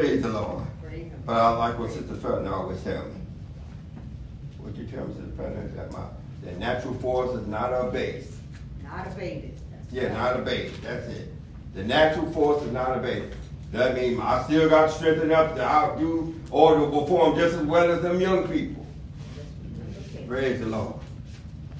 Praise 0.00 0.22
the 0.22 0.28
Lord. 0.30 0.64
Praise. 0.82 1.12
But 1.26 1.36
I 1.36 1.50
like 1.58 1.78
what 1.78 1.90
Sister 1.90 2.14
Felton 2.14 2.48
always 2.48 2.82
tell 2.82 3.04
me. 3.04 3.20
What 4.56 4.74
you 4.74 4.86
tell 4.86 5.06
me, 5.06 5.12
Sister 5.14 5.30
Felton, 5.36 5.76
that 5.76 5.92
my 5.92 6.04
the 6.42 6.52
natural 6.52 6.94
force 6.94 7.38
is 7.38 7.46
not 7.46 7.70
our 7.74 7.90
base. 7.90 8.34
Not 8.82 9.06
abated. 9.08 9.58
That's 9.70 9.92
Yeah, 9.92 10.04
right. 10.04 10.12
not 10.14 10.40
a 10.40 10.42
base. 10.42 10.72
That's 10.82 11.06
it. 11.08 11.28
The 11.74 11.84
natural 11.84 12.32
force 12.32 12.62
is 12.62 12.72
not 12.72 12.96
a 12.96 13.00
base. 13.00 13.30
That 13.72 13.94
means 13.94 14.18
I 14.20 14.42
still 14.44 14.70
got 14.70 14.90
strength 14.90 15.22
enough 15.22 15.54
to 15.56 15.62
outdo 15.62 16.34
or 16.50 16.76
to 16.76 16.86
perform 16.86 17.36
just 17.38 17.56
as 17.56 17.66
well 17.66 17.90
as 17.90 18.00
them 18.00 18.20
young 18.22 18.48
people. 18.48 18.86
Okay. 20.14 20.24
Praise 20.26 20.60
the 20.60 20.66
Lord. 20.66 20.94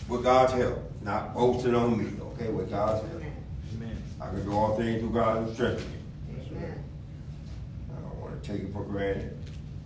With 0.08 0.22
God's 0.24 0.52
help, 0.52 0.78
not 1.02 1.32
boasting 1.34 1.74
on 1.74 1.96
me. 1.98 2.10
Okay, 2.34 2.50
with 2.50 2.68
God's 2.68 3.00
help, 3.08 3.14
Amen. 3.22 3.32
Amen. 3.76 4.02
I 4.20 4.26
can 4.26 4.44
do 4.44 4.52
all 4.52 4.76
things 4.76 5.00
through 5.00 5.10
God 5.10 5.42
who 5.46 5.54
strengthens 5.54 5.86
me. 5.88 5.96
Amen. 6.50 6.84
I 7.96 8.00
don't 8.02 8.20
want 8.20 8.29
to 8.29 8.29
take 8.42 8.62
it 8.62 8.72
for 8.72 8.82
granted, 8.82 9.36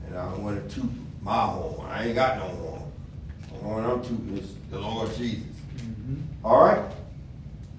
and 0.06 0.16
I 0.16 0.30
don't 0.30 0.44
want 0.44 0.68
to 0.68 0.74
toot 0.74 0.90
my 1.22 1.46
horn. 1.46 1.88
I 1.90 2.06
ain't 2.06 2.14
got 2.14 2.38
no 2.38 2.44
horn. 2.44 2.82
The 3.52 3.58
horn 3.58 3.84
I'm 3.84 4.02
tooting 4.02 4.38
is 4.38 4.54
the 4.70 4.78
Lord 4.78 5.14
Jesus. 5.16 5.44
Mm-hmm. 5.76 6.46
All 6.46 6.64
right? 6.64 6.92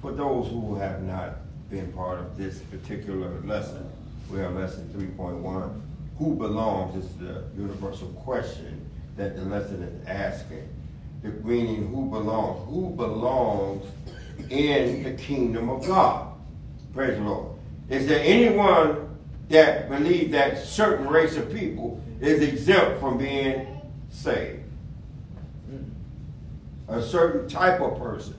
For 0.01 0.11
those 0.11 0.49
who 0.49 0.75
have 0.75 1.03
not 1.03 1.37
been 1.69 1.91
part 1.93 2.19
of 2.19 2.37
this 2.37 2.59
particular 2.59 3.39
lesson, 3.41 3.89
we 4.31 4.39
have 4.39 4.55
lesson 4.55 4.89
3.1. 4.95 5.81
Who 6.17 6.35
belongs 6.35 7.03
is 7.03 7.13
the 7.15 7.43
universal 7.57 8.07
question 8.09 8.89
that 9.17 9.35
the 9.35 9.43
lesson 9.43 9.83
is 9.83 10.07
asking. 10.07 10.67
The 11.23 11.29
meaning 11.29 11.87
who 11.87 12.05
belongs. 12.09 12.69
Who 12.69 12.91
belongs 12.91 13.85
in 14.49 15.03
the 15.03 15.11
kingdom 15.13 15.69
of 15.69 15.85
God? 15.85 16.33
Praise 16.93 17.17
the 17.17 17.23
Lord. 17.23 17.57
Is 17.89 18.07
there 18.07 18.21
anyone 18.23 19.14
that 19.49 19.89
believe 19.89 20.31
that 20.31 20.57
certain 20.59 21.07
race 21.07 21.37
of 21.37 21.53
people 21.53 22.03
is 22.21 22.41
exempt 22.41 22.99
from 22.99 23.17
being 23.17 23.67
saved? 24.09 24.63
Mm-hmm. 25.69 26.93
A 26.93 27.01
certain 27.01 27.47
type 27.47 27.81
of 27.81 27.99
person 27.99 28.35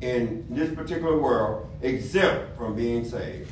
in 0.00 0.46
this 0.50 0.74
particular 0.74 1.18
world 1.18 1.68
exempt 1.82 2.56
from 2.56 2.74
being 2.76 3.04
saved. 3.04 3.50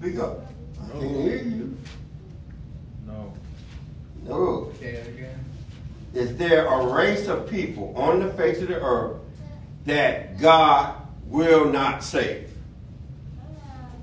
Speak 0.00 0.18
up. 0.18 0.46
I 0.82 0.92
can't 0.92 1.10
hear 1.22 1.36
you. 1.36 1.76
No. 3.06 3.32
No. 4.24 4.72
Say 4.80 4.86
it 4.86 5.08
again. 5.08 5.44
Is 6.14 6.36
there 6.36 6.66
a 6.66 6.92
race 6.92 7.28
of 7.28 7.48
people 7.48 7.94
on 7.96 8.20
the 8.20 8.32
face 8.34 8.60
of 8.60 8.68
the 8.68 8.82
earth 8.82 9.16
that 9.86 10.38
God 10.40 10.96
will 11.26 11.66
not 11.66 12.04
save? 12.04 12.50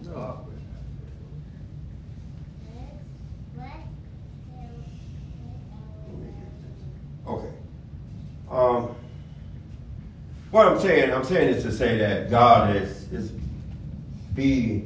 No. 0.06 0.48
Okay. 7.28 7.52
Um, 8.52 8.96
what 10.52 10.68
I'm 10.68 10.80
saying, 10.80 11.12
I'm 11.14 11.24
saying 11.24 11.50
is 11.54 11.64
to 11.64 11.72
say 11.72 11.98
that 12.00 12.30
God 12.30 12.76
is 12.76 13.12
is 13.12 13.32
be 14.34 14.86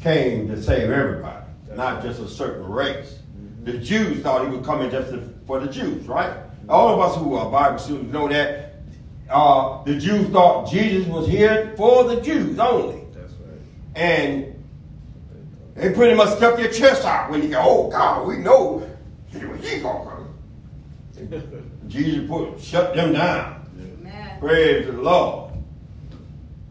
came 0.00 0.48
to 0.48 0.62
save 0.62 0.90
everybody, 0.90 1.44
not 1.74 2.02
just 2.02 2.20
a 2.20 2.28
certain 2.28 2.66
race. 2.68 3.18
The 3.64 3.78
Jews 3.78 4.22
thought 4.22 4.44
he 4.48 4.54
would 4.54 4.64
come 4.64 4.82
in 4.82 4.90
just 4.90 5.10
to- 5.10 5.32
for 5.46 5.60
the 5.60 5.66
Jews, 5.68 6.06
right? 6.06 6.32
All 6.68 6.92
of 6.94 7.00
us 7.00 7.16
who 7.16 7.34
are 7.34 7.50
Bible 7.50 7.78
students 7.78 8.12
know 8.12 8.28
that 8.28 8.74
uh, 9.30 9.82
the 9.84 9.96
Jews 9.98 10.28
thought 10.28 10.70
Jesus 10.70 11.06
was 11.08 11.26
here 11.26 11.72
for 11.76 12.04
the 12.04 12.20
Jews 12.20 12.58
only, 12.58 13.02
That's 13.14 13.32
right. 13.32 13.58
and 13.96 14.64
they 15.74 15.92
pretty 15.92 16.14
much 16.14 16.36
stuck 16.36 16.56
their 16.56 16.70
chest 16.70 17.04
out 17.04 17.30
when 17.30 17.42
you 17.42 17.48
go, 17.48 17.58
"Oh 17.62 17.90
God, 17.90 18.26
we 18.28 18.36
know 18.38 18.86
he, 19.28 19.38
he 19.38 19.80
gonna 19.80 20.04
come." 20.10 20.28
Jesus 21.88 22.28
put 22.28 22.60
shut 22.60 22.94
them 22.94 23.12
down. 23.12 23.66
Amen. 23.78 24.40
Praise 24.40 24.86
the 24.86 24.92
Lord. 24.92 25.52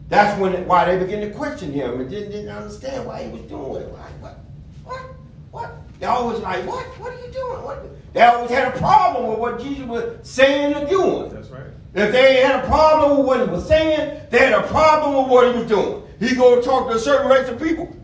That's 0.08 0.38
when 0.38 0.66
why 0.66 0.84
they 0.84 1.02
began 1.02 1.20
to 1.22 1.30
question 1.34 1.72
him 1.72 2.00
and 2.00 2.10
didn't, 2.10 2.32
didn't 2.32 2.50
understand 2.50 3.06
why 3.06 3.24
he 3.24 3.30
was 3.30 3.42
doing 3.42 3.82
it. 3.82 3.92
Like 3.92 4.12
what? 4.20 4.38
What? 4.84 5.02
What? 5.50 5.70
They 6.00 6.06
always 6.06 6.40
like, 6.40 6.66
what? 6.66 6.84
What 7.00 7.12
are 7.12 7.26
you 7.26 7.32
doing? 7.32 7.62
What? 7.62 8.12
They 8.12 8.22
always 8.22 8.50
had 8.50 8.74
a 8.74 8.78
problem 8.78 9.30
with 9.30 9.38
what 9.38 9.60
Jesus 9.60 9.86
was 9.86 10.28
saying 10.28 10.74
or 10.74 10.86
doing. 10.86 11.32
That's 11.32 11.48
right. 11.48 11.62
If 11.94 12.10
they 12.10 12.42
had 12.42 12.64
a 12.64 12.66
problem 12.66 13.18
with 13.18 13.26
what 13.26 13.40
he 13.40 13.46
was 13.46 13.66
saying, 13.66 14.20
they 14.30 14.38
had 14.38 14.52
a 14.52 14.66
problem 14.66 15.22
with 15.22 15.30
what 15.30 15.52
he 15.52 15.60
was 15.60 15.68
doing. 15.68 16.02
He 16.18 16.34
go 16.34 16.56
to 16.56 16.62
talk 16.62 16.88
to 16.88 16.96
a 16.96 16.98
certain 16.98 17.30
race 17.30 17.48
of 17.48 17.60
people. 17.60 17.94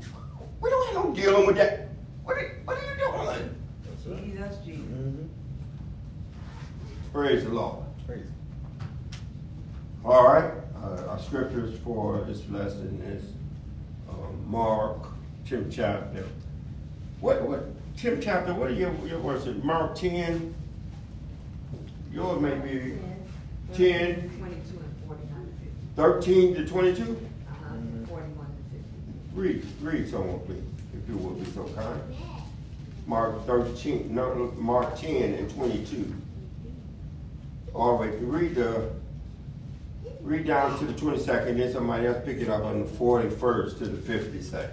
We 0.60 0.70
don't 0.70 0.94
have 0.94 1.04
no 1.04 1.14
dealing 1.14 1.46
with 1.46 1.56
that. 1.56 1.88
What 2.24 2.36
are, 2.36 2.60
what 2.64 2.76
are 2.76 2.82
you 2.82 2.98
doing? 2.98 3.50
That's 3.84 4.06
right. 4.06 4.24
Jesus, 4.24 4.56
Jesus. 4.64 4.82
Mm-hmm. 4.82 5.26
Praise 7.12 7.44
the 7.44 7.50
Lord. 7.50 7.84
Praise. 8.06 8.26
All 10.04 10.24
right. 10.26 10.52
Uh, 10.82 11.06
our 11.10 11.18
scriptures 11.18 11.78
for 11.84 12.20
this 12.26 12.48
lesson 12.50 13.00
is 13.06 13.24
um, 14.10 14.44
Mark, 14.50 15.08
Tim 15.46 15.70
chapter. 15.70 16.24
What 17.20 17.42
what 17.42 17.66
Tim 17.96 18.20
chapter? 18.20 18.54
What 18.54 18.70
are 18.70 18.74
your 18.74 18.92
your 19.06 19.18
words? 19.20 19.46
Mark 19.64 19.94
ten. 19.96 20.54
Yours 22.12 22.40
may 22.40 22.54
be 22.58 22.98
10. 23.74 24.30
22 24.38 24.78
and 24.78 25.06
49 25.06 25.28
to 25.44 25.64
50. 25.64 25.70
thirteen 25.94 26.54
to 26.54 26.66
twenty-two. 26.66 27.02
Uh-huh, 27.50 27.74
41 28.08 28.46
to 28.46 28.76
50. 28.76 29.40
Read 29.40 29.66
read 29.82 30.08
someone 30.10 30.40
please, 30.40 30.62
if 30.94 31.08
you 31.08 31.16
would 31.18 31.38
be 31.44 31.50
so 31.52 31.64
kind. 31.74 32.00
Mark 33.06 33.44
thirteen, 33.46 34.14
no, 34.14 34.52
Mark 34.56 34.98
ten 34.98 35.34
and 35.34 35.50
twenty-two. 35.50 36.14
All 37.78 37.96
right, 37.96 38.12
read 38.20 38.56
the, 38.56 38.90
read 40.20 40.48
down 40.48 40.76
to 40.80 40.84
the 40.84 40.92
22nd, 40.94 41.58
then 41.58 41.72
somebody 41.72 42.08
else 42.08 42.18
pick 42.24 42.38
it 42.38 42.48
up 42.48 42.64
on 42.64 42.80
the 42.80 42.90
41st 42.90 43.78
to 43.78 43.86
the 43.86 44.18
52nd. 44.18 44.70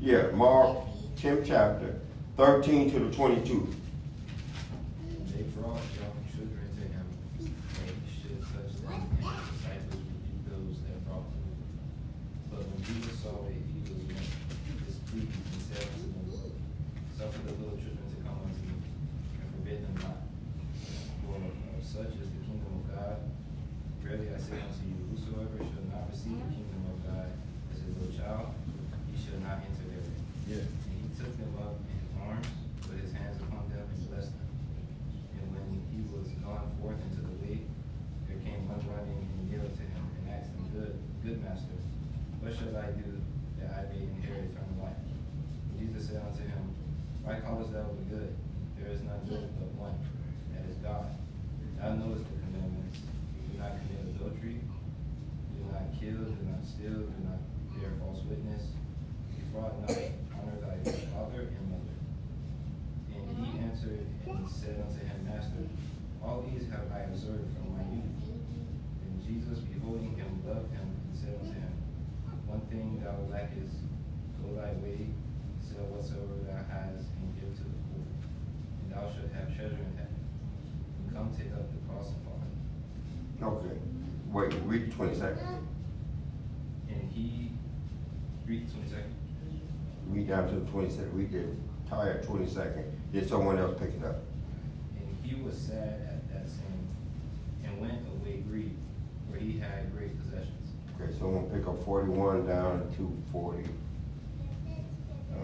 Yeah, 0.00 0.30
Mark, 0.32 0.76
10th 1.16 1.46
chapter, 1.46 2.00
13 2.36 2.90
to 2.90 2.98
the 2.98 3.14
22. 3.14 3.72
Down 90.26 90.48
to 90.48 90.54
the 90.56 90.70
twenty-second, 90.70 91.12
read 91.14 91.30
the 91.32 91.44
entire 91.84 92.22
twenty-second, 92.24 92.84
then 93.12 93.28
someone 93.28 93.58
else 93.58 93.78
pick 93.78 93.90
it 93.94 94.04
up. 94.04 94.16
And 94.98 95.08
he 95.22 95.40
was 95.42 95.56
sad 95.56 96.00
at 96.08 96.28
that 96.32 96.48
saying, 96.48 96.88
and 97.64 97.80
went 97.80 98.00
away 98.20 98.38
grieved, 98.48 98.76
where 99.28 99.38
he 99.38 99.58
had 99.58 99.94
great 99.96 100.18
possessions. 100.20 100.52
Okay, 101.00 101.12
someone 101.18 101.44
pick 101.50 101.66
up 101.66 101.82
41 101.84 102.46
down 102.46 102.90
to 102.96 103.22
forty. 103.30 103.64
Uh, 105.34 105.42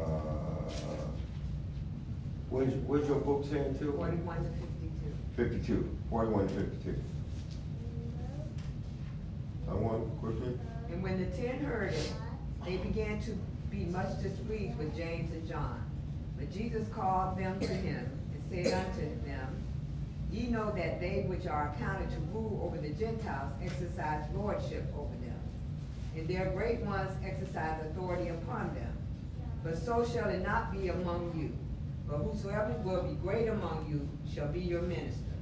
Where's, 2.51 2.75
where's 2.87 3.09
your 3.09 3.19
book 3.21 3.45
saying 3.51 3.79
to? 3.79 3.93
Forty-one 3.93 4.37
to 4.45 4.51
fifty-two. 4.51 5.33
Fifty-two, 5.37 5.97
forty-one 6.11 6.47
to 6.49 6.53
fifty-two. 6.55 7.03
Someone 9.67 10.11
quickly? 10.21 10.59
And 10.91 11.03
when 11.03 11.19
the 11.19 11.35
ten 11.37 11.61
heard 11.65 11.93
it, 11.95 12.13
they 12.67 12.77
began 12.77 13.21
to 13.23 13.39
be 13.73 13.87
much 13.87 14.23
displeased 14.23 14.77
with 14.79 14.95
James 14.95 15.33
and 15.33 15.49
John. 15.49 15.83
But 16.39 16.53
Jesus 16.53 16.87
called 16.89 17.39
them 17.39 17.59
to 17.61 17.67
him 17.67 18.11
and 18.35 18.43
said 18.51 18.87
unto 18.87 19.01
them, 19.25 19.65
Ye 20.31 20.49
know 20.49 20.71
that 20.73 21.01
they 21.01 21.25
which 21.27 21.47
are 21.47 21.75
accounted 21.75 22.11
to 22.11 22.19
rule 22.33 22.61
over 22.63 22.77
the 22.77 22.93
Gentiles 22.95 23.53
exercise 23.63 24.25
lordship 24.35 24.85
over 24.95 25.15
them, 25.25 25.41
and 26.17 26.29
their 26.29 26.51
great 26.51 26.81
ones 26.81 27.11
exercise 27.25 27.81
authority 27.87 28.29
upon 28.29 28.75
them. 28.75 28.93
But 29.65 29.79
so 29.79 30.07
shall 30.07 30.29
it 30.29 30.43
not 30.43 30.73
be 30.73 30.89
among 30.89 31.33
you. 31.39 31.53
But 32.09 32.25
whosoever 32.25 32.73
will 32.85 33.03
be 33.03 33.15
great 33.15 33.49
among 33.49 33.87
you 33.89 34.07
shall 34.35 34.49
be 34.49 34.61
your 34.61 34.83
minister, 34.83 35.33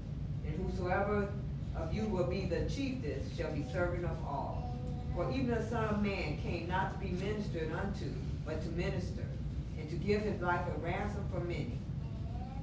and 0.47 0.55
whosoever 0.56 1.29
of 1.77 1.93
you 1.93 2.05
will 2.05 2.27
be 2.27 2.44
the 2.44 2.69
chiefest 2.69 3.37
shall 3.37 3.53
be 3.53 3.65
servant 3.73 4.05
of 4.05 4.17
all. 4.25 4.60
For 5.15 5.31
even 5.31 5.49
the 5.49 5.67
Son 5.69 5.85
of 5.85 6.03
Man 6.03 6.39
came 6.43 6.69
not 6.69 6.93
to 6.95 6.99
be 7.07 7.12
ministered 7.12 7.73
unto, 7.73 8.07
but 8.47 8.62
to 8.62 8.69
minister, 8.71 9.27
and 9.79 9.89
to 9.91 9.97
give 9.97 10.23
his 10.23 10.41
life 10.41 10.62
a 10.75 10.79
ransom 10.81 11.25
for 11.33 11.41
many. 11.41 11.79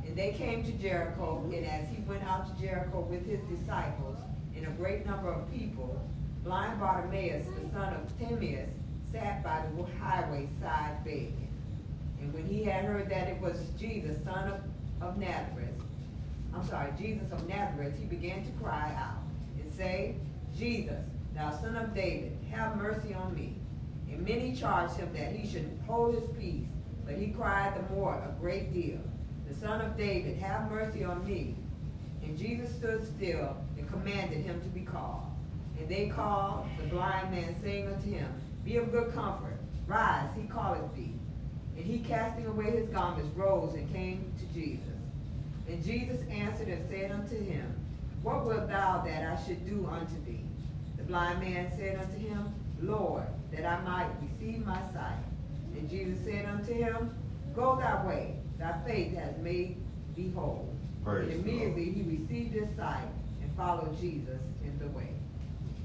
And 0.05 0.15
they 0.15 0.31
came 0.31 0.63
to 0.63 0.71
Jericho, 0.71 1.43
and 1.53 1.65
as 1.65 1.87
he 1.89 2.01
went 2.03 2.23
out 2.23 2.47
to 2.47 2.61
Jericho 2.61 3.01
with 3.01 3.25
his 3.25 3.41
disciples 3.41 4.17
and 4.55 4.65
a 4.65 4.71
great 4.71 5.05
number 5.05 5.29
of 5.29 5.51
people, 5.51 6.01
blind 6.43 6.79
Bartimaeus, 6.79 7.45
the 7.45 7.69
son 7.71 7.93
of 7.93 8.19
Timaeus, 8.19 8.69
sat 9.11 9.43
by 9.43 9.63
the 9.75 9.83
highway 9.99 10.47
side 10.61 11.03
begging. 11.03 11.47
And 12.21 12.33
when 12.33 12.45
he 12.47 12.63
had 12.63 12.85
heard 12.85 13.09
that 13.09 13.27
it 13.27 13.39
was 13.41 13.57
Jesus, 13.77 14.17
son 14.23 14.49
of, 14.49 15.07
of 15.07 15.17
Nazareth, 15.17 15.69
I'm 16.55 16.65
sorry, 16.65 16.91
Jesus 16.97 17.31
of 17.31 17.47
Nazareth, 17.47 17.93
he 17.99 18.05
began 18.05 18.43
to 18.45 18.51
cry 18.63 18.95
out 18.97 19.21
and 19.59 19.71
say, 19.73 20.15
Jesus, 20.57 21.03
thou 21.35 21.51
son 21.51 21.75
of 21.75 21.93
David, 21.93 22.36
have 22.51 22.77
mercy 22.77 23.13
on 23.13 23.35
me. 23.35 23.55
And 24.11 24.25
many 24.25 24.55
charged 24.55 24.95
him 24.95 25.11
that 25.13 25.33
he 25.33 25.47
should 25.47 25.69
hold 25.85 26.15
his 26.15 26.29
peace, 26.39 26.67
but 27.05 27.15
he 27.15 27.27
cried 27.27 27.73
the 27.75 27.93
more 27.93 28.13
a 28.15 28.39
great 28.39 28.73
deal, 28.73 28.99
the 29.47 29.55
son 29.55 29.81
of 29.81 29.97
David, 29.97 30.37
have 30.37 30.69
mercy 30.71 31.03
on 31.03 31.25
me. 31.25 31.55
And 32.23 32.37
Jesus 32.37 32.73
stood 32.75 33.05
still 33.05 33.55
and 33.77 33.89
commanded 33.89 34.43
him 34.43 34.61
to 34.61 34.67
be 34.69 34.81
called. 34.81 35.23
And 35.79 35.87
they 35.87 36.07
called 36.07 36.65
the 36.77 36.87
blind 36.87 37.31
man, 37.31 37.55
saying 37.61 37.87
unto 37.87 38.09
him, 38.09 38.27
Be 38.65 38.77
of 38.77 38.91
good 38.91 39.13
comfort, 39.13 39.57
rise, 39.87 40.29
he 40.35 40.47
calleth 40.47 40.93
thee. 40.95 41.13
And 41.77 41.85
he, 41.85 41.99
casting 41.99 42.47
away 42.47 42.71
his 42.71 42.89
garments, 42.89 43.29
rose 43.35 43.75
and 43.75 43.91
came 43.93 44.31
to 44.39 44.59
Jesus. 44.59 44.83
And 45.69 45.83
Jesus 45.83 46.21
answered 46.29 46.69
and 46.69 46.89
said 46.89 47.11
unto 47.11 47.39
him, 47.39 47.73
What 48.23 48.45
wilt 48.45 48.67
thou 48.67 49.03
that 49.05 49.23
I 49.23 49.45
should 49.45 49.65
do 49.65 49.87
unto 49.91 50.15
blind 51.07 51.39
man 51.39 51.71
said 51.77 51.99
unto 51.99 52.17
him, 52.17 52.53
Lord, 52.81 53.23
that 53.51 53.65
I 53.65 53.81
might 53.81 54.09
receive 54.21 54.65
my 54.65 54.79
sight. 54.93 55.23
And 55.75 55.89
Jesus 55.89 56.17
said 56.23 56.45
unto 56.45 56.73
him, 56.73 57.11
Go 57.55 57.77
thy 57.77 58.05
way, 58.05 58.35
thy 58.59 58.77
faith 58.85 59.15
has 59.15 59.37
made 59.37 59.77
thee 60.15 60.31
whole. 60.35 60.71
Praise 61.03 61.33
and 61.33 61.43
the 61.43 61.49
immediately 61.49 61.85
he 61.91 62.01
received 62.03 62.53
his 62.53 62.75
sight 62.75 63.07
and 63.41 63.55
followed 63.55 63.99
Jesus 63.99 64.39
in 64.63 64.77
the 64.79 64.87
way. 64.87 65.09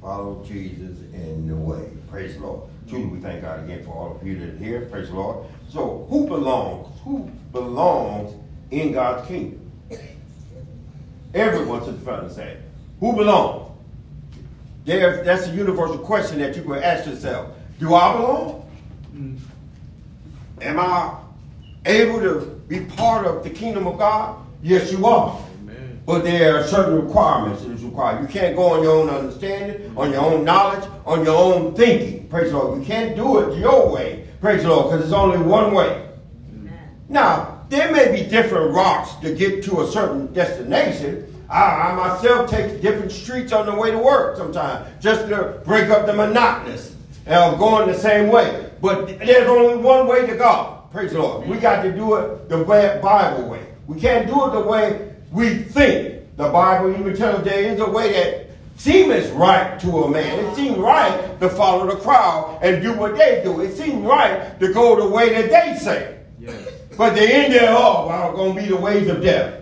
Follow 0.00 0.44
Jesus 0.44 0.98
in 1.12 1.46
the 1.46 1.54
way. 1.54 1.88
Praise 2.10 2.34
the 2.34 2.42
Lord. 2.42 2.68
Truly, 2.88 3.06
we 3.06 3.20
thank 3.20 3.42
God 3.42 3.62
again 3.64 3.84
for 3.84 3.92
all 3.92 4.16
of 4.16 4.26
you 4.26 4.38
that 4.40 4.54
are 4.54 4.56
here. 4.58 4.88
Praise 4.90 5.08
the 5.08 5.14
Lord. 5.14 5.46
So, 5.68 6.06
who 6.10 6.26
belongs? 6.26 6.88
Who 7.04 7.30
belongs 7.52 8.34
in 8.72 8.92
God's 8.92 9.26
kingdom? 9.28 9.60
Everyone's 11.34 11.86
in 11.86 11.98
front 12.00 12.26
of 12.26 12.32
say. 12.32 12.58
Who 12.98 13.14
belongs? 13.14 13.71
There, 14.84 15.22
that's 15.22 15.46
a 15.46 15.50
universal 15.50 15.98
question 15.98 16.38
that 16.40 16.56
you 16.56 16.62
can 16.62 16.74
ask 16.74 17.06
yourself. 17.06 17.54
Do 17.78 17.94
I 17.94 18.16
belong? 18.16 18.70
Mm. 19.14 19.38
Am 20.60 20.78
I 20.78 21.16
able 21.86 22.20
to 22.20 22.40
be 22.68 22.80
part 22.80 23.26
of 23.26 23.44
the 23.44 23.50
kingdom 23.50 23.86
of 23.86 23.98
God? 23.98 24.44
Yes, 24.62 24.90
you 24.92 25.06
are. 25.06 25.44
Amen. 25.62 26.00
But 26.04 26.24
there 26.24 26.58
are 26.58 26.64
certain 26.64 27.04
requirements 27.04 27.62
that 27.62 27.72
is 27.72 27.84
required. 27.84 28.22
You 28.22 28.28
can't 28.28 28.56
go 28.56 28.70
on 28.70 28.82
your 28.82 29.02
own 29.02 29.08
understanding, 29.08 29.96
on 29.96 30.12
your 30.12 30.22
own 30.22 30.44
knowledge, 30.44 30.88
on 31.06 31.24
your 31.24 31.36
own 31.36 31.74
thinking. 31.74 32.28
Praise 32.28 32.50
the 32.50 32.58
Lord. 32.58 32.80
You 32.80 32.86
can't 32.86 33.14
do 33.14 33.38
it 33.40 33.58
your 33.58 33.92
way. 33.92 34.26
Praise 34.40 34.62
the 34.62 34.68
Lord, 34.68 34.90
because 34.90 35.04
it's 35.04 35.14
only 35.14 35.38
one 35.38 35.74
way. 35.74 36.08
Amen. 36.52 36.98
Now, 37.08 37.64
there 37.68 37.92
may 37.92 38.10
be 38.10 38.28
different 38.28 38.74
routes 38.74 39.14
to 39.16 39.34
get 39.34 39.62
to 39.64 39.82
a 39.82 39.86
certain 39.86 40.32
destination. 40.32 41.31
I, 41.52 41.90
I 41.90 41.94
myself 41.94 42.50
take 42.50 42.80
different 42.80 43.12
streets 43.12 43.52
on 43.52 43.66
the 43.66 43.74
way 43.74 43.90
to 43.90 43.98
work 43.98 44.38
sometimes, 44.38 44.88
just 45.02 45.28
to 45.28 45.60
break 45.66 45.90
up 45.90 46.06
the 46.06 46.14
monotonous 46.14 46.96
of 47.26 47.58
going 47.58 47.88
the 47.88 47.98
same 47.98 48.30
way. 48.30 48.70
But 48.80 49.18
there's 49.18 49.48
only 49.48 49.76
one 49.76 50.08
way 50.08 50.26
to 50.26 50.34
God. 50.34 50.90
Praise 50.90 51.12
the 51.12 51.18
Lord. 51.18 51.46
We 51.46 51.58
got 51.58 51.82
to 51.82 51.92
do 51.92 52.14
it 52.14 52.48
the 52.48 52.62
way, 52.64 52.98
Bible 53.02 53.48
way. 53.48 53.66
We 53.86 54.00
can't 54.00 54.26
do 54.26 54.46
it 54.46 54.52
the 54.52 54.60
way 54.60 55.14
we 55.30 55.56
think. 55.56 56.36
The 56.36 56.48
Bible 56.48 56.98
even 56.98 57.14
tells 57.14 57.40
us 57.40 57.44
there 57.44 57.72
is 57.72 57.80
a 57.80 57.88
way 57.88 58.12
that 58.12 58.46
seems 58.76 59.28
right 59.32 59.78
to 59.80 60.04
a 60.04 60.10
man. 60.10 60.38
It 60.38 60.56
seems 60.56 60.78
right 60.78 61.38
to 61.40 61.48
follow 61.50 61.86
the 61.86 62.00
crowd 62.00 62.60
and 62.62 62.82
do 62.82 62.94
what 62.94 63.16
they 63.16 63.42
do. 63.44 63.60
It 63.60 63.76
seems 63.76 64.04
right 64.04 64.58
to 64.58 64.72
go 64.72 64.96
the 64.96 65.08
way 65.08 65.34
that 65.34 65.50
they 65.50 65.78
say. 65.78 66.18
Yes. 66.40 66.68
But 66.96 67.14
the 67.14 67.22
end 67.22 67.52
thereof 67.52 68.08
are 68.08 68.32
going 68.32 68.56
to 68.56 68.62
be 68.62 68.68
the 68.68 68.76
ways 68.76 69.08
of 69.08 69.22
death. 69.22 69.61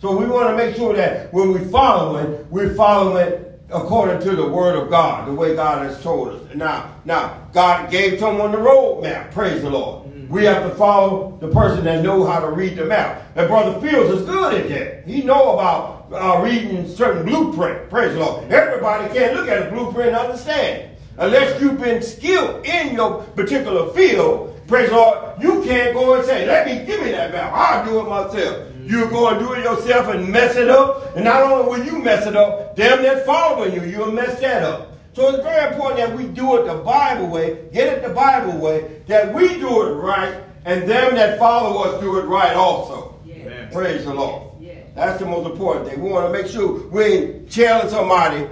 So 0.00 0.16
we 0.16 0.26
want 0.26 0.50
to 0.50 0.56
make 0.56 0.76
sure 0.76 0.94
that 0.94 1.32
when 1.32 1.52
we 1.52 1.64
follow 1.70 2.16
it, 2.16 2.46
we 2.50 2.68
follow 2.74 3.16
it 3.16 3.60
according 3.70 4.20
to 4.20 4.36
the 4.36 4.48
word 4.48 4.76
of 4.76 4.90
God, 4.90 5.28
the 5.28 5.34
way 5.34 5.56
God 5.56 5.84
has 5.84 6.00
told 6.02 6.28
us. 6.28 6.54
Now, 6.54 6.94
now 7.04 7.48
God 7.52 7.90
gave 7.90 8.20
someone 8.20 8.52
the 8.52 8.58
roadmap. 8.58 9.32
Praise 9.32 9.60
the 9.60 9.70
Lord. 9.70 10.04
We 10.30 10.44
have 10.44 10.62
to 10.62 10.74
follow 10.76 11.38
the 11.40 11.48
person 11.48 11.84
that 11.84 12.04
know 12.04 12.24
how 12.24 12.38
to 12.38 12.50
read 12.50 12.76
the 12.76 12.84
map. 12.84 13.22
And 13.34 13.48
Brother 13.48 13.80
Fields 13.80 14.20
is 14.20 14.26
good 14.26 14.54
at 14.54 14.68
that. 14.68 15.06
He 15.06 15.22
know 15.22 15.54
about 15.54 16.06
uh, 16.12 16.42
reading 16.42 16.86
certain 16.86 17.24
blueprint. 17.24 17.90
Praise 17.90 18.12
the 18.12 18.20
Lord. 18.20 18.50
Everybody 18.52 19.12
can't 19.12 19.34
look 19.34 19.48
at 19.48 19.68
a 19.68 19.70
blueprint 19.70 20.08
and 20.08 20.16
understand. 20.16 20.96
Unless 21.16 21.60
you've 21.60 21.80
been 21.80 22.02
skilled 22.02 22.64
in 22.64 22.94
your 22.94 23.22
particular 23.34 23.92
field, 23.92 24.60
praise 24.68 24.90
the 24.90 24.96
Lord, 24.96 25.42
you 25.42 25.62
can't 25.64 25.94
go 25.94 26.14
and 26.14 26.24
say, 26.24 26.46
let 26.46 26.66
me 26.66 26.84
give 26.86 27.02
me 27.02 27.10
that 27.10 27.32
map. 27.32 27.52
I'll 27.52 27.84
do 27.84 28.00
it 28.00 28.08
myself. 28.08 28.68
You 28.88 29.08
go 29.10 29.28
and 29.28 29.38
do 29.38 29.52
it 29.52 29.62
yourself 29.62 30.08
and 30.08 30.28
mess 30.32 30.56
it 30.56 30.70
up. 30.70 31.14
And 31.14 31.24
not 31.24 31.42
only 31.42 31.68
will 31.68 31.84
you 31.84 31.98
mess 31.98 32.26
it 32.26 32.34
up, 32.34 32.74
them 32.74 33.02
that 33.02 33.26
following 33.26 33.74
you, 33.74 33.84
you'll 33.84 34.12
mess 34.12 34.40
that 34.40 34.62
up. 34.62 34.92
So 35.12 35.28
it's 35.34 35.42
very 35.42 35.72
important 35.72 35.98
that 35.98 36.16
we 36.16 36.26
do 36.28 36.56
it 36.56 36.66
the 36.66 36.76
Bible 36.82 37.26
way, 37.26 37.68
get 37.72 37.92
it 37.92 38.02
the 38.06 38.14
Bible 38.14 38.58
way, 38.58 39.02
that 39.08 39.34
we 39.34 39.48
do 39.58 39.82
it 39.82 39.94
right, 39.94 40.42
and 40.64 40.88
them 40.88 41.16
that 41.16 41.38
follow 41.38 41.82
us 41.82 42.00
do 42.00 42.18
it 42.18 42.22
right 42.22 42.54
also. 42.54 43.18
Yeah. 43.26 43.66
Praise 43.66 44.04
the 44.04 44.14
Lord. 44.14 44.52
Yeah. 44.60 44.74
That's 44.94 45.18
the 45.18 45.26
most 45.26 45.50
important 45.50 45.88
thing. 45.88 46.00
We 46.00 46.10
want 46.10 46.32
to 46.32 46.32
make 46.32 46.50
sure 46.50 46.86
we 46.88 47.02
ain't 47.02 47.50
telling 47.52 47.90
somebody 47.90 48.48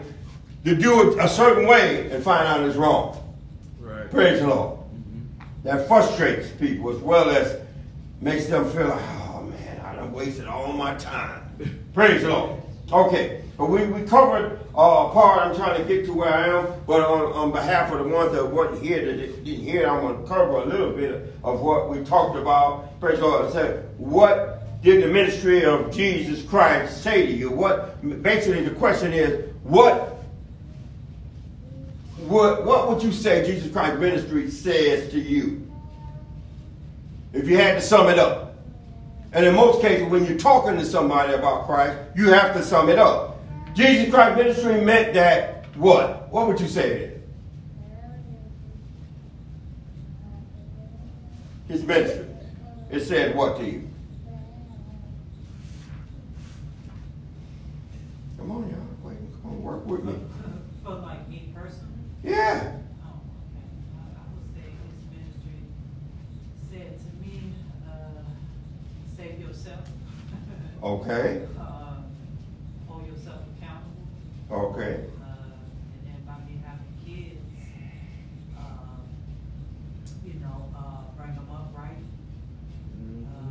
to 0.64 0.74
do 0.74 1.12
it 1.12 1.18
a 1.18 1.28
certain 1.28 1.66
way 1.66 2.10
and 2.10 2.22
find 2.22 2.46
out 2.46 2.60
it's 2.60 2.76
wrong. 2.76 3.22
Right. 3.80 4.10
Praise 4.10 4.40
the 4.40 4.48
Lord. 4.48 4.80
That 5.62 5.86
frustrates 5.88 6.50
people 6.50 6.90
as 6.90 6.98
well 6.98 7.30
as 7.30 7.60
makes 8.20 8.46
them 8.46 8.68
feel 8.70 8.88
like, 8.88 9.02
oh 9.02 9.42
man, 9.42 9.80
I 9.84 9.94
done 9.94 10.05
wasted 10.16 10.46
all 10.46 10.72
my 10.72 10.94
time. 10.94 11.42
Praise 11.92 12.22
the 12.22 12.30
Lord. 12.30 12.62
Okay, 12.90 13.42
but 13.58 13.66
we, 13.66 13.84
we 13.86 14.02
covered 14.02 14.58
uh, 14.74 15.10
part 15.10 15.42
I'm 15.42 15.54
trying 15.54 15.76
to 15.76 15.86
get 15.86 16.06
to 16.06 16.12
where 16.14 16.32
I 16.32 16.48
am, 16.48 16.80
but 16.86 17.02
on, 17.02 17.32
on 17.34 17.52
behalf 17.52 17.92
of 17.92 17.98
the 17.98 18.08
ones 18.08 18.32
that 18.32 18.46
wasn't 18.46 18.82
here, 18.82 19.04
that 19.04 19.44
didn't 19.44 19.64
hear, 19.64 19.82
it, 19.82 19.88
I'm 19.88 20.00
going 20.00 20.22
to 20.22 20.26
cover 20.26 20.56
a 20.56 20.64
little 20.64 20.92
bit 20.92 21.34
of 21.44 21.60
what 21.60 21.90
we 21.90 22.02
talked 22.04 22.36
about. 22.36 22.98
Praise 22.98 23.18
the 23.18 23.26
Lord. 23.26 23.52
Say, 23.52 23.82
what 23.98 24.82
did 24.82 25.04
the 25.04 25.08
ministry 25.08 25.64
of 25.64 25.92
Jesus 25.92 26.42
Christ 26.42 27.02
say 27.02 27.26
to 27.26 27.32
you? 27.32 27.50
What 27.50 28.00
basically 28.22 28.64
the 28.64 28.74
question 28.74 29.12
is, 29.12 29.50
what 29.64 30.14
what, 32.26 32.64
what 32.64 32.88
would 32.88 33.02
you 33.02 33.12
say 33.12 33.46
Jesus 33.46 33.70
Christ 33.70 34.00
ministry 34.00 34.50
says 34.50 35.10
to 35.12 35.20
you? 35.20 35.70
If 37.34 37.46
you 37.46 37.58
had 37.58 37.74
to 37.74 37.80
sum 37.82 38.08
it 38.08 38.18
up. 38.18 38.45
And 39.36 39.44
in 39.44 39.54
most 39.54 39.82
cases, 39.82 40.08
when 40.08 40.24
you're 40.24 40.38
talking 40.38 40.78
to 40.78 40.84
somebody 40.86 41.34
about 41.34 41.66
Christ, 41.66 41.98
you 42.16 42.30
have 42.30 42.54
to 42.54 42.62
sum 42.62 42.88
it 42.88 42.98
up. 42.98 43.38
Jesus 43.74 44.08
Christ 44.08 44.38
ministry 44.38 44.80
meant 44.80 45.12
that 45.12 45.66
what? 45.74 46.32
What 46.32 46.46
would 46.46 46.58
you 46.58 46.66
say 46.66 46.90
it? 46.90 47.28
His 51.68 51.84
ministry. 51.84 52.24
It 52.90 53.00
said 53.00 53.36
what 53.36 53.58
to 53.58 53.66
you? 53.66 53.86
Come 58.38 58.50
on, 58.52 58.70
y'all. 58.70 58.78
Wait, 59.02 59.18
come 59.42 59.50
on, 59.50 59.62
work 59.62 59.86
with 59.86 60.02
me. 60.02 60.14
For 60.82 60.94
like 60.94 61.28
me 61.28 61.50
personally? 61.54 61.92
Yeah. 62.24 62.72
Oh, 63.04 63.20
okay. 63.52 64.66
Okay, 70.86 71.42
uh, 71.58 71.96
hold 72.86 73.04
yourself 73.08 73.40
accountable. 73.58 74.70
okay. 74.70 75.00
Uh, 75.20 75.50
and 75.90 76.06
then 76.06 76.22
by 76.24 76.34
me 76.48 76.60
having 76.64 76.86
kids, 77.04 77.40
um, 78.56 79.00
you 80.24 80.34
know, 80.34 80.68
uh, 80.76 81.02
bring 81.20 81.34
them 81.34 81.48
up 81.50 81.72
right. 81.76 81.98
Uh, 83.26 83.50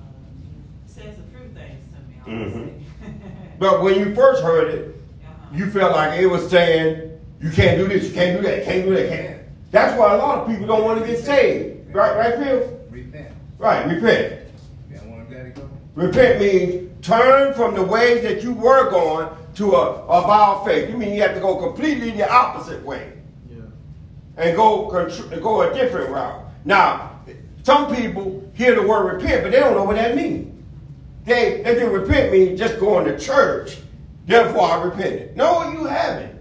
says 0.87 1.17
a 1.19 1.37
few 1.37 1.49
things 1.49 1.83
to 1.91 1.99
me, 2.07 2.15
I 2.25 2.29
would 2.29 2.53
Mhm. 2.53 2.71
But 3.59 3.81
when 3.83 3.99
you 3.99 4.15
first 4.15 4.41
heard 4.41 4.73
it, 4.73 4.95
Uh-huh. 5.25 5.57
you 5.57 5.69
felt 5.69 5.91
like 5.91 6.17
it 6.17 6.27
was 6.27 6.49
saying, 6.49 7.11
you 7.41 7.49
can't 7.51 7.77
do 7.77 7.89
this, 7.89 8.05
you 8.07 8.13
can't 8.13 8.37
do 8.41 8.47
that, 8.47 8.63
can't 8.63 8.85
do 8.85 8.95
that, 8.95 9.09
can't. 9.09 9.41
That's 9.71 9.99
why 9.99 10.13
a 10.13 10.17
lot 10.17 10.37
of 10.39 10.47
people 10.47 10.67
don't 10.67 10.85
want 10.85 11.01
to 11.01 11.05
get 11.05 11.19
saved. 11.19 11.93
Right, 11.93 12.15
right, 12.15 12.35
Phil? 12.37 12.79
Repent. 12.89 13.27
Right, 13.59 13.85
repent. 13.87 14.39
You 14.89 14.95
don't 14.95 15.11
want 15.11 15.29
to 15.29 15.49
go? 15.49 15.69
Repent 15.95 16.39
means 16.39 16.85
turn 17.01 17.53
from 17.53 17.75
the 17.75 17.83
ways 17.83 18.23
that 18.23 18.41
you 18.43 18.53
were 18.53 18.89
going 18.89 19.29
to 19.55 19.73
a, 19.73 19.91
a 20.05 20.23
about 20.23 20.65
faith. 20.65 20.89
You 20.89 20.97
mean 20.97 21.13
you 21.13 21.21
have 21.21 21.33
to 21.33 21.39
go 21.39 21.55
completely 21.57 22.11
the 22.11 22.29
opposite 22.31 22.83
way 22.83 23.13
Yeah. 23.49 23.61
and 24.37 24.55
go 24.55 24.87
go 25.41 25.61
a 25.61 25.73
different 25.73 26.09
route. 26.09 26.41
Now, 26.65 27.19
some 27.63 27.95
people 27.95 28.49
hear 28.53 28.75
the 28.75 28.87
word 28.87 29.13
repent, 29.15 29.43
but 29.43 29.51
they 29.51 29.59
don't 29.59 29.75
know 29.75 29.83
what 29.83 29.95
that 29.95 30.15
means. 30.15 30.51
They 31.25 31.61
they 31.63 31.75
think 31.75 31.91
repent 31.91 32.31
means 32.31 32.59
just 32.59 32.79
going 32.79 33.05
to 33.05 33.17
church. 33.17 33.77
Therefore, 34.27 34.63
I 34.63 34.83
repented. 34.83 35.35
No, 35.37 35.71
you 35.71 35.85
haven't. 35.85 36.35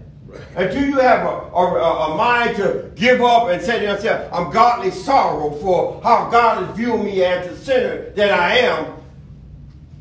Until 0.55 0.83
you 0.85 0.99
have 0.99 1.25
a, 1.25 1.29
a, 1.55 2.13
a 2.13 2.17
mind 2.17 2.57
to 2.57 2.91
give 2.95 3.21
up 3.21 3.47
and 3.49 3.61
say 3.61 3.79
to 3.79 3.85
yourself, 3.85 4.31
I'm 4.33 4.51
godly 4.51 4.91
sorrow 4.91 5.51
for 5.61 6.01
how 6.03 6.29
God 6.29 6.65
has 6.65 6.75
viewed 6.75 7.01
me 7.03 7.23
as 7.23 7.47
the 7.47 7.55
sinner 7.63 8.09
that 8.11 8.31
I 8.31 8.57
am, 8.57 8.93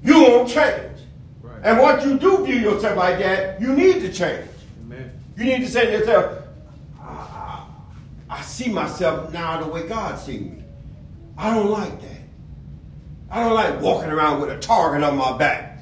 you 0.04 0.20
won't 0.20 0.48
change. 0.48 0.98
Right. 1.42 1.60
And 1.62 1.80
once 1.80 2.04
you 2.04 2.18
do 2.18 2.44
view 2.44 2.56
yourself 2.56 2.96
like 2.96 3.18
that, 3.18 3.60
you 3.60 3.72
need 3.72 4.00
to 4.00 4.12
change. 4.12 4.48
Amen. 4.84 5.10
You 5.36 5.44
need 5.44 5.60
to 5.60 5.68
say 5.68 5.86
to 5.86 5.92
yourself, 5.92 6.44
I, 7.00 7.08
I, 7.08 7.66
I 8.30 8.42
see 8.42 8.68
myself 8.68 9.32
now 9.32 9.62
the 9.62 9.68
way 9.68 9.88
God 9.88 10.18
sees 10.18 10.42
me. 10.42 10.62
I 11.36 11.54
don't 11.54 11.70
like 11.70 12.00
that. 12.02 12.20
I 13.30 13.42
don't 13.42 13.54
like 13.54 13.80
walking 13.80 14.10
around 14.10 14.40
with 14.40 14.50
a 14.50 14.58
target 14.58 15.02
on 15.02 15.16
my 15.16 15.36
back. 15.36 15.74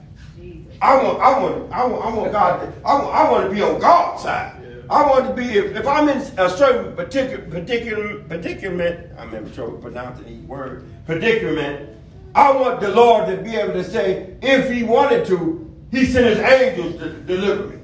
I 0.81 0.97
want, 1.01 1.21
I 1.21 1.39
want, 1.39 1.73
I 1.73 1.85
want, 1.85 2.05
I 2.05 2.15
want 2.15 2.33
God. 2.33 2.61
To, 2.61 2.89
I 2.89 2.95
want, 2.95 3.15
I 3.15 3.31
want 3.31 3.49
to 3.49 3.55
be 3.55 3.63
on 3.63 3.81
God's 3.81 4.23
side. 4.23 4.61
Yeah. 4.63 4.83
I 4.91 5.07
want 5.07 5.29
to 5.29 5.35
be. 5.35 5.45
If, 5.45 5.77
if 5.77 5.87
I'm 5.87 6.09
in 6.09 6.19
a 6.19 6.51
certain 6.51 6.97
particular, 6.97 7.45
particular, 7.49 8.19
predicament, 8.25 9.13
I'm 9.17 9.33
in 9.33 9.53
trouble 9.53 9.79
pronouncing 9.79 10.25
these 10.25 10.45
words. 10.45 10.85
Predicament. 11.07 11.91
I 12.35 12.51
want 12.53 12.81
the 12.81 12.89
Lord 12.89 13.27
to 13.29 13.37
be 13.43 13.57
able 13.57 13.75
to 13.75 13.85
say, 13.85 14.37
if 14.43 14.71
He 14.71 14.83
wanted 14.83 15.27
to, 15.27 15.71
He 15.91 16.07
sent 16.07 16.27
His 16.27 16.39
angels 16.39 16.97
to 17.01 17.11
deliver 17.21 17.69
me 17.69 17.79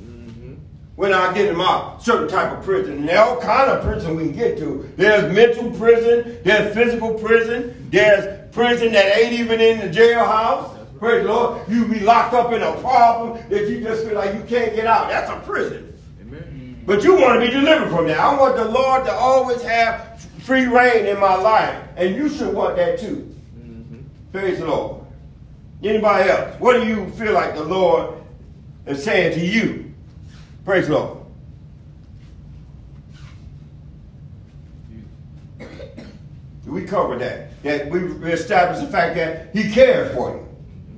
Mm-hmm. 0.00 0.54
when 0.96 1.12
I 1.14 1.32
get 1.32 1.48
in 1.48 1.56
my 1.56 1.96
certain 2.00 2.28
type 2.28 2.52
of 2.56 2.64
prison. 2.64 2.98
And 2.98 3.10
all 3.10 3.40
kind 3.40 3.70
of 3.70 3.82
prison 3.82 4.16
we 4.16 4.24
can 4.24 4.32
get 4.36 4.58
to. 4.58 4.90
There's 4.96 5.32
mental 5.32 5.70
prison, 5.72 6.38
there's 6.44 6.74
physical 6.74 7.14
prison, 7.14 7.88
there's 7.90 8.50
prison 8.52 8.92
that 8.92 9.16
ain't 9.16 9.32
even 9.32 9.60
in 9.60 9.78
the 9.78 9.88
jailhouse. 9.88 10.78
Praise 10.98 11.24
the 11.24 11.32
Lord. 11.32 11.68
You 11.68 11.86
be 11.86 12.00
locked 12.00 12.34
up 12.34 12.52
in 12.52 12.62
a 12.62 12.72
problem 12.80 13.42
that 13.48 13.68
you 13.68 13.80
just 13.80 14.04
feel 14.04 14.14
like 14.14 14.34
you 14.34 14.42
can't 14.44 14.74
get 14.74 14.86
out. 14.86 15.08
That's 15.08 15.30
a 15.30 15.40
prison. 15.40 15.92
Amen. 16.20 16.80
But 16.86 17.02
you 17.02 17.14
want 17.16 17.40
to 17.40 17.46
be 17.46 17.52
delivered 17.52 17.90
from 17.90 18.06
that. 18.06 18.20
I 18.20 18.38
want 18.38 18.54
the 18.56 18.66
Lord 18.66 19.04
to 19.06 19.12
always 19.12 19.62
have 19.62 20.20
free 20.42 20.66
rein 20.66 21.06
in 21.06 21.18
my 21.18 21.34
life. 21.34 21.76
And 21.96 22.14
you 22.14 22.28
should 22.28 22.54
want 22.54 22.76
that 22.76 23.00
too. 23.00 23.31
Praise 24.32 24.58
the 24.58 24.66
Lord. 24.66 25.04
Anybody 25.82 26.30
else? 26.30 26.58
What 26.58 26.80
do 26.80 26.86
you 26.86 27.10
feel 27.10 27.34
like 27.34 27.54
the 27.54 27.64
Lord 27.64 28.14
is 28.86 29.04
saying 29.04 29.34
to 29.38 29.44
you? 29.44 29.92
Praise 30.64 30.88
the 30.88 30.94
Lord. 30.94 31.18
We 36.66 36.84
covered 36.84 37.20
that. 37.20 37.62
That 37.62 37.90
we 37.90 38.00
established 38.32 38.80
the 38.80 38.90
fact 38.90 39.16
that 39.16 39.54
He 39.54 39.70
cares 39.70 40.14
for 40.14 40.30
you. 40.30 40.48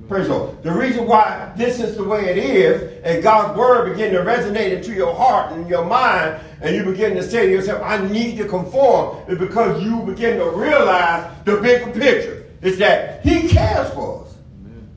Praise 0.07 0.27
the 0.27 0.37
Lord. 0.37 0.63
The 0.63 0.71
reason 0.71 1.05
why 1.05 1.51
this 1.57 1.81
is 1.81 1.97
the 1.97 2.03
way 2.03 2.29
it 2.29 2.37
is, 2.37 3.03
and 3.03 3.21
God's 3.21 3.57
word 3.57 3.91
begin 3.91 4.13
to 4.13 4.19
resonate 4.19 4.71
into 4.71 4.93
your 4.93 5.13
heart 5.13 5.51
and 5.51 5.67
your 5.67 5.83
mind, 5.83 6.39
and 6.61 6.73
you 6.73 6.85
begin 6.85 7.15
to 7.15 7.23
say 7.23 7.47
to 7.47 7.51
yourself, 7.51 7.81
I 7.83 7.97
need 8.07 8.37
to 8.37 8.47
conform, 8.47 9.17
is 9.27 9.37
because 9.37 9.83
you 9.83 10.01
begin 10.03 10.37
to 10.37 10.49
realize 10.51 11.29
the 11.43 11.57
bigger 11.57 11.91
picture. 11.91 12.44
Is 12.65 12.79
that 12.79 13.23
He 13.23 13.47
cares 13.47 13.93
for 13.93 14.23
us. 14.23 14.35
Amen. 14.59 14.89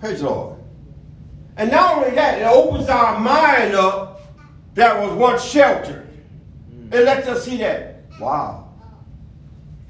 Praise 0.00 0.20
the 0.20 0.30
Lord. 0.30 0.58
And 1.58 1.70
not 1.70 1.98
only 1.98 2.14
that, 2.14 2.40
it 2.40 2.44
opens 2.44 2.88
our 2.88 3.20
mind 3.20 3.74
up 3.74 4.22
that 4.74 4.98
was 4.98 5.12
once 5.12 5.44
sheltered. 5.44 6.08
It 6.90 7.04
lets 7.04 7.28
us 7.28 7.44
see 7.44 7.58
that, 7.58 8.04
wow, 8.18 8.70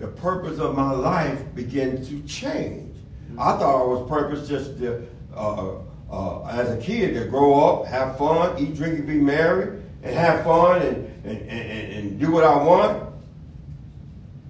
the 0.00 0.08
purpose 0.08 0.58
of 0.58 0.74
my 0.74 0.90
life 0.90 1.40
begins 1.54 2.08
to 2.08 2.20
change. 2.22 2.96
I 3.38 3.56
thought 3.58 3.82
I 3.82 3.84
was 3.84 4.08
purpose 4.08 4.48
just 4.48 4.76
to, 4.78 5.06
uh, 5.36 5.76
uh, 6.10 6.44
as 6.46 6.70
a 6.70 6.78
kid, 6.78 7.14
to 7.14 7.26
grow 7.26 7.54
up, 7.54 7.86
have 7.86 8.18
fun, 8.18 8.56
eat, 8.58 8.74
drink, 8.74 8.98
and 8.98 9.06
be 9.06 9.14
merry, 9.14 9.80
and 10.02 10.14
have 10.16 10.42
fun 10.42 10.82
and, 10.82 10.96
and, 11.24 11.48
and, 11.48 11.92
and 11.92 12.20
do 12.20 12.32
what 12.32 12.42
I 12.42 12.56
want, 12.56 13.08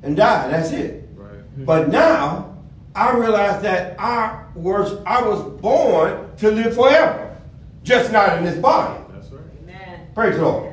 and 0.02 0.16
die. 0.16 0.49
That's 0.49 0.73
it. 0.73 1.06
Right. 1.14 1.66
But 1.66 1.90
now 1.90 2.53
I 2.94 3.12
realized 3.12 3.64
that 3.64 3.98
I 3.98 4.44
was 4.54 5.02
I 5.04 5.20
was 5.26 5.42
born 5.60 6.36
to 6.36 6.50
live 6.50 6.74
forever, 6.74 7.36
just 7.82 8.12
not 8.12 8.38
in 8.38 8.44
this 8.44 8.58
body. 8.58 9.02
That's 9.12 9.30
right. 9.30 9.42
Amen. 9.62 10.08
Praise 10.14 10.36
the 10.36 10.42
Lord. 10.42 10.72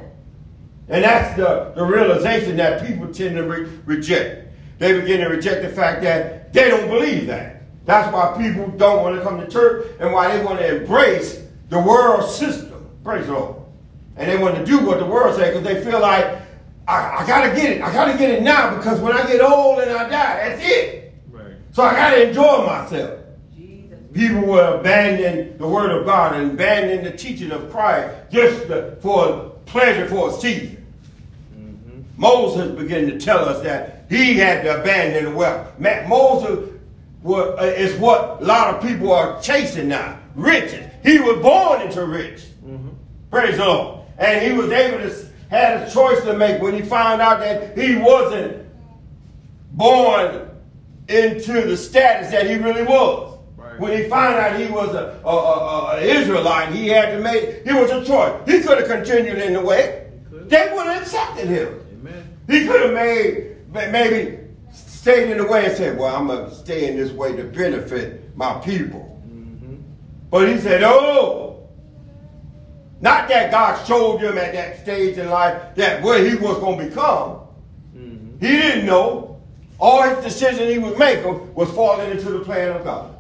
And 0.88 1.04
that's 1.04 1.36
the, 1.38 1.72
the 1.76 1.86
realization 1.86 2.58
that 2.58 2.86
people 2.86 3.12
tend 3.12 3.36
to 3.38 3.44
re- 3.44 3.70
reject. 3.86 4.50
They 4.78 5.00
begin 5.00 5.22
to 5.22 5.28
reject 5.28 5.62
the 5.62 5.70
fact 5.70 6.02
that 6.02 6.52
they 6.54 6.70
don't 6.70 6.90
believe 6.90 7.28
that. 7.28 7.64
That's 7.86 8.14
why 8.14 8.36
people 8.38 8.68
don't 8.78 9.02
want 9.02 9.16
to 9.16 9.22
come 9.22 9.40
to 9.40 9.48
church 9.48 9.88
and 10.00 10.12
why 10.12 10.36
they 10.36 10.44
want 10.44 10.60
to 10.60 10.82
embrace 10.82 11.42
the 11.70 11.80
world 11.80 12.30
system. 12.30 12.90
Praise 13.04 13.26
the 13.28 13.34
Lord. 13.34 13.56
And 14.18 14.30
they 14.30 14.38
want 14.38 14.56
to 14.56 14.66
do 14.66 14.86
what 14.86 15.00
the 15.00 15.06
world 15.06 15.36
says 15.36 15.58
because 15.58 15.64
they 15.64 15.84
feel 15.84 16.02
like, 16.02 16.40
I, 16.88 17.18
I 17.24 17.28
got 17.28 17.48
to 17.48 17.56
get 17.56 17.72
it. 17.72 17.82
I 17.82 17.94
got 17.94 18.12
to 18.12 18.18
get 18.18 18.30
it 18.30 18.44
now 18.44 18.76
because 18.76 19.00
when 19.00 19.14
I 19.14 19.26
get 19.26 19.42
old 19.42 19.80
and 19.80 19.92
I 19.92 20.10
die, 20.10 20.50
that's 20.50 20.62
it. 20.62 21.01
So 21.72 21.84
I 21.84 21.94
got 21.94 22.10
to 22.12 22.28
enjoy 22.28 22.66
myself. 22.66 23.20
Jesus. 23.56 23.98
People 24.14 24.42
will 24.42 24.80
abandon 24.80 25.58
the 25.58 25.68
word 25.68 25.92
of 25.92 26.06
God 26.06 26.36
and 26.36 26.52
abandon 26.52 27.04
the 27.04 27.12
teaching 27.12 27.52
of 27.52 27.72
Christ 27.72 28.14
just 28.32 28.68
for 29.02 29.52
pleasure 29.66 30.08
for 30.08 30.30
a 30.30 30.34
season. 30.34 30.86
Mm-hmm. 31.56 32.02
Moses 32.18 32.78
began 32.78 33.06
to 33.08 33.20
tell 33.20 33.48
us 33.48 33.64
that 33.64 34.06
he 34.10 34.36
had 34.36 34.64
to 34.64 34.82
abandon 34.82 35.26
the 35.26 35.32
wealth. 35.32 35.80
Ma- 35.80 36.08
Moses 36.08 36.70
uh, 37.26 37.56
is 37.64 37.98
what 38.00 38.42
a 38.42 38.46
lot 38.46 38.76
of 38.76 38.82
people 38.82 39.14
are 39.14 39.42
chasing 39.42 39.88
now. 39.88 40.20
Riches. 40.36 40.86
He 41.04 41.20
was 41.20 41.42
born 41.42 41.82
into 41.82 42.06
rich. 42.06 42.42
Mm-hmm. 42.66 42.90
Praise 43.30 43.58
the 43.58 43.66
Lord. 43.66 44.00
And 44.18 44.46
he 44.46 44.58
was 44.58 44.72
able 44.72 44.98
to 44.98 45.32
had 45.52 45.86
a 45.86 45.92
choice 45.92 46.24
to 46.24 46.34
make 46.34 46.62
when 46.62 46.74
he 46.74 46.82
found 46.82 47.22
out 47.22 47.42
that 47.42 47.78
he 47.78 47.98
wasn't 47.98 48.66
born 49.74 50.50
into 51.08 51.62
the 51.62 51.78
status 51.78 52.32
that 52.32 52.48
he 52.48 52.56
really 52.56 52.84
was. 52.84 53.40
Right. 53.58 53.80
When 53.80 53.98
he 53.98 54.10
found 54.10 54.36
out 54.36 54.60
he 54.60 54.68
was 54.68 54.96
a, 54.96 55.20
a, 55.26 55.30
a, 55.30 55.96
a- 55.98 56.02
Israelite, 56.02 56.74
he 56.74 56.88
had 56.88 57.12
to 57.12 57.20
make, 57.20 57.64
he 57.66 57.74
was 57.74 57.92
a 57.92 58.04
choice. 58.06 58.34
He 58.46 58.62
could 58.62 58.78
have 58.78 58.88
continued 58.88 59.40
in 59.40 59.54
the 59.54 59.62
way. 59.62 60.12
They 60.32 60.72
would 60.74 60.88
have 60.88 61.02
accepted 61.02 61.48
him. 61.48 61.80
Amen. 61.94 62.38
He 62.48 62.66
could 62.66 62.82
have 62.82 62.94
made, 62.94 63.58
ma- 63.74 63.90
maybe 63.90 64.40
stayed 64.74 65.32
in 65.32 65.38
the 65.38 65.46
way 65.48 65.66
and 65.66 65.76
said, 65.76 65.98
well, 65.98 66.16
I'm 66.16 66.28
going 66.28 66.50
to 66.50 66.56
stay 66.56 66.90
in 66.90 66.98
this 66.98 67.12
way 67.12 67.36
to 67.36 67.44
benefit 67.44 68.36
my 68.36 68.60
people. 68.60 69.22
Mm-hmm. 69.28 69.76
But 70.30 70.50
he 70.50 70.58
said, 70.60 70.84
oh, 70.84 71.70
not 73.00 73.28
that 73.30 73.50
God 73.52 73.84
showed 73.88 74.20
him 74.20 74.38
at 74.38 74.54
that 74.54 74.82
stage 74.82 75.18
in 75.18 75.30
life 75.30 75.76
that 75.76 76.04
where 76.04 76.24
he 76.24 76.36
was 76.36 76.58
going 76.60 76.78
to 76.78 76.86
become. 76.86 77.40
Mm-hmm. 77.96 78.38
He 78.40 78.48
didn't 78.58 78.86
know. 78.86 79.31
All 79.82 80.04
his 80.04 80.24
decision 80.24 80.70
he 80.70 80.78
was 80.78 80.96
making 80.98 81.54
was 81.56 81.70
falling 81.72 82.12
into 82.12 82.30
the 82.30 82.40
plan 82.42 82.70
of 82.76 82.84
God. 82.84 83.16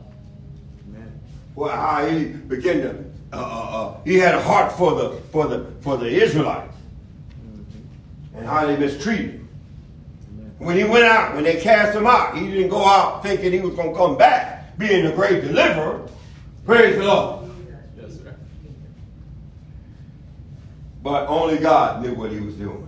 Amen. 0.87 1.19
Well, 1.55 1.75
how 1.75 2.05
he 2.05 2.25
began 2.25 2.81
to, 2.81 2.89
uh, 3.33 3.35
uh, 3.35 3.39
uh, 3.39 4.03
he 4.05 4.19
had 4.19 4.35
a 4.35 4.41
heart 4.41 4.71
for 4.71 4.93
the 4.93 5.09
for 5.31 5.47
the 5.47 5.65
for 5.81 5.97
the 5.97 6.07
Israelites 6.07 6.67
Mm-hmm. 7.43 8.37
and 8.37 8.45
how 8.47 8.67
they 8.67 8.77
mistreated 8.77 9.31
him. 9.31 9.49
Amen. 10.37 10.55
When 10.59 10.77
he 10.77 10.83
went 10.83 11.05
out, 11.05 11.33
when 11.33 11.43
they 11.43 11.59
cast 11.59 11.97
him 11.97 12.05
out, 12.05 12.37
he 12.37 12.47
didn't 12.51 12.69
go 12.69 12.85
out 12.85 13.23
thinking 13.23 13.51
he 13.51 13.59
was 13.59 13.73
going 13.73 13.89
to 13.91 13.97
come 13.97 14.15
back, 14.17 14.77
being 14.77 15.03
the 15.03 15.11
great 15.11 15.41
deliverer. 15.41 16.07
Praise 16.65 16.95
the 16.95 17.03
Lord. 17.03 17.49
Yes, 17.99 18.17
sir. 18.17 18.35
But 21.01 21.27
only 21.27 21.57
God 21.57 22.03
knew 22.03 22.13
what 22.13 22.31
he 22.31 22.39
was 22.39 22.53
doing. 22.53 22.87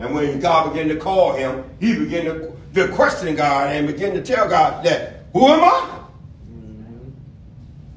And 0.00 0.12
when 0.12 0.40
God 0.40 0.72
began 0.72 0.88
to 0.88 0.96
call 0.96 1.34
him, 1.34 1.62
he 1.78 1.96
began 1.96 2.24
to, 2.24 2.53
to 2.74 2.88
question 2.88 3.34
God 3.36 3.74
and 3.74 3.86
begin 3.86 4.14
to 4.14 4.22
tell 4.22 4.48
God 4.48 4.84
that, 4.84 5.24
who 5.32 5.46
am 5.46 5.64
I? 5.64 6.00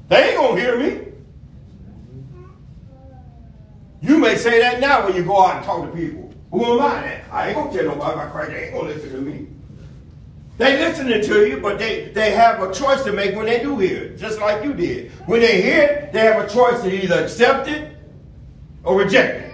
They 0.08 0.30
ain't 0.30 0.36
going 0.36 0.56
to 0.56 0.62
hear 0.62 0.78
me. 0.78 1.04
You 4.00 4.18
may 4.18 4.36
say 4.36 4.60
that 4.60 4.80
now 4.80 5.04
when 5.04 5.16
you 5.16 5.24
go 5.24 5.44
out 5.44 5.56
and 5.56 5.64
talk 5.64 5.90
to 5.90 5.96
people. 5.96 6.32
Who 6.50 6.64
am 6.64 6.80
I? 6.80 7.20
I 7.30 7.48
ain't 7.48 7.56
going 7.56 7.70
to 7.70 7.76
tell 7.76 7.86
nobody 7.86 8.14
about 8.14 8.32
Christ. 8.32 8.50
They 8.52 8.64
ain't 8.64 8.72
going 8.72 8.88
to 8.88 8.94
listen 8.94 9.12
to 9.12 9.20
me. 9.20 9.48
They 10.56 10.78
listening 10.78 11.22
to 11.22 11.46
you, 11.46 11.60
but 11.60 11.78
they, 11.78 12.10
they 12.14 12.32
have 12.32 12.62
a 12.62 12.72
choice 12.72 13.04
to 13.04 13.12
make 13.12 13.36
when 13.36 13.46
they 13.46 13.60
do 13.62 13.78
hear 13.78 14.04
it, 14.04 14.18
just 14.18 14.40
like 14.40 14.64
you 14.64 14.72
did. 14.72 15.12
When 15.26 15.40
they 15.40 15.62
hear 15.62 15.82
it, 15.82 16.12
they 16.12 16.20
have 16.20 16.44
a 16.44 16.48
choice 16.48 16.80
to 16.82 16.90
either 16.90 17.22
accept 17.22 17.68
it 17.68 17.96
or 18.82 18.98
reject 18.98 19.44
it. 19.44 19.47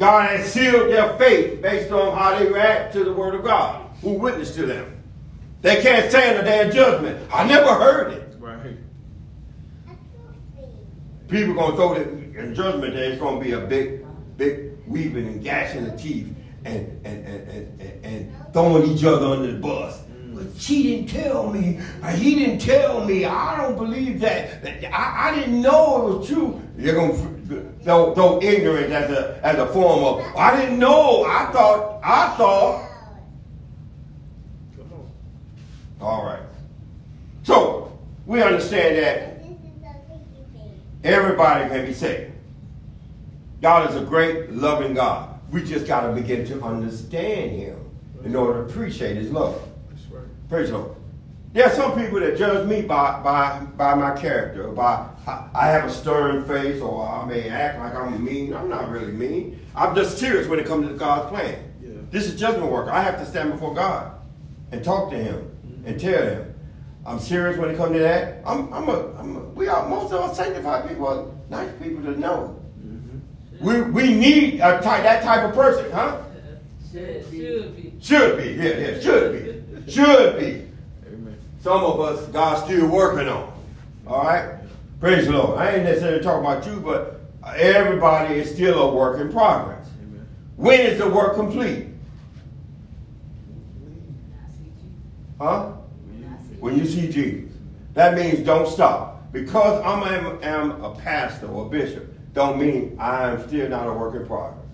God 0.00 0.30
has 0.30 0.50
sealed 0.50 0.90
their 0.90 1.12
faith 1.18 1.60
based 1.60 1.92
on 1.92 2.16
how 2.16 2.38
they 2.38 2.50
react 2.50 2.94
to 2.94 3.04
the 3.04 3.12
word 3.12 3.34
of 3.34 3.44
God, 3.44 3.86
who 4.00 4.14
witnessed 4.14 4.54
to 4.54 4.64
them. 4.64 4.96
They 5.60 5.82
can't 5.82 6.08
stand 6.10 6.38
the 6.38 6.42
day 6.42 6.66
of 6.66 6.74
judgment. 6.74 7.30
I 7.30 7.46
never 7.46 7.74
heard 7.74 8.14
it. 8.14 8.34
Right. 8.38 8.78
People 11.28 11.52
gonna 11.52 11.76
throw 11.76 11.92
it 11.92 12.08
in 12.08 12.54
judgment 12.54 12.94
day. 12.94 13.08
It's 13.08 13.20
gonna 13.20 13.44
be 13.44 13.52
a 13.52 13.60
big, 13.60 14.06
big 14.38 14.78
weeping 14.86 15.26
and 15.26 15.44
gashing 15.44 15.86
of 15.86 16.00
teeth 16.00 16.34
and 16.64 16.88
and, 17.04 17.26
and, 17.26 17.48
and, 17.50 17.80
and, 17.82 18.04
and 18.06 18.52
throwing 18.54 18.90
each 18.90 19.04
other 19.04 19.26
under 19.26 19.52
the 19.52 19.58
bus. 19.58 20.00
But 20.40 20.60
she 20.60 20.82
didn't 20.82 21.08
tell 21.10 21.50
me. 21.50 21.80
He 22.14 22.34
didn't 22.34 22.60
tell 22.60 23.04
me. 23.04 23.26
I 23.26 23.58
don't 23.58 23.76
believe 23.76 24.20
that. 24.20 24.64
I, 24.92 25.28
I 25.28 25.34
didn't 25.34 25.60
know 25.60 26.08
it 26.08 26.18
was 26.18 26.28
true. 26.28 26.62
You're 26.78 26.94
gonna 26.94 27.14
throw, 27.82 28.14
throw 28.14 28.40
ignorance 28.42 28.90
as 28.92 29.10
a 29.10 29.40
as 29.42 29.58
a 29.58 29.66
form 29.66 30.04
of. 30.04 30.36
I 30.36 30.58
didn't 30.60 30.78
know. 30.78 31.24
I 31.24 31.52
thought. 31.52 32.00
I 32.02 32.36
thought. 32.36 32.86
All 36.00 36.24
right. 36.24 36.42
So 37.42 37.98
we 38.24 38.42
understand 38.42 38.96
that 38.96 39.30
Everybody 41.02 41.68
can 41.70 41.86
be 41.86 41.94
saved. 41.94 42.32
God 43.62 43.88
is 43.88 43.96
a 43.96 44.04
great, 44.04 44.50
loving 44.50 44.94
God. 44.94 45.38
We 45.50 45.62
just 45.62 45.86
got 45.86 46.06
to 46.06 46.12
begin 46.12 46.46
to 46.48 46.62
understand 46.62 47.52
Him 47.52 47.78
in 48.22 48.36
order 48.36 48.64
to 48.64 48.70
appreciate 48.70 49.16
His 49.16 49.30
love. 49.30 49.69
That's. 50.50 50.62
Praise 50.62 50.70
the 50.70 50.78
Lord. 50.78 50.96
There 51.52 51.66
are 51.66 51.74
some 51.74 52.00
people 52.00 52.20
that 52.20 52.36
judge 52.38 52.68
me 52.68 52.82
by, 52.82 53.20
by, 53.22 53.64
by 53.76 53.94
my 53.94 54.16
character, 54.20 54.68
by 54.68 55.08
I, 55.26 55.48
I 55.52 55.66
have 55.68 55.84
a 55.84 55.92
stern 55.92 56.44
face, 56.44 56.80
or 56.80 57.08
I 57.08 57.24
may 57.24 57.48
act 57.48 57.78
like 57.80 57.94
I'm 57.94 58.24
mean. 58.24 58.54
I'm 58.54 58.68
not 58.68 58.88
really 58.88 59.12
mean. 59.12 59.60
I'm 59.74 59.94
just 59.96 60.18
serious 60.18 60.46
when 60.46 60.60
it 60.60 60.66
comes 60.66 60.88
to 60.88 60.94
God's 60.94 61.28
plan. 61.28 61.72
Yeah. 61.82 61.90
This 62.10 62.26
is 62.26 62.38
judgment 62.38 62.70
work. 62.70 62.88
I 62.88 63.02
have 63.02 63.18
to 63.18 63.26
stand 63.26 63.50
before 63.50 63.74
God 63.74 64.12
and 64.70 64.84
talk 64.84 65.10
to 65.10 65.16
Him 65.16 65.50
and 65.84 65.98
tell 65.98 66.22
Him. 66.22 66.54
I'm 67.04 67.18
serious 67.18 67.56
when 67.58 67.70
it 67.70 67.76
comes 67.76 67.92
to 67.94 67.98
that. 67.98 68.42
I'm, 68.46 68.72
I'm 68.72 68.88
a, 68.88 69.12
I'm 69.16 69.36
a, 69.36 69.40
we 69.40 69.66
are, 69.66 69.88
most 69.88 70.12
of 70.12 70.20
us 70.20 70.36
sanctified 70.36 70.88
people 70.88 71.08
are 71.08 71.26
nice 71.48 71.72
people 71.82 72.02
to 72.04 72.18
know. 72.18 72.60
Mm-hmm. 72.84 73.66
We, 73.66 73.82
we 73.82 74.14
need 74.14 74.60
a 74.60 74.80
type, 74.80 75.02
that 75.02 75.24
type 75.24 75.48
of 75.48 75.54
person, 75.54 75.90
huh? 75.90 76.22
Should, 76.92 77.24
should 77.30 77.76
be. 77.76 77.94
Should 78.00 78.36
be, 78.38 78.50
yeah, 78.50 78.78
yeah, 78.78 79.00
should 79.00 79.32
be. 79.32 79.59
Should 79.90 80.38
be. 80.38 80.66
Amen. 81.08 81.36
Some 81.60 81.82
of 81.82 82.00
us, 82.00 82.26
God's 82.28 82.64
still 82.64 82.86
working 82.86 83.28
on. 83.28 83.52
All 84.06 84.22
right? 84.22 84.56
Praise 85.00 85.26
the 85.26 85.32
Lord. 85.32 85.58
I 85.58 85.74
ain't 85.74 85.84
necessarily 85.84 86.22
talking 86.22 86.44
about 86.44 86.66
you, 86.66 86.80
but 86.80 87.20
everybody 87.56 88.34
is 88.34 88.50
still 88.50 88.82
a 88.82 88.94
work 88.94 89.20
in 89.20 89.32
progress. 89.32 89.88
Amen. 90.02 90.26
When 90.56 90.80
is 90.80 90.98
the 90.98 91.08
work 91.08 91.34
complete? 91.34 91.86
Huh? 95.40 95.72
When 96.60 96.78
you 96.78 96.84
see 96.84 97.10
Jesus. 97.10 97.50
That 97.94 98.14
means 98.14 98.40
don't 98.40 98.68
stop. 98.68 99.32
Because 99.32 99.80
I 99.82 100.16
am, 100.16 100.38
am 100.42 100.84
a 100.84 100.94
pastor 100.94 101.46
or 101.46 101.66
a 101.66 101.68
bishop, 101.68 102.14
don't 102.34 102.60
mean 102.60 102.96
I'm 103.00 103.46
still 103.48 103.68
not 103.68 103.88
a 103.88 103.92
work 103.92 104.14
in 104.14 104.26
progress. 104.26 104.64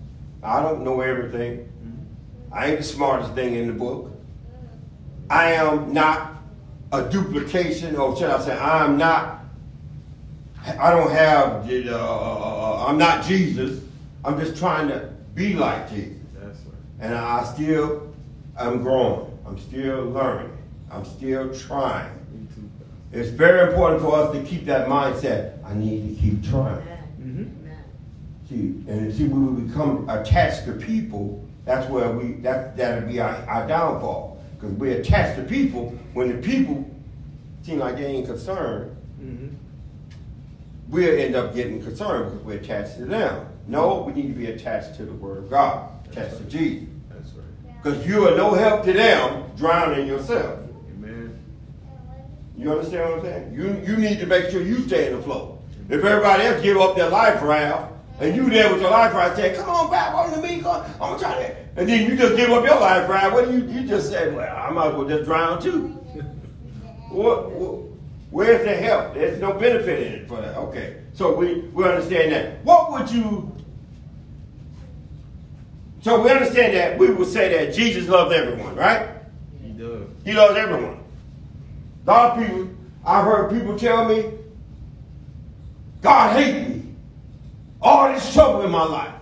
I 0.43 0.61
don't 0.61 0.83
know 0.83 1.01
everything. 1.01 1.71
I 2.51 2.67
ain't 2.67 2.77
the 2.77 2.83
smartest 2.83 3.33
thing 3.33 3.55
in 3.55 3.67
the 3.67 3.73
book. 3.73 4.11
I 5.29 5.53
am 5.53 5.93
not 5.93 6.35
a 6.91 7.09
duplication, 7.09 7.95
or 7.95 8.15
should 8.15 8.29
I 8.29 8.39
say, 8.39 8.57
I 8.57 8.85
am 8.85 8.97
not, 8.97 9.43
I 10.79 10.91
don't 10.91 11.11
have, 11.11 11.67
the, 11.67 11.97
uh, 11.97 12.85
I'm 12.87 12.97
not 12.97 13.25
Jesus. 13.25 13.83
I'm 14.23 14.39
just 14.39 14.57
trying 14.57 14.87
to 14.89 15.13
be 15.35 15.53
like 15.53 15.89
Jesus. 15.89 16.17
That's 16.33 16.59
right. 16.59 16.75
And 16.99 17.15
I 17.15 17.43
still 17.43 18.13
am 18.57 18.81
growing. 18.81 19.37
I'm 19.45 19.59
still 19.59 20.05
learning. 20.05 20.55
I'm 20.91 21.05
still 21.05 21.53
trying. 21.53 22.17
It's 23.13 23.29
very 23.29 23.69
important 23.69 24.01
for 24.01 24.15
us 24.15 24.35
to 24.35 24.43
keep 24.43 24.65
that 24.65 24.87
mindset. 24.87 25.63
I 25.65 25.73
need 25.73 26.15
to 26.15 26.21
keep 26.21 26.43
trying. 26.43 26.81
Mm-hmm. 27.21 27.45
Amen. 27.65 27.83
See, 28.49 28.91
and 28.91 29.13
see, 29.13 29.27
when 29.27 29.55
we 29.55 29.61
become 29.61 30.09
attached 30.09 30.65
to 30.65 30.73
people, 30.73 31.47
that's 31.63 31.89
where 31.89 32.11
we 32.11 32.33
that 32.41 32.75
that'll 32.75 33.07
be 33.07 33.19
our, 33.19 33.35
our 33.47 33.67
downfall. 33.67 34.36
Because 34.59 34.71
we're 34.75 34.99
attached 34.99 35.37
to 35.37 35.43
people. 35.43 35.89
When 36.13 36.29
the 36.29 36.37
people 36.47 36.89
seem 37.63 37.79
like 37.79 37.97
they 37.97 38.05
ain't 38.05 38.27
concerned, 38.27 38.93
Mm-hmm. 39.21 39.47
we'll 40.89 41.19
end 41.19 41.35
up 41.35 41.55
getting 41.55 41.81
concerned 41.81 42.31
because 42.31 42.45
we're 42.45 42.57
attached 42.57 42.97
to 42.97 43.05
them. 43.05 43.47
No, 43.67 44.03
we 44.03 44.13
need 44.13 44.27
to 44.33 44.39
be 44.39 44.45
attached 44.47 44.95
to 44.97 45.05
the 45.05 45.11
Word 45.13 45.39
of 45.39 45.49
God, 45.49 45.89
attached 46.09 46.37
to 46.37 46.43
Jesus. 46.43 46.87
That's 47.09 47.31
right. 47.33 47.81
Because 47.83 48.05
you 48.07 48.27
are 48.27 48.37
no 48.37 48.53
help 48.53 48.83
to 48.85 48.93
them, 48.93 49.43
drowning 49.57 50.05
yourself. 50.07 50.59
Amen. 50.91 51.37
You 52.55 52.71
understand 52.71 53.09
what 53.09 53.19
I'm 53.19 53.25
saying? 53.25 53.53
You 53.53 53.83
you 53.85 53.97
need 53.97 54.19
to 54.19 54.25
make 54.27 54.49
sure 54.51 54.61
you 54.61 54.79
stay 54.87 55.07
in 55.09 55.15
the 55.17 55.21
flow. 55.23 55.57
If 55.89 56.03
everybody 56.03 56.43
else 56.43 56.61
give 56.61 56.77
up 56.77 56.95
their 56.95 57.09
life 57.09 57.41
raft, 57.41 57.91
and 58.19 58.35
you 58.35 58.49
there 58.49 58.71
with 58.71 58.81
your 58.81 58.91
life 58.91 59.13
raft 59.15 59.35
saying, 59.37 59.55
"Come 59.59 59.69
on 59.69 59.89
back 59.89 60.13
on 60.13 60.41
me, 60.41 60.61
come, 60.61 60.83
I'm 60.93 60.99
gonna 60.99 61.19
try 61.19 61.43
to," 61.43 61.55
and 61.77 61.87
then 61.87 62.09
you 62.09 62.17
just 62.17 62.35
give 62.35 62.49
up 62.49 62.65
your 62.65 62.79
life 62.79 63.07
right? 63.07 63.31
what 63.31 63.45
do 63.45 63.51
you 63.51 63.63
you 63.65 63.87
just 63.87 64.09
say? 64.09 64.33
Well, 64.33 64.55
I 64.55 64.71
might 64.71 64.87
as 64.87 64.93
well 64.95 65.07
just 65.07 65.25
drown 65.25 65.61
too. 65.61 65.87
what, 67.09 67.51
what? 67.51 67.83
Where's 68.31 68.65
the 68.65 68.75
help? 68.75 69.13
There's 69.13 69.39
no 69.39 69.53
benefit 69.53 70.07
in 70.07 70.13
it 70.13 70.27
for 70.27 70.41
that. 70.41 70.57
Okay, 70.57 70.97
so 71.13 71.35
we 71.35 71.61
we 71.73 71.83
understand 71.85 72.31
that. 72.31 72.65
What 72.65 72.91
would 72.91 73.09
you? 73.09 73.55
So 76.01 76.21
we 76.21 76.31
understand 76.31 76.73
that 76.75 76.97
we 76.97 77.09
would 77.11 77.27
say 77.27 77.49
that 77.49 77.73
Jesus 77.73 78.09
loves 78.09 78.33
everyone, 78.33 78.75
right? 78.75 79.09
He 79.63 79.69
does. 79.69 80.07
He 80.25 80.33
loves 80.33 80.57
everyone. 80.57 81.03
A 82.05 82.09
lot 82.09 82.37
of 82.37 82.45
people, 82.45 82.69
I've 83.05 83.23
heard 83.23 83.51
people 83.51 83.77
tell 83.77 84.07
me, 84.07 84.31
God 86.01 86.37
hates 86.37 86.69
me. 86.69 86.83
All 87.81 88.11
this 88.11 88.33
trouble 88.33 88.63
in 88.63 88.71
my 88.71 88.83
life. 88.83 89.16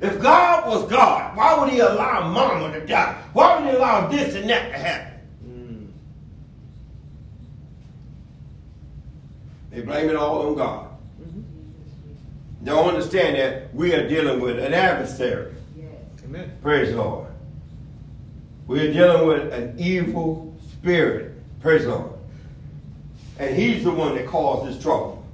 If 0.00 0.20
God 0.20 0.68
was 0.68 0.88
God, 0.88 1.36
why 1.36 1.58
would 1.58 1.70
he 1.70 1.80
allow 1.80 2.28
mama 2.28 2.72
to 2.72 2.86
die? 2.86 3.20
Why 3.32 3.58
would 3.58 3.68
he 3.68 3.76
allow 3.76 4.06
this 4.06 4.34
and 4.36 4.48
that 4.48 4.70
to 4.70 4.78
happen? 4.78 5.20
Mm. 5.44 5.88
They 9.70 9.80
blame 9.80 10.08
it 10.08 10.14
all 10.14 10.46
on 10.46 10.54
God. 10.54 10.90
Mm-hmm. 11.20 11.42
They 12.64 12.70
don't 12.70 12.88
understand 12.88 13.36
that 13.36 13.74
we 13.74 13.92
are 13.94 14.08
dealing 14.08 14.40
with 14.40 14.60
an 14.60 14.72
adversary. 14.72 15.52
Yes. 15.76 15.88
Amen. 16.24 16.56
Praise 16.62 16.90
the 16.90 16.98
Lord. 16.98 17.26
We're 18.68 18.92
dealing 18.92 19.26
with 19.26 19.52
an 19.52 19.74
evil 19.78 20.54
spirit. 20.70 21.34
Praise 21.60 21.82
the 21.82 21.90
Lord. 21.90 22.12
And 23.40 23.56
he's 23.56 23.82
the 23.82 23.90
one 23.90 24.14
that 24.14 24.26
caused 24.26 24.70
this 24.70 24.80
trouble. 24.80 25.26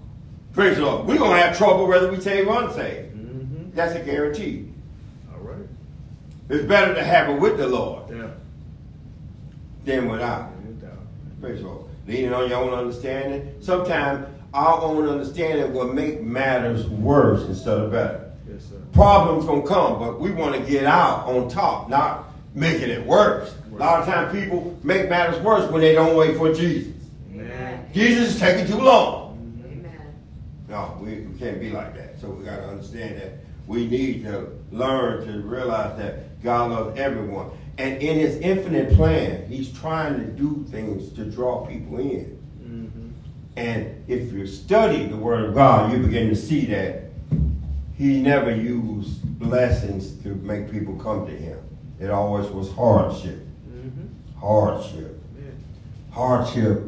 Praise 0.55 0.77
the 0.77 0.85
Lord. 0.85 1.07
We're 1.07 1.18
going 1.18 1.33
to 1.33 1.46
have 1.46 1.57
trouble 1.59 1.87
whether 1.87 2.11
we 2.11 2.20
save 2.20 2.48
or 2.48 2.62
unsaved. 2.62 3.04
That's 3.75 3.95
a 3.95 4.01
guarantee. 4.01 4.69
All 5.33 5.41
right. 5.41 5.67
It's 6.49 6.65
better 6.65 6.95
to 6.95 7.03
have 7.03 7.29
it 7.31 7.41
with 7.41 7.57
the 7.59 7.67
Lord 7.67 8.05
Yeah. 8.11 8.29
than 9.85 10.09
without. 10.09 10.51
No 10.65 10.71
doubt. 10.87 10.99
Praise 11.41 11.61
the 11.61 11.67
Lord. 11.67 11.85
Leaning 12.07 12.33
on 12.33 12.49
your 12.49 12.59
own 12.59 12.73
understanding. 12.75 13.55
Sometimes 13.61 14.27
our 14.53 14.81
own 14.83 15.09
understanding 15.09 15.73
will 15.73 15.93
make 15.93 16.23
matters 16.23 16.87
worse 16.89 17.45
instead 17.49 17.79
of 17.79 17.91
better. 17.91 18.31
Yes, 18.49 18.63
sir. 18.65 18.77
Problems 18.93 19.47
gonna 19.47 19.63
come, 19.67 19.99
but 19.99 20.21
we 20.21 20.31
want 20.31 20.55
to 20.55 20.61
get 20.71 20.85
out 20.85 21.27
on 21.27 21.49
top, 21.49 21.89
not 21.89 22.27
making 22.55 22.91
it 22.91 23.05
worse. 23.05 23.55
A 23.73 23.77
lot 23.77 24.01
of 24.01 24.07
times 24.07 24.39
people 24.39 24.79
make 24.85 25.09
matters 25.11 25.43
worse 25.43 25.69
when 25.73 25.81
they 25.81 25.95
don't 25.95 26.17
wait 26.17 26.37
for 26.37 26.53
Jesus. 26.53 26.93
Amen. 27.35 27.87
Jesus 27.93 28.35
is 28.35 28.39
taking 28.41 28.67
too 28.69 28.79
long. 28.81 29.33
Amen. 29.67 29.91
No, 30.69 30.97
we, 31.01 31.21
we 31.23 31.37
can't 31.39 31.59
be 31.59 31.71
like 31.71 31.97
that. 31.97 32.21
So 32.21 32.29
we 32.29 32.45
got 32.45 32.57
to 32.59 32.69
understand 32.69 33.17
that 33.21 33.33
we 33.66 33.87
need 33.87 34.24
to 34.24 34.48
learn 34.70 35.27
to 35.27 35.40
realize 35.40 35.96
that 35.98 36.42
God 36.42 36.70
loves 36.70 36.98
everyone. 36.98 37.50
And 37.79 38.00
in 38.00 38.18
his 38.18 38.37
infinite 38.37 38.94
plan, 38.94 39.46
he's 39.48 39.72
trying 39.72 40.18
to 40.20 40.27
do 40.27 40.64
things 40.70 41.11
to 41.12 41.24
draw 41.24 41.66
people 41.66 41.98
in. 41.98 42.38
Mm-hmm. 42.62 43.09
And 43.57 44.05
if 44.09 44.33
you 44.33 44.46
study 44.46 45.07
the 45.07 45.16
Word 45.16 45.44
of 45.46 45.55
God, 45.55 45.92
you 45.92 45.98
begin 45.98 46.29
to 46.29 46.37
see 46.37 46.66
that 46.66 47.05
He 47.96 48.20
never 48.20 48.55
used 48.55 49.22
blessings 49.38 50.12
to 50.22 50.35
make 50.37 50.70
people 50.70 50.96
come 50.96 51.27
to 51.27 51.33
Him. 51.33 51.59
It 52.00 52.11
always 52.11 52.48
was 52.50 52.70
hardship. 52.72 53.40
Mm-hmm. 53.68 54.38
Hardship. 54.38 55.20
Amen. 55.38 55.64
Hardship 56.11 56.83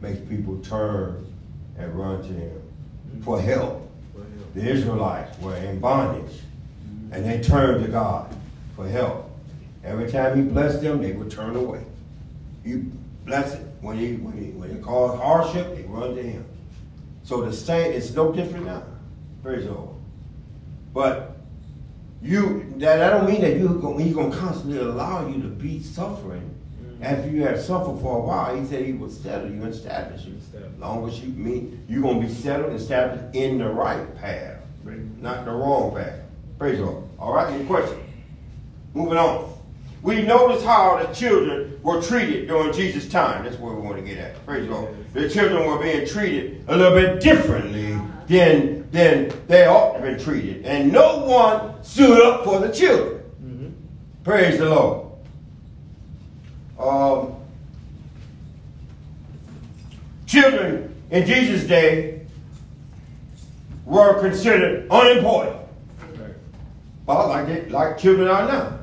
makes 0.00 0.20
people 0.28 0.58
turn 0.58 1.26
and 1.78 1.98
run 1.98 2.22
to 2.22 2.32
Him 2.32 2.62
for 3.22 3.40
help. 3.40 3.83
The 4.54 4.68
Israelites 4.68 5.38
were 5.40 5.56
in 5.56 5.80
bondage 5.80 6.40
and 7.10 7.24
they 7.24 7.40
turned 7.40 7.84
to 7.84 7.90
God 7.90 8.34
for 8.76 8.88
help. 8.88 9.30
Every 9.84 10.10
time 10.10 10.36
he 10.36 10.42
blessed 10.42 10.80
them, 10.82 11.02
they 11.02 11.12
would 11.12 11.30
turn 11.30 11.56
away. 11.56 11.84
You 12.64 12.90
bless 13.24 13.54
it. 13.54 13.66
When 13.80 13.98
he 13.98 14.14
when 14.14 14.36
he 14.36 14.50
when 14.52 14.70
it 14.70 14.82
caused 14.82 15.20
hardship, 15.20 15.76
they 15.76 15.82
run 15.82 16.14
to 16.14 16.22
him. 16.22 16.44
So 17.22 17.44
the 17.44 17.52
same, 17.52 17.92
it's 17.92 18.12
no 18.12 18.32
different 18.32 18.66
now. 18.66 18.82
Praise 19.42 19.64
the 19.64 19.72
Lord. 19.72 19.96
But 20.94 21.36
you 22.22 22.72
that, 22.78 22.96
that 22.96 23.10
don't 23.10 23.26
mean 23.26 23.42
that 23.42 23.56
you 23.56 23.68
going 23.68 23.98
he's 23.98 24.14
gonna 24.14 24.34
constantly 24.34 24.78
allow 24.78 25.28
you 25.28 25.42
to 25.42 25.48
be 25.48 25.82
suffering. 25.82 26.54
Mm-hmm. 26.82 27.04
After 27.04 27.28
you 27.28 27.42
have 27.42 27.60
suffered 27.60 28.00
for 28.00 28.18
a 28.18 28.20
while, 28.20 28.56
he 28.56 28.64
said 28.66 28.84
he 28.84 28.92
will 28.92 29.10
settle 29.10 29.50
you 29.50 29.62
and 29.62 29.74
establish 29.74 30.24
you. 30.24 30.36
Long 30.78 31.08
as 31.08 31.20
you 31.20 31.28
meet, 31.32 31.72
you're 31.88 32.02
gonna 32.02 32.20
be 32.20 32.28
settled 32.28 32.70
and 32.70 32.80
established 32.80 33.34
in 33.34 33.58
the 33.58 33.68
right 33.68 34.14
path, 34.16 34.58
not 35.20 35.44
the 35.44 35.52
wrong 35.52 35.94
path. 35.94 36.20
Praise 36.58 36.78
the 36.78 36.84
Lord. 36.84 37.04
All 37.18 37.34
right, 37.34 37.52
any 37.52 37.64
question? 37.64 37.98
Moving 38.92 39.18
on. 39.18 39.52
We 40.02 40.20
notice 40.22 40.62
how 40.62 41.02
the 41.02 41.12
children 41.14 41.80
were 41.82 42.02
treated 42.02 42.46
during 42.48 42.72
Jesus' 42.74 43.08
time. 43.08 43.44
That's 43.44 43.56
where 43.58 43.74
we 43.74 43.80
want 43.80 43.96
to 43.96 44.02
get 44.02 44.18
at. 44.18 44.44
Praise 44.44 44.68
the 44.68 44.74
Lord. 44.74 44.94
The 45.14 45.28
children 45.30 45.66
were 45.66 45.78
being 45.78 46.06
treated 46.06 46.62
a 46.68 46.76
little 46.76 46.98
bit 46.98 47.22
differently 47.22 47.98
than, 48.26 48.90
than 48.90 49.32
they 49.46 49.64
ought 49.66 49.94
to 49.94 50.00
have 50.00 50.02
been 50.02 50.22
treated. 50.22 50.66
And 50.66 50.92
no 50.92 51.24
one 51.24 51.82
stood 51.82 52.20
up 52.22 52.44
for 52.44 52.60
the 52.60 52.70
children. 52.70 53.22
Mm-hmm. 53.42 53.68
Praise 54.24 54.58
the 54.58 54.68
Lord. 54.68 55.06
Um, 56.78 57.36
children 60.34 60.94
in 61.10 61.26
Jesus' 61.26 61.64
day 61.64 62.26
were 63.84 64.20
considered 64.20 64.88
unimportant. 64.90 65.56
Right. 66.00 66.34
Well, 67.06 67.28
like 67.28 67.48
it, 67.48 67.70
like 67.70 67.98
children 67.98 68.28
are 68.28 68.48
now. 68.48 68.78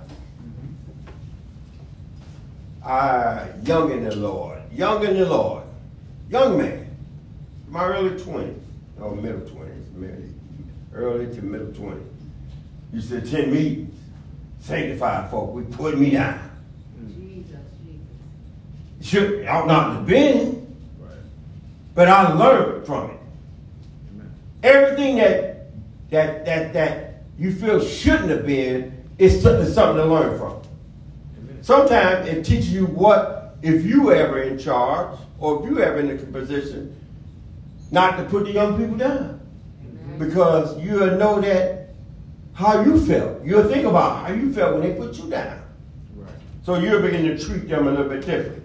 I 2.83 3.47
young 3.63 3.91
in 3.91 4.05
the 4.05 4.15
Lord, 4.15 4.59
young 4.71 5.03
in 5.05 5.15
the 5.15 5.25
Lord, 5.25 5.63
young 6.29 6.57
man, 6.57 6.87
my 7.69 7.85
early 7.85 8.19
twenties 8.21 8.63
or 8.99 9.15
middle 9.15 9.41
twenties, 9.41 9.85
maybe 9.95 10.33
early 10.93 11.33
to 11.35 11.41
middle 11.41 11.73
twenties. 11.73 12.07
Used 12.93 13.09
to 13.09 13.17
attend 13.17 13.53
meetings, 13.53 13.95
sanctified 14.61 15.29
folk. 15.29 15.53
We 15.53 15.63
put 15.63 15.97
me 15.97 16.11
down. 16.11 16.49
Jesus, 17.07 17.59
Jesus. 17.85 19.07
Should 19.07 19.47
ought 19.47 19.67
not 19.67 19.87
to 19.87 19.93
have 19.93 20.05
been, 20.05 20.60
Right. 20.60 20.60
But 21.93 22.07
I 22.07 22.33
learned 22.33 22.85
from 22.85 23.11
it. 23.11 23.19
Amen. 24.13 24.31
Everything 24.63 25.17
that 25.17 25.67
that 26.09 26.45
that 26.45 26.73
that 26.73 27.23
you 27.37 27.53
feel 27.53 27.83
shouldn't 27.83 28.29
have 28.29 28.45
been 28.45 29.03
is 29.17 29.41
something 29.41 29.71
something 29.71 29.97
to 29.97 30.05
learn 30.05 30.37
from. 30.37 30.61
Amen. 31.37 31.63
Sometimes 31.63 32.27
it 32.27 32.43
teaches 32.43 32.73
you 32.73 32.85
what, 32.85 33.57
if 33.61 33.85
you 33.85 34.11
ever 34.11 34.41
in 34.41 34.57
charge 34.57 35.17
or 35.39 35.63
if 35.63 35.69
you 35.69 35.79
ever 35.79 35.99
in 35.99 36.11
a 36.11 36.15
position, 36.17 36.95
not 37.91 38.17
to 38.17 38.23
put 38.25 38.45
the 38.45 38.51
young 38.51 38.77
people 38.77 38.97
down. 38.97 39.39
Because 40.17 40.79
you'll 40.79 41.17
know 41.17 41.41
that 41.41 41.89
how 42.53 42.81
you 42.83 43.03
felt. 43.05 43.43
You'll 43.43 43.67
think 43.67 43.85
about 43.85 44.27
how 44.27 44.33
you 44.33 44.53
felt 44.53 44.77
when 44.77 44.87
they 44.87 44.95
put 44.95 45.17
you 45.17 45.29
down. 45.29 45.63
Right. 46.15 46.29
So 46.63 46.77
you'll 46.77 47.01
begin 47.01 47.25
to 47.25 47.43
treat 47.43 47.67
them 47.67 47.87
a 47.87 47.91
little 47.91 48.09
bit 48.09 48.25
different. 48.25 48.60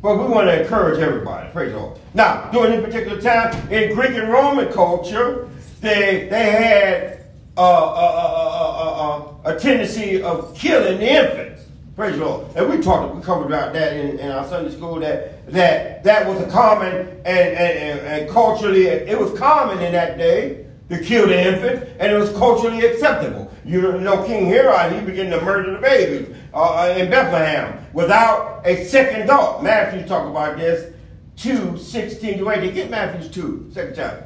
But 0.00 0.18
we 0.18 0.26
want 0.26 0.46
to 0.46 0.62
encourage 0.62 1.00
everybody. 1.00 1.50
Praise 1.50 1.72
the 1.72 1.78
Lord. 1.78 1.98
Now, 2.14 2.50
during 2.52 2.72
this 2.72 2.84
particular 2.84 3.20
time 3.20 3.72
in 3.72 3.94
Greek 3.94 4.12
and 4.12 4.28
Roman 4.28 4.72
culture, 4.72 5.48
they 5.80 6.28
they 6.30 6.50
had 6.50 7.24
uh, 7.56 7.60
uh, 7.60 9.32
uh, 9.44 9.48
uh, 9.48 9.56
a 9.56 9.58
tendency 9.58 10.22
of 10.22 10.54
killing 10.54 10.98
the 10.98 11.10
infants. 11.10 11.64
Praise 11.96 12.16
the 12.16 12.24
Lord. 12.24 12.56
And 12.56 12.70
we 12.70 12.80
talked, 12.80 13.16
we 13.16 13.22
covered 13.22 13.46
about 13.46 13.72
that 13.72 13.96
in, 13.96 14.20
in 14.20 14.30
our 14.30 14.46
Sunday 14.46 14.70
school 14.70 15.00
that 15.00 15.50
that 15.50 16.04
that 16.04 16.28
was 16.28 16.40
a 16.40 16.48
common 16.48 17.08
and, 17.24 17.26
and, 17.26 18.00
and 18.00 18.30
culturally 18.30 18.86
it 18.86 19.18
was 19.18 19.36
common 19.36 19.82
in 19.82 19.92
that 19.92 20.16
day 20.16 20.64
to 20.88 20.98
kill 21.02 21.26
the 21.26 21.38
infant, 21.38 21.88
and 21.98 22.12
it 22.12 22.18
was 22.18 22.30
culturally 22.30 22.80
acceptable. 22.80 23.52
You 23.64 23.98
know, 23.98 24.24
King 24.24 24.46
Herod, 24.46 24.92
he 24.92 25.04
began 25.04 25.30
to 25.30 25.40
murder 25.42 25.72
the 25.74 25.78
babies 25.78 26.34
uh, 26.54 26.94
in 26.96 27.10
Bethlehem 27.10 27.84
without 27.92 28.62
a 28.64 28.84
second 28.84 29.26
thought. 29.26 29.62
Matthew 29.62 30.06
talk 30.06 30.28
about 30.28 30.56
this, 30.56 30.94
2, 31.36 31.76
16 31.76 32.38
to 32.38 32.50
18. 32.50 32.74
Get 32.74 32.90
Matthew 32.90 33.28
2, 33.28 33.70
second 33.72 33.94
chapter. 33.94 34.24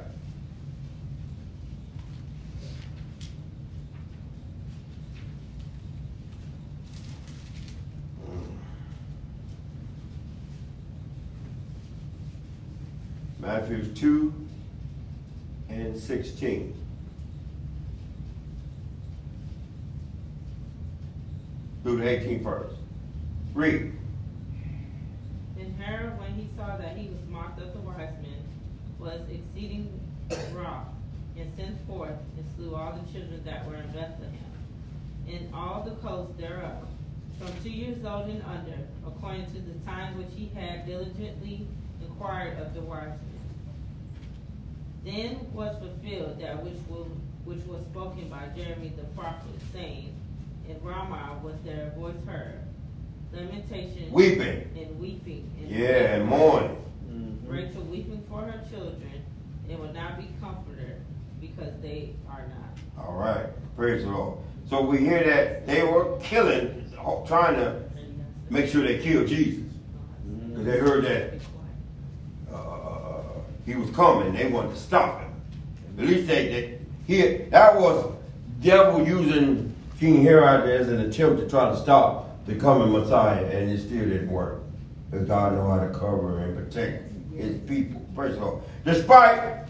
Matthew 13.40 13.85
2 13.92 14.41
and 15.72 15.98
16. 15.98 16.74
Through 21.82 21.96
the 21.96 22.08
18 22.08 22.44
first. 22.44 22.76
Read. 23.54 23.92
And 25.58 25.80
Herod, 25.80 26.18
when 26.18 26.35
he 26.35 26.48
saw 26.56 26.76
that 26.76 26.96
he 26.96 27.08
was 27.08 27.18
mocked 27.28 27.61
of 27.61 27.72
the 27.72 27.80
wise 27.80 28.12
men, 28.22 28.42
was 28.98 29.20
exceeding 29.30 30.00
wroth, 30.54 30.87
and 31.37 31.50
sent 31.56 31.87
forth 31.87 32.11
and 32.37 32.46
slew 32.56 32.74
all 32.74 32.92
the 32.92 33.12
children 33.12 33.42
that 33.44 33.66
were 33.66 33.76
in 33.76 33.87
Bethlehem, 33.88 34.38
and 35.28 35.52
all 35.54 35.82
the 35.82 35.96
coasts 36.06 36.38
thereof, 36.38 36.87
from 37.38 37.48
two 37.62 37.70
years 37.70 38.04
old 38.04 38.28
and 38.28 38.42
under, 38.42 38.78
according 39.06 39.46
to 39.46 39.61
the 39.61 39.74
time 39.85 40.16
which 40.18 40.30
he 40.37 40.50
had 40.54 40.87
diligently 40.87 41.66
inquired 42.00 42.58
of 42.58 42.74
the 42.74 42.80
wise 42.80 43.08
men. 43.08 43.31
Then 45.04 45.52
was 45.52 45.76
fulfilled 45.78 46.40
that 46.40 46.62
which 46.62 46.78
was, 46.88 47.06
which 47.44 47.64
was 47.66 47.80
spoken 47.90 48.28
by 48.28 48.44
Jeremy 48.56 48.92
the 48.96 49.04
prophet, 49.20 49.50
saying, 49.72 50.14
In 50.68 50.80
Ramah 50.82 51.40
was 51.42 51.54
their 51.64 51.92
voice 51.98 52.14
heard, 52.26 52.60
lamentation 53.32 54.12
Weeping. 54.12 54.68
and 54.76 55.00
weeping. 55.00 55.50
And 55.60 55.70
Yeah, 55.70 56.14
and 56.14 56.26
mourning. 56.26 56.76
Mm-hmm. 57.10 57.50
Rachel 57.50 57.82
weeping 57.82 58.22
for 58.30 58.42
her 58.42 58.62
children, 58.70 59.24
and 59.68 59.78
will 59.78 59.92
not 59.92 60.18
be 60.18 60.28
comforted 60.40 61.00
because 61.40 61.72
they 61.82 62.10
are 62.30 62.46
not. 62.48 63.04
All 63.04 63.14
right. 63.14 63.46
Praise 63.76 64.04
the 64.04 64.10
Lord. 64.10 64.38
So 64.70 64.82
we 64.82 64.98
hear 64.98 65.24
that 65.24 65.66
they 65.66 65.82
were 65.82 66.16
killing, 66.22 66.90
trying 67.26 67.56
to 67.56 67.82
make 68.50 68.70
sure 68.70 68.82
they 68.82 68.98
killed 68.98 69.26
Jesus. 69.26 69.64
Because 70.48 70.64
they 70.64 70.78
heard 70.78 71.04
that 71.04 71.34
he 73.72 73.78
was 73.78 73.90
coming. 73.90 74.35
They 74.35 74.48
wanted 74.48 74.74
to 74.74 74.80
stop 74.80 75.20
him. 75.20 75.30
At 75.98 76.06
least 76.06 76.26
they, 76.26 76.48
they 76.48 76.78
he, 77.06 77.44
that 77.50 77.78
was 77.78 78.12
devil 78.61 79.06
using 79.06 79.74
King 79.98 80.22
Herod 80.22 80.68
as 80.68 80.88
an 80.88 81.00
attempt 81.00 81.40
to 81.40 81.48
try 81.48 81.70
to 81.70 81.76
stop 81.76 82.44
the 82.46 82.54
coming 82.54 82.92
Messiah, 82.92 83.44
and 83.46 83.70
it 83.70 83.78
still 83.78 84.04
didn't 84.04 84.30
work. 84.30 84.62
Because 85.11 85.26
God 85.26 85.54
know 85.54 85.68
how 85.68 85.80
to 85.80 85.90
cover 85.90 86.40
and 86.40 86.56
protect 86.56 87.12
his 87.35 87.58
people. 87.61 88.00
Praise 88.14 88.35
the 88.35 88.40
Lord. 88.40 88.62
Despite 88.85 89.68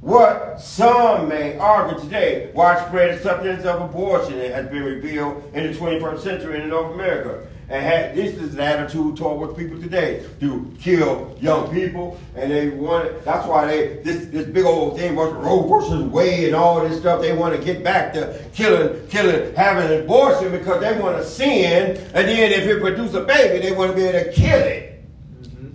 what 0.00 0.60
some 0.60 1.28
may 1.28 1.58
argue 1.58 2.00
today, 2.00 2.50
widespread 2.54 3.10
acceptance 3.10 3.64
of 3.64 3.82
abortion 3.82 4.38
has 4.38 4.68
been 4.68 4.84
revealed 4.84 5.42
in 5.54 5.72
the 5.72 5.78
21st 5.78 6.20
century 6.20 6.62
in 6.62 6.68
North 6.68 6.94
America. 6.94 7.47
And 7.70 7.84
had, 7.84 8.14
this 8.14 8.34
is 8.34 8.54
an 8.54 8.60
attitude 8.60 9.18
toward 9.18 9.54
people 9.54 9.78
today 9.78 10.26
to 10.40 10.74
kill 10.80 11.36
young 11.38 11.70
people, 11.70 12.18
and 12.34 12.50
they 12.50 12.70
want. 12.70 13.06
It. 13.06 13.24
that's 13.26 13.46
why 13.46 13.66
they 13.66 13.96
this 14.02 14.24
this 14.26 14.46
big 14.46 14.64
old 14.64 14.96
thing 14.96 15.14
was 15.14 15.34
Roe 15.34 15.68
versus 15.68 16.02
Wade 16.04 16.46
and 16.46 16.56
all 16.56 16.80
this 16.80 16.98
stuff. 16.98 17.20
They 17.20 17.34
want 17.34 17.54
to 17.54 17.62
get 17.62 17.84
back 17.84 18.14
to 18.14 18.42
killing, 18.54 19.06
killing, 19.08 19.54
having 19.54 19.92
an 19.92 20.00
abortion 20.02 20.50
because 20.50 20.80
they 20.80 20.98
want 20.98 21.18
to 21.18 21.24
sin, 21.24 21.98
and 22.14 22.26
then 22.26 22.52
if 22.52 22.66
it 22.66 22.80
produces 22.80 23.14
a 23.14 23.24
baby, 23.24 23.66
they 23.66 23.72
want 23.72 23.90
to 23.90 23.96
be 23.96 24.04
able 24.04 24.24
to 24.24 24.32
kill 24.32 24.60
it. 24.60 25.04
Mm-hmm. 25.42 25.68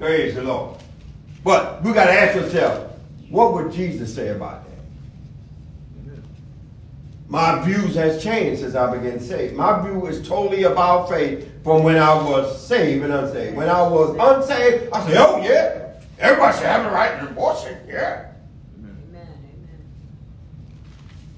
Praise 0.00 0.34
the 0.34 0.42
Lord. 0.42 0.80
But 1.44 1.82
we 1.84 1.92
got 1.92 2.06
to 2.06 2.12
ask 2.12 2.36
ourselves, 2.36 2.92
what 3.28 3.54
would 3.54 3.72
Jesus 3.72 4.12
say 4.12 4.28
about 4.28 4.64
that? 4.64 4.69
My 7.30 7.62
views 7.64 7.94
has 7.94 8.20
changed 8.20 8.60
since 8.60 8.74
I 8.74 8.92
began 8.92 9.18
to 9.18 9.24
say. 9.24 9.52
My 9.52 9.80
view 9.80 10.04
is 10.06 10.26
totally 10.26 10.64
about 10.64 11.08
faith 11.08 11.48
from 11.62 11.84
when 11.84 11.96
I 11.96 12.12
was 12.12 12.66
saved 12.66 13.04
and 13.04 13.12
unsaved. 13.12 13.56
When 13.56 13.68
I 13.68 13.82
was 13.82 14.16
unsaved, 14.18 14.92
I 14.92 15.06
said, 15.06 15.16
oh 15.16 15.40
yeah, 15.40 15.92
everybody 16.18 16.58
should 16.58 16.66
have 16.66 16.82
the 16.82 16.90
right 16.90 17.20
to 17.20 17.28
abortion, 17.28 17.78
yeah. 17.86 18.32
Amen. 18.76 18.96
Amen. 19.14 19.28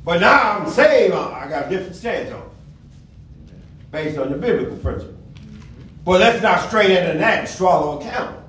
But 0.02 0.22
now 0.22 0.60
I'm 0.60 0.70
saved, 0.70 1.12
I 1.12 1.46
got 1.50 1.66
a 1.66 1.68
different 1.68 1.94
stance 1.94 2.32
on 2.32 2.40
it, 2.40 3.52
based 3.90 4.16
on 4.16 4.30
the 4.30 4.38
biblical 4.38 4.78
principle. 4.78 5.12
Mm-hmm. 5.12 5.60
But 6.06 6.20
let's 6.20 6.42
not 6.42 6.66
strain 6.68 6.92
into 6.92 7.18
that 7.18 7.40
and 7.40 7.48
swallow 7.48 8.00
a 8.00 8.02
camel. 8.02 8.42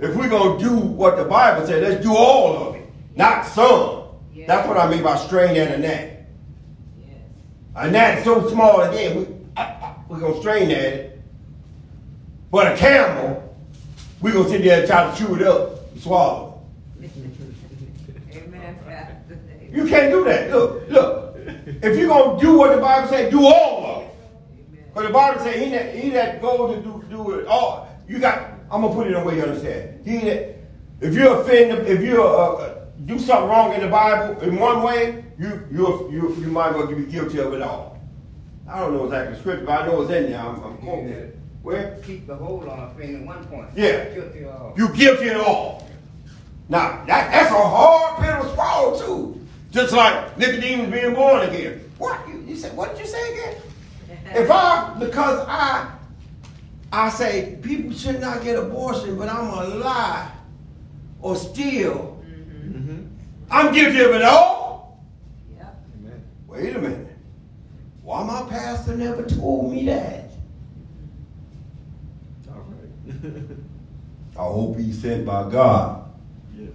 if 0.00 0.16
we're 0.16 0.28
gonna 0.28 0.58
do 0.58 0.74
what 0.74 1.16
the 1.16 1.24
Bible 1.24 1.64
said, 1.64 1.80
let's 1.80 2.02
do 2.02 2.12
all 2.12 2.56
of 2.56 2.74
it, 2.74 2.90
not 3.14 3.46
some. 3.46 4.01
Yeah. 4.42 4.48
That's 4.48 4.68
what 4.68 4.76
I 4.76 4.90
mean 4.90 5.04
by 5.04 5.16
strain 5.18 5.56
at 5.56 5.72
a 5.72 5.78
gnat. 5.78 6.26
Yes. 6.98 7.16
A 7.76 7.88
gnat's 7.88 8.24
so 8.24 8.48
small 8.50 8.80
again, 8.80 9.16
we 9.16 9.26
we're 10.08 10.18
gonna 10.18 10.40
strain 10.40 10.68
at 10.72 10.78
it. 10.78 11.20
But 12.50 12.72
a 12.72 12.76
camel, 12.76 13.56
we're 14.20 14.32
gonna 14.32 14.48
sit 14.48 14.64
there 14.64 14.80
and 14.80 14.88
try 14.88 15.08
to 15.08 15.16
chew 15.16 15.36
it 15.36 15.42
up 15.42 15.92
and 15.92 16.02
swallow. 16.02 16.60
Amen, 18.34 18.78
You 19.70 19.86
can't 19.86 20.10
do 20.10 20.24
that. 20.24 20.50
Look, 20.50 20.88
look. 20.88 21.36
If 21.80 21.96
you're 21.96 22.08
gonna 22.08 22.40
do 22.40 22.58
what 22.58 22.74
the 22.74 22.82
Bible 22.82 23.08
says, 23.08 23.30
do 23.30 23.46
all 23.46 23.86
of 23.86 24.02
it. 24.02 24.10
But 24.92 25.06
the 25.06 25.10
Bible 25.10 25.40
says 25.40 25.54
he 25.54 25.70
that 25.70 25.94
he 25.94 26.10
that 26.10 26.42
goes 26.42 26.74
to 26.74 26.82
do, 26.82 27.04
do 27.08 27.30
it 27.38 27.46
all. 27.46 27.88
You 28.08 28.18
got. 28.18 28.54
I'm 28.72 28.82
gonna 28.82 28.92
put 28.92 29.06
it 29.06 29.10
in 29.10 29.22
a 29.22 29.24
way 29.24 29.36
you 29.36 29.42
understand. 29.42 30.04
He 30.04 30.18
that 30.18 30.56
if 31.00 31.14
you 31.14 31.30
offend, 31.30 31.86
if 31.86 32.02
you 32.02 32.24
uh, 32.24 32.26
uh, 32.26 32.81
do 33.06 33.18
something 33.18 33.48
wrong 33.48 33.72
in 33.74 33.80
the 33.80 33.88
Bible 33.88 34.40
in 34.42 34.58
one 34.58 34.82
way, 34.82 35.24
you 35.38 35.66
you 35.70 36.08
you 36.10 36.36
you 36.40 36.48
might 36.48 36.70
as 36.70 36.76
well 36.76 36.86
be 36.86 37.04
guilty 37.04 37.38
of 37.38 37.52
it 37.52 37.62
all. 37.62 37.98
I 38.68 38.80
don't 38.80 38.94
know 38.94 39.04
exactly 39.04 39.34
the 39.34 39.40
scripture, 39.40 39.64
but 39.66 39.82
I 39.82 39.86
know 39.86 40.02
it's 40.02 40.10
in 40.12 40.30
there. 40.30 40.40
I'm, 40.40 40.62
I'm 40.62 40.76
quoting 40.78 41.08
it. 41.08 41.38
Where? 41.62 41.98
Keep 42.04 42.26
the 42.26 42.34
hold 42.36 42.68
on 42.68 42.90
a 42.90 42.94
thing 42.94 43.16
at 43.16 43.26
one 43.26 43.44
point. 43.46 43.68
Yeah. 43.76 44.04
Guilty 44.14 44.44
of 44.44 44.60
all. 44.60 44.74
You 44.76 44.88
guilty 44.94 45.28
of 45.28 45.42
all. 45.42 45.88
Now 46.68 47.04
that 47.06 47.32
that's 47.32 47.50
a 47.50 47.54
hard 47.54 48.22
pill 48.22 48.48
to 48.48 48.54
swallow 48.54 48.98
too. 48.98 49.46
Just 49.70 49.92
like 49.92 50.36
Nicodemus 50.38 50.90
being 50.90 51.14
born 51.14 51.48
again. 51.48 51.90
What 51.98 52.28
you, 52.28 52.44
you 52.46 52.56
said? 52.56 52.76
What 52.76 52.90
did 52.90 53.00
you 53.00 53.06
say 53.06 53.32
again? 53.32 53.56
If 54.34 54.50
I 54.50 54.94
because 54.98 55.44
I 55.48 55.90
I 56.92 57.08
say 57.10 57.58
people 57.62 57.92
should 57.92 58.20
not 58.20 58.42
get 58.42 58.58
abortion, 58.58 59.16
but 59.16 59.28
I'm 59.28 59.48
a 59.48 59.64
lie 59.76 60.30
or 61.20 61.36
steal. 61.36 62.11
I'm 63.52 63.72
guilty 63.72 64.00
of 64.00 64.12
it 64.12 64.22
all. 64.22 64.98
Yep. 65.54 65.84
Amen. 65.98 66.22
Wait 66.46 66.74
a 66.74 66.78
minute. 66.78 67.08
Why 68.02 68.24
my 68.24 68.48
pastor 68.48 68.96
never 68.96 69.24
told 69.24 69.70
me 69.70 69.84
that? 69.86 70.30
All 72.48 72.64
right. 72.64 73.32
I 74.36 74.42
hope 74.42 74.78
he's 74.78 75.00
sent 75.02 75.26
by 75.26 75.50
God. 75.50 76.10
yes. 76.56 76.70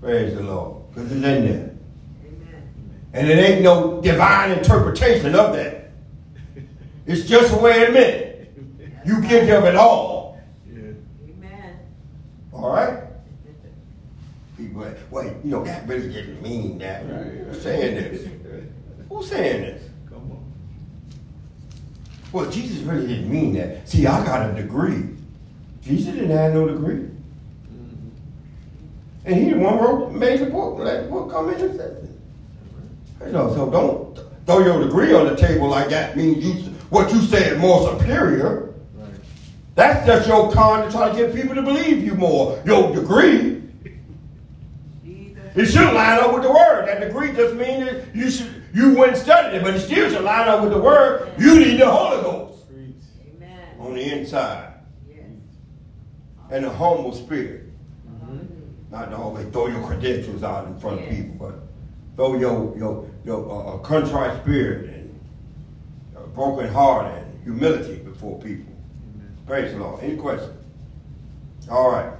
Praise 0.00 0.34
the 0.34 0.42
Lord. 0.42 0.88
Because 0.88 1.12
it's 1.12 1.14
in 1.16 1.22
there. 1.22 1.70
Amen. 2.24 2.64
And 3.12 3.28
it 3.28 3.38
ain't 3.38 3.62
no 3.62 4.00
divine 4.00 4.52
interpretation 4.52 5.34
of 5.34 5.52
that. 5.54 5.90
It's 7.06 7.28
just 7.28 7.52
the 7.52 7.58
way 7.58 7.82
it 7.82 7.92
meant. 7.92 9.06
You 9.06 9.20
guilty 9.20 9.52
of 9.52 9.64
it 9.64 9.76
all. 9.76 10.40
Yeah. 10.68 10.90
Amen. 11.28 11.78
All 12.52 12.72
right? 12.72 13.04
People, 14.56 14.82
like, 14.82 14.96
wait, 15.10 15.32
you 15.44 15.50
know, 15.50 15.64
that 15.64 15.86
really 15.86 16.10
didn't 16.10 16.42
mean 16.42 16.78
that. 16.78 17.02
Who's 17.02 17.62
saying 17.62 17.94
this? 17.94 18.26
Who's 19.08 19.28
saying 19.28 19.62
this? 19.62 19.82
Come 20.08 20.30
on. 20.30 20.52
Well, 22.32 22.50
Jesus 22.50 22.78
really 22.78 23.06
didn't 23.06 23.30
mean 23.30 23.54
that. 23.54 23.88
See, 23.88 24.06
I 24.06 24.24
got 24.24 24.50
a 24.50 24.54
degree. 24.54 25.04
Jesus 25.82 26.14
didn't 26.14 26.30
have 26.30 26.54
no 26.54 26.68
degree. 26.68 26.96
Mm-hmm. 26.96 28.08
And 29.26 29.34
he 29.36 29.50
the 29.50 29.58
one 29.58 29.78
wrote, 29.78 30.12
made 30.12 30.40
the 30.40 30.46
book, 30.46 30.78
let 30.78 31.04
the 31.04 31.10
book 31.10 31.30
come 31.30 31.50
in 31.50 31.60
and 31.60 31.76
said 31.76 31.90
it. 31.90 33.26
You 33.26 33.32
know, 33.32 33.54
so 33.54 33.70
don't 33.70 34.18
throw 34.46 34.64
your 34.64 34.82
degree 34.84 35.12
on 35.14 35.26
the 35.26 35.36
table 35.36 35.68
like 35.68 35.88
that 35.90 36.16
means 36.16 36.44
you 36.44 36.52
what 36.90 37.12
you 37.12 37.20
say 37.20 37.50
is 37.50 37.58
more 37.58 37.90
superior. 37.90 38.74
Right. 38.94 39.10
That's 39.74 40.06
just 40.06 40.28
your 40.28 40.52
con 40.52 40.84
to 40.84 40.90
try 40.90 41.10
to 41.10 41.16
get 41.16 41.34
people 41.34 41.54
to 41.54 41.62
believe 41.62 42.04
you 42.04 42.14
more. 42.14 42.62
Your 42.64 42.94
degree. 42.94 43.55
It 45.56 45.66
should 45.66 45.92
line 45.94 46.20
up 46.20 46.34
with 46.34 46.42
the 46.42 46.50
word. 46.52 46.86
That 46.86 47.00
degree 47.00 47.32
just 47.32 47.54
means 47.54 47.86
that 47.90 48.14
you 48.14 48.30
should 48.30 48.62
you 48.74 48.94
went 48.96 49.12
and 49.12 49.20
studied 49.20 49.56
it, 49.56 49.62
but 49.62 49.74
it 49.74 49.80
still 49.80 50.10
should 50.10 50.22
line 50.22 50.48
up 50.48 50.62
with 50.62 50.70
the 50.72 50.78
word. 50.80 51.32
You 51.38 51.58
need 51.58 51.80
the 51.80 51.90
Holy 51.90 52.22
Ghost 52.22 52.64
Amen. 52.70 53.58
on 53.80 53.94
the 53.94 54.02
inside 54.02 54.74
Yes. 55.08 55.24
and 56.50 56.66
a 56.66 56.70
humble 56.70 57.12
spirit. 57.14 57.64
Hallelujah. 58.20 58.46
Not 58.90 59.10
to 59.10 59.16
always 59.16 59.46
throw 59.48 59.68
your 59.68 59.82
credentials 59.86 60.42
out 60.42 60.66
in 60.66 60.78
front 60.78 61.00
of 61.00 61.08
people, 61.08 61.34
but 61.38 61.54
throw 62.16 62.36
your 62.38 62.76
your 62.76 63.10
your 63.24 63.50
uh, 63.50 63.74
uh, 63.74 63.78
contrite 63.78 64.42
spirit 64.42 64.90
and 64.94 66.34
broken 66.34 66.68
heart 66.68 67.14
and 67.14 67.42
humility 67.44 67.96
before 67.96 68.38
people. 68.40 68.74
Amen. 69.14 69.36
Praise 69.46 69.72
the 69.72 69.78
Lord. 69.78 70.04
Any 70.04 70.16
questions? 70.16 70.52
All 71.70 71.90
right. 71.90 72.12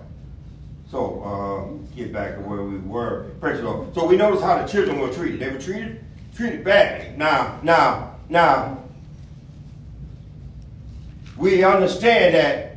So 0.91 1.23
um, 1.25 1.89
get 1.97 2.13
back 2.13 2.37
to 2.37 2.41
where 2.41 2.63
we 2.63 2.79
were. 2.79 3.31
Praise 3.41 3.59
the 3.59 3.65
Lord. 3.65 3.95
So 3.95 4.07
we 4.07 4.17
notice 4.17 4.41
how 4.41 4.63
the 4.63 4.69
children 4.69 5.01
were 5.01 5.13
treated. 5.13 5.41
They 5.41 5.51
were 5.51 5.61
treated 5.61 6.05
treated 6.37 6.65
badly. 6.65 7.17
Now, 7.17 7.59
now, 7.63 8.17
now. 8.29 8.85
We 11.37 11.65
understand 11.65 12.35
that. 12.35 12.77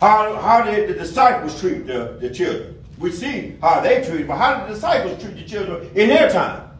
How, 0.00 0.36
how 0.36 0.62
did 0.62 0.88
the 0.88 0.94
disciples 0.94 1.58
treat 1.60 1.86
the, 1.86 2.18
the 2.20 2.30
children? 2.30 2.84
We 2.98 3.10
see 3.12 3.56
how 3.60 3.80
they 3.80 4.04
treated, 4.04 4.28
but 4.28 4.36
how 4.36 4.58
did 4.58 4.68
the 4.68 4.74
disciples 4.74 5.22
treat 5.22 5.36
the 5.36 5.44
children 5.44 5.90
in 5.94 6.08
their 6.08 6.30
time? 6.30 6.70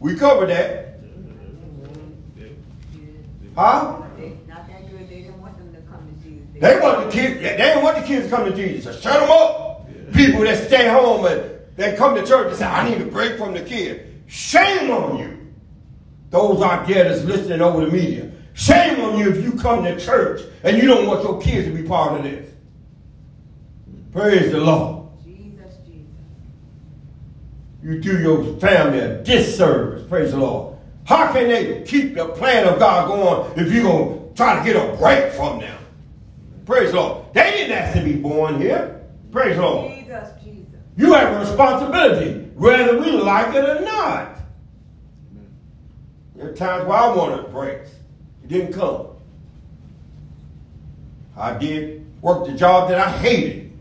We 0.00 0.16
covered 0.16 0.50
that. 0.50 1.00
Huh? 3.56 4.02
They, 4.18 4.36
not 4.46 4.68
that 4.68 4.90
good. 4.90 5.08
They 5.08 5.22
didn't 5.22 5.40
want 5.40 5.56
them 5.56 5.72
to 5.72 5.80
come 5.90 6.06
to 6.06 6.28
Jesus. 6.28 6.45
They 6.58 6.80
want 6.80 7.06
the 7.06 7.12
kids. 7.12 7.40
They 7.40 7.56
didn't 7.56 7.82
want 7.82 7.96
the 7.98 8.02
kids 8.02 8.26
to 8.26 8.30
come 8.30 8.50
to 8.50 8.56
Jesus. 8.56 8.96
So 8.96 9.00
shut 9.00 9.20
them 9.20 9.30
up. 9.30 9.86
People 10.12 10.42
that 10.42 10.66
stay 10.66 10.88
home 10.88 11.26
and 11.26 11.50
they 11.76 11.94
come 11.96 12.14
to 12.14 12.24
church 12.24 12.48
and 12.48 12.56
say, 12.56 12.64
"I 12.64 12.88
need 12.88 13.00
a 13.00 13.06
break 13.06 13.36
from 13.36 13.52
the 13.52 13.60
kid." 13.60 14.06
Shame 14.26 14.90
on 14.90 15.18
you. 15.18 15.36
Those 16.30 16.62
out 16.62 16.86
there 16.88 17.04
that's 17.04 17.24
listening 17.24 17.60
over 17.60 17.84
the 17.84 17.92
media. 17.92 18.30
Shame 18.54 19.00
on 19.00 19.18
you 19.18 19.28
if 19.30 19.44
you 19.44 19.52
come 19.52 19.84
to 19.84 19.98
church 20.00 20.40
and 20.64 20.78
you 20.78 20.86
don't 20.86 21.06
want 21.06 21.22
your 21.22 21.40
kids 21.40 21.68
to 21.68 21.74
be 21.74 21.82
part 21.82 22.18
of 22.18 22.24
this. 22.24 22.48
Praise 24.12 24.50
the 24.50 24.58
Lord. 24.58 25.08
Jesus, 25.22 25.76
Jesus. 25.84 26.06
You 27.82 28.00
do 28.00 28.18
your 28.18 28.58
family 28.58 29.00
a 29.00 29.22
disservice. 29.22 30.08
Praise 30.08 30.30
the 30.30 30.38
Lord. 30.38 30.76
How 31.04 31.32
can 31.32 31.48
they 31.48 31.82
keep 31.82 32.14
the 32.14 32.26
plan 32.26 32.66
of 32.66 32.78
God 32.78 33.08
going 33.08 33.66
if 33.66 33.72
you're 33.72 33.82
going 33.82 34.28
to 34.28 34.34
try 34.34 34.58
to 34.58 34.64
get 34.64 34.74
a 34.74 34.96
break 34.96 35.32
from 35.34 35.60
them? 35.60 35.75
Praise 36.66 36.90
the 36.90 36.96
Lord. 36.96 37.32
They 37.32 37.50
didn't 37.52 37.78
ask 37.78 37.96
to 37.96 38.04
be 38.04 38.14
born 38.14 38.60
here. 38.60 39.00
Praise 39.30 39.56
the 39.56 39.62
Lord. 39.62 39.94
Jesus, 39.94 40.28
Jesus. 40.42 40.80
You 40.96 41.12
have 41.12 41.34
a 41.34 41.38
responsibility, 41.38 42.50
whether 42.56 42.98
we 42.98 43.12
like 43.12 43.54
it 43.54 43.64
or 43.64 43.80
not. 43.84 44.36
There 46.34 46.50
are 46.50 46.54
times 46.54 46.86
where 46.86 46.98
I 46.98 47.14
wanted 47.14 47.50
breaks. 47.52 47.90
It 48.42 48.48
didn't 48.48 48.72
come. 48.72 49.06
I 51.36 51.56
did 51.56 52.04
work 52.20 52.46
the 52.46 52.52
job 52.52 52.88
that 52.88 52.98
I 52.98 53.10
hated 53.10 53.72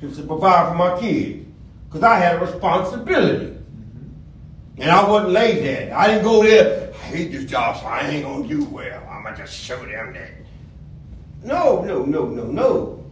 just 0.00 0.16
to 0.16 0.22
provide 0.22 0.70
for 0.70 0.74
my 0.74 0.98
kids 0.98 1.46
because 1.88 2.02
I 2.02 2.16
had 2.16 2.36
a 2.36 2.46
responsibility. 2.46 3.58
And 4.78 4.90
I 4.90 5.08
wasn't 5.08 5.32
lazy 5.32 5.68
at 5.68 5.82
it. 5.82 5.92
I 5.92 6.06
didn't 6.06 6.24
go 6.24 6.42
there, 6.42 6.92
I 6.94 6.96
hate 6.96 7.32
this 7.32 7.44
job, 7.44 7.76
so 7.76 7.86
I 7.86 8.08
ain't 8.08 8.24
going 8.24 8.48
to 8.48 8.48
do 8.48 8.64
well. 8.64 9.06
I'm 9.08 9.22
going 9.22 9.34
to 9.34 9.42
just 9.42 9.54
show 9.54 9.78
them 9.84 10.14
that. 10.14 10.41
No, 11.44 11.82
no, 11.82 12.04
no, 12.04 12.26
no, 12.26 12.44
no. 12.44 13.10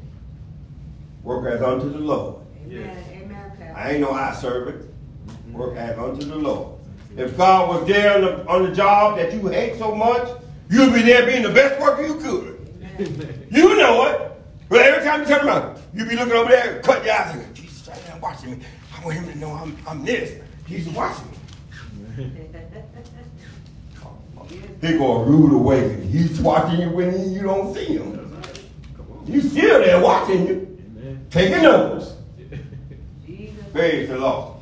Work 1.23 1.53
as 1.53 1.63
unto 1.63 1.91
the 1.91 1.99
Lord. 1.99 2.37
Amen. 2.67 3.05
Amen, 3.13 3.75
I 3.75 3.93
ain't 3.93 4.01
no 4.01 4.13
eye 4.13 4.35
servant. 4.35 4.87
Mm-hmm. 5.27 5.53
Work 5.53 5.77
as 5.77 5.99
unto 5.99 6.25
the 6.25 6.37
Lord. 6.37 6.79
If 7.17 7.37
God 7.37 7.69
was 7.69 7.89
there 7.89 8.15
on 8.15 8.21
the, 8.21 8.47
on 8.47 8.63
the 8.65 8.75
job 8.75 9.17
that 9.17 9.33
you 9.33 9.47
hate 9.49 9.77
so 9.79 9.95
much, 9.95 10.29
you'd 10.71 10.95
be 10.95 11.03
there 11.03 11.27
being 11.27 11.43
the 11.43 11.51
best 11.51 11.81
worker 11.81 12.07
you 12.07 12.15
could. 12.15 12.75
Amen. 13.01 13.47
You 13.51 13.77
know 13.77 14.07
it. 14.07 14.33
But 14.69 14.83
every 14.83 15.05
time 15.05 15.23
you 15.23 15.27
turn 15.27 15.47
around, 15.47 15.83
you 15.93 16.05
be 16.07 16.15
looking 16.15 16.35
over 16.35 16.51
there, 16.51 16.81
cut 16.83 17.05
your 17.05 17.15
eyes, 17.15 17.35
and 17.35 17.55
Jesus 17.55 17.89
right 17.89 18.01
there 18.07 18.17
watching 18.23 18.53
me. 18.53 18.65
I 18.97 19.05
want 19.05 19.17
him 19.17 19.27
to 19.33 19.39
know 19.39 19.51
I'm, 19.51 19.77
I'm 19.89 20.05
this. 20.05 20.41
He's 20.67 20.89
watching 20.91 21.29
me. 21.29 21.37
He 24.81 24.97
gonna 24.97 25.25
rude 25.25 25.53
awakening. 25.53 26.09
He's 26.09 26.41
watching 26.41 26.81
you 26.81 26.91
when 26.91 27.33
you 27.33 27.43
don't 27.43 27.75
see 27.75 27.85
him. 27.85 28.17
You 29.27 29.41
still 29.43 29.81
there 29.81 30.01
watching 30.01 30.47
you, 30.47 30.79
Amen. 30.97 31.27
taking 31.31 31.63
notes. 31.63 32.15
Praise 33.73 34.09
the 34.09 34.19
Lord. 34.19 34.57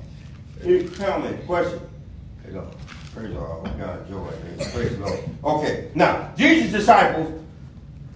Any 0.63 0.89
comment, 0.89 1.47
question? 1.47 1.81
Praise 2.43 2.53
the 2.53 2.61
Lord. 2.61 2.75
Praise 3.15 3.29
the 3.33 3.41
Lord. 3.41 3.79
God, 3.79 4.09
joy. 4.09 4.31
Praise 4.73 4.99
the 4.99 5.05
Lord. 5.07 5.21
Okay, 5.45 5.91
now, 5.95 6.33
Jesus' 6.37 6.73
disciples, 6.73 7.43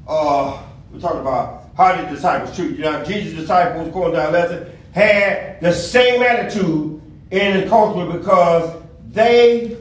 uh, 0.06 0.62
we 0.92 1.00
talked 1.00 1.16
about 1.16 1.70
how 1.76 1.96
did 1.96 2.10
disciples 2.10 2.54
treat 2.54 2.76
you. 2.76 2.84
Now, 2.84 3.02
Jesus' 3.04 3.34
disciples, 3.34 3.88
according 3.88 4.14
to 4.14 4.24
our 4.26 4.32
lesson, 4.32 4.66
had 4.92 5.60
the 5.60 5.72
same 5.72 6.22
attitude 6.22 7.00
in 7.30 7.60
the 7.60 7.68
culture 7.68 8.18
because 8.18 8.82
they 9.12 9.78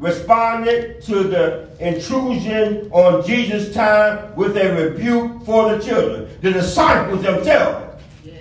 responded 0.00 1.02
to 1.02 1.22
the 1.22 1.68
intrusion 1.78 2.90
on 2.90 3.24
Jesus' 3.24 3.72
time 3.74 4.34
with 4.34 4.56
a 4.56 4.74
rebuke 4.74 5.44
for 5.44 5.76
the 5.76 5.84
children, 5.84 6.28
the 6.40 6.50
disciples 6.52 7.22
themselves, 7.22 8.02
Yeah. 8.24 8.32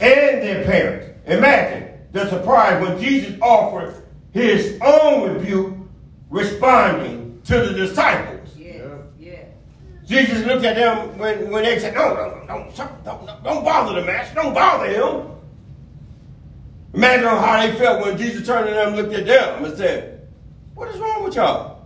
and 0.00 0.42
their 0.42 0.64
parents. 0.64 1.18
Imagine 1.26 1.88
the 2.12 2.28
surprise 2.28 2.86
when 2.86 3.00
Jesus 3.00 3.34
offered 3.40 3.94
his 4.32 4.78
own 4.82 5.34
rebuke, 5.34 5.74
responding 6.28 7.40
to 7.44 7.60
the 7.60 7.72
disciples. 7.72 8.34
Jesus 10.06 10.44
looked 10.44 10.64
at 10.64 10.76
them 10.76 11.16
when, 11.18 11.50
when 11.50 11.64
they 11.64 11.78
said, 11.78 11.94
no, 11.94 12.12
no, 12.12 12.44
no, 12.46 12.70
don't, 12.76 13.04
don't, 13.04 13.26
don't 13.42 13.64
bother 13.64 13.98
the 13.98 14.06
master, 14.06 14.34
don't 14.34 14.52
bother 14.52 14.86
him. 14.86 15.30
Imagine 16.92 17.26
how 17.26 17.66
they 17.66 17.74
felt 17.78 18.04
when 18.04 18.18
Jesus 18.18 18.46
turned 18.46 18.68
to 18.68 18.74
them 18.74 18.88
and 18.88 18.96
looked 18.96 19.14
at 19.14 19.24
them 19.26 19.64
and 19.64 19.76
said, 19.76 20.13
what 20.74 20.88
is 20.88 20.98
wrong 20.98 21.24
with 21.24 21.34
y'all? 21.34 21.82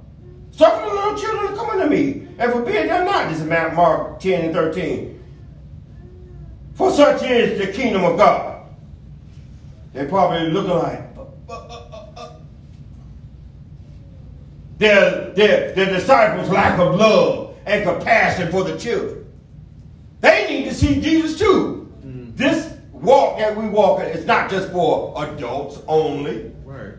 Suffer 0.50 0.88
the 0.88 0.94
little 0.94 1.16
children 1.16 1.52
to 1.52 1.56
come 1.56 1.70
unto 1.70 1.88
me, 1.88 2.26
and 2.38 2.52
forbid 2.52 2.90
them 2.90 3.04
not. 3.04 3.28
This 3.28 3.40
is 3.40 3.46
Mark 3.46 4.18
10 4.20 4.46
and 4.46 4.54
13. 4.54 5.22
For 6.74 6.90
such 6.90 7.22
is 7.22 7.58
the 7.58 7.72
kingdom 7.72 8.04
of 8.04 8.16
God. 8.16 8.66
They 9.92 10.06
probably 10.06 10.50
looking 10.50 10.70
like, 10.70 11.08
their, 14.78 15.30
their, 15.30 15.72
their 15.72 15.86
disciples' 15.86 16.48
lack 16.50 16.78
of 16.78 16.94
love 16.94 17.56
and 17.66 17.84
compassion 17.84 18.50
for 18.50 18.64
the 18.64 18.78
children. 18.78 19.26
They 20.20 20.46
need 20.48 20.68
to 20.68 20.74
see 20.74 21.00
Jesus 21.00 21.38
too. 21.38 21.92
Mm. 22.04 22.36
This 22.36 22.74
walk 22.92 23.38
that 23.38 23.56
we 23.56 23.68
walk 23.68 24.00
in 24.00 24.06
is 24.06 24.24
not 24.24 24.50
just 24.50 24.70
for 24.70 25.14
adults 25.24 25.80
only. 25.86 26.52
Right. 26.64 26.94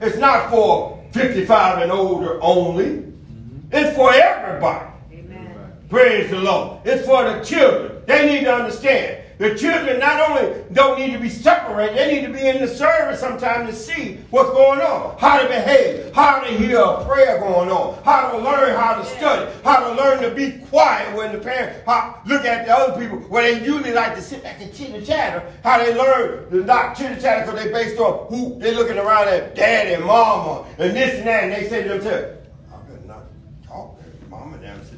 It's 0.00 0.18
not 0.18 0.50
for 0.50 0.95
55 1.16 1.82
and 1.82 1.90
older 1.90 2.38
only. 2.42 2.84
Mm-hmm. 2.84 3.58
It's 3.72 3.96
for 3.96 4.12
everybody. 4.12 4.90
Amen. 5.12 5.72
Praise 5.88 6.30
the 6.30 6.38
Lord. 6.38 6.80
It's 6.84 7.06
for 7.06 7.24
the 7.24 7.42
children. 7.42 8.02
They 8.06 8.26
need 8.26 8.44
to 8.44 8.54
understand. 8.54 9.24
The 9.38 9.54
children 9.54 10.00
not 10.00 10.30
only 10.30 10.64
don't 10.72 10.98
need 10.98 11.12
to 11.12 11.18
be 11.18 11.28
separated, 11.28 11.96
they 11.96 12.14
need 12.14 12.26
to 12.26 12.32
be 12.32 12.46
in 12.46 12.62
the 12.62 12.68
service 12.68 13.20
sometime 13.20 13.66
to 13.66 13.72
see 13.72 14.18
what's 14.30 14.48
going 14.50 14.80
on, 14.80 15.18
how 15.18 15.42
to 15.42 15.46
behave, 15.46 16.14
how 16.14 16.40
to 16.40 16.48
hear 16.48 16.80
a 16.80 17.04
prayer 17.04 17.38
going 17.38 17.68
on, 17.68 18.02
how 18.02 18.30
to 18.30 18.38
learn 18.38 18.74
how 18.74 18.94
to 18.94 19.04
study, 19.04 19.52
how 19.62 19.88
to 19.88 19.94
learn 19.94 20.22
to 20.22 20.30
be 20.30 20.52
quiet 20.68 21.14
when 21.14 21.32
the 21.32 21.38
parents 21.38 21.78
how, 21.84 22.18
look 22.24 22.46
at 22.46 22.64
the 22.64 22.72
other 22.72 22.98
people. 22.98 23.18
Where 23.28 23.42
they 23.42 23.62
usually 23.62 23.92
like 23.92 24.14
to 24.14 24.22
sit 24.22 24.42
back 24.42 24.62
and 24.62 24.72
chitter 24.72 25.04
chatter, 25.04 25.42
how 25.62 25.84
they 25.84 25.94
learn 25.94 26.48
to 26.50 26.64
not 26.64 26.96
chitter 26.96 27.20
chatter 27.20 27.44
because 27.44 27.62
they 27.62 27.70
based 27.70 27.98
on 28.00 28.28
who 28.28 28.58
they 28.58 28.74
looking 28.74 28.96
around 28.96 29.28
at 29.28 29.54
daddy 29.54 29.94
and 29.94 30.04
mama 30.04 30.66
and 30.78 30.96
this 30.96 31.18
and 31.18 31.26
that, 31.26 31.44
and 31.44 31.52
they 31.52 31.68
say 31.68 31.82
to 31.82 31.90
themselves, 31.90 32.38
I 32.72 32.76
better 32.90 33.06
not 33.06 33.24
talk 33.66 33.98
to 34.00 34.28
mama 34.30 34.56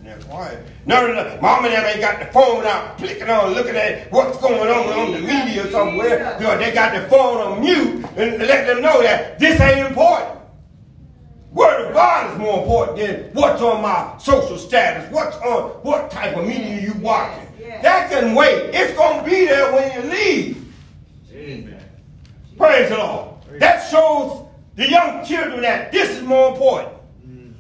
and 0.09 0.23
them 0.23 0.29
quiet. 0.29 0.67
No, 0.87 1.07
no, 1.07 1.15
no. 1.15 1.41
Mom 1.41 1.65
and 1.65 1.75
them 1.75 1.85
ain't 1.85 2.01
got 2.01 2.19
the 2.19 2.27
phone 2.27 2.65
out, 2.65 2.99
clicking 2.99 3.29
on, 3.29 3.53
looking 3.53 3.77
at 3.77 4.11
what's 4.11 4.39
going 4.39 4.69
on 4.69 4.99
on 4.99 5.13
the 5.13 5.21
media 5.21 5.71
somewhere. 5.71 6.37
You 6.39 6.47
know, 6.47 6.59
they 6.59 6.73
got 6.73 6.95
the 6.95 7.09
phone 7.09 7.39
on 7.39 7.61
mute 7.61 8.05
and 8.17 8.39
let 8.39 8.67
them 8.67 8.83
know 8.83 9.03
that 9.03 9.39
this 9.39 9.61
ain't 9.61 9.89
important. 9.89 10.39
Word 11.53 11.89
of 11.89 11.95
God 11.95 12.33
is 12.33 12.39
more 12.39 12.63
important 12.63 12.99
than 12.99 13.31
what's 13.33 13.63
on 13.63 13.83
my 13.83 14.17
social 14.19 14.59
status, 14.59 15.11
what's 15.11 15.37
on 15.39 15.71
what 15.83 16.11
type 16.11 16.37
of 16.37 16.47
media 16.47 16.81
you 16.81 16.95
watching. 17.01 17.49
Yes. 17.59 17.83
That 17.83 18.11
can 18.11 18.35
wait. 18.35 18.75
It's 18.75 18.97
gonna 18.97 19.25
be 19.25 19.47
there 19.47 19.73
when 19.73 19.93
you 19.93 20.11
leave. 20.11 20.75
Amen. 21.33 21.83
Praise 22.57 22.91
the 22.91 22.99
Lord. 22.99 23.35
That 23.59 23.81
shows 23.89 24.47
the 24.77 24.89
young 24.89 25.25
children 25.25 25.63
that 25.63 25.91
this 25.91 26.11
is 26.11 26.23
more 26.23 26.53
important. 26.53 26.98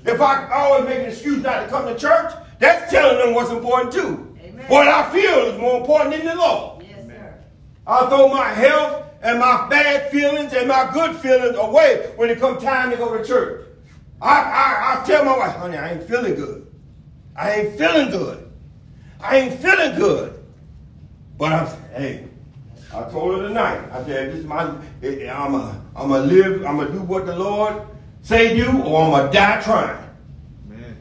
If 0.05 0.21
I 0.21 0.51
always 0.53 0.89
make 0.89 1.01
an 1.01 1.07
excuse 1.07 1.43
not 1.43 1.65
to 1.65 1.69
come 1.69 1.87
to 1.87 1.97
church, 1.99 2.33
that's 2.59 2.91
telling 2.91 3.19
them 3.19 3.35
what's 3.35 3.51
important 3.51 3.93
too. 3.93 4.37
Amen. 4.43 4.67
What 4.69 4.89
I 4.89 5.11
feel 5.13 5.39
is 5.47 5.61
more 5.61 5.81
important 5.81 6.17
than 6.17 6.27
the 6.27 6.35
Lord. 6.37 6.83
Yes, 6.83 7.07
sir. 7.07 7.35
I'll 7.87 8.09
throw 8.09 8.29
my 8.29 8.49
health 8.49 9.05
and 9.23 9.39
my 9.39 9.69
bad 9.69 10.11
feelings 10.11 10.53
and 10.53 10.69
my 10.69 10.91
good 10.93 11.17
feelings 11.17 11.57
away 11.59 12.13
when 12.17 12.31
it 12.31 12.39
comes 12.39 12.63
time 12.63 12.91
to 12.91 12.97
go 12.97 13.17
to 13.17 13.25
church. 13.25 13.67
I, 14.21 14.41
I, 14.41 15.01
I 15.03 15.07
tell 15.07 15.25
my 15.25 15.37
wife, 15.37 15.57
honey, 15.57 15.77
I 15.77 15.93
ain't 15.93 16.03
feeling 16.05 16.35
good. 16.35 16.67
I 17.37 17.53
ain't 17.53 17.79
feeling 17.79 18.11
good. 18.11 18.51
I 19.21 19.37
ain't 19.37 19.61
feeling 19.61 19.97
good. 19.97 20.45
But 21.37 21.53
I'm, 21.53 21.83
hey, 21.93 22.29
I 22.93 23.03
told 23.11 23.37
her 23.37 23.49
tonight. 23.49 23.81
I 23.93 24.05
said, 24.05 24.33
this 24.33 24.41
is 24.41 24.45
my, 24.45 24.63
I'm 24.63 25.55
a, 25.55 25.81
I'm 25.95 26.11
a 26.11 26.19
live, 26.19 26.65
I'm 26.67 26.79
gonna 26.79 26.91
do 26.91 27.03
what 27.03 27.27
the 27.27 27.37
Lord 27.37 27.87
say 28.29 28.55
you, 28.55 28.69
or 28.83 29.05
I'm 29.05 29.11
gonna 29.11 29.33
die 29.33 29.63
trying. 29.63 30.07
Man. 30.69 30.97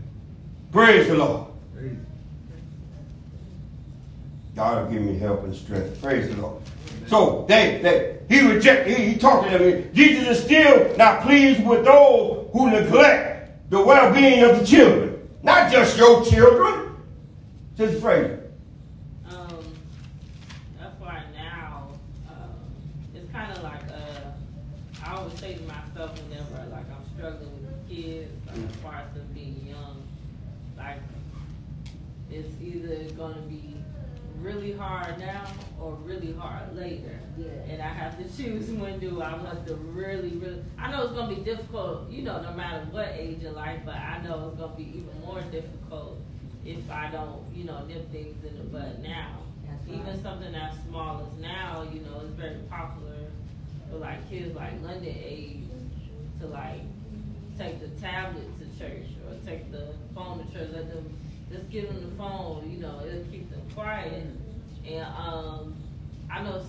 Praise 0.72 1.08
the 1.08 1.16
Lord. 1.16 1.48
Praise. 1.76 1.98
God 4.56 4.86
will 4.86 4.92
give 4.94 5.02
me 5.02 5.18
help 5.20 5.44
and 5.44 5.54
strength. 5.54 6.02
Praise 6.02 6.34
the 6.34 6.42
Lord. 6.42 6.64
So 7.08 7.46
they, 7.50 7.82
they 7.82 8.18
he 8.30 8.46
rejected, 8.46 8.98
he, 8.98 9.12
he 9.12 9.18
talked 9.18 9.50
to 9.50 9.58
them. 9.58 9.94
Jesus 9.94 10.38
is 10.38 10.44
still 10.44 10.96
not 10.98 11.22
pleased 11.22 11.66
with 11.66 11.84
those 11.86 12.50
who 12.54 12.70
neglect 12.70 13.70
the 13.70 13.82
well-being 13.82 14.44
of 14.44 14.60
the 14.60 14.66
children. 14.66 15.30
Not 15.44 15.72
just 15.72 15.98
your 15.98 16.24
children. 16.26 16.96
Just 17.78 18.02
phrase. 18.02 18.40
Um, 19.30 19.60
that's 20.80 21.00
why 21.00 21.24
now, 21.36 21.90
um, 22.30 22.50
it's 23.16 23.32
kind 23.32 23.52
of 23.52 23.64
like, 23.64 23.84
uh, 23.90 25.06
I 25.06 25.16
always 25.16 25.40
say 25.40 25.56
to 25.56 25.62
myself 25.64 26.20
whenever, 26.24 26.70
like, 26.72 26.86
I'm 26.90 27.06
struggling 27.16 27.66
with 27.66 27.90
kids, 27.90 28.32
like, 28.48 28.58
as 28.58 28.76
far 28.78 28.96
as 28.96 29.14
them 29.14 29.28
being 29.34 29.66
young, 29.68 30.02
like, 30.78 30.98
it's 32.68 32.86
either 32.86 33.14
gonna 33.14 33.42
be 33.42 33.76
really 34.40 34.72
hard 34.74 35.20
now 35.20 35.52
or 35.82 35.94
really 35.94 36.34
hard 36.34 36.76
later. 36.76 37.20
Yeah. 37.38 37.48
And 37.70 37.82
I 37.82 37.88
have 37.88 38.18
to 38.18 38.24
choose 38.24 38.70
when 38.70 39.00
do 39.00 39.22
I 39.22 39.36
want 39.36 39.66
to 39.68 39.76
really, 39.76 40.30
really, 40.38 40.64
I 40.78 40.92
know 40.92 41.04
it's 41.04 41.14
gonna 41.14 41.36
be 41.36 41.42
difficult, 41.42 42.10
you 42.10 42.24
know, 42.24 42.42
no 42.42 42.52
matter 42.54 42.86
what 42.92 43.10
age 43.14 43.44
of 43.44 43.56
life, 43.56 43.82
but 43.86 43.96
I 43.96 44.22
know 44.24 44.50
it's 44.50 44.60
gonna 44.60 44.76
be 44.76 44.90
even 44.90 45.22
more 45.26 45.42
difficult 45.52 46.18
if 46.66 46.90
I 46.90 47.10
don't, 47.12 47.44
you 47.54 47.64
know, 47.64 47.86
nip 47.86 48.12
things 48.12 48.44
in 48.44 48.58
the 48.58 48.64
bud 48.66 49.02
now. 49.02 49.38
That's 49.68 49.88
right. 49.88 50.00
Even 50.00 50.22
something 50.22 50.54
as 50.54 50.74
small 50.88 51.26
as 51.26 51.42
now, 51.42 51.88
you 51.92 52.02
know, 52.02 52.22
it's 52.22 52.34
very 52.36 52.60
popular 52.70 53.32
for 53.90 53.98
like 53.98 54.30
kids 54.30 54.56
like 54.56 54.74
London 54.84 55.16
age 55.18 55.64
to 56.42 56.48
like 56.48 56.82
take 57.58 57.80
the 57.80 57.88
tablet 58.00 58.48
to 58.60 58.80
church 58.80 59.08
or 59.28 59.36
take 59.46 59.72
the 59.72 59.94
phone 60.14 60.46
to 60.46 60.54
church. 60.54 60.70
Let 60.74 60.94
them 60.94 61.18
just 61.52 61.70
give 61.70 61.88
them 61.88 62.10
the 62.10 62.16
phone, 62.16 62.70
you 62.70 62.80
know, 62.80 63.02
it'll 63.06 63.24
keep 63.32 63.50
them 63.50 63.62
quiet. 63.74 64.26
And 64.86 65.06
um, 65.06 65.76
I 66.32 66.44
know 66.44 66.64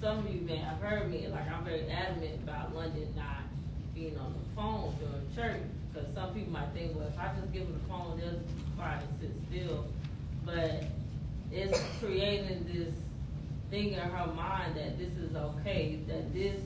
some 0.00 0.18
of 0.18 0.34
you 0.34 0.40
may 0.42 0.56
have 0.56 0.78
heard 0.78 1.10
me, 1.10 1.26
like 1.28 1.50
I'm 1.50 1.64
very 1.64 1.88
adamant 1.88 2.42
about 2.42 2.74
London 2.74 3.12
not 3.16 3.42
being 3.94 4.16
on 4.18 4.32
the 4.32 4.60
phone 4.60 4.94
during 4.98 5.34
church. 5.34 5.62
Because 5.92 6.08
some 6.14 6.32
people 6.32 6.52
might 6.52 6.68
think, 6.72 6.94
well, 6.94 7.08
if 7.08 7.18
I 7.18 7.32
just 7.38 7.52
give 7.52 7.64
them 7.66 7.80
the 7.82 7.88
phone, 7.88 8.18
they'll 8.18 8.30
just 8.30 8.46
be 8.46 8.62
quiet 8.76 9.02
and 9.02 9.20
sit 9.20 9.30
still. 9.48 9.86
But 10.46 10.84
it's 11.50 11.80
creating 11.98 12.64
this 12.72 12.94
thing 13.70 13.92
in 13.92 13.98
her 13.98 14.26
mind 14.32 14.76
that 14.76 14.98
this 14.98 15.12
is 15.18 15.34
okay, 15.34 15.98
that 16.08 16.32
this, 16.32 16.60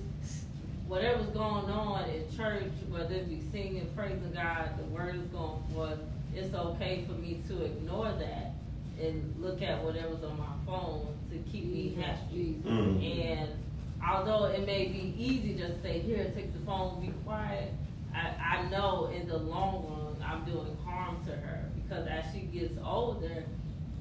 whatever's 0.86 1.26
going 1.28 1.70
on 1.70 2.08
in 2.10 2.36
church, 2.36 2.70
whether 2.88 3.14
it 3.14 3.28
be 3.28 3.42
singing, 3.50 3.88
praising 3.96 4.32
God, 4.34 4.70
the 4.78 4.84
word 4.84 5.16
is 5.16 5.26
going 5.28 5.62
forth, 5.72 5.98
it's 6.34 6.54
okay 6.54 7.04
for 7.06 7.12
me 7.14 7.42
to 7.48 7.64
ignore 7.64 8.12
that 8.12 8.54
and 9.00 9.34
look 9.38 9.62
at 9.62 9.82
whatever's 9.82 10.22
on 10.22 10.38
my 10.38 10.52
phone 10.66 11.14
to 11.30 11.38
keep 11.50 11.64
me 11.64 11.96
happy. 12.00 12.60
Mm. 12.64 13.28
And 13.28 13.50
although 14.06 14.46
it 14.46 14.66
may 14.66 14.86
be 14.88 15.14
easy 15.18 15.54
just 15.54 15.76
to 15.76 15.82
say, 15.82 15.98
here, 16.00 16.30
take 16.34 16.52
the 16.52 16.60
phone, 16.60 17.00
be 17.00 17.12
quiet, 17.24 17.72
I, 18.14 18.58
I 18.58 18.70
know 18.70 19.10
in 19.14 19.28
the 19.28 19.36
long 19.36 19.86
run, 19.88 20.24
I'm 20.26 20.44
doing 20.44 20.76
harm 20.84 21.24
to 21.26 21.32
her 21.32 21.64
because 21.74 22.06
as 22.06 22.24
she 22.32 22.40
gets 22.40 22.78
older, 22.84 23.44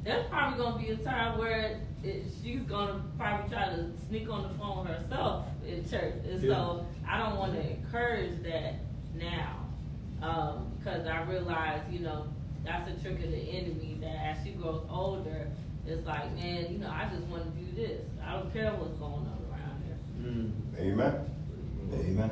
there's 0.03 0.27
probably 0.27 0.57
gonna 0.57 0.83
be 0.83 0.89
a 0.91 0.97
time 0.97 1.37
where 1.37 1.79
it, 2.03 2.23
she's 2.41 2.61
gonna 2.61 3.01
probably 3.17 3.49
try 3.49 3.69
to 3.69 3.89
sneak 4.07 4.29
on 4.29 4.43
the 4.43 4.49
phone 4.59 4.85
herself 4.85 5.45
in 5.65 5.87
church. 5.89 6.15
And 6.29 6.41
so 6.41 6.85
I 7.07 7.17
don't 7.17 7.37
wanna 7.37 7.59
encourage 7.59 8.43
that 8.43 8.75
now. 9.15 9.62
Because 10.83 11.07
I 11.07 11.21
realize, 11.23 11.81
you 11.89 11.99
know, 11.99 12.25
that's 12.65 12.89
a 12.89 13.01
trick 13.01 13.23
of 13.23 13.31
the 13.31 13.37
enemy 13.37 13.97
that 14.01 14.15
as 14.25 14.37
she 14.43 14.51
grows 14.51 14.83
older, 14.89 15.47
it's 15.87 16.05
like, 16.05 16.33
man, 16.35 16.71
you 16.71 16.79
know, 16.79 16.89
I 16.89 17.09
just 17.13 17.23
wanna 17.27 17.45
do 17.45 17.65
this. 17.75 18.01
I 18.25 18.33
don't 18.33 18.51
care 18.51 18.71
what's 18.71 18.97
going 18.99 19.13
on 19.13 19.37
around 19.49 19.83
here. 19.85 19.97
Mm. 20.31 20.51
Amen. 20.79 21.25
Amen. 21.93 22.31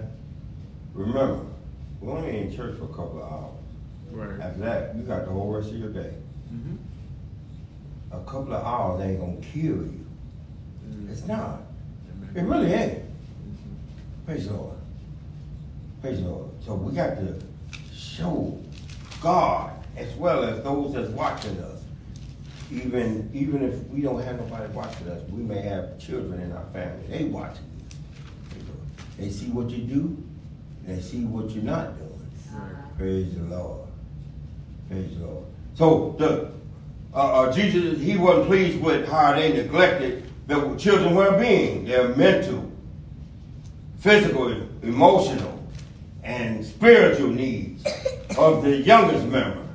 Remember, 0.94 1.46
we're 2.02 2.18
only 2.18 2.40
in 2.40 2.56
church 2.56 2.78
for 2.78 2.86
a 2.86 2.88
couple 2.88 3.22
of 3.24 3.32
hours. 3.32 3.54
Right. 4.12 4.40
After 4.42 4.60
that, 4.62 4.96
you 4.96 5.04
got 5.04 5.26
the 5.26 5.32
whole 5.32 5.54
rest 5.54 5.70
of 5.70 5.78
your 5.78 5.90
day. 5.90 6.14
Mm-hmm. 6.54 6.76
A 8.12 8.20
couple 8.26 8.54
of 8.54 8.66
hours 8.66 9.02
ain't 9.02 9.20
gonna 9.20 9.38
kill 9.38 9.84
you. 9.86 10.06
Mm. 10.90 11.10
It's 11.10 11.26
not. 11.26 11.62
It 12.36 12.42
really 12.42 12.74
ain't. 12.74 13.00
Mhm. 13.00 14.26
Praise 14.26 14.48
the 14.48 14.54
Lord. 14.54 14.78
Praise 16.02 16.22
the 16.22 16.28
Lord. 16.30 16.50
So 16.66 16.76
we 16.76 16.94
got 16.94 17.16
to 17.16 17.42
show 18.22 18.58
God 19.22 19.74
as 19.98 20.14
well 20.16 20.44
as 20.44 20.64
those 20.64 20.94
that's 20.94 21.10
watching 21.10 21.58
us. 21.60 21.80
Even 22.72 23.30
even 23.34 23.64
if 23.64 23.86
we 23.90 24.02
don't 24.02 24.22
have 24.22 24.38
nobody 24.38 24.72
watching 24.74 25.10
us, 25.10 25.22
we 25.30 25.44
may 25.44 25.62
have 25.62 26.00
children 26.00 26.40
in 26.42 26.52
our 26.54 26.66
family. 26.72 27.06
They 27.08 27.26
watching. 27.26 27.70
They 29.18 29.30
see 29.30 29.48
what 29.48 29.70
you 29.70 29.84
do. 29.84 30.24
They 30.86 31.02
see 31.02 31.26
what 31.26 31.52
you're 31.52 31.64
not 31.64 31.98
doing. 31.98 32.32
Uh-huh. 32.56 32.66
Praise 32.98 33.36
the 33.36 33.44
Lord. 33.44 33.88
Praise 34.90 35.18
the 35.18 35.26
Lord. 35.26 35.46
So 35.76 36.16
the 36.18 36.52
uh, 37.14 37.42
uh, 37.42 37.52
Jesus, 37.52 38.00
he 38.00 38.16
wasn't 38.16 38.48
pleased 38.48 38.82
with 38.82 39.08
how 39.10 39.34
they 39.34 39.52
neglected 39.52 40.30
the 40.48 40.76
children's 40.78 41.16
well-being, 41.16 41.86
their 41.86 42.16
mental, 42.16 42.72
physical, 44.00 44.50
emotional, 44.82 45.62
and 46.24 46.66
spiritual 46.66 47.28
needs 47.28 47.71
of 48.38 48.64
the 48.64 48.78
youngest 48.78 49.26
member 49.28 49.68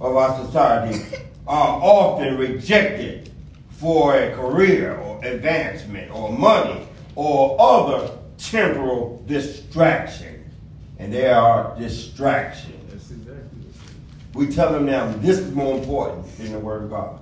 of 0.00 0.16
our 0.16 0.44
society 0.44 1.04
are 1.46 1.80
often 1.82 2.36
rejected 2.38 3.30
for 3.70 4.14
a 4.16 4.34
career 4.34 4.96
or 4.96 5.24
advancement 5.24 6.10
or 6.14 6.32
money 6.32 6.86
or 7.14 7.56
other 7.60 8.16
temporal 8.38 9.22
distractions. 9.26 10.52
And 10.98 11.12
they 11.12 11.30
are 11.30 11.74
distractions. 11.78 12.92
That's 12.92 13.10
exactly 13.10 13.34
what 13.34 13.66
it 13.66 13.70
is. 13.70 14.34
We 14.34 14.54
tell 14.54 14.72
them 14.72 14.86
now 14.86 15.10
this 15.18 15.38
is 15.38 15.52
more 15.52 15.78
important 15.78 16.36
than 16.36 16.52
the 16.52 16.58
Word 16.58 16.84
of 16.84 16.90
God. 16.90 17.20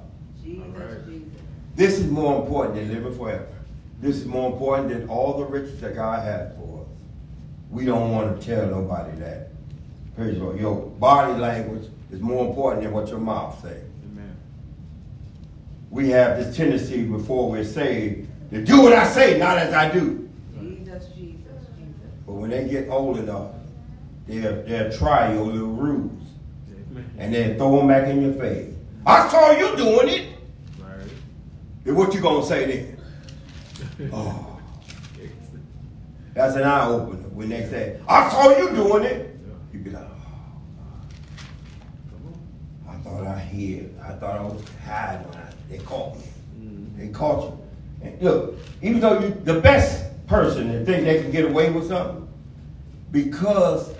This 1.78 2.00
is 2.00 2.10
more 2.10 2.42
important 2.42 2.74
than 2.74 2.92
living 2.92 3.16
forever. 3.16 3.46
This 4.00 4.16
is 4.16 4.26
more 4.26 4.50
important 4.50 4.88
than 4.88 5.08
all 5.08 5.38
the 5.38 5.44
riches 5.44 5.80
that 5.80 5.94
God 5.94 6.24
has 6.24 6.52
for 6.56 6.80
us. 6.80 6.88
We 7.70 7.84
don't 7.84 8.10
want 8.10 8.40
to 8.40 8.44
tell 8.44 8.66
nobody 8.66 9.16
that. 9.20 9.52
Praise 10.18 10.36
the 10.36 10.44
Lord. 10.44 10.58
Your 10.58 10.74
body 10.74 11.40
language 11.40 11.88
is 12.10 12.20
more 12.20 12.44
important 12.44 12.82
than 12.82 12.92
what 12.92 13.06
your 13.06 13.20
mouth 13.20 13.62
says. 13.62 13.84
Amen. 14.10 14.36
We 15.90 16.08
have 16.10 16.38
this 16.38 16.56
tendency 16.56 17.04
before 17.04 17.48
we're 17.48 17.62
saved 17.62 18.28
to 18.50 18.64
do 18.64 18.82
what 18.82 18.92
I 18.92 19.06
say, 19.06 19.38
not 19.38 19.58
as 19.58 19.72
I 19.72 19.92
do. 19.92 20.28
Jesus, 20.58 21.06
Jesus, 21.14 21.62
Jesus. 21.76 22.10
But 22.26 22.32
when 22.32 22.50
they 22.50 22.66
get 22.68 22.88
old 22.88 23.18
enough, 23.18 23.52
they'll, 24.26 24.64
they'll 24.64 24.90
try 24.90 25.32
your 25.32 25.44
little 25.44 25.68
rules 25.68 26.26
Amen. 26.68 27.10
and 27.16 27.32
then 27.32 27.56
throw 27.56 27.76
them 27.76 27.86
back 27.86 28.08
in 28.08 28.20
your 28.20 28.32
face. 28.32 28.74
I 29.06 29.28
saw 29.28 29.52
you 29.52 29.76
doing 29.76 30.08
it. 30.08 30.32
Right. 30.80 31.08
Then 31.84 31.94
what 31.94 32.12
you 32.12 32.20
gonna 32.20 32.44
say 32.44 32.66
then? 32.66 34.10
Oh. 34.12 34.60
That's 36.34 36.56
an 36.56 36.64
eye 36.64 36.86
opener 36.88 37.28
when 37.28 37.48
they 37.48 37.62
say, 37.68 38.00
I 38.08 38.28
saw 38.30 38.56
you 38.56 38.70
doing 38.70 39.04
it. 39.04 39.28
You 39.72 39.80
be 39.80 39.90
like, 39.90 40.02
oh, 40.02 40.14
Come 42.10 43.06
on. 43.06 43.24
I 43.38 43.40
thought 43.40 43.50
I 43.50 43.56
hid. 43.56 43.94
I 44.02 44.12
thought 44.12 44.36
I 44.38 44.42
was 44.42 44.62
hiding. 44.84 45.28
when 45.28 45.38
I- 45.38 45.44
They 45.70 45.78
caught 45.78 46.16
me. 46.16 46.24
Mm. 46.60 46.96
They 46.98 47.08
caught 47.08 47.44
you. 47.44 47.58
And 48.02 48.22
look, 48.22 48.54
even 48.82 49.00
though 49.00 49.18
you're 49.20 49.30
the 49.30 49.60
best 49.60 50.04
person 50.26 50.72
that 50.72 50.86
think 50.86 51.04
they 51.04 51.20
can 51.22 51.30
get 51.30 51.44
away 51.44 51.70
with 51.70 51.88
something, 51.88 52.26
because 53.12 53.94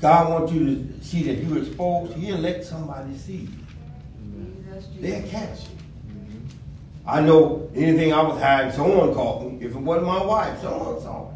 God 0.00 0.30
wants 0.30 0.52
you 0.52 0.64
to 0.66 1.04
see 1.04 1.22
that 1.24 1.42
you're 1.42 1.58
exposed, 1.58 2.14
he'll 2.14 2.38
let 2.38 2.64
somebody 2.64 3.16
see 3.16 3.32
you. 3.36 3.48
Mm-hmm. 3.48 4.72
Jesus, 4.74 4.88
They'll 5.00 5.16
Jesus. 5.22 5.30
catch 5.30 5.58
you. 5.70 6.14
Mm-hmm. 6.14 7.08
I 7.08 7.20
know 7.20 7.68
anything 7.74 8.12
I 8.12 8.22
was 8.22 8.40
hiding, 8.40 8.72
someone 8.72 9.12
caught 9.14 9.42
me. 9.44 9.58
If 9.64 9.72
it 9.74 9.78
wasn't 9.78 10.06
my 10.06 10.24
wife, 10.24 10.60
someone 10.60 11.00
saw 11.00 11.28
it. 11.30 11.34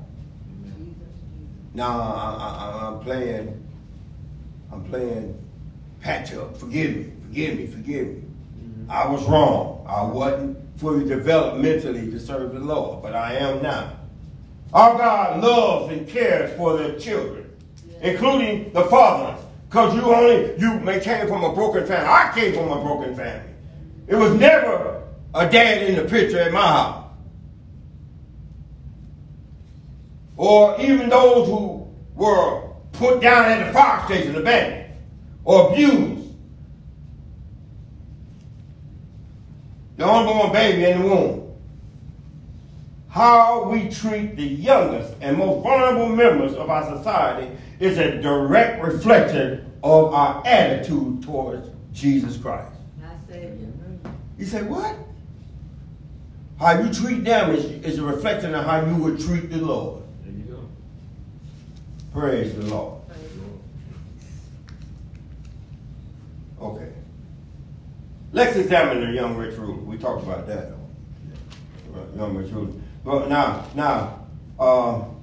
Jesus, 0.64 0.84
Jesus. 0.84 1.74
Now 1.74 2.00
I, 2.00 2.80
I, 2.82 2.86
I'm 2.88 3.00
playing, 3.00 3.64
I'm 4.72 4.84
playing 4.84 5.34
patch 6.00 6.32
up. 6.34 6.56
Forgive 6.56 6.96
me, 6.96 7.12
forgive 7.26 7.58
me, 7.58 7.66
forgive 7.66 8.08
me. 8.08 8.22
I 8.88 9.06
was 9.06 9.24
wrong. 9.24 9.84
I 9.88 10.02
wasn't 10.04 10.58
fully 10.78 11.06
developed 11.06 11.58
mentally 11.58 12.10
to 12.10 12.20
serve 12.20 12.54
the 12.54 12.60
Lord, 12.60 13.02
but 13.02 13.14
I 13.14 13.34
am 13.34 13.62
now. 13.62 13.92
Our 14.72 14.96
God 14.96 15.42
loves 15.42 15.92
and 15.92 16.08
cares 16.08 16.56
for 16.56 16.76
their 16.76 16.98
children, 16.98 17.50
including 18.00 18.72
the 18.72 18.84
fatherless. 18.84 19.44
Because 19.68 19.94
you 19.94 20.02
only, 20.02 20.58
you 20.58 20.80
may 20.80 21.00
came 21.00 21.26
from 21.26 21.44
a 21.44 21.52
broken 21.52 21.86
family. 21.86 22.08
I 22.08 22.32
came 22.34 22.54
from 22.54 22.70
a 22.70 22.80
broken 22.80 23.14
family. 23.14 23.50
It 24.06 24.16
was 24.16 24.32
never 24.34 25.02
a 25.34 25.48
dad 25.48 25.82
in 25.82 25.96
the 25.96 26.04
picture 26.04 26.40
at 26.40 26.52
my 26.52 26.66
house. 26.66 26.98
or 30.38 30.80
even 30.80 31.08
those 31.10 31.48
who 31.48 31.86
were 32.14 32.62
put 32.92 33.20
down 33.20 33.50
at 33.50 33.66
the 33.66 33.72
fire 33.72 34.04
station, 34.06 34.34
abandoned, 34.36 34.77
or 35.48 35.72
abused. 35.72 36.34
The 39.96 40.06
unborn 40.06 40.52
baby 40.52 40.84
in 40.84 41.00
the 41.00 41.08
womb. 41.08 41.56
How 43.08 43.66
we 43.66 43.88
treat 43.88 44.36
the 44.36 44.44
youngest 44.44 45.14
and 45.22 45.38
most 45.38 45.62
vulnerable 45.62 46.14
members 46.14 46.52
of 46.52 46.68
our 46.68 46.84
society 46.94 47.50
is 47.80 47.96
a 47.96 48.20
direct 48.20 48.84
reflection 48.84 49.64
of 49.82 50.12
our 50.12 50.46
attitude 50.46 51.22
towards 51.22 51.66
Jesus 51.94 52.36
Christ. 52.36 52.70
My 53.00 53.08
Savior. 53.26 53.68
You 54.36 54.44
say, 54.44 54.62
what? 54.64 54.96
How 56.60 56.78
you 56.78 56.92
treat 56.92 57.24
them 57.24 57.54
is, 57.54 57.64
is 57.64 57.98
a 57.98 58.02
reflection 58.02 58.54
of 58.54 58.66
how 58.66 58.84
you 58.84 58.96
would 58.96 59.18
treat 59.18 59.48
the 59.48 59.56
Lord. 59.56 60.02
There 60.24 60.34
you 60.34 60.42
go. 60.42 60.68
Praise 62.12 62.54
the 62.54 62.66
Lord. 62.66 62.97
Okay. 66.60 66.92
Let's 68.32 68.56
examine 68.56 69.06
the 69.06 69.12
young 69.12 69.36
rich 69.36 69.56
ruler. 69.56 69.74
We 69.82 69.96
talked 69.96 70.24
about 70.24 70.46
that. 70.48 70.72
Right, 71.90 72.16
Young 72.16 72.36
rich 72.36 72.52
ruler. 72.52 72.72
But 73.04 73.28
now, 73.28 73.64
now, 73.74 74.26
um, 74.58 75.16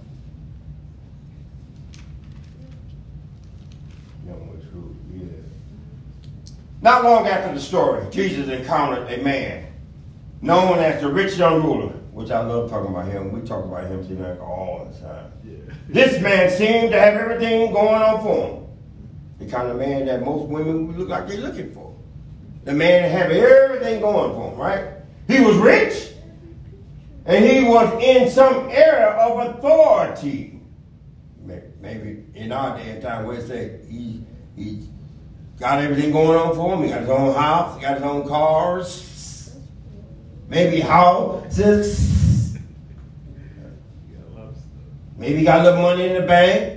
young 4.26 4.50
rich 4.52 4.66
ruler, 4.74 4.96
yeah. 5.14 5.28
Not 6.82 7.04
long 7.04 7.28
after 7.28 7.54
the 7.54 7.60
story, 7.60 8.08
Jesus 8.12 8.50
encountered 8.50 9.12
a 9.12 9.22
man 9.22 9.68
known 10.42 10.80
as 10.80 11.02
the 11.02 11.10
rich 11.10 11.38
young 11.38 11.64
ruler, 11.64 11.90
which 12.12 12.32
I 12.32 12.44
love 12.44 12.70
talking 12.70 12.92
about 12.92 13.08
him. 13.08 13.32
We 13.32 13.42
talk 13.42 13.66
about 13.66 13.88
him 13.88 14.08
seem 14.08 14.24
like 14.24 14.42
all 14.42 14.90
the 14.92 15.00
time. 15.00 15.32
Yeah. 15.44 15.74
This 15.90 16.22
man 16.22 16.50
seemed 16.50 16.92
to 16.92 17.00
have 17.00 17.16
everything 17.16 17.72
going 17.74 18.02
on 18.02 18.24
for 18.24 18.48
him. 18.48 18.65
The 19.40 19.46
kind 19.46 19.70
of 19.70 19.78
man 19.78 20.06
that 20.06 20.24
most 20.24 20.48
women 20.48 20.98
look 20.98 21.10
like 21.10 21.28
they're 21.28 21.38
looking 21.38 21.72
for. 21.72 21.94
The 22.64 22.74
man 22.74 23.04
that 23.04 23.12
have 23.12 23.32
everything 23.32 24.02
going 24.02 24.34
for 24.34 24.52
him, 24.52 24.58
right? 24.58 24.88
He 25.28 25.40
was 25.40 25.58
rich, 25.58 26.14
and 27.26 27.44
he 27.44 27.64
was 27.64 28.02
in 28.02 28.30
some 28.30 28.70
era 28.70 29.12
of 29.20 29.56
authority. 29.56 30.60
Maybe 31.82 32.24
in 32.34 32.52
our 32.52 32.78
day 32.78 32.90
and 32.90 33.02
time, 33.02 33.26
where 33.26 33.38
it 33.38 33.48
say 33.48 33.80
he 33.88 34.24
he 34.56 34.88
got 35.60 35.80
everything 35.80 36.12
going 36.12 36.36
on 36.36 36.56
for 36.56 36.74
him. 36.74 36.82
He 36.82 36.90
got 36.90 37.02
his 37.02 37.10
own 37.10 37.36
house, 37.36 37.76
he 37.76 37.82
got 37.84 37.96
his 37.96 38.04
own 38.04 38.28
cars, 38.28 39.56
maybe 40.50 40.80
houses. 40.80 42.14
Maybe 45.18 45.40
he 45.40 45.46
got 45.46 45.62
a 45.62 45.64
little 45.64 45.82
money 45.82 46.08
in 46.08 46.14
the 46.14 46.28
bank. 46.28 46.75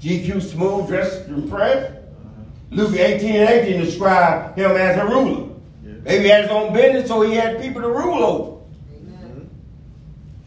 GQ 0.00 0.42
smooth, 0.42 0.88
dressed, 0.88 1.26
in 1.28 1.48
pressed. 1.48 1.92
Uh-huh. 1.92 2.42
Luke 2.70 2.94
18 2.94 3.36
and 3.36 3.48
18 3.48 3.84
describe 3.84 4.56
him 4.56 4.72
as 4.72 4.98
a 4.98 5.06
ruler. 5.06 5.54
Yeah. 5.84 5.92
Maybe 6.04 6.24
he 6.24 6.28
had 6.28 6.42
his 6.42 6.50
own 6.50 6.72
business, 6.72 7.08
so 7.08 7.22
he 7.22 7.34
had 7.34 7.60
people 7.60 7.82
to 7.82 7.88
rule 7.88 8.22
over. 8.22 8.62
Amen. 8.94 9.50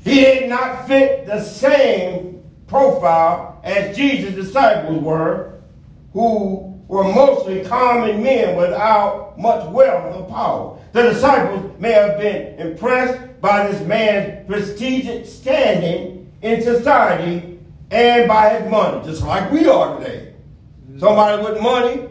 He 0.03 0.15
did 0.21 0.49
not 0.49 0.87
fit 0.87 1.25
the 1.25 1.41
same 1.41 2.43
profile 2.67 3.59
as 3.63 3.95
Jesus' 3.95 4.35
disciples 4.35 5.01
were, 5.01 5.61
who 6.13 6.79
were 6.87 7.03
mostly 7.03 7.63
common 7.65 8.21
men 8.21 8.55
without 8.55 9.39
much 9.39 9.67
wealth 9.69 10.15
or 10.15 10.25
power. 10.27 10.79
The 10.91 11.13
disciples 11.13 11.79
may 11.79 11.91
have 11.91 12.19
been 12.19 12.59
impressed 12.59 13.39
by 13.41 13.67
this 13.67 13.85
man's 13.87 14.47
prestigious 14.47 15.33
standing 15.33 16.31
in 16.41 16.61
society 16.61 17.48
and 17.91 18.27
by 18.27 18.59
his 18.59 18.69
money, 18.69 19.03
just 19.05 19.23
like 19.23 19.51
we 19.51 19.67
are 19.67 19.99
today. 19.99 20.33
Somebody 20.97 21.43
with 21.43 21.61
money 21.61 22.09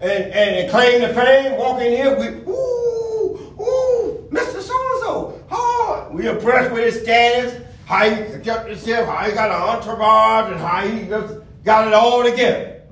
and, 0.00 0.24
and, 0.24 0.56
and 0.56 0.70
claim 0.70 1.00
the 1.02 1.08
fame, 1.08 1.58
walk 1.58 1.80
in 1.82 1.92
here 1.92 2.16
with, 2.16 2.46
ooh, 2.48 3.54
ooh, 3.60 4.28
Mr. 4.30 4.60
So-and-so. 4.62 5.44
Oh, 5.50 6.08
we 6.12 6.28
impressed 6.28 6.72
with 6.72 6.84
his 6.84 7.02
status, 7.02 7.60
how 7.84 8.08
he 8.08 8.40
kept 8.40 8.68
himself, 8.68 9.08
how 9.08 9.28
he 9.28 9.32
got 9.32 9.50
an 9.50 9.56
entourage, 9.56 10.52
and 10.52 10.60
how 10.60 10.86
he 10.86 11.06
just 11.06 11.34
got 11.64 11.88
it 11.88 11.92
all 11.92 12.22
together. 12.22 12.82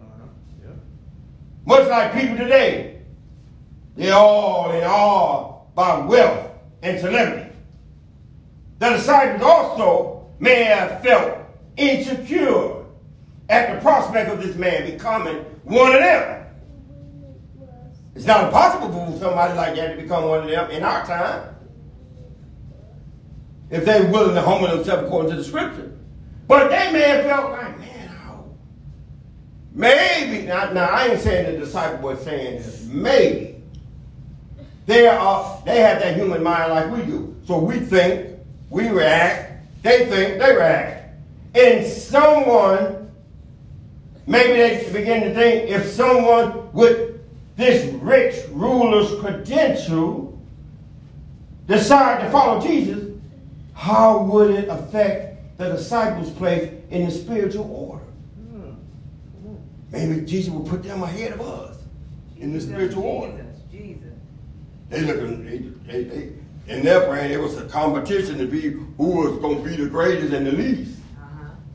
Much 1.64 1.88
like 1.88 2.14
people 2.14 2.36
today, 2.36 3.00
they're 3.94 4.14
all 4.14 4.70
in 4.72 4.84
awe 4.84 5.60
by 5.74 5.98
wealth 5.98 6.50
and 6.82 6.98
celebrity. 6.98 7.50
The 8.78 8.90
disciples 8.90 9.42
also 9.42 10.30
may 10.38 10.64
have 10.64 11.02
felt 11.02 11.37
insecure 11.78 12.84
at 13.48 13.74
the 13.74 13.80
prospect 13.80 14.30
of 14.30 14.42
this 14.42 14.56
man 14.56 14.90
becoming 14.90 15.36
one 15.64 15.94
of 15.94 16.00
them. 16.00 16.46
It's 18.14 18.26
not 18.26 18.44
impossible 18.44 19.12
for 19.12 19.18
somebody 19.18 19.54
like 19.54 19.76
that 19.76 19.96
to 19.96 20.02
become 20.02 20.24
one 20.24 20.42
of 20.42 20.50
them 20.50 20.70
in 20.70 20.82
our 20.82 21.06
time. 21.06 21.54
If 23.70 23.84
they're 23.84 24.10
willing 24.10 24.34
to 24.34 24.42
humble 24.42 24.66
themselves 24.68 25.04
according 25.04 25.30
to 25.30 25.36
the 25.36 25.44
scripture. 25.44 25.92
But 26.48 26.70
that 26.70 26.92
man 26.92 27.24
felt 27.24 27.52
like, 27.52 27.78
man, 27.78 28.18
oh, 28.26 28.44
maybe, 29.72 30.46
now, 30.46 30.72
now 30.72 30.88
I 30.88 31.08
ain't 31.08 31.20
saying 31.20 31.52
the 31.52 31.64
disciple 31.64 32.08
was 32.08 32.20
saying 32.22 32.56
this, 32.56 32.84
maybe. 32.84 33.62
They 34.86 35.06
are, 35.06 35.62
they 35.66 35.80
have 35.80 36.00
that 36.00 36.16
human 36.16 36.42
mind 36.42 36.72
like 36.72 36.90
we 36.90 37.02
do. 37.02 37.36
So 37.46 37.58
we 37.58 37.78
think, 37.78 38.38
we 38.70 38.88
react, 38.88 39.52
they 39.82 40.06
think, 40.06 40.40
they 40.40 40.56
react. 40.56 40.97
And 41.58 41.84
someone, 41.84 43.10
maybe 44.28 44.52
they 44.52 44.92
begin 44.92 45.22
to 45.22 45.34
think 45.34 45.68
if 45.70 45.88
someone 45.88 46.72
with 46.72 47.20
this 47.56 47.92
rich 47.94 48.44
ruler's 48.50 49.18
credential 49.20 50.40
decide 51.66 52.22
to 52.22 52.30
follow 52.30 52.60
Jesus, 52.60 53.12
how 53.74 54.22
would 54.22 54.52
it 54.52 54.68
affect 54.68 55.58
the 55.58 55.70
disciples' 55.70 56.30
place 56.30 56.72
in 56.90 57.06
the 57.06 57.10
spiritual 57.10 57.68
order? 57.72 58.04
Maybe 59.90 60.24
Jesus 60.26 60.52
will 60.52 60.64
put 60.64 60.84
them 60.84 61.02
ahead 61.02 61.32
of 61.32 61.40
us 61.40 61.78
in 62.38 62.52
the 62.52 62.60
spiritual 62.60 63.02
order. 63.02 63.44
Jesus, 63.72 63.96
Jesus. 63.98 64.12
They 64.90 65.00
looking, 65.00 65.44
they, 65.44 65.58
they, 65.92 66.04
they, 66.04 66.32
in 66.72 66.84
their 66.84 67.08
brain, 67.08 67.32
it 67.32 67.40
was 67.40 67.56
a 67.56 67.66
competition 67.66 68.38
to 68.38 68.46
be 68.46 68.70
who 68.70 68.86
was 68.98 69.38
going 69.38 69.62
to 69.62 69.68
be 69.68 69.76
the 69.76 69.88
greatest 69.88 70.32
and 70.32 70.46
the 70.46 70.52
least. 70.52 70.97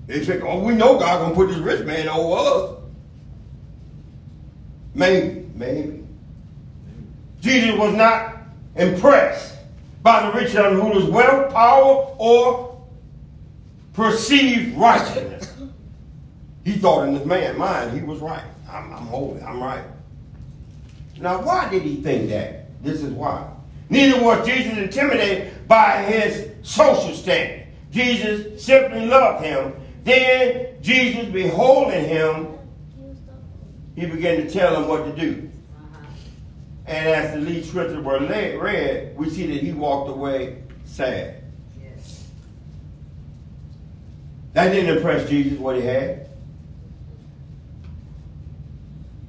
They 0.07 0.23
think, 0.25 0.43
oh, 0.43 0.59
we 0.59 0.75
know 0.75 0.99
God 0.99 1.29
to 1.29 1.35
put 1.35 1.49
this 1.49 1.57
rich 1.57 1.85
man 1.85 2.07
over 2.09 2.35
us. 2.35 2.79
Maybe, 4.93 5.49
maybe. 5.55 6.03
Jesus 7.39 7.77
was 7.77 7.93
not 7.95 8.37
impressed 8.75 9.57
by 10.01 10.25
the 10.25 10.37
rich 10.37 10.53
young 10.53 10.75
ruler's 10.75 11.05
wealth, 11.05 11.53
power, 11.53 12.15
or 12.17 12.81
perceived 13.93 14.77
righteousness. 14.77 15.53
He 16.63 16.73
thought 16.73 17.07
in 17.07 17.15
his 17.15 17.25
man 17.25 17.57
mind 17.57 17.97
he 17.97 18.05
was 18.05 18.19
right. 18.19 18.43
I'm, 18.69 18.93
I'm 18.93 19.07
holy. 19.07 19.41
I'm 19.41 19.61
right. 19.61 19.83
Now, 21.19 21.41
why 21.41 21.69
did 21.69 21.83
he 21.83 21.97
think 21.97 22.29
that? 22.29 22.83
This 22.83 23.01
is 23.01 23.11
why. 23.11 23.47
Neither 23.89 24.21
was 24.21 24.45
Jesus 24.45 24.77
intimidated 24.77 25.67
by 25.67 26.01
his 26.03 26.49
social 26.63 27.13
standing. 27.13 27.67
Jesus 27.91 28.63
simply 28.63 29.05
loved 29.05 29.45
him. 29.45 29.73
Then 30.03 30.81
Jesus, 30.81 31.25
beholding 31.29 32.05
him, 32.05 32.47
he 33.95 34.05
began 34.05 34.37
to 34.37 34.49
tell 34.49 34.75
him 34.81 34.87
what 34.87 35.05
to 35.05 35.21
do. 35.21 35.49
And 36.85 37.07
as 37.07 37.33
the 37.33 37.39
lead 37.39 37.65
scripture 37.65 38.01
were 38.01 38.19
read, 38.19 39.15
we 39.17 39.29
see 39.29 39.47
that 39.47 39.61
he 39.61 39.71
walked 39.71 40.09
away 40.09 40.63
sad. 40.83 41.43
Yes. 41.81 42.27
That 44.53 44.71
didn't 44.71 44.97
impress 44.97 45.29
Jesus 45.29 45.57
what 45.57 45.77
he 45.77 45.81
had. 45.81 46.29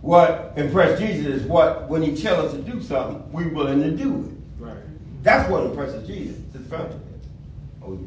What 0.00 0.52
impressed 0.56 1.00
Jesus 1.00 1.26
is 1.26 1.42
what 1.44 1.88
when 1.88 2.02
he 2.02 2.14
tells 2.14 2.52
us 2.52 2.52
to 2.52 2.70
do 2.70 2.82
something, 2.82 3.32
we're 3.32 3.48
willing 3.48 3.80
to 3.80 3.90
do 3.90 4.24
it. 4.24 4.62
Right. 4.62 4.76
That's 5.22 5.48
what 5.50 5.64
impresses 5.64 6.06
Jesus. 6.06 6.36
It's 6.54 6.68
fountain. 6.68 7.00
Oh 7.82 7.98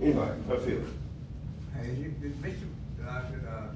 yeah. 0.00 0.06
Anyway, 0.06 0.28
I 0.50 0.56
feel. 0.56 0.80
The 0.80 1.01
Bishop, 1.82 2.68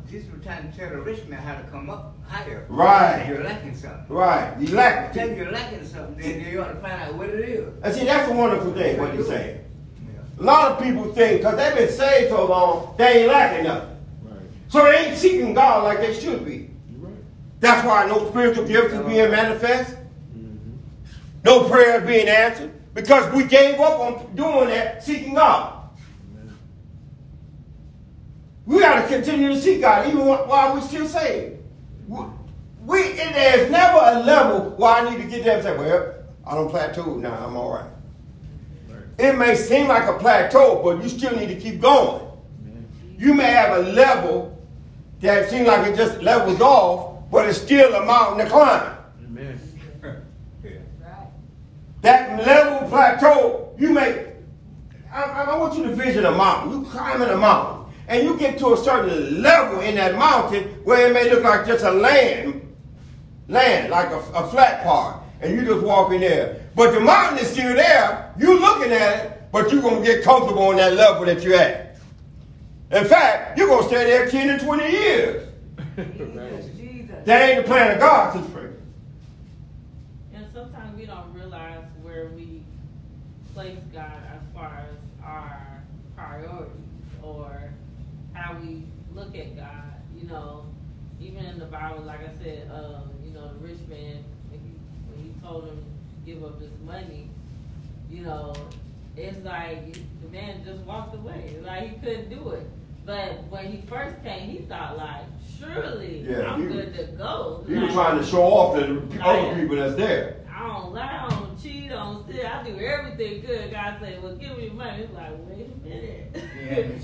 Jesus 0.08 0.32
was 0.32 0.42
trying 0.44 0.70
to 0.70 0.78
tell 0.78 0.90
the 0.90 0.98
rich 0.98 1.26
man 1.26 1.42
how 1.42 1.56
to 1.56 1.62
come 1.68 1.90
up 1.90 2.14
higher. 2.28 2.64
Right. 2.68 3.26
You're 3.28 3.42
lacking 3.42 3.74
something. 3.74 4.04
Right. 4.08 4.58
You 4.60 4.74
lack 4.74 5.12
Tell 5.12 5.28
you're 5.28 5.50
lacking 5.50 5.84
something, 5.84 6.16
then 6.16 6.52
you 6.52 6.62
ought 6.62 6.68
to 6.68 6.80
find 6.80 7.02
out 7.02 7.14
what 7.14 7.30
it 7.30 7.48
is. 7.48 7.72
And 7.82 7.94
see, 7.94 8.04
that's 8.04 8.28
the 8.28 8.34
wonderful 8.34 8.72
thing, 8.72 8.98
what 8.98 9.14
he's 9.14 9.26
saying. 9.26 9.64
Yeah. 10.04 10.20
A 10.40 10.42
lot 10.42 10.72
of 10.72 10.82
people 10.82 11.12
think, 11.12 11.40
because 11.40 11.56
they've 11.56 11.74
been 11.74 11.92
saved 11.92 12.30
so 12.30 12.46
long, 12.46 12.94
they 12.96 13.22
ain't 13.22 13.28
lacking 13.32 13.64
nothing. 13.64 13.96
Right. 14.22 14.40
So 14.68 14.84
they 14.84 15.06
ain't 15.06 15.18
seeking 15.18 15.54
God 15.54 15.82
like 15.84 15.98
they 15.98 16.14
should 16.14 16.44
be. 16.44 16.70
You're 16.92 17.08
right. 17.08 17.14
That's 17.58 17.84
why 17.84 18.06
no 18.06 18.30
spiritual 18.30 18.66
gift 18.66 18.94
is 18.94 19.00
being 19.06 19.22
uh-huh. 19.22 19.30
manifest. 19.30 19.96
Mm-hmm. 20.36 20.76
No 21.44 21.68
prayer 21.68 22.00
being 22.00 22.28
answered. 22.28 22.72
Because 22.94 23.32
we 23.34 23.44
gave 23.44 23.80
up 23.80 23.98
on 23.98 24.34
doing 24.36 24.68
that, 24.68 25.02
seeking 25.02 25.34
God. 25.34 25.75
Amen. 28.66 28.76
We 28.76 28.80
got 28.80 29.02
to 29.02 29.08
continue 29.08 29.48
to 29.48 29.60
seek 29.60 29.80
God, 29.80 30.06
even 30.08 30.26
while 30.26 30.74
we're 30.74 30.80
still 30.80 31.06
saved. 31.06 31.58
We, 32.08 32.24
we 32.84 33.20
and 33.20 33.34
there's 33.34 33.70
never 33.70 33.98
a 33.98 34.20
level 34.20 34.70
where 34.76 34.94
I 34.94 35.10
need 35.10 35.22
to 35.22 35.28
get 35.28 35.44
there 35.44 35.54
and 35.54 35.62
say, 35.62 35.76
well, 35.76 36.14
I 36.46 36.54
don't 36.54 36.70
plateau 36.70 37.16
now, 37.16 37.46
I'm 37.46 37.56
all 37.56 37.72
right. 37.72 37.90
Right. 38.88 39.02
It 39.18 39.36
may 39.36 39.56
seem 39.56 39.88
like 39.88 40.08
a 40.08 40.18
plateau, 40.18 40.80
but 40.82 41.02
you 41.02 41.08
still 41.08 41.36
need 41.36 41.48
to 41.48 41.56
keep 41.56 41.80
going. 41.80 42.22
You 43.18 43.34
may 43.34 43.44
have 43.50 43.78
a 43.78 43.90
level 43.90 44.56
that 45.20 45.48
seems 45.48 45.66
like 45.66 45.86
it 45.86 45.96
just 45.96 46.20
levels 46.22 46.60
off, 46.60 47.30
but 47.30 47.48
it's 47.48 47.58
still 47.58 47.94
a 47.94 48.04
mountain 48.04 48.44
to 48.44 48.50
climb. 48.50 48.96
Amen. 49.24 49.60
Yeah. 50.62 51.26
That 52.02 52.46
level 52.46 52.88
plateau, 52.88 53.74
you 53.78 53.90
may. 53.90 54.32
I, 55.12 55.22
I 55.22 55.42
I 55.44 55.58
want 55.58 55.76
you 55.78 55.84
to 55.84 55.94
visit 55.94 56.24
a 56.24 56.30
mountain. 56.30 56.72
You 56.72 56.84
climbing 56.90 57.28
a 57.28 57.36
mountain, 57.36 57.85
and 58.08 58.24
you 58.24 58.38
get 58.38 58.58
to 58.58 58.72
a 58.72 58.76
certain 58.76 59.42
level 59.42 59.80
in 59.80 59.96
that 59.96 60.14
mountain 60.16 60.64
where 60.84 61.08
it 61.08 61.12
may 61.12 61.30
look 61.30 61.42
like 61.42 61.66
just 61.66 61.84
a 61.84 61.90
land, 61.90 62.62
land 63.48 63.90
like 63.90 64.10
a, 64.10 64.18
a 64.34 64.48
flat 64.48 64.84
part, 64.84 65.22
and 65.40 65.54
you 65.54 65.64
just 65.64 65.84
walk 65.84 66.12
in 66.12 66.20
there. 66.20 66.68
But 66.74 66.92
the 66.92 67.00
mountain 67.00 67.38
is 67.38 67.48
still 67.48 67.74
there. 67.74 68.32
You're 68.38 68.58
looking 68.58 68.92
at 68.92 69.24
it, 69.24 69.42
but 69.50 69.72
you're 69.72 69.82
gonna 69.82 70.04
get 70.04 70.22
comfortable 70.22 70.64
on 70.64 70.76
that 70.76 70.94
level 70.94 71.24
that 71.24 71.42
you're 71.42 71.56
at. 71.56 71.96
In 72.92 73.04
fact, 73.04 73.58
you're 73.58 73.68
gonna 73.68 73.86
stay 73.86 74.04
there 74.04 74.28
10 74.28 74.50
and 74.50 74.60
20 74.60 74.90
years. 74.90 75.48
Jesus, 75.96 76.66
Jesus. 76.76 77.16
That 77.24 77.48
ain't 77.48 77.64
the 77.64 77.68
plan 77.68 77.92
of 77.92 77.98
God, 77.98 78.34
Sister 78.34 78.48
Frank. 78.50 78.72
And 80.34 80.46
sometimes 80.54 80.96
we 80.96 81.06
don't 81.06 81.32
realize 81.34 81.84
where 82.02 82.28
we 82.28 82.62
place 83.54 83.78
God 83.92 84.12
as 84.32 84.40
far 84.54 84.84
as 84.88 85.24
our 85.24 85.82
priorities 86.14 86.70
or 86.70 86.85
how 88.46 88.58
we 88.60 88.82
look 89.14 89.36
at 89.36 89.56
God. 89.56 89.92
You 90.16 90.28
know, 90.28 90.64
even 91.20 91.44
in 91.44 91.58
the 91.58 91.66
Bible, 91.66 92.02
like 92.04 92.20
I 92.20 92.32
said, 92.42 92.70
um, 92.72 93.10
you 93.24 93.32
know, 93.32 93.48
the 93.48 93.58
rich 93.66 93.78
man 93.88 94.24
when 94.50 94.60
he 94.60 94.78
when 95.08 95.18
he 95.24 95.32
told 95.42 95.64
him 95.64 95.78
to 95.84 96.30
give 96.32 96.44
up 96.44 96.60
his 96.60 96.70
money, 96.84 97.28
you 98.10 98.22
know, 98.22 98.54
it's 99.16 99.44
like 99.44 99.94
the 100.22 100.28
man 100.30 100.62
just 100.64 100.80
walked 100.82 101.14
away. 101.14 101.56
Like 101.64 101.90
he 101.90 101.96
couldn't 102.06 102.30
do 102.30 102.50
it. 102.50 102.66
But 103.04 103.44
when 103.50 103.66
he 103.70 103.82
first 103.86 104.22
came, 104.24 104.50
he 104.50 104.58
thought 104.60 104.96
like, 104.96 105.24
surely 105.58 106.26
Yeah, 106.28 106.52
I'm 106.52 106.62
he- 106.62 106.68
good 106.74 106.94
to 106.96 107.04
go. 107.16 107.64
He 107.66 107.74
were 107.74 107.80
Like, 107.82 107.92
trying 107.92 108.18
to 108.18 108.24
show 108.24 108.42
off 108.42 108.78
to 108.78 108.80
the 108.80 109.24
other 109.24 109.48
Right. 109.48 109.54
people 109.60 109.76
that's 109.76 109.94
there. 109.96 110.36
I 110.52 110.66
don't 110.68 110.92
lie, 110.94 111.26
I 111.26 111.28
don't 111.30 111.62
cheat, 111.62 111.92
I 111.92 111.94
don't 111.96 112.28
steal, 112.28 112.46
I 112.46 112.62
do 112.64 112.78
everything 112.80 113.42
good. 113.42 113.70
God 113.70 113.96
said, 114.00 114.22
well, 114.22 114.34
give 114.36 114.56
me 114.58 114.70
money. 114.70 115.02
It's 115.04 115.12
like, 115.14 115.30
wait 115.46 115.66
a 115.70 115.88
minute. 115.88 116.36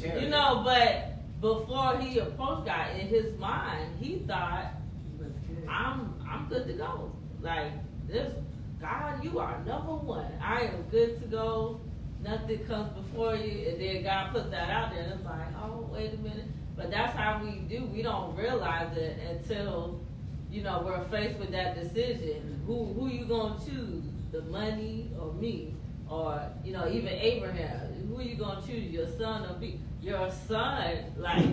Yeah. 0.03 0.19
you 0.21 0.29
know, 0.29 0.63
but 0.65 1.12
before 1.43 1.99
he 1.99 2.21
approached 2.21 2.67
God, 2.67 2.97
in 2.97 3.09
his 3.09 3.37
mind, 3.37 3.91
he 4.01 4.21
thought, 4.29 4.75
I'm 5.69 6.15
I'm 6.27 6.47
good 6.49 6.69
to 6.69 6.73
go. 6.75 7.11
Like 7.41 7.73
this, 8.07 8.33
God, 8.81 9.23
you 9.25 9.41
are 9.41 9.59
number 9.67 9.95
one. 9.95 10.31
I 10.41 10.61
am 10.63 10.85
good 10.91 11.21
to 11.21 11.27
go. 11.27 11.81
Nothing 12.23 12.65
comes 12.67 12.93
before 12.93 13.35
you, 13.35 13.69
and 13.69 13.81
then 13.81 14.05
God 14.05 14.33
puts 14.33 14.51
that 14.51 14.71
out 14.71 14.93
there, 14.93 15.03
and 15.03 15.13
it's 15.15 15.25
like, 15.25 15.49
oh, 15.61 15.89
wait 15.93 16.15
a 16.15 16.19
minute. 16.19 16.45
But 16.77 16.93
that's 16.93 17.17
how 17.17 17.43
we 17.45 17.59
do. 17.69 17.87
We 17.87 18.03
don't 18.03 18.37
realize 18.37 18.97
it 18.97 19.19
until 19.29 20.01
you 20.49 20.63
know 20.63 20.83
we're 20.85 21.05
faced 21.09 21.41
with 21.41 21.51
that 21.51 21.75
decision. 21.75 22.63
Who 22.67 22.85
who 22.95 23.09
you 23.09 23.25
gonna 23.25 23.59
choose? 23.59 24.05
The 24.31 24.43
money 24.43 25.11
or 25.21 25.33
me? 25.33 25.75
Or 26.09 26.41
you 26.65 26.73
know 26.73 26.89
even 26.89 27.09
Abraham. 27.09 28.02
Who 28.13 28.21
you 28.23 28.35
gonna 28.37 28.61
choose? 28.67 28.91
Your 28.93 29.09
son 29.19 29.47
or 29.49 29.59
me? 29.59 29.81
Your 30.03 30.31
son? 30.49 30.97
Like 31.17 31.47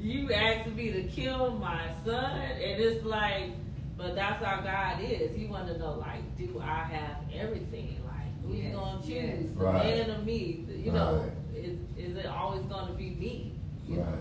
you 0.00 0.30
asked 0.32 0.68
me 0.68 0.92
to 0.92 1.02
kill 1.04 1.52
my 1.58 1.88
son, 2.04 2.38
and 2.40 2.80
it's 2.82 3.04
like, 3.04 3.50
but 3.96 4.14
that's 4.14 4.44
how 4.44 4.60
God 4.60 5.02
is. 5.02 5.34
He 5.34 5.46
want 5.46 5.66
to 5.68 5.78
know 5.78 5.94
like, 5.98 6.36
do 6.38 6.60
I 6.62 6.84
have 6.84 7.16
everything? 7.34 7.98
Like 8.06 8.44
who 8.44 8.54
you 8.54 8.70
gonna 8.72 9.00
choose? 9.00 9.10
yes. 9.10 9.36
The 9.56 9.64
Right. 9.64 9.96
man 10.06 10.10
or 10.10 10.18
me? 10.24 10.64
You 10.68 10.92
know, 10.92 11.22
Right. 11.22 11.64
is 11.64 11.78
is 11.96 12.16
it 12.16 12.26
always 12.26 12.62
gonna 12.64 12.92
be 12.92 13.10
me? 13.10 13.52
You 13.88 13.96
know? 13.96 14.18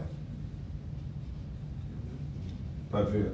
I 2.93 3.03
feel 3.11 3.31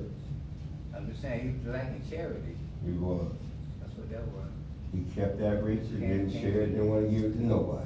I'm 0.96 1.08
just 1.10 1.22
saying, 1.22 1.42
he 1.62 1.68
was 1.68 1.76
lacking 1.76 2.04
charity. 2.10 2.56
he 2.84 2.92
was. 2.94 3.32
That's 3.80 3.96
what 3.98 4.10
that 4.12 4.26
was. 4.28 4.48
He 4.94 5.02
kept 5.16 5.40
that 5.40 5.64
rich 5.64 5.84
and 5.92 6.00
didn't 6.02 6.32
share 6.32 6.62
it, 6.62 6.72
didn't 6.72 6.90
want 6.90 7.06
to 7.10 7.16
give 7.16 7.26
it 7.26 7.34
to 7.34 7.44
nobody. 7.46 7.86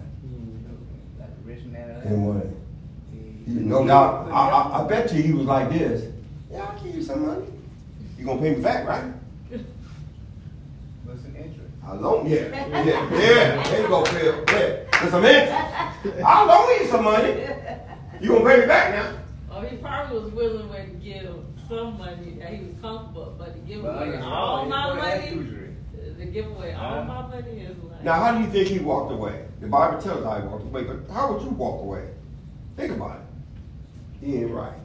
Like 1.46 1.56
a 1.58 1.60
rich 1.60 1.66
man. 1.72 2.02
Didn't 2.04 2.24
want 2.26 2.44
it. 2.44 2.52
You 3.48 3.60
no 3.62 3.86
doubt, 3.86 4.28
I, 4.32 4.50
I, 4.50 4.84
I 4.84 4.88
bet 4.88 5.14
you 5.14 5.22
he 5.22 5.32
was 5.32 5.46
like 5.46 5.70
this. 5.70 6.12
Yeah, 6.52 6.64
I'll 6.64 6.84
give 6.84 6.96
you 6.96 7.04
some 7.04 7.26
money. 7.28 7.46
You 8.18 8.26
gonna 8.26 8.42
pay 8.42 8.56
me 8.56 8.62
back, 8.62 8.88
right? 8.88 9.04
What's 11.04 11.24
an 11.26 11.36
interest? 11.36 11.70
How 11.84 11.94
long? 11.96 12.28
Yeah, 12.28 12.38
yeah, 12.48 13.14
yeah. 13.14 13.64
There 13.64 13.82
you 13.82 13.88
go, 13.88 14.04
Phil. 14.06 14.44
Yeah, 14.48 14.98
for 15.00 15.10
some 15.12 15.24
interest. 15.26 16.24
I'll 16.26 16.48
loan 16.48 16.82
you 16.82 16.88
some 16.88 17.04
money. 17.04 17.32
You 18.20 18.30
gonna 18.30 18.46
pay 18.50 18.62
me 18.62 18.66
back 18.66 18.96
now? 18.96 19.20
Oh, 19.52 19.62
he 19.62 19.78
probably 19.78 20.20
was 20.20 20.32
willing 20.34 20.70
to 20.70 20.86
give 20.98 21.30
some 21.70 21.98
money 22.00 22.38
that 22.40 22.54
he 22.54 22.66
was 22.66 22.76
comfortable, 22.82 23.36
but 23.38 23.54
to 23.54 23.60
give 23.60 23.84
But 23.84 24.08
away 24.08 24.18
all 24.22 24.66
my 24.66 24.88
it, 24.92 24.96
but 24.96 25.02
that's 25.02 25.26
money, 25.32 25.38
usury. 25.38 25.76
to 26.18 26.26
give 26.26 26.48
away 26.52 26.74
all 26.74 27.04
my 27.04 27.22
money 27.28 27.60
is 27.62 27.78
like. 27.84 27.95
Now, 28.06 28.20
how 28.24 28.38
do 28.38 28.44
you 28.44 28.50
think 28.52 28.68
he 28.68 28.78
walked 28.78 29.12
away? 29.12 29.46
The 29.62 29.68
Bible 29.68 30.00
tells 30.00 30.24
us 30.24 30.26
how 30.32 30.40
he 30.40 30.48
walked 30.48 30.64
away, 30.66 30.84
but 30.84 31.12
how 31.12 31.34
would 31.34 31.42
you 31.42 31.50
walk 31.50 31.82
away? 31.82 32.08
Think 32.78 32.92
about 32.94 33.16
it. 33.18 34.24
He 34.24 34.38
ain't 34.38 34.52
right. 34.52 34.78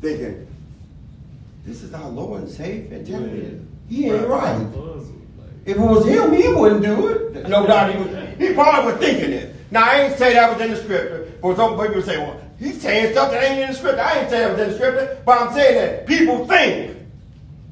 Thinking, 0.00 0.46
this 1.66 1.82
is 1.82 1.92
our 1.92 2.08
Lord 2.08 2.44
and 2.44 2.50
Savior, 2.50 2.96
and 2.96 3.06
telling 3.06 3.68
he 3.90 4.06
ain't 4.10 4.26
right. 4.26 4.56
Puzzled, 4.72 5.12
If 5.66 5.76
it 5.76 5.80
was 5.80 6.06
him, 6.06 6.32
he 6.32 6.48
wouldn't 6.48 6.82
do 6.82 7.08
it. 7.08 7.46
No 7.46 7.66
doubt 7.66 7.94
he 7.94 8.02
was. 8.02 8.38
He 8.38 8.54
probably 8.54 8.92
was 8.92 9.00
thinking 9.02 9.32
it. 9.34 9.54
Now 9.70 9.84
I 9.84 10.04
ain't 10.04 10.18
say 10.18 10.32
that 10.32 10.50
was 10.50 10.62
in 10.62 10.70
the 10.70 10.78
scripture, 10.78 11.30
but 11.42 11.56
some 11.56 11.78
people 11.78 12.00
say, 12.00 12.16
"Well, 12.16 12.40
he's 12.58 12.80
saying 12.80 13.12
stuff 13.12 13.32
that 13.32 13.44
ain't 13.44 13.60
in 13.60 13.68
the 13.68 13.74
scripture." 13.74 14.00
I 14.00 14.20
ain't 14.20 14.30
saying 14.30 14.48
it 14.48 14.52
was 14.52 14.60
in 14.62 14.68
the 14.70 14.74
scripture, 14.76 15.22
but 15.26 15.42
I'm 15.42 15.52
saying 15.52 15.74
that 15.74 16.06
people 16.06 16.46
think. 16.46 16.96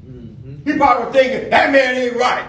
mhm. 0.07 0.63
He 0.63 0.77
probably 0.77 1.05
was 1.05 1.13
thinking 1.15 1.49
that 1.49 1.71
man 1.71 1.95
ain't 1.95 2.15
right. 2.17 2.47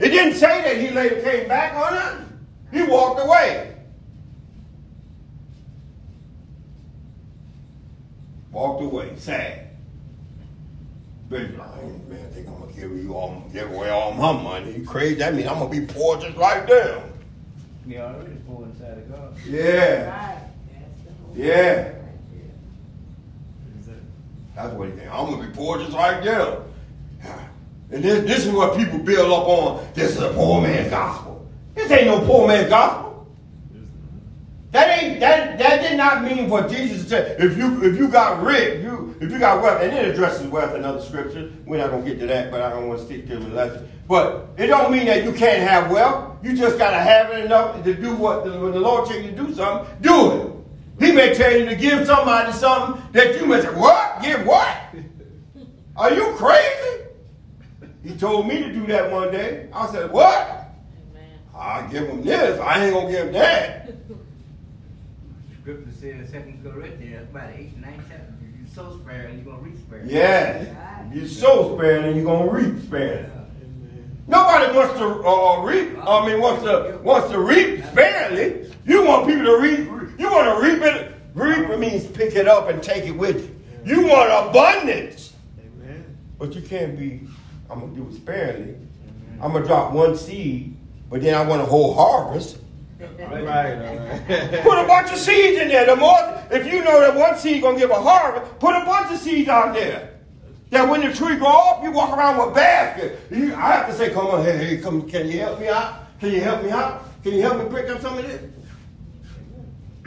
It 0.00 0.08
didn't 0.08 0.38
say 0.38 0.62
that 0.62 0.78
he 0.78 0.90
later 0.90 1.20
came 1.20 1.46
back 1.46 1.74
on 1.74 1.96
it. 1.96 2.26
He 2.72 2.82
walked 2.82 3.20
away. 3.20 3.76
Walked 8.50 8.82
away, 8.82 9.12
sad. 9.18 9.68
But 11.28 11.42
I 11.42 11.80
ain't, 11.82 12.08
man, 12.08 12.30
think 12.32 12.48
I'm 12.48 12.58
gonna 12.58 12.72
give 12.72 12.96
you 12.96 13.14
all, 13.14 13.44
give 13.52 13.70
away 13.70 13.90
all 13.90 14.12
my 14.12 14.32
money. 14.32 14.72
You 14.78 14.86
crazy? 14.86 15.16
That 15.16 15.34
means 15.34 15.46
I'm 15.46 15.58
gonna 15.58 15.70
be 15.70 15.86
poor 15.86 16.18
just 16.18 16.36
like 16.38 16.66
them. 16.66 17.02
He 17.86 17.98
already 17.98 18.36
poor 18.48 18.64
inside 18.64 18.98
of 18.98 19.10
God. 19.10 19.36
Yeah, 19.46 20.08
Right. 20.08 20.38
That's 20.72 21.02
the 21.04 21.12
whole. 21.24 21.36
Yeah. 21.36 21.82
Right 21.82 21.94
that's 24.54 24.74
what 24.74 24.88
he 24.88 24.94
think. 24.94 25.10
I'm 25.12 25.30
gonna 25.30 25.46
be 25.46 25.54
poor 25.54 25.78
just 25.78 25.92
like 25.92 26.24
them. 26.24 26.62
And 27.92 28.04
this, 28.04 28.24
this 28.24 28.46
is 28.46 28.52
what 28.52 28.76
people 28.76 28.98
build 28.98 29.32
up 29.32 29.48
on. 29.48 29.86
This 29.94 30.12
is 30.12 30.22
a 30.22 30.32
poor 30.32 30.60
man's 30.60 30.90
gospel. 30.90 31.48
This 31.74 31.90
ain't 31.90 32.06
no 32.06 32.24
poor 32.24 32.46
man's 32.46 32.68
gospel. 32.68 33.10
That 34.72 35.02
ain't 35.02 35.18
that 35.18 35.58
that 35.58 35.82
did 35.82 35.96
not 35.96 36.22
mean 36.22 36.48
what 36.48 36.70
Jesus 36.70 37.08
said. 37.08 37.40
If 37.40 37.58
you 37.58 37.82
if 37.82 37.98
you 37.98 38.06
got 38.06 38.40
rich, 38.40 38.84
you 38.84 39.16
if 39.20 39.32
you 39.32 39.38
got 39.40 39.60
wealth, 39.60 39.82
and 39.82 39.92
it 39.92 40.06
addresses 40.06 40.46
wealth 40.46 40.76
in 40.76 40.84
other 40.84 41.00
scriptures. 41.00 41.52
We're 41.66 41.78
not 41.78 41.90
gonna 41.90 42.04
get 42.04 42.20
to 42.20 42.26
that, 42.28 42.52
but 42.52 42.62
I 42.62 42.70
don't 42.70 42.86
want 42.86 43.00
to 43.00 43.06
stick 43.06 43.26
to 43.28 43.36
the 43.36 43.48
lesson. 43.48 43.90
But 44.06 44.46
it 44.56 44.68
don't 44.68 44.92
mean 44.92 45.06
that 45.06 45.24
you 45.24 45.32
can't 45.32 45.68
have 45.68 45.90
wealth. 45.90 46.36
You 46.44 46.56
just 46.56 46.78
gotta 46.78 46.98
have 46.98 47.30
it 47.32 47.44
enough 47.44 47.82
to 47.82 47.94
do 47.94 48.14
what 48.14 48.44
the, 48.44 48.60
when 48.60 48.70
the 48.70 48.78
Lord 48.78 49.08
tells 49.08 49.24
you 49.24 49.32
to 49.32 49.36
do 49.36 49.52
something, 49.52 49.92
do 50.02 50.32
it. 50.32 51.04
He 51.04 51.12
may 51.12 51.34
tell 51.34 51.56
you 51.56 51.64
to 51.64 51.74
give 51.74 52.06
somebody 52.06 52.52
something 52.52 53.02
that 53.12 53.40
you 53.40 53.46
may 53.46 53.60
say, 53.62 53.74
What? 53.74 54.22
Give 54.22 54.46
what? 54.46 54.76
Are 55.96 56.12
you 56.12 56.32
crazy? 56.36 57.06
He 58.02 58.16
told 58.16 58.46
me 58.46 58.62
to 58.62 58.72
do 58.72 58.86
that 58.86 59.10
one 59.10 59.30
day. 59.30 59.68
I 59.72 59.90
said, 59.90 60.10
What? 60.10 60.60
I'll 61.54 61.88
give 61.90 62.08
him 62.08 62.24
this. 62.24 62.58
I 62.58 62.84
ain't 62.84 62.94
gonna 62.94 63.10
give 63.10 63.26
him 63.26 63.32
that. 63.34 63.86
Scripture 65.60 65.92
says 65.92 66.02
in 66.02 66.28
Second 66.28 66.64
Corinthians, 66.64 67.28
about 67.28 67.50
eight, 67.54 67.72
and 67.74 67.82
nine 67.82 68.02
chapters, 68.08 68.34
you 68.58 68.66
sow 68.74 68.98
sparingly, 68.98 69.32
and 69.32 69.44
you're 69.44 69.54
gonna 69.54 69.68
reap 69.68 69.78
sparingly. 69.78 70.14
Yes. 70.14 71.14
You 71.14 71.28
sow 71.28 71.76
sparingly, 71.76 72.08
and 72.08 72.16
you're 72.16 72.24
gonna 72.24 72.50
reap 72.50 72.82
sparingly. 72.82 73.30
Amen. 73.30 74.18
Nobody 74.26 74.74
wants 74.74 74.98
to 74.98 75.06
uh, 75.22 75.60
reap. 75.62 75.98
I 75.98 76.26
mean, 76.26 76.40
wants 76.40 76.62
to 76.62 76.98
wants 77.02 77.30
to 77.30 77.40
reap 77.40 77.84
sparingly. 77.86 78.72
You 78.86 79.04
want 79.04 79.26
people 79.28 79.44
to 79.44 79.58
reap. 79.60 80.18
You 80.18 80.30
want 80.30 80.62
to 80.62 80.66
reap 80.66 80.82
it. 80.82 81.14
Reap 81.34 81.68
it 81.70 81.78
means 81.78 82.06
pick 82.06 82.34
it 82.34 82.48
up 82.48 82.68
and 82.70 82.82
take 82.82 83.04
it 83.04 83.12
with 83.12 83.54
you. 83.84 83.96
You 83.96 84.06
want 84.06 84.48
abundance, 84.48 85.34
Amen. 85.58 86.16
but 86.38 86.54
you 86.54 86.62
can't 86.62 86.98
be. 86.98 87.20
I'm 87.70 87.80
gonna 87.80 87.94
do 87.94 88.06
it 88.08 88.14
sparingly. 88.14 88.76
I'm 89.40 89.52
gonna 89.52 89.64
drop 89.64 89.92
one 89.92 90.16
seed, 90.16 90.76
but 91.08 91.22
then 91.22 91.34
I 91.34 91.42
want 91.42 91.62
a 91.62 91.64
whole 91.64 91.94
harvest. 91.94 92.58
Right, 93.00 93.44
right. 93.44 94.62
Put 94.62 94.78
a 94.78 94.86
bunch 94.86 95.10
of 95.10 95.18
seeds 95.18 95.60
in 95.60 95.68
there. 95.68 95.86
The 95.86 95.96
more, 95.96 96.18
if 96.50 96.66
you 96.70 96.84
know 96.84 97.00
that 97.00 97.14
one 97.14 97.38
seed 97.38 97.62
gonna 97.62 97.78
give 97.78 97.90
a 97.90 97.94
harvest, 97.94 98.58
put 98.58 98.74
a 98.74 98.84
bunch 98.84 99.12
of 99.12 99.18
seeds 99.18 99.48
out 99.48 99.72
there. 99.74 100.10
That 100.70 100.88
when 100.88 101.00
the 101.00 101.12
tree 101.12 101.36
grow 101.36 101.48
up, 101.48 101.82
you 101.82 101.90
walk 101.90 102.16
around 102.16 102.38
with 102.38 102.54
basket. 102.54 103.18
You, 103.30 103.54
I 103.54 103.72
have 103.72 103.86
to 103.88 103.94
say, 103.94 104.10
come 104.10 104.26
on, 104.26 104.44
hey, 104.44 104.56
hey, 104.56 104.76
come, 104.78 105.08
can 105.08 105.28
you 105.28 105.40
help 105.40 105.58
me 105.58 105.68
out? 105.68 106.18
Can 106.20 106.32
you 106.32 106.40
help 106.40 106.62
me 106.62 106.70
out? 106.70 107.22
Can 107.22 107.32
you 107.32 107.42
help 107.42 107.58
me 107.58 107.76
pick 107.76 107.90
up 107.90 108.00
some 108.00 108.18
of 108.18 108.26
this? 108.26 108.42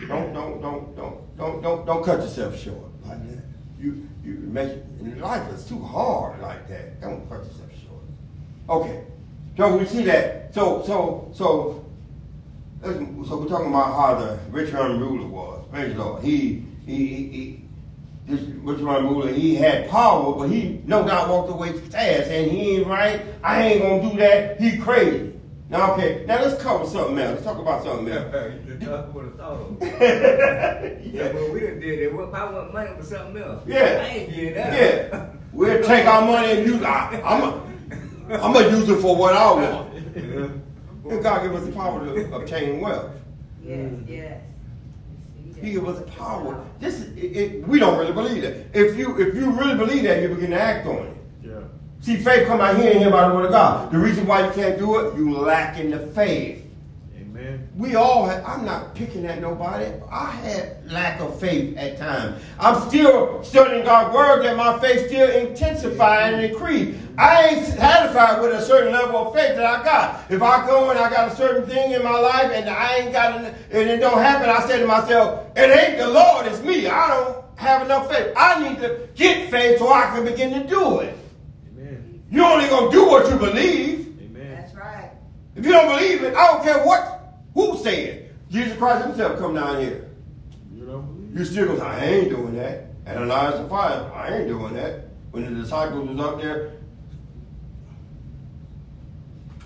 Don't, 0.07 0.33
don't, 0.33 0.61
don't, 0.61 0.95
don't, 0.95 1.37
don't, 1.37 1.61
don't, 1.61 1.85
don't 1.85 2.05
cut 2.05 2.19
yourself 2.19 2.57
short 2.57 2.77
like 3.05 3.29
that. 3.29 3.43
You, 3.83 4.07
you 4.23 4.37
make 4.43 4.69
it, 4.69 5.17
life 5.19 5.51
is 5.51 5.65
too 5.65 5.79
hard 5.79 6.39
like 6.41 6.69
that. 6.69 7.01
Don't 7.01 7.27
cut 7.27 7.39
yourself 7.39 7.69
short. 7.83 8.01
Okay, 8.69 9.03
so 9.57 9.75
we 9.75 9.85
see 9.85 10.03
that. 10.03 10.53
So, 10.53 10.83
so, 10.87 11.29
so 11.33 11.83
so 12.81 13.37
we're 13.37 13.47
talking 13.47 13.67
about 13.67 13.93
how 13.93 14.15
the 14.15 14.39
rich 14.51 14.71
ruler 14.71 15.27
was. 15.27 15.65
Praise 15.69 15.93
the 15.93 16.03
Lord. 16.03 16.23
He, 16.23 16.65
he, 16.85 17.07
he, 17.07 17.27
he 17.27 17.61
this 18.25 18.39
rich 18.61 18.79
ruler, 18.79 19.33
he 19.33 19.55
had 19.55 19.89
power, 19.89 20.33
but 20.33 20.49
he 20.49 20.81
no 20.85 21.05
doubt 21.05 21.27
walked 21.27 21.51
away 21.51 21.73
fast, 21.73 22.29
and 22.29 22.49
he 22.49 22.77
ain't 22.77 22.87
right. 22.87 23.21
I 23.43 23.63
ain't 23.63 23.81
gonna 23.81 24.09
do 24.11 24.17
that. 24.17 24.61
He 24.61 24.77
crazy. 24.77 25.32
Now, 25.73 25.93
okay, 25.93 26.23
now 26.27 26.39
let's 26.39 26.61
cover 26.61 26.85
something 26.85 27.17
else. 27.17 27.31
Let's 27.31 27.43
talk 27.45 27.57
about 27.57 27.83
something 27.83 28.07
else. 28.07 28.31
You 28.67 28.75
just 28.75 29.07
would 29.09 29.25
have 29.25 29.35
thought 29.37 29.59
of 29.59 29.81
it. 29.81 31.01
Yeah, 31.03 31.23
yeah. 31.23 31.31
but 31.31 31.51
we 31.51 31.61
done 31.61 31.79
did 31.79 31.99
it. 31.99 32.13
What 32.13 32.29
if 32.29 32.35
I 32.35 32.51
want 32.51 32.73
money 32.73 32.91
for 32.95 33.03
something 33.03 33.41
else? 33.41 33.63
Yeah. 33.65 34.03
I 34.05 34.07
ain't 34.07 34.29
getting 34.29 34.53
that. 34.53 34.73
Yeah. 34.73 35.29
We'll 35.51 35.83
take 35.83 36.05
our 36.05 36.21
money 36.21 36.51
and 36.51 36.67
use 36.67 36.83
I, 36.83 37.19
I'm 37.25 37.41
a, 37.41 38.35
I'm 38.35 38.53
gonna 38.53 38.69
use 38.69 38.87
it 38.87 39.01
for 39.01 39.15
what 39.15 39.33
I 39.33 39.51
want. 39.51 39.93
Yeah. 40.15 41.11
And 41.11 41.23
God 41.23 41.41
give 41.41 41.55
us 41.55 41.65
the 41.65 41.71
power 41.71 42.05
to 42.05 42.35
obtain 42.35 42.79
wealth. 42.79 43.11
Yes, 43.63 43.77
mm. 43.77 44.07
yes. 44.07 44.41
He 45.59 45.71
give 45.71 45.87
us 45.87 46.07
power. 46.15 46.63
This 46.79 46.99
is, 46.99 47.17
it, 47.17 47.35
it, 47.35 47.67
we 47.67 47.79
don't 47.79 47.97
really 47.97 48.13
believe 48.13 48.43
that. 48.43 48.67
If 48.73 48.95
you 48.95 49.19
if 49.19 49.33
you 49.33 49.49
really 49.49 49.75
believe 49.75 50.03
that, 50.03 50.21
you 50.21 50.29
begin 50.29 50.51
to 50.51 50.61
act 50.61 50.85
on 50.85 50.97
it. 50.97 51.12
See, 52.03 52.17
faith 52.17 52.47
come 52.47 52.59
out 52.59 52.75
here 52.75 52.91
and 52.91 52.99
hear 52.99 53.09
by 53.09 53.29
the 53.29 53.33
word 53.33 53.45
of 53.45 53.51
God. 53.51 53.89
The 53.89 53.97
reason 53.97 54.27
why 54.27 54.45
you 54.45 54.51
can't 54.51 54.77
do 54.77 54.99
it, 54.99 55.15
you 55.15 55.37
lack 55.37 55.79
in 55.79 55.89
the 55.89 55.99
faith. 56.07 56.65
Amen. 57.17 57.65
We 57.77 57.95
all 57.95 58.25
have, 58.25 58.43
I'm 58.45 58.65
not 58.65 58.93
picking 58.93 59.25
at 59.25 59.39
nobody. 59.39 59.89
I 60.11 60.31
had 60.31 60.91
lack 60.91 61.21
of 61.21 61.39
faith 61.39 61.77
at 61.77 61.97
times. 61.97 62.43
I'm 62.59 62.89
still 62.89 63.41
studying 63.41 63.85
God's 63.85 64.13
word 64.13 64.43
that 64.43 64.57
my 64.57 64.77
faith 64.79 65.07
still 65.07 65.31
intensify 65.31 66.27
and 66.27 66.43
increase. 66.43 66.93
I 67.17 67.47
ain't 67.47 67.67
satisfied 67.67 68.41
with 68.41 68.51
a 68.51 68.61
certain 68.61 68.91
level 68.91 69.29
of 69.29 69.33
faith 69.33 69.55
that 69.55 69.65
I 69.65 69.81
got. 69.81 70.29
If 70.29 70.41
I 70.41 70.67
go 70.67 70.89
and 70.89 70.99
I 70.99 71.09
got 71.09 71.31
a 71.31 71.35
certain 71.37 71.65
thing 71.69 71.93
in 71.93 72.03
my 72.03 72.19
life 72.19 72.51
and 72.53 72.69
I 72.69 72.97
ain't 72.97 73.13
got 73.13 73.39
it, 73.39 73.53
and 73.71 73.89
it 73.89 73.99
don't 73.99 74.17
happen, 74.17 74.49
I 74.49 74.59
say 74.67 74.77
to 74.79 74.85
myself, 74.85 75.47
it 75.55 75.69
ain't 75.69 75.99
the 75.99 76.09
Lord, 76.09 76.47
it's 76.47 76.61
me. 76.63 76.85
I 76.85 77.07
don't 77.07 77.45
have 77.55 77.81
enough 77.81 78.11
faith. 78.11 78.33
I 78.35 78.61
need 78.67 78.79
to 78.79 79.07
get 79.15 79.49
faith 79.49 79.79
so 79.79 79.87
I 79.87 80.07
can 80.07 80.25
begin 80.25 80.51
to 80.61 80.67
do 80.67 80.99
it. 80.99 81.17
Amen. 82.33 82.45
You 82.45 82.45
only 82.45 82.67
gonna 82.67 82.91
do 82.91 83.07
what 83.07 83.29
you 83.29 83.37
believe. 83.37 84.17
Amen. 84.21 84.57
That's 84.61 84.73
right. 84.75 85.11
If 85.55 85.65
you 85.65 85.71
don't 85.71 85.89
believe 85.97 86.23
it, 86.23 86.35
I 86.35 86.47
don't 86.47 86.63
care 86.63 86.83
what 86.85 87.35
who 87.53 87.77
said. 87.77 87.93
it. 87.93 88.49
Jesus 88.49 88.77
Christ 88.77 89.05
himself 89.07 89.39
come 89.39 89.55
down 89.55 89.79
here. 89.81 90.09
You 90.75 90.85
don't 90.85 91.05
believe? 91.05 91.37
You 91.37 91.45
still 91.45 91.67
gonna 91.67 91.79
say, 91.79 91.85
I 91.85 92.05
ain't 92.05 92.29
doing 92.29 92.55
that. 92.55 92.85
And 93.05 93.17
Ananias 93.17 93.59
and 93.59 93.69
Sapphira, 93.69 94.11
I 94.15 94.37
ain't 94.37 94.47
doing 94.47 94.73
that. 94.75 95.07
When 95.31 95.43
the 95.43 95.61
disciples 95.61 96.07
was 96.07 96.19
up 96.19 96.41
there, 96.41 96.73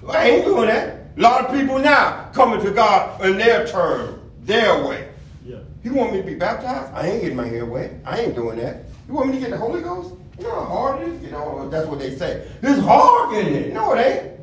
I 0.08 0.30
ain't 0.30 0.46
doing 0.46 0.68
that. 0.68 1.08
A 1.18 1.20
lot 1.20 1.46
of 1.46 1.52
people 1.52 1.80
now 1.80 2.30
coming 2.34 2.62
to 2.62 2.72
God 2.72 3.24
in 3.26 3.38
their 3.38 3.68
term, 3.68 4.22
their 4.44 4.86
way. 4.88 5.10
Yeah. 5.46 5.58
You 5.84 5.94
want 5.94 6.14
me 6.14 6.20
to 6.20 6.24
be 6.24 6.36
baptized? 6.36 6.94
I 6.94 7.08
ain't 7.08 7.22
getting 7.22 7.36
my 7.36 7.48
hair 7.48 7.66
wet. 7.66 7.92
I 8.06 8.22
ain't 8.22 8.36
doing 8.36 8.58
that. 8.60 8.84
You 9.08 9.14
want 9.14 9.30
me 9.30 9.36
to 9.36 9.40
get 9.40 9.50
the 9.50 9.58
Holy 9.58 9.82
Ghost? 9.82 10.14
You 10.38 10.44
know 10.44 10.56
how 10.56 10.66
hard 10.66 11.02
it 11.02 11.10
is? 11.10 11.24
You 11.24 11.32
know, 11.32 11.68
that's 11.70 11.88
what 11.88 12.00
they 12.00 12.16
say. 12.16 12.48
It's 12.62 12.80
hard 12.82 13.34
getting 13.34 13.56
it. 13.56 13.74
No, 13.74 13.94
it 13.94 14.00
ain't. 14.00 14.40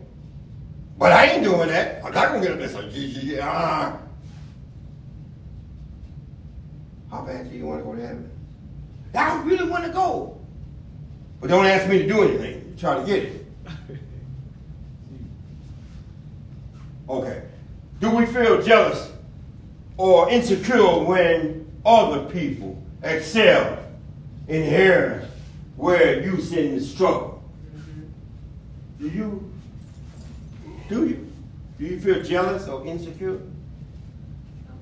But 0.98 1.12
I 1.12 1.26
ain't 1.26 1.44
doing 1.44 1.68
that. 1.68 2.04
I'm 2.04 2.12
not 2.12 2.28
gonna 2.28 2.40
get 2.40 2.52
up 2.52 2.58
there 2.58 2.82
and 2.82 2.92
say, 2.92 2.98
"Yeah, 2.98 3.48
ah." 3.48 3.98
How 7.10 7.22
bad 7.22 7.50
do 7.50 7.56
you 7.56 7.66
want 7.66 7.80
to 7.80 7.84
go 7.84 7.94
to 7.94 8.00
heaven? 8.00 8.30
I 9.14 9.40
really 9.42 9.68
want 9.70 9.84
to 9.84 9.90
go. 9.90 10.36
But 11.40 11.50
don't 11.50 11.66
ask 11.66 11.88
me 11.88 11.98
to 11.98 12.08
do 12.08 12.22
anything. 12.22 12.70
You 12.70 12.76
try 12.76 12.98
to 13.00 13.06
get 13.06 13.22
it. 13.24 13.46
Okay. 17.06 17.42
Do 18.00 18.10
we 18.10 18.24
feel 18.24 18.62
jealous 18.62 19.12
or 19.98 20.30
insecure 20.30 21.04
when 21.04 21.70
other 21.84 22.24
people 22.30 22.82
excel 23.02 23.78
in 24.48 24.62
areas 24.62 25.28
where 25.76 26.22
you 26.22 26.40
sit 26.40 26.66
in 26.66 26.76
the 26.76 26.80
struggle? 26.80 27.42
Do 28.98 29.08
you? 29.08 29.52
Do 30.88 31.06
you? 31.06 31.30
Do 31.78 31.84
you 31.84 32.00
feel 32.00 32.22
jealous 32.22 32.68
or 32.68 32.86
insecure? 32.86 33.40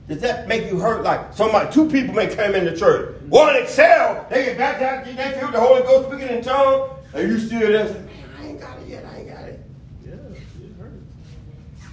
Does 0.09 0.21
that 0.21 0.49
make 0.49 0.71
you 0.71 0.79
hurt? 0.79 1.03
Like 1.03 1.33
somebody, 1.33 1.73
two 1.73 1.89
people 1.89 2.15
may 2.15 2.27
come 2.27 2.55
into 2.55 2.77
church. 2.77 3.21
One 3.29 3.57
excel, 3.57 4.27
they 4.29 4.45
get 4.45 4.59
baptized, 4.59 5.17
they 5.17 5.41
feel 5.41 5.51
the 5.51 5.61
Holy 5.61 5.83
Ghost 5.83 6.09
speaking 6.09 6.37
in 6.37 6.43
tongues, 6.43 6.91
and 7.15 7.29
you 7.29 7.39
still 7.39 7.61
there 7.61 7.87
saying, 7.87 8.07
man, 8.07 8.29
I 8.39 8.47
ain't 8.47 8.61
got 8.61 8.79
it 8.81 8.89
yet, 8.89 9.05
I 9.07 9.19
ain't 9.19 9.29
got 9.29 9.45
it. 9.45 9.61
Yeah, 10.05 10.13
it 10.13 10.73
hurts. 10.79 11.03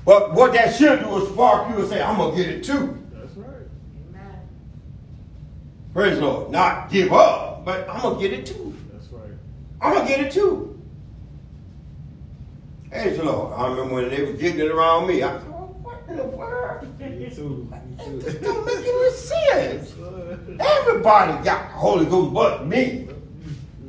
But 0.03 0.33
what 0.33 0.53
that 0.53 0.75
should 0.75 0.99
do 0.99 1.17
is 1.17 1.29
spark 1.29 1.69
you 1.69 1.79
and 1.79 1.87
say, 1.87 2.01
I'm 2.01 2.17
gonna 2.17 2.35
get 2.35 2.49
it 2.49 2.63
too. 2.63 2.97
That's 3.13 3.37
right. 3.37 3.47
Amen. 4.09 4.39
Praise 5.93 6.17
the 6.17 6.25
Lord. 6.25 6.51
Not 6.51 6.91
give 6.91 7.13
up, 7.13 7.63
but 7.63 7.87
I'm 7.89 8.01
gonna 8.01 8.19
get 8.19 8.33
it 8.33 8.47
too. 8.47 8.68
That's 9.79 9.83
right. 9.83 9.87
I'm 9.87 9.93
gonna 9.93 10.07
get 10.07 10.19
it 10.21 10.31
too. 10.31 10.79
Praise 12.89 13.17
the 13.17 13.23
Lord. 13.23 13.53
I 13.53 13.67
remember 13.67 13.93
when 13.95 14.09
they 14.09 14.23
were 14.23 14.33
getting 14.33 14.59
it 14.61 14.71
around 14.71 15.07
me. 15.07 15.23
I 15.23 15.37
thought, 15.37 15.43
oh, 15.49 15.75
what 15.83 15.99
in 16.09 16.17
the 16.17 16.23
world? 16.25 16.99
Me 16.99 17.29
too. 17.29 17.67
Me 17.71 17.77
It 18.05 18.21
just 18.21 18.37
too. 18.39 18.43
don't 18.45 18.65
make 18.65 18.77
any 18.85 19.11
sense. 19.11 19.93
Everybody 20.59 21.43
got 21.43 21.69
the 21.69 21.73
Holy 21.77 22.05
Ghost 22.05 22.33
but 22.33 22.65
me. 22.67 23.07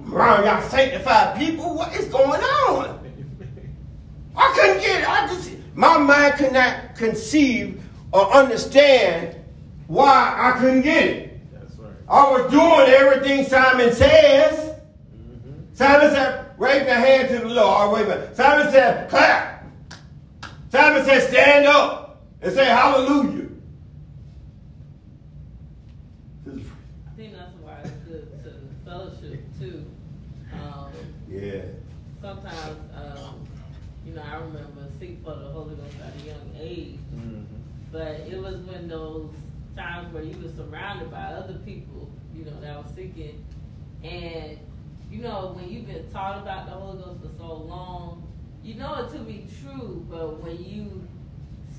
I'm 0.05 0.14
around 0.14 0.45
y'all 0.45 0.68
sanctified 0.68 1.38
people. 1.38 1.74
What 1.74 1.95
is 1.97 2.07
going 2.07 2.41
on? 2.43 2.99
I 4.36 4.53
couldn't 4.55 4.80
get 4.82 5.01
it. 5.03 5.09
I 5.09 5.26
just 5.28 5.51
my 5.74 5.97
mind 5.99 6.34
could 6.34 6.53
not 6.53 6.95
conceive 6.95 7.82
or 8.12 8.30
understand 8.32 9.36
why 9.86 10.34
I 10.38 10.59
couldn't 10.59 10.82
get 10.82 11.05
it. 11.07 11.53
That's 11.53 11.74
right. 11.76 11.93
I 12.09 12.30
was 12.32 12.51
doing 12.51 12.91
everything 12.91 13.45
Simon 13.47 13.93
says. 13.95 14.70
Simon 15.81 16.11
said, 16.11 16.45
raise 16.59 16.85
your 16.87 16.95
hand 16.95 17.28
to 17.31 17.39
the 17.39 17.47
Lord. 17.49 17.93
Wait 17.95 18.05
a 18.05 18.09
minute. 18.11 18.37
Simon 18.37 18.70
said, 18.70 19.09
clap. 19.09 19.64
Simon 20.70 21.03
said, 21.07 21.22
stand 21.31 21.66
up 21.66 22.20
and 22.43 22.53
say 22.53 22.66
hallelujah. 22.66 23.47
I 26.47 27.16
think 27.16 27.33
that's 27.35 27.55
why 27.62 27.78
it's 27.83 27.91
good 28.07 28.45
to 28.45 28.55
fellowship 28.91 29.43
too. 29.59 29.87
Um, 30.53 30.93
Yeah. 31.31 31.62
sometimes, 32.20 32.76
um, 32.95 33.47
you 34.07 34.12
know, 34.12 34.22
I 34.22 34.35
remember 34.35 34.83
seek 34.99 35.24
for 35.24 35.35
the 35.35 35.49
Holy 35.49 35.76
Ghost 35.76 35.95
at 36.05 36.14
a 36.22 36.26
young 36.26 36.57
age, 36.61 36.99
Mm-hmm. 37.14 37.43
but 37.91 38.07
it 38.31 38.39
was 38.39 38.57
when 38.66 38.87
those 38.87 39.31
times 39.74 40.12
where 40.12 40.24
you 40.24 40.37
were 40.43 40.53
surrounded 40.55 41.11
by 41.11 41.22
other 41.24 41.55
people, 41.64 42.11
you 42.37 42.45
know, 42.45 42.61
that 42.61 42.85
was 42.85 42.93
seeking, 42.95 43.43
and 44.05 44.59
you 45.11 45.21
know, 45.21 45.53
when 45.57 45.69
you've 45.69 45.87
been 45.87 46.09
taught 46.11 46.39
about 46.39 46.67
the 46.67 46.73
Holy 46.73 47.03
Ghost 47.03 47.21
for 47.21 47.37
so 47.37 47.55
long, 47.55 48.27
you 48.63 48.75
know 48.75 48.95
it 49.05 49.11
to 49.13 49.19
be 49.19 49.47
true, 49.61 50.07
but 50.09 50.43
when 50.43 50.63
you 50.63 51.07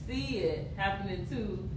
see 0.05 0.39
it 0.39 0.71
happening 0.75 1.25
to 1.29 1.69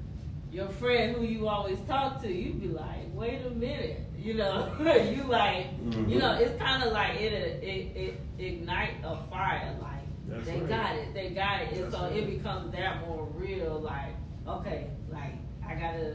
your 0.50 0.68
friend 0.68 1.14
who 1.16 1.24
you 1.24 1.46
always 1.48 1.78
talk 1.82 2.20
to, 2.22 2.32
you'd 2.32 2.60
be 2.60 2.68
like, 2.68 3.06
wait 3.12 3.44
a 3.46 3.50
minute, 3.50 4.00
you 4.18 4.34
know, 4.34 4.72
you 4.80 5.24
like, 5.24 5.66
you 6.08 6.18
know, 6.18 6.32
it's 6.34 6.60
kind 6.60 6.82
of 6.82 6.92
like 6.92 7.20
it, 7.20 7.32
it, 7.62 7.96
it 7.96 8.20
ignite 8.38 8.94
a 9.04 9.16
fire, 9.30 9.76
like 9.80 10.00
That's 10.26 10.46
they 10.46 10.58
right. 10.60 10.68
got 10.68 10.96
it, 10.96 11.14
they 11.14 11.30
got 11.30 11.62
it, 11.62 11.72
and 11.72 11.84
That's 11.84 11.94
so 11.94 12.02
right. 12.02 12.16
it 12.16 12.30
becomes 12.30 12.72
that 12.72 13.06
more 13.06 13.28
real, 13.36 13.80
like, 13.80 14.14
okay, 14.48 14.88
like 15.12 15.34
I 15.66 15.74
gotta, 15.74 16.14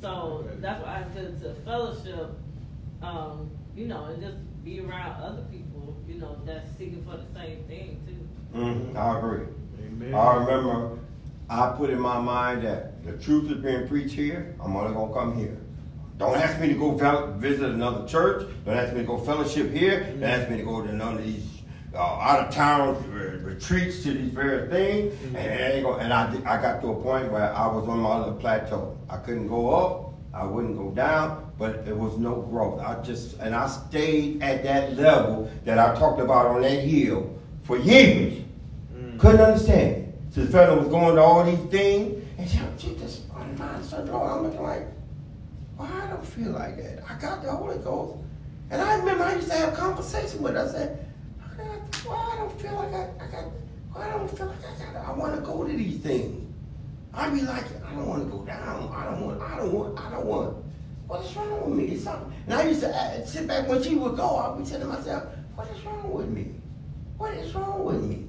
so 0.00 0.48
that's 0.58 0.82
why 0.84 1.00
it's 1.00 1.14
good 1.14 1.42
to 1.42 1.54
fellowship, 1.62 2.30
um, 3.02 3.50
you 3.74 3.86
know, 3.88 4.04
and 4.06 4.22
just 4.22 4.36
be 4.66 4.80
around 4.80 5.22
other 5.22 5.42
people, 5.52 5.96
you 6.08 6.16
know, 6.18 6.36
that's 6.44 6.68
seeking 6.76 7.04
for 7.04 7.16
the 7.16 7.38
same 7.40 7.62
thing 7.68 8.00
too. 8.04 8.58
hmm 8.58 8.96
I 8.98 9.16
agree. 9.16 9.44
Amen. 9.86 10.12
I 10.12 10.34
remember 10.38 10.98
I 11.48 11.72
put 11.76 11.90
in 11.90 12.00
my 12.00 12.18
mind 12.18 12.64
that 12.64 13.04
the 13.04 13.12
truth 13.12 13.48
is 13.48 13.58
being 13.58 13.86
preached 13.86 14.14
here. 14.14 14.56
I'm 14.60 14.74
only 14.74 14.92
gonna 14.92 15.12
come 15.12 15.38
here. 15.38 15.56
Don't 16.18 16.36
ask 16.36 16.58
me 16.58 16.66
to 16.68 16.74
go 16.74 16.98
fel- 16.98 17.34
visit 17.34 17.70
another 17.70 18.08
church. 18.08 18.48
Don't 18.64 18.76
ask 18.76 18.92
me 18.92 19.02
to 19.02 19.06
go 19.06 19.18
fellowship 19.18 19.70
here. 19.70 20.00
Don't 20.14 20.24
ask 20.24 20.50
me 20.50 20.56
to 20.56 20.64
go 20.64 20.82
to 20.84 20.92
none 20.92 21.16
of 21.18 21.22
these 21.24 21.44
uh, 21.94 21.98
out 22.00 22.44
of 22.48 22.52
town 22.52 23.04
re- 23.12 23.36
retreats 23.36 24.02
to 24.02 24.12
these 24.12 24.32
various 24.32 24.68
things. 24.68 25.14
And, 25.26 25.36
it 25.36 25.74
ain't 25.76 25.84
gonna, 25.84 26.02
and 26.02 26.12
I, 26.12 26.28
did- 26.32 26.44
I 26.44 26.60
got 26.60 26.80
to 26.80 26.88
a 26.88 27.00
point 27.00 27.30
where 27.30 27.54
I 27.54 27.68
was 27.68 27.86
on 27.88 28.00
my 28.00 28.18
little 28.18 28.34
plateau. 28.34 28.98
I 29.08 29.18
couldn't 29.18 29.46
go 29.46 29.72
up. 29.72 30.05
I 30.36 30.44
wouldn't 30.44 30.76
go 30.76 30.90
down, 30.90 31.50
but 31.58 31.86
there 31.86 31.94
was 31.94 32.18
no 32.18 32.42
growth. 32.42 32.80
I 32.80 33.02
just 33.02 33.38
and 33.38 33.54
I 33.54 33.66
stayed 33.68 34.42
at 34.42 34.62
that 34.64 34.94
level 34.96 35.50
that 35.64 35.78
I 35.78 35.98
talked 35.98 36.20
about 36.20 36.46
on 36.46 36.62
that 36.62 36.80
hill 36.80 37.34
for 37.62 37.78
years. 37.78 38.34
Mm. 38.94 39.18
Couldn't 39.18 39.40
understand 39.40 39.90
it. 39.96 40.14
So 40.30 40.42
the 40.42 40.52
fellow 40.52 40.78
was 40.78 40.88
going 40.88 41.16
to 41.16 41.22
all 41.22 41.42
these 41.44 41.70
things, 41.70 42.22
and 42.36 42.48
she, 42.48 42.58
she 42.76 42.94
just 42.96 43.32
my 43.32 43.44
mind 43.64 43.84
started 43.84 44.10
blowing. 44.10 44.30
I'm 44.30 44.42
looking 44.42 44.62
like, 44.62 44.86
why 45.78 45.88
I 46.04 46.06
don't 46.10 46.26
feel 46.26 46.50
like 46.50 46.76
that? 46.76 47.02
I 47.08 47.18
got 47.18 47.42
the 47.42 47.50
Holy 47.50 47.78
Ghost, 47.78 48.18
and 48.70 48.82
I 48.82 48.98
remember 48.98 49.24
I 49.24 49.36
used 49.36 49.48
to 49.48 49.54
have 49.56 49.72
a 49.72 49.76
conversation 49.76 50.42
with 50.42 50.54
her. 50.54 50.64
I 50.64 50.68
said, 50.68 51.06
"How 51.40 51.48
can 51.56 51.66
I- 51.66 52.08
why 52.08 52.32
I 52.34 52.36
don't 52.36 52.60
feel 52.60 52.74
like 52.74 52.92
I, 52.92 53.08
I 53.24 53.26
got, 53.32 53.44
why 53.92 54.06
I 54.06 54.10
don't 54.10 54.36
feel 54.36 54.46
like 54.46 54.58
I 54.58 54.92
got, 54.92 55.08
I 55.08 55.12
want 55.12 55.34
to 55.34 55.40
go 55.40 55.64
to 55.64 55.72
these 55.72 55.98
things. 56.00 56.45
I 57.16 57.30
be 57.30 57.40
like, 57.40 57.64
I 57.84 57.94
don't 57.94 58.06
want 58.06 58.24
to 58.24 58.30
go 58.30 58.44
down. 58.44 58.92
I 58.94 59.06
don't 59.06 59.26
want, 59.26 59.40
I 59.40 59.56
don't 59.56 59.72
want, 59.72 59.98
I 59.98 60.10
don't 60.10 60.26
want. 60.26 60.56
What 61.06 61.24
is 61.24 61.34
wrong 61.34 61.70
with 61.70 61.78
me? 61.78 61.94
It's 61.94 62.04
something. 62.04 62.30
And 62.46 62.54
I 62.54 62.68
used 62.68 62.80
to 62.80 62.94
uh, 62.94 63.24
sit 63.24 63.46
back 63.46 63.66
when 63.68 63.82
she 63.82 63.94
would 63.94 64.16
go. 64.16 64.36
I 64.36 64.50
would 64.50 64.64
be 64.64 64.70
telling 64.70 64.88
myself, 64.88 65.24
what 65.54 65.66
is 65.70 65.82
wrong 65.84 66.12
with 66.12 66.28
me? 66.28 66.52
What 67.16 67.32
is 67.34 67.54
wrong 67.54 67.84
with 67.84 68.02
me? 68.02 68.26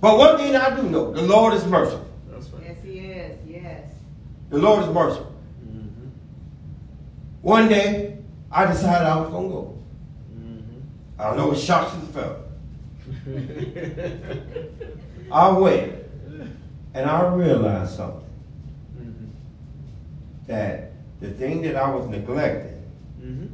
But 0.00 0.16
one 0.16 0.38
thing 0.38 0.56
I 0.56 0.74
do 0.74 0.88
know, 0.88 1.12
the 1.12 1.22
Lord 1.22 1.52
is 1.52 1.66
merciful. 1.66 2.08
That's 2.30 2.48
right. 2.48 2.62
Yes, 2.64 2.78
he 2.82 2.98
is. 2.98 3.38
Yes. 3.46 3.90
The 4.48 4.56
Lord 4.56 4.84
is 4.84 4.88
merciful. 4.88 5.34
Mm-hmm. 5.62 6.08
One 7.42 7.68
day, 7.68 8.16
I 8.50 8.64
decided 8.66 9.06
I 9.06 9.20
was 9.20 9.30
gonna 9.30 9.48
go. 9.48 9.78
Mm-hmm. 10.34 11.20
I 11.20 11.36
know 11.36 11.52
it 11.52 11.58
shocks 11.58 11.94
the 11.94 12.06
fellow. 12.06 12.44
I 15.32 15.48
went, 15.50 15.92
and 16.94 17.08
I 17.08 17.32
realized 17.34 17.96
something. 17.96 18.24
Mm-hmm. 18.98 19.26
That 20.46 20.92
the 21.20 21.30
thing 21.30 21.62
that 21.62 21.76
I 21.76 21.90
was 21.94 22.08
neglecting 22.08 22.76
Mm-hmm. 23.22 23.46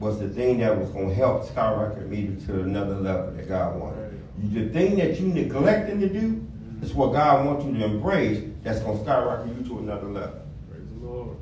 was 0.00 0.18
the 0.18 0.28
thing 0.28 0.58
that 0.58 0.76
was 0.76 0.90
gonna 0.90 1.14
help 1.14 1.46
skyrocket 1.46 2.08
me 2.08 2.36
to 2.46 2.62
another 2.62 2.96
level 2.96 3.30
that 3.30 3.48
God 3.48 3.80
wanted. 3.80 4.12
Right. 4.12 4.54
The 4.54 4.68
thing 4.70 4.96
that 4.96 5.20
you 5.20 5.28
neglecting 5.28 6.00
to 6.00 6.08
do 6.08 6.44
is 6.82 6.92
what 6.92 7.12
God 7.12 7.46
wants 7.46 7.64
you 7.64 7.74
to 7.78 7.84
embrace. 7.84 8.42
That's 8.64 8.80
gonna 8.80 9.00
skyrocket 9.04 9.56
you 9.56 9.64
to 9.68 9.78
another 9.78 10.08
level. 10.08 10.40
Praise 10.68 10.88
the 10.98 11.06
Lord. 11.06 11.36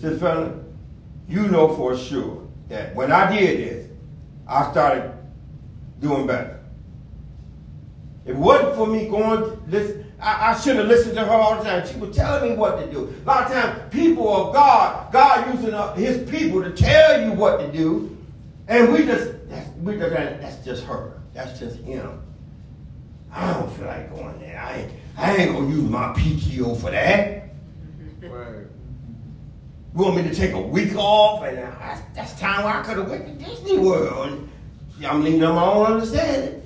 Sis 0.00 0.20
fella, 0.20 0.60
you 1.28 1.48
know 1.48 1.74
for 1.74 1.96
sure 1.96 2.46
that 2.68 2.94
when 2.94 3.10
I 3.10 3.36
did 3.36 3.58
this, 3.58 3.90
I 4.46 4.70
started 4.70 5.12
doing 6.00 6.26
better. 6.26 6.60
It 8.26 8.36
wasn't 8.36 8.76
for 8.76 8.86
me 8.86 9.08
going 9.08 9.40
to 9.40 9.58
listen, 9.68 10.03
I, 10.24 10.52
I 10.52 10.58
should 10.58 10.76
have 10.76 10.86
listened 10.86 11.14
to 11.16 11.24
her 11.24 11.32
all 11.32 11.58
the 11.58 11.64
time. 11.64 11.86
She 11.86 11.98
was 11.98 12.16
telling 12.16 12.50
me 12.50 12.56
what 12.56 12.80
to 12.80 12.90
do. 12.90 13.14
A 13.24 13.26
lot 13.26 13.46
of 13.46 13.52
times, 13.52 13.92
people 13.92 14.28
of 14.34 14.54
God, 14.54 15.12
God 15.12 15.54
using 15.54 15.74
up 15.74 15.96
His 15.96 16.28
people 16.30 16.62
to 16.62 16.70
tell 16.72 17.22
you 17.22 17.32
what 17.32 17.60
to 17.60 17.70
do, 17.70 18.16
and 18.66 18.90
we 18.90 19.04
just 19.04 19.32
that's, 19.48 19.68
we 19.76 19.98
just 19.98 20.14
that's 20.14 20.64
just 20.64 20.84
her. 20.84 21.20
That's 21.34 21.58
just 21.58 21.76
him. 21.78 22.22
I 23.32 23.52
don't 23.52 23.70
feel 23.72 23.86
like 23.86 24.14
going 24.14 24.38
there. 24.38 24.58
I 24.58 24.76
ain't, 24.76 24.92
I 25.18 25.36
ain't 25.36 25.52
gonna 25.52 25.68
use 25.68 25.90
my 25.90 26.12
PTO 26.14 26.80
for 26.80 26.90
that. 26.90 27.48
Right. 28.22 28.66
You 29.94 30.00
want 30.02 30.16
me 30.16 30.22
to 30.22 30.34
take 30.34 30.52
a 30.52 30.60
week 30.60 30.94
off, 30.96 31.44
and 31.44 31.58
uh, 31.58 31.96
that's, 32.14 32.38
time 32.40 32.64
where 32.64 32.74
I 32.74 32.82
could 32.82 32.98
have 32.98 33.10
went 33.10 33.26
to 33.26 33.44
Disney 33.44 33.78
World. 33.78 34.48
I'm 35.04 35.22
leaving 35.22 35.44
on 35.44 35.56
my 35.56 35.64
own 35.64 35.86
understanding. 35.86 36.62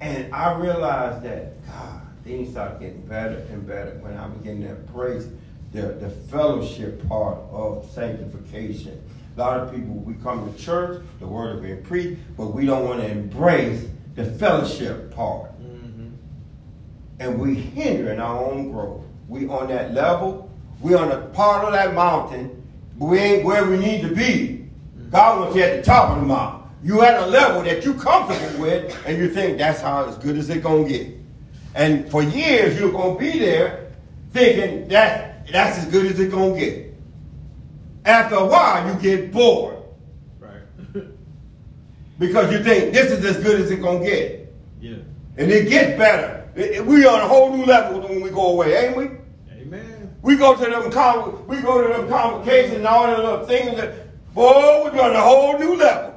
Mm-hmm. 0.00 0.16
And 0.22 0.34
I 0.34 0.54
realized 0.58 1.22
that, 1.24 1.66
God, 1.66 2.00
things 2.24 2.50
started 2.50 2.80
getting 2.80 3.06
better 3.06 3.36
and 3.50 3.66
better 3.66 3.98
when 4.00 4.16
I 4.16 4.28
began 4.28 4.62
to 4.62 4.70
embrace 4.70 5.28
the, 5.72 5.82
the 5.82 6.10
fellowship 6.10 7.06
part 7.08 7.38
of 7.50 7.88
sanctification. 7.90 9.02
A 9.36 9.40
lot 9.40 9.60
of 9.60 9.72
people, 9.72 9.94
we 9.94 10.14
come 10.14 10.52
to 10.52 10.58
church, 10.58 11.02
the 11.20 11.26
word 11.26 11.56
is 11.56 11.62
being 11.62 11.82
preached, 11.82 12.20
but 12.36 12.48
we 12.48 12.66
don't 12.66 12.84
want 12.84 13.00
to 13.00 13.10
embrace 13.10 13.86
the 14.16 14.24
fellowship 14.24 15.14
part. 15.14 15.50
Mm-hmm. 15.62 16.08
and 17.20 17.38
we 17.38 17.54
hinder 17.54 18.12
in 18.12 18.20
our 18.20 18.44
own 18.44 18.72
growth. 18.72 19.04
We 19.28 19.46
on 19.46 19.68
that 19.68 19.94
level, 19.94 20.50
we 20.80 20.94
on 20.94 21.12
a 21.12 21.18
part 21.28 21.64
of 21.64 21.72
that 21.72 21.94
mountain, 21.94 22.62
but 22.98 23.06
we 23.06 23.18
ain't 23.18 23.44
where 23.44 23.64
we 23.64 23.78
need 23.78 24.02
to 24.02 24.14
be. 24.14 24.68
God 25.10 25.40
wants 25.40 25.56
you 25.56 25.62
at 25.62 25.76
the 25.76 25.82
top 25.82 26.10
of 26.10 26.20
the 26.20 26.26
mountain. 26.26 26.59
You 26.82 27.02
at 27.02 27.22
a 27.22 27.26
level 27.26 27.62
that 27.62 27.84
you 27.84 27.94
comfortable 27.94 28.60
with, 28.62 28.96
and 29.06 29.18
you 29.18 29.28
think 29.28 29.58
that's 29.58 29.80
how 29.80 30.06
as 30.06 30.16
good 30.18 30.36
as 30.38 30.48
it 30.48 30.62
gonna 30.62 30.88
get. 30.88 31.08
And 31.74 32.10
for 32.10 32.22
years 32.22 32.78
you're 32.78 32.90
gonna 32.92 33.18
be 33.18 33.38
there 33.38 33.90
thinking 34.32 34.88
that 34.88 35.46
that's 35.52 35.78
as 35.78 35.86
good 35.86 36.06
as 36.06 36.18
it's 36.18 36.32
gonna 36.32 36.58
get. 36.58 36.94
After 38.04 38.36
a 38.36 38.46
while 38.46 38.86
you 38.94 39.00
get 39.00 39.30
bored 39.32 39.76
Right. 40.38 40.62
because 42.18 42.50
you 42.52 42.62
think 42.64 42.92
this 42.94 43.10
is 43.12 43.24
as 43.24 43.42
good 43.42 43.60
as 43.60 43.70
it's 43.70 43.82
gonna 43.82 44.04
get. 44.04 44.52
yeah. 44.80 44.96
And 45.36 45.50
it 45.50 45.68
gets 45.68 45.96
better. 45.98 46.48
It- 46.56 46.70
it- 46.76 46.86
we 46.86 47.06
on 47.06 47.20
a 47.20 47.28
whole 47.28 47.54
new 47.56 47.64
level 47.64 48.00
when 48.00 48.20
we 48.22 48.30
go 48.30 48.48
away, 48.52 48.74
ain't 48.86 48.96
we? 48.96 49.10
Amen. 49.60 50.14
We 50.22 50.36
go 50.36 50.54
to 50.56 50.64
them 50.70 50.90
con- 50.90 51.46
we 51.46 51.60
go 51.60 51.86
to 51.86 51.92
them 51.92 52.08
convocations 52.08 52.76
and 52.76 52.86
all 52.86 53.06
the 53.06 53.22
little 53.22 53.46
things 53.46 53.76
that 53.76 54.34
boy, 54.34 54.90
we're 54.92 55.00
on 55.00 55.14
a 55.14 55.20
whole 55.20 55.58
new 55.58 55.76
level. 55.76 56.14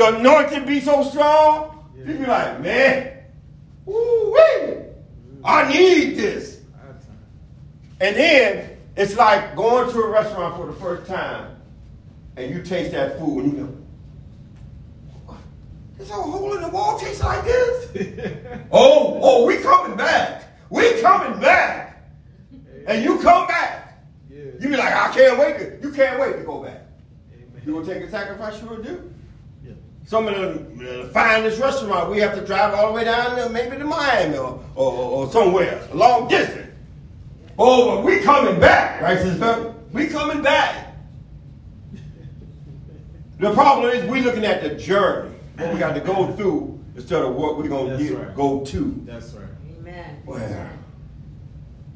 The 0.00 0.16
anointing 0.16 0.64
be 0.64 0.80
so 0.80 1.02
strong, 1.04 1.86
you 1.94 2.04
be 2.04 2.24
like, 2.24 2.58
man, 2.62 3.18
woo 3.84 4.34
I 5.44 5.70
need 5.70 6.16
this. 6.16 6.62
And 8.00 8.16
then 8.16 8.78
it's 8.96 9.14
like 9.18 9.54
going 9.54 9.92
to 9.92 10.00
a 10.00 10.08
restaurant 10.08 10.56
for 10.56 10.64
the 10.68 10.72
first 10.80 11.06
time 11.06 11.54
and 12.38 12.50
you 12.50 12.62
taste 12.62 12.92
that 12.92 13.18
food 13.18 13.44
and 13.44 13.52
you 13.52 13.58
go, 13.58 13.74
"What? 15.26 15.38
this 15.98 16.08
whole 16.08 16.30
hole 16.30 16.54
in 16.54 16.62
the 16.62 16.70
wall 16.70 16.98
tastes 16.98 17.22
like 17.22 17.44
this? 17.44 18.30
oh, 18.72 19.20
oh, 19.22 19.44
we 19.44 19.58
coming 19.58 19.98
back. 19.98 20.44
We 20.70 20.98
coming 21.02 21.38
back. 21.42 22.10
And 22.86 23.04
you 23.04 23.18
come 23.18 23.46
back. 23.48 24.02
Yeah. 24.30 24.44
You 24.60 24.68
be 24.70 24.76
like, 24.78 24.94
I 24.94 25.12
can't 25.12 25.38
wait 25.38 25.58
to, 25.58 25.86
you 25.86 25.92
can't 25.92 26.18
wait 26.18 26.38
to 26.38 26.42
go 26.42 26.62
back. 26.62 26.86
Amen. 27.34 27.62
You 27.66 27.74
gonna 27.74 27.84
take 27.84 28.02
a 28.02 28.10
sacrifice, 28.10 28.58
sure 28.58 28.78
do. 28.82 29.12
Yeah. 30.02 30.08
Some 30.08 30.28
of 30.28 30.34
the, 30.34 30.84
the 30.84 31.08
finest 31.08 31.60
restaurant, 31.60 32.10
we 32.10 32.18
have 32.18 32.34
to 32.34 32.44
drive 32.44 32.74
all 32.74 32.88
the 32.88 32.92
way 32.92 33.04
down 33.04 33.36
to 33.36 33.48
maybe 33.48 33.76
to 33.76 33.84
Miami 33.84 34.36
or, 34.36 34.62
or, 34.74 34.92
or 34.92 35.32
somewhere, 35.32 35.86
a 35.92 35.96
long 35.96 36.28
distance. 36.28 36.68
Oh, 37.58 37.96
but 37.96 38.04
we 38.04 38.20
coming 38.20 38.58
back, 38.58 39.02
right, 39.02 39.18
Sister 39.18 39.38
Pepper? 39.38 39.74
We 39.92 40.06
coming 40.06 40.42
back. 40.42 40.96
The 43.38 43.52
problem 43.54 43.90
is 43.90 44.08
we 44.10 44.20
looking 44.20 44.44
at 44.44 44.62
the 44.62 44.70
journey, 44.74 45.34
what 45.56 45.72
we 45.72 45.78
got 45.78 45.94
to 45.94 46.00
go 46.00 46.32
through 46.36 46.78
instead 46.94 47.22
of 47.22 47.34
what 47.34 47.56
we're 47.56 47.68
gonna 47.68 47.96
get, 47.96 48.18
right. 48.18 48.36
go 48.36 48.64
to. 48.64 49.02
That's 49.06 49.32
right. 49.32 49.46
Amen. 49.78 50.22
Well, 50.26 50.68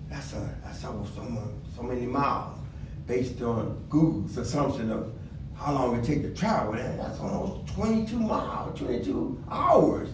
that's 0.08 0.32
a 0.32 0.54
that's 0.64 0.84
almost 0.84 1.14
so, 1.14 1.52
so 1.76 1.82
many 1.82 2.06
miles 2.06 2.58
based 3.06 3.42
on 3.42 3.84
Google's 3.90 4.36
assumption 4.38 4.90
of 4.90 5.12
how 5.56 5.72
long 5.72 5.96
it 5.96 6.04
take 6.04 6.22
to 6.22 6.34
travel. 6.34 6.72
That- 6.74 6.96
That's 6.98 7.18
almost 7.20 7.74
22 7.74 8.18
miles, 8.18 8.78
22 8.78 9.42
hours. 9.50 10.08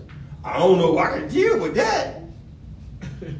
I 0.44 0.58
don't 0.58 0.78
know 0.78 0.98
if 0.98 1.04
I 1.06 1.18
can 1.18 1.28
deal 1.28 1.60
with 1.60 1.74
that. 1.74 2.22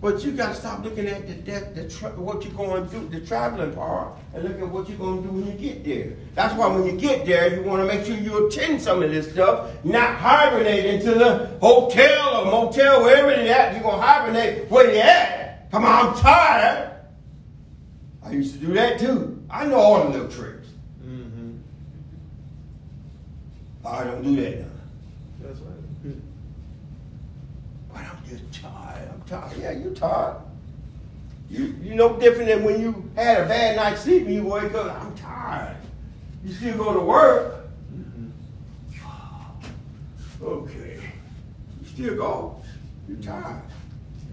But 0.00 0.24
you 0.24 0.32
got 0.32 0.48
to 0.48 0.54
stop 0.56 0.82
looking 0.82 1.06
at 1.06 1.28
the, 1.28 1.34
the, 1.34 1.82
the 1.82 2.08
what 2.20 2.44
you're 2.44 2.52
going 2.54 2.88
through, 2.88 3.10
the 3.10 3.20
traveling 3.24 3.72
part, 3.72 4.18
and 4.34 4.42
look 4.42 4.58
at 4.60 4.68
what 4.68 4.88
you're 4.88 4.98
going 4.98 5.22
to 5.22 5.28
do 5.28 5.32
when 5.32 5.46
you 5.46 5.52
get 5.52 5.84
there. 5.84 6.16
That's 6.34 6.52
why 6.54 6.66
when 6.66 6.84
you 6.86 7.00
get 7.00 7.24
there, 7.24 7.54
you 7.54 7.62
want 7.62 7.82
to 7.82 7.86
make 7.86 8.04
sure 8.04 8.16
you 8.16 8.48
attend 8.48 8.82
some 8.82 9.00
of 9.00 9.12
this 9.12 9.30
stuff, 9.30 9.70
not 9.84 10.16
hibernate 10.16 10.86
into 10.86 11.14
the 11.14 11.56
hotel 11.60 12.40
or 12.40 12.50
motel, 12.50 13.04
wherever 13.04 13.30
it 13.30 13.46
at. 13.46 13.74
You're 13.74 13.82
going 13.84 14.00
to 14.00 14.02
hibernate 14.04 14.68
where 14.68 14.90
you 14.92 14.98
at. 14.98 15.70
Come 15.70 15.84
on, 15.84 16.08
I'm 16.08 16.14
tired. 16.20 16.91
I 18.24 18.30
used 18.30 18.54
to 18.54 18.60
do 18.64 18.72
that 18.74 18.98
too. 18.98 19.42
I 19.50 19.66
know 19.66 19.76
all 19.76 20.04
the 20.04 20.10
little 20.10 20.28
tricks. 20.28 20.68
Mm-hmm. 21.04 21.56
I 23.84 24.04
don't 24.04 24.22
do 24.22 24.36
that 24.36 24.60
now. 24.60 24.66
That's 25.42 25.58
right. 25.60 26.14
But 27.92 28.04
I'm 28.04 28.18
just 28.28 28.62
tired. 28.62 29.08
I'm 29.12 29.22
tired. 29.22 29.58
Yeah, 29.58 29.72
you're 29.72 29.94
tired. 29.94 30.36
You 31.50 31.74
you 31.82 31.94
no 31.94 32.18
different 32.18 32.48
than 32.48 32.64
when 32.64 32.80
you 32.80 33.10
had 33.14 33.42
a 33.42 33.46
bad 33.46 33.76
night's 33.76 34.02
sleep 34.02 34.24
and 34.24 34.34
you 34.34 34.44
wake 34.46 34.72
up. 34.74 35.02
I'm 35.02 35.14
tired. 35.16 35.76
You 36.44 36.54
still 36.54 36.76
go 36.78 36.94
to 36.94 37.00
work. 37.00 37.58
Okay. 40.42 41.00
You 41.80 41.88
still 41.88 42.16
go. 42.16 42.62
You're 43.08 43.18
tired. 43.18 43.62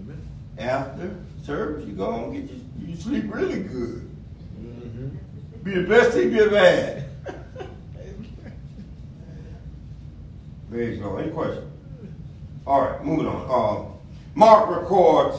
Amen. 0.00 0.20
After 0.58 1.14
service, 1.44 1.86
you 1.86 1.92
go 1.92 2.10
home 2.10 2.32
and 2.34 2.48
get 2.48 2.50
you, 2.56 2.59
you 2.90 2.96
sleep 2.96 3.32
really 3.32 3.62
good. 3.62 4.10
Mm-hmm. 4.60 5.08
Be 5.62 5.74
the 5.74 5.82
best 5.82 6.12
sleep 6.12 6.32
you 6.32 6.44
ever 6.44 6.58
had. 6.58 7.04
The 10.70 10.96
Lord. 10.98 11.24
Any 11.24 11.32
questions? 11.32 11.72
All 12.64 12.82
right, 12.82 13.04
moving 13.04 13.26
on. 13.26 13.46
Uh, 13.50 13.90
Mark 14.36 14.70
records, 14.70 15.36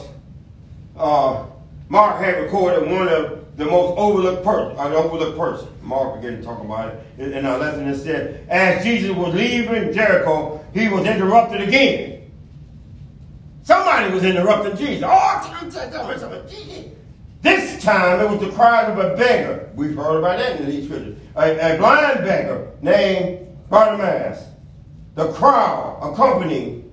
uh, 0.94 1.46
Mark 1.88 2.22
had 2.22 2.42
recorded 2.42 2.90
one 2.90 3.08
of 3.08 3.56
the 3.56 3.64
most 3.64 3.98
overlooked 3.98 4.44
person, 4.44 4.78
an 4.78 4.92
overlooked 4.92 5.38
person. 5.38 5.68
Mark 5.80 6.20
began 6.20 6.36
to 6.36 6.42
talk 6.44 6.60
about 6.60 6.94
it 7.16 7.32
in, 7.32 7.46
our 7.46 7.58
lesson. 7.58 7.88
It 7.88 7.96
said, 7.96 8.46
as 8.50 8.84
Jesus 8.84 9.16
was 9.16 9.34
leaving 9.34 9.94
Jericho, 9.94 10.62
he 10.74 10.88
was 10.88 11.06
interrupted 11.06 11.62
again. 11.62 12.30
Somebody 13.62 14.12
was 14.12 14.24
interrupting 14.24 14.76
Jesus. 14.76 15.04
Oh, 15.06 15.40
tell 15.50 15.64
me, 15.64 15.90
tell 15.90 16.08
me 16.08 16.18
something. 16.18 16.46
Jesus. 16.46 16.92
This 17.42 17.82
time 17.82 18.20
it 18.20 18.30
was 18.30 18.40
the 18.40 18.50
cries 18.50 18.88
of 18.88 18.98
a 18.98 19.16
beggar. 19.16 19.70
We've 19.74 19.96
heard 19.96 20.18
about 20.18 20.38
that 20.38 20.60
in 20.60 20.70
these 20.70 20.86
scriptures. 20.86 21.18
A, 21.36 21.74
a 21.74 21.76
blind 21.76 22.24
beggar 22.24 22.70
named 22.80 23.46
Bartimaeus. 23.68 24.44
The 25.16 25.32
crowd 25.32 25.98
accompanying 26.02 26.92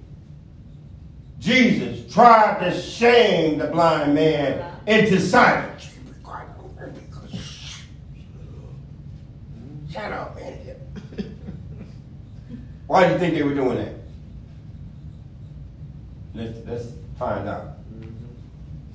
Jesus 1.39 2.11
tried 2.11 2.59
to 2.59 2.81
shame 2.81 3.59
the 3.59 3.67
blind 3.67 4.13
man 4.13 4.75
into 4.87 5.21
silence. 5.21 5.89
Shut 9.91 10.11
up, 10.11 10.35
man. 10.35 10.75
Why 12.87 13.07
do 13.07 13.13
you 13.13 13.19
think 13.19 13.33
they 13.35 13.43
were 13.43 13.55
doing 13.55 13.77
that? 13.77 13.93
Let's, 16.33 16.59
let's 16.67 16.87
find 17.17 17.47
out. 17.47 17.78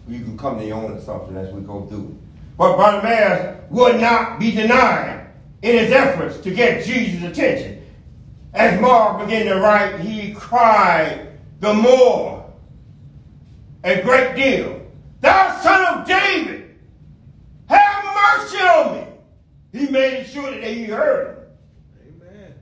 You 0.07 0.21
can 0.21 0.37
come 0.37 0.59
to 0.59 0.65
your 0.65 0.77
own 0.77 0.93
assumption 0.93 1.37
as 1.37 1.53
we 1.53 1.63
go 1.63 1.87
through. 1.87 2.17
But 2.59 2.77
Bartimaeus 2.77 3.63
would 3.71 4.01
not 4.01 4.39
be 4.39 4.51
denied 4.51 5.27
in 5.63 5.79
his 5.79 5.93
efforts 5.93 6.39
to 6.41 6.55
get 6.55 6.85
Jesus' 6.85 7.25
attention. 7.25 7.83
As 8.53 8.81
Mark 8.81 9.25
began 9.25 9.47
to 9.47 9.61
write, 9.61 9.99
he 10.01 10.33
cried 10.35 11.33
the 11.61 11.73
more, 11.73 12.53
a 13.83 14.03
great 14.03 14.37
deal. 14.37 14.81
Thou 15.21 15.61
son 15.61 16.01
of 16.01 16.07
David, 16.07 16.77
have 17.67 18.05
mercy 18.05 18.59
on 18.59 18.97
me. 18.97 19.07
He 19.73 19.91
made 19.91 20.27
sure 20.27 20.51
that 20.51 20.63
he 20.63 20.85
heard 20.85 21.49
him. 21.99 22.23
Amen. 22.23 22.55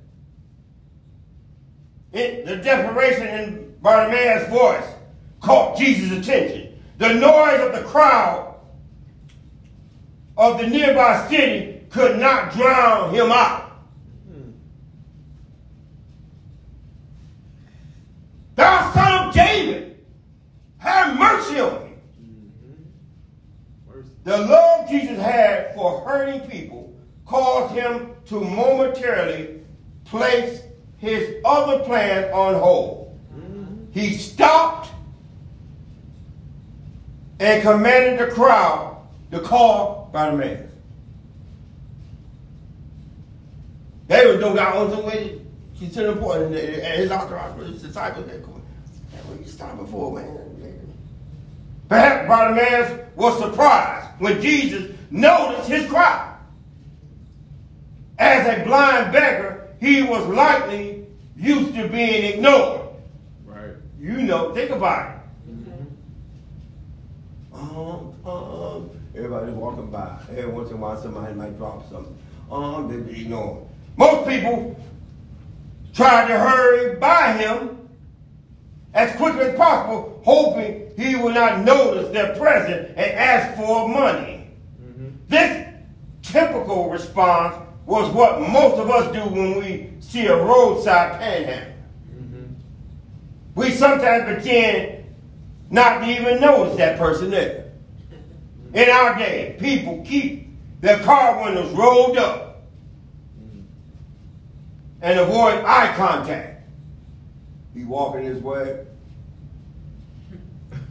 It, 2.13 2.47
the 2.47 2.57
desperation 2.57 3.27
in 3.27 3.75
Bartimaeus' 3.83 4.49
voice 4.49 4.87
caught 5.41 5.77
Jesus' 5.77 6.13
attention. 6.13 6.62
The 7.03 7.15
noise 7.15 7.61
of 7.61 7.73
the 7.73 7.83
crowd 7.83 8.55
of 10.37 10.61
the 10.61 10.69
nearby 10.69 11.27
city 11.29 11.81
could 11.91 12.21
not 12.21 12.53
drown 12.53 13.13
him 13.13 13.33
out. 13.33 13.73
Thou 18.55 18.93
son 18.93 19.27
of 19.27 19.35
David, 19.35 19.99
have 20.79 21.19
mercy 21.19 21.59
on 21.59 21.83
me. 21.83 21.91
Mercy. 23.89 24.09
The 24.23 24.39
love 24.39 24.89
Jesus 24.89 25.19
had 25.19 25.75
for 25.75 26.03
hurting 26.03 26.49
people 26.49 26.95
caused 27.27 27.75
him 27.75 28.11
to 28.27 28.41
momentarily 28.41 29.59
place 30.05 30.63
his 30.99 31.35
other 31.45 31.83
plan 31.83 32.33
on 32.33 32.55
hold. 32.55 33.19
He 33.91 34.13
stopped 34.13 34.92
and 37.43 37.61
commanded 37.61 38.21
the 38.21 38.33
crowd 38.33 39.05
to 39.33 39.41
call 39.41 40.09
Bartimaeus. 40.13 40.71
They 44.07 44.27
were 44.27 44.39
no 44.39 44.55
doubt 44.55 44.77
on 44.77 44.91
the 44.91 45.01
way 45.01 45.41
to 45.81 46.03
the 46.07 46.15
point, 46.15 46.43
and 46.43 46.55
his 46.55 47.11
entourage, 47.11 47.59
his 47.67 47.83
disciples, 47.83 48.29
man, 48.29 48.41
what 48.43 49.41
you 49.41 49.47
stopping 49.47 49.89
for, 49.89 50.15
man? 50.15 50.39
Perhaps 51.89 52.29
Bartimaeus 52.29 53.01
was 53.17 53.37
surprised 53.41 54.09
when 54.21 54.41
Jesus 54.41 54.97
noticed 55.11 55.69
his 55.69 55.91
cry. 55.91 56.37
As 58.21 58.47
a 58.47 58.63
blind 58.65 59.13
beggar, 59.13 59.75
he 59.81 60.03
was 60.03 60.25
likely 60.29 61.05
used 61.37 61.75
to 61.75 61.89
being 61.89 62.35
ignored. 62.35 62.83
Right. 63.45 63.73
You 63.99 64.23
know, 64.23 64.55
think 64.55 64.71
about 64.71 65.17
it. 65.17 65.22
Um, 67.63 68.15
um, 68.27 68.91
everybody's 69.15 69.55
walking 69.55 69.91
by. 69.91 70.19
Every 70.31 70.51
once 70.51 70.71
in 70.71 70.77
a 70.77 70.81
while, 70.81 71.01
somebody 71.01 71.33
might 71.35 71.57
drop 71.57 71.89
something. 71.91 72.17
Um, 72.51 72.89
they 72.89 73.13
be 73.13 73.21
ignored. 73.21 73.65
Most 73.97 74.29
people 74.29 74.77
tried 75.95 76.27
to 76.27 76.39
hurry 76.39 76.97
by 76.97 77.35
him 77.35 77.89
as 78.95 79.15
quickly 79.17 79.43
as 79.43 79.57
possible, 79.57 80.21
hoping 80.25 80.91
he 80.97 81.15
will 81.15 81.33
not 81.33 81.61
notice 81.61 82.13
their 82.13 82.35
presence 82.35 82.89
and 82.97 83.13
ask 83.13 83.57
for 83.57 83.89
money. 83.89 84.51
This 85.29 85.69
typical 86.23 86.91
response 86.91 87.57
was 87.87 88.13
what 88.13 88.41
most 88.41 88.79
of 88.79 88.91
us 88.91 89.13
do 89.13 89.21
when 89.21 89.59
we 89.59 89.93
see 90.01 90.27
a 90.27 90.37
roadside 90.37 91.21
panhandle. 91.21 91.69
We 93.55 93.71
sometimes 93.71 94.25
pretend 94.25 95.02
not 95.73 96.01
to 96.01 96.07
even 96.07 96.39
notice 96.39 96.77
that 96.77 96.99
person 96.99 97.31
there. 97.31 97.73
In 98.75 98.91
our 98.91 99.19
day, 99.19 99.57
people 99.59 100.05
keep 100.07 100.49
their 100.83 100.99
car 100.99 101.43
windows 101.43 101.73
rolled 101.73 102.19
up 102.19 102.63
and 105.01 105.19
avoid 105.19 105.65
eye 105.65 105.95
contact. 105.97 106.69
Be 107.75 107.85
walking 107.85 108.25
his 108.25 108.43
way, 108.43 108.85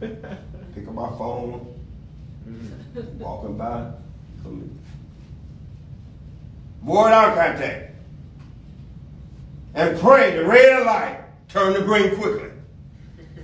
pick 0.00 0.88
up 0.88 0.94
my 0.94 1.08
phone, 1.10 1.64
walking 3.18 3.56
by, 3.56 3.88
come. 4.42 4.78
Avoid 6.82 7.12
eye 7.12 7.34
contact. 7.36 7.94
And 9.74 9.98
pray 10.00 10.36
the 10.36 10.44
red 10.44 10.84
light 10.84 11.20
turn 11.48 11.74
to 11.74 11.82
green 11.82 12.16
quickly. 12.16 12.50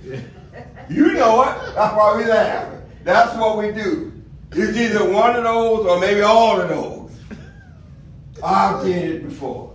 You 0.89 1.13
know 1.13 1.43
it. 1.43 1.75
That's 1.75 1.95
why 1.95 2.17
we 2.17 2.25
laugh. 2.25 2.73
That's 3.03 3.37
what 3.37 3.57
we 3.57 3.71
do. 3.71 4.11
It's 4.51 4.77
either 4.77 5.09
one 5.11 5.35
of 5.35 5.43
those 5.43 5.85
or 5.85 5.99
maybe 5.99 6.21
all 6.21 6.59
of 6.59 6.69
those. 6.69 7.11
I've 8.43 8.83
did 8.83 9.15
it 9.15 9.23
before. 9.27 9.73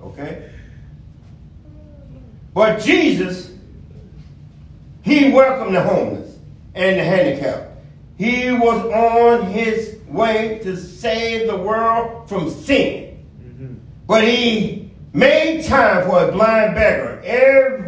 Okay? 0.00 0.50
But 2.54 2.80
Jesus, 2.80 3.52
he 5.02 5.30
welcomed 5.30 5.76
the 5.76 5.82
homeless 5.82 6.36
and 6.74 6.98
the 6.98 7.04
handicapped. 7.04 7.70
He 8.16 8.50
was 8.50 8.84
on 8.86 9.46
his 9.46 9.96
way 10.08 10.58
to 10.64 10.76
save 10.76 11.46
the 11.46 11.56
world 11.56 12.28
from 12.28 12.50
sin. 12.50 13.24
Mm-hmm. 13.40 13.74
But 14.08 14.24
he 14.24 14.90
made 15.12 15.64
time 15.66 16.08
for 16.08 16.28
a 16.28 16.32
blind 16.32 16.74
beggar. 16.74 17.22
Every, 17.24 17.87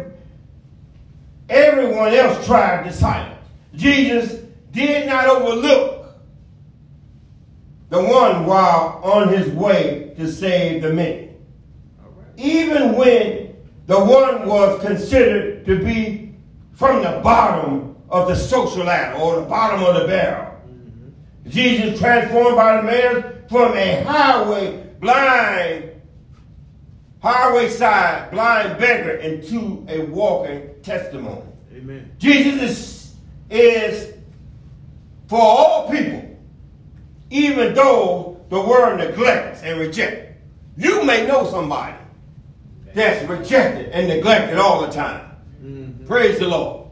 everyone 1.51 2.13
else 2.13 2.45
tried 2.45 2.85
to 2.85 2.93
silence. 2.93 3.45
Jesus 3.75 4.41
did 4.71 5.07
not 5.07 5.27
overlook 5.27 6.15
the 7.89 8.01
one 8.01 8.45
while 8.45 9.01
on 9.03 9.27
his 9.27 9.49
way 9.49 10.13
to 10.17 10.31
save 10.31 10.81
the 10.81 10.93
many. 10.93 11.29
Even 12.37 12.95
when 12.95 13.53
the 13.87 13.99
one 13.99 14.47
was 14.47 14.81
considered 14.81 15.65
to 15.65 15.83
be 15.83 16.33
from 16.73 17.03
the 17.03 17.19
bottom 17.21 17.97
of 18.09 18.29
the 18.29 18.35
social 18.35 18.85
ladder 18.85 19.17
or 19.19 19.41
the 19.41 19.41
bottom 19.41 19.83
of 19.83 20.01
the 20.01 20.07
barrel. 20.07 20.57
Jesus 21.47 21.99
transformed 21.99 22.55
by 22.55 22.77
the 22.77 22.83
man 22.83 23.43
from 23.49 23.75
a 23.75 24.03
highway 24.03 24.83
blind, 25.01 25.91
highway 27.21 27.67
side 27.67 28.31
blind 28.31 28.79
beggar 28.79 29.15
into 29.17 29.85
a 29.89 30.05
walking 30.05 30.70
testimony. 30.83 31.43
Amen. 31.75 32.11
Jesus 32.17 33.15
is, 33.49 33.59
is 33.61 34.13
for 35.27 35.39
all 35.39 35.89
people, 35.89 36.37
even 37.29 37.73
though 37.73 38.43
the 38.49 38.59
world 38.59 38.99
neglects 38.99 39.63
and 39.63 39.79
rejects. 39.79 40.37
You 40.77 41.03
may 41.03 41.25
know 41.25 41.49
somebody 41.49 41.95
that's 42.93 43.27
rejected 43.29 43.89
and 43.91 44.07
neglected 44.07 44.57
all 44.57 44.81
the 44.81 44.91
time. 44.91 45.31
Mm-hmm. 45.63 46.05
Praise 46.05 46.39
the 46.39 46.47
Lord. 46.47 46.89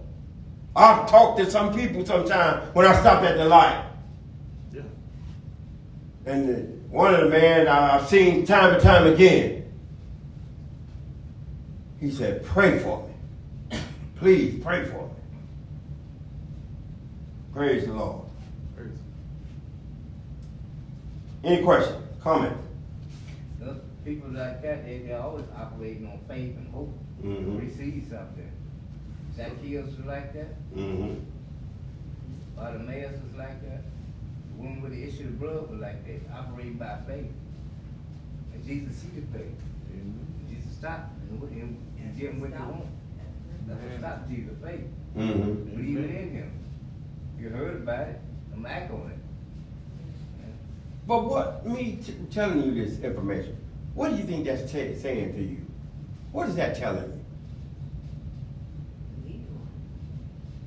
I've 0.75 1.09
talked 1.09 1.39
to 1.39 1.49
some 1.49 1.73
people 1.73 2.05
sometimes 2.05 2.73
when 2.73 2.85
I 2.85 2.97
stop 3.01 3.23
at 3.23 3.37
the 3.37 3.45
light. 3.45 3.85
Yeah. 4.71 4.81
And 6.25 6.47
the, 6.47 6.53
one 6.89 7.13
of 7.13 7.21
the 7.21 7.29
men 7.29 7.67
I've 7.67 8.07
seen 8.07 8.45
time 8.45 8.75
and 8.75 8.81
time 8.81 9.07
again, 9.07 9.69
he 11.99 12.11
said, 12.11 12.45
pray 12.45 12.79
for 12.79 13.03
me. 13.03 13.08
Please 14.19 14.61
pray 14.61 14.83
for 14.85 15.05
me. 15.07 15.13
Praise 17.53 17.85
the 17.85 17.93
Lord. 17.93 18.25
Praise. 18.75 18.89
Any 21.43 21.63
questions, 21.63 22.03
comments? 22.21 22.61
Those 23.59 23.77
people 24.03 24.29
like 24.31 24.61
that, 24.61 24.85
they, 24.85 24.99
they're 25.07 25.21
always 25.21 25.45
operating 25.57 26.05
on 26.07 26.19
faith 26.27 26.55
and 26.57 26.67
hope 26.73 26.93
to 27.21 27.27
Mhm. 27.27 27.61
receive 27.61 28.07
something. 28.09 28.51
Zacchaeus 29.37 29.95
was 29.95 30.05
like 30.05 30.33
that. 30.33 30.53
Mm-hmm. 30.75 31.15
Bartimaeus 32.57 33.13
was 33.23 33.35
like 33.37 33.61
that. 33.63 33.83
The 34.51 34.61
woman 34.61 34.81
with 34.81 34.91
the 34.91 35.03
issue 35.03 35.23
of 35.23 35.39
blood 35.39 35.69
was 35.71 35.79
like 35.79 36.05
that, 36.05 36.29
operating 36.35 36.73
by 36.73 36.97
faith. 37.07 37.31
And 38.53 38.65
Jesus 38.65 38.97
see 38.97 39.07
the 39.19 39.37
faith. 39.37 39.55
Jesus 40.49 40.75
stopped 40.75 41.11
and, 41.29 41.39
went- 41.41 41.53
and, 41.53 41.77
and 42.01 42.17
Jim 42.17 42.41
went 42.41 42.53
to 42.53 42.59
home. 42.59 42.89
That's 43.69 43.81
what 43.81 43.99
stopped 43.99 44.29
Jesus, 44.29 44.53
faith. 44.63 44.81
Mm-hmm. 45.15 45.75
Believing 45.75 46.15
in 46.15 46.31
him. 46.31 46.51
You 47.39 47.49
heard 47.49 47.77
about 47.77 48.07
it, 48.09 48.19
I'm 48.53 48.65
act 48.65 48.91
on 48.91 49.11
it. 49.11 49.17
But 51.07 51.25
what, 51.25 51.65
me 51.65 51.99
t- 52.05 52.13
telling 52.31 52.63
you 52.63 52.85
this 52.85 52.99
information, 52.99 53.55
what 53.93 54.11
do 54.11 54.17
you 54.17 54.23
think 54.23 54.45
that's 54.45 54.71
ta 54.71 54.79
saying 55.01 55.33
to 55.33 55.41
you? 55.41 55.65
What 56.31 56.49
is 56.49 56.55
that 56.55 56.75
telling 56.75 57.03
you? 57.03 57.19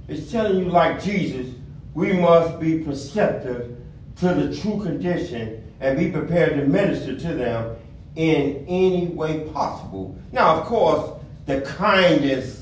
It's 0.09 0.31
telling 0.33 0.59
you, 0.59 0.71
like 0.71 1.03
Jesus, 1.03 1.55
we 1.95 2.13
must 2.13 2.59
be 2.59 2.81
perceptive 2.81 3.77
to 4.17 4.35
the 4.35 4.57
true 4.57 4.83
condition 4.83 5.63
and 5.81 5.99
be 5.99 6.11
prepared 6.11 6.55
to 6.55 6.67
minister 6.67 7.17
to 7.17 7.35
them 7.35 7.77
in 8.17 8.65
any 8.69 9.07
way 9.09 9.49
possible. 9.53 10.17
Now, 10.33 10.57
of 10.57 10.67
course, 10.67 11.19
the 11.47 11.61
kindest, 11.63 12.62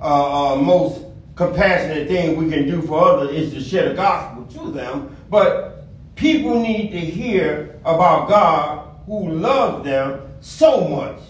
uh, 0.00 0.52
uh, 0.52 0.56
most 0.56 1.04
compassionate 1.34 2.08
thing 2.08 2.36
we 2.36 2.50
can 2.50 2.66
do 2.66 2.82
for 2.82 3.00
others 3.00 3.30
is 3.30 3.52
to 3.52 3.60
share 3.60 3.88
the 3.90 3.94
gospel 3.94 4.44
to 4.46 4.72
them. 4.72 5.16
But 5.30 5.84
people 6.14 6.60
need 6.60 6.90
to 6.90 6.98
hear 6.98 7.80
about 7.84 8.28
God 8.28 8.96
who 9.06 9.30
loves 9.30 9.84
them 9.84 10.20
so 10.40 10.86
much. 10.86 11.20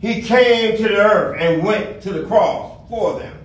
He 0.00 0.22
came 0.22 0.76
to 0.76 0.82
the 0.82 0.96
earth 0.96 1.36
and 1.40 1.64
went 1.64 2.02
to 2.02 2.12
the 2.12 2.24
cross 2.26 2.88
for 2.88 3.18
them. 3.18 3.36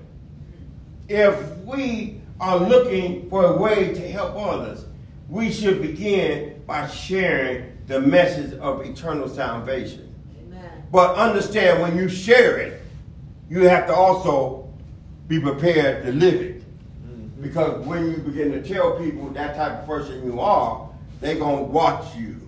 If 1.07 1.57
we 1.59 2.21
are 2.39 2.57
looking 2.57 3.29
for 3.29 3.45
a 3.45 3.57
way 3.57 3.93
to 3.93 4.11
help 4.11 4.35
others, 4.35 4.85
we 5.29 5.51
should 5.51 5.81
begin 5.81 6.61
by 6.67 6.87
sharing 6.87 7.71
the 7.87 7.99
message 7.99 8.53
of 8.59 8.85
eternal 8.85 9.27
salvation. 9.27 10.13
Amen. 10.39 10.83
But 10.91 11.15
understand 11.15 11.81
when 11.81 11.97
you 11.97 12.07
share 12.07 12.57
it, 12.57 12.82
you 13.49 13.67
have 13.67 13.87
to 13.87 13.93
also 13.93 14.71
be 15.27 15.39
prepared 15.39 16.05
to 16.05 16.11
live 16.11 16.41
it. 16.41 16.61
Mm-hmm. 16.61 17.41
Because 17.41 17.85
when 17.85 18.11
you 18.11 18.17
begin 18.17 18.51
to 18.51 18.61
tell 18.61 18.97
people 18.97 19.29
that 19.29 19.55
type 19.55 19.81
of 19.81 19.85
person 19.85 20.25
you 20.25 20.39
are, 20.39 20.89
they're 21.21 21.35
going 21.35 21.65
to 21.65 21.71
watch 21.71 22.15
you 22.15 22.39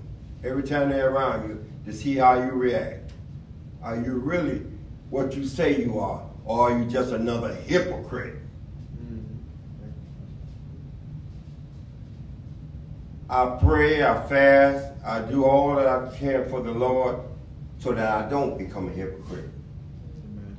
every 0.44 0.64
time 0.64 0.90
they're 0.90 1.12
around 1.12 1.50
you 1.50 1.66
to 1.86 1.94
see 1.94 2.16
how 2.16 2.42
you 2.44 2.52
react. 2.52 3.12
Are 3.82 3.96
you 3.96 4.14
really 4.14 4.62
what 5.10 5.36
you 5.36 5.46
say 5.46 5.82
you 5.82 6.00
are, 6.00 6.24
or 6.46 6.70
are 6.72 6.78
you 6.78 6.86
just 6.86 7.12
another 7.12 7.54
hypocrite? 7.54 8.36
I 13.30 13.58
pray, 13.60 14.04
I 14.04 14.22
fast, 14.28 14.86
I 15.04 15.20
do 15.20 15.46
all 15.46 15.76
that 15.76 15.88
I 15.88 16.16
can 16.16 16.48
for 16.48 16.62
the 16.62 16.72
Lord 16.72 17.20
so 17.80 17.92
that 17.92 18.08
I 18.08 18.30
don't 18.30 18.58
become 18.58 18.88
a 18.88 18.92
hypocrite. 18.92 19.50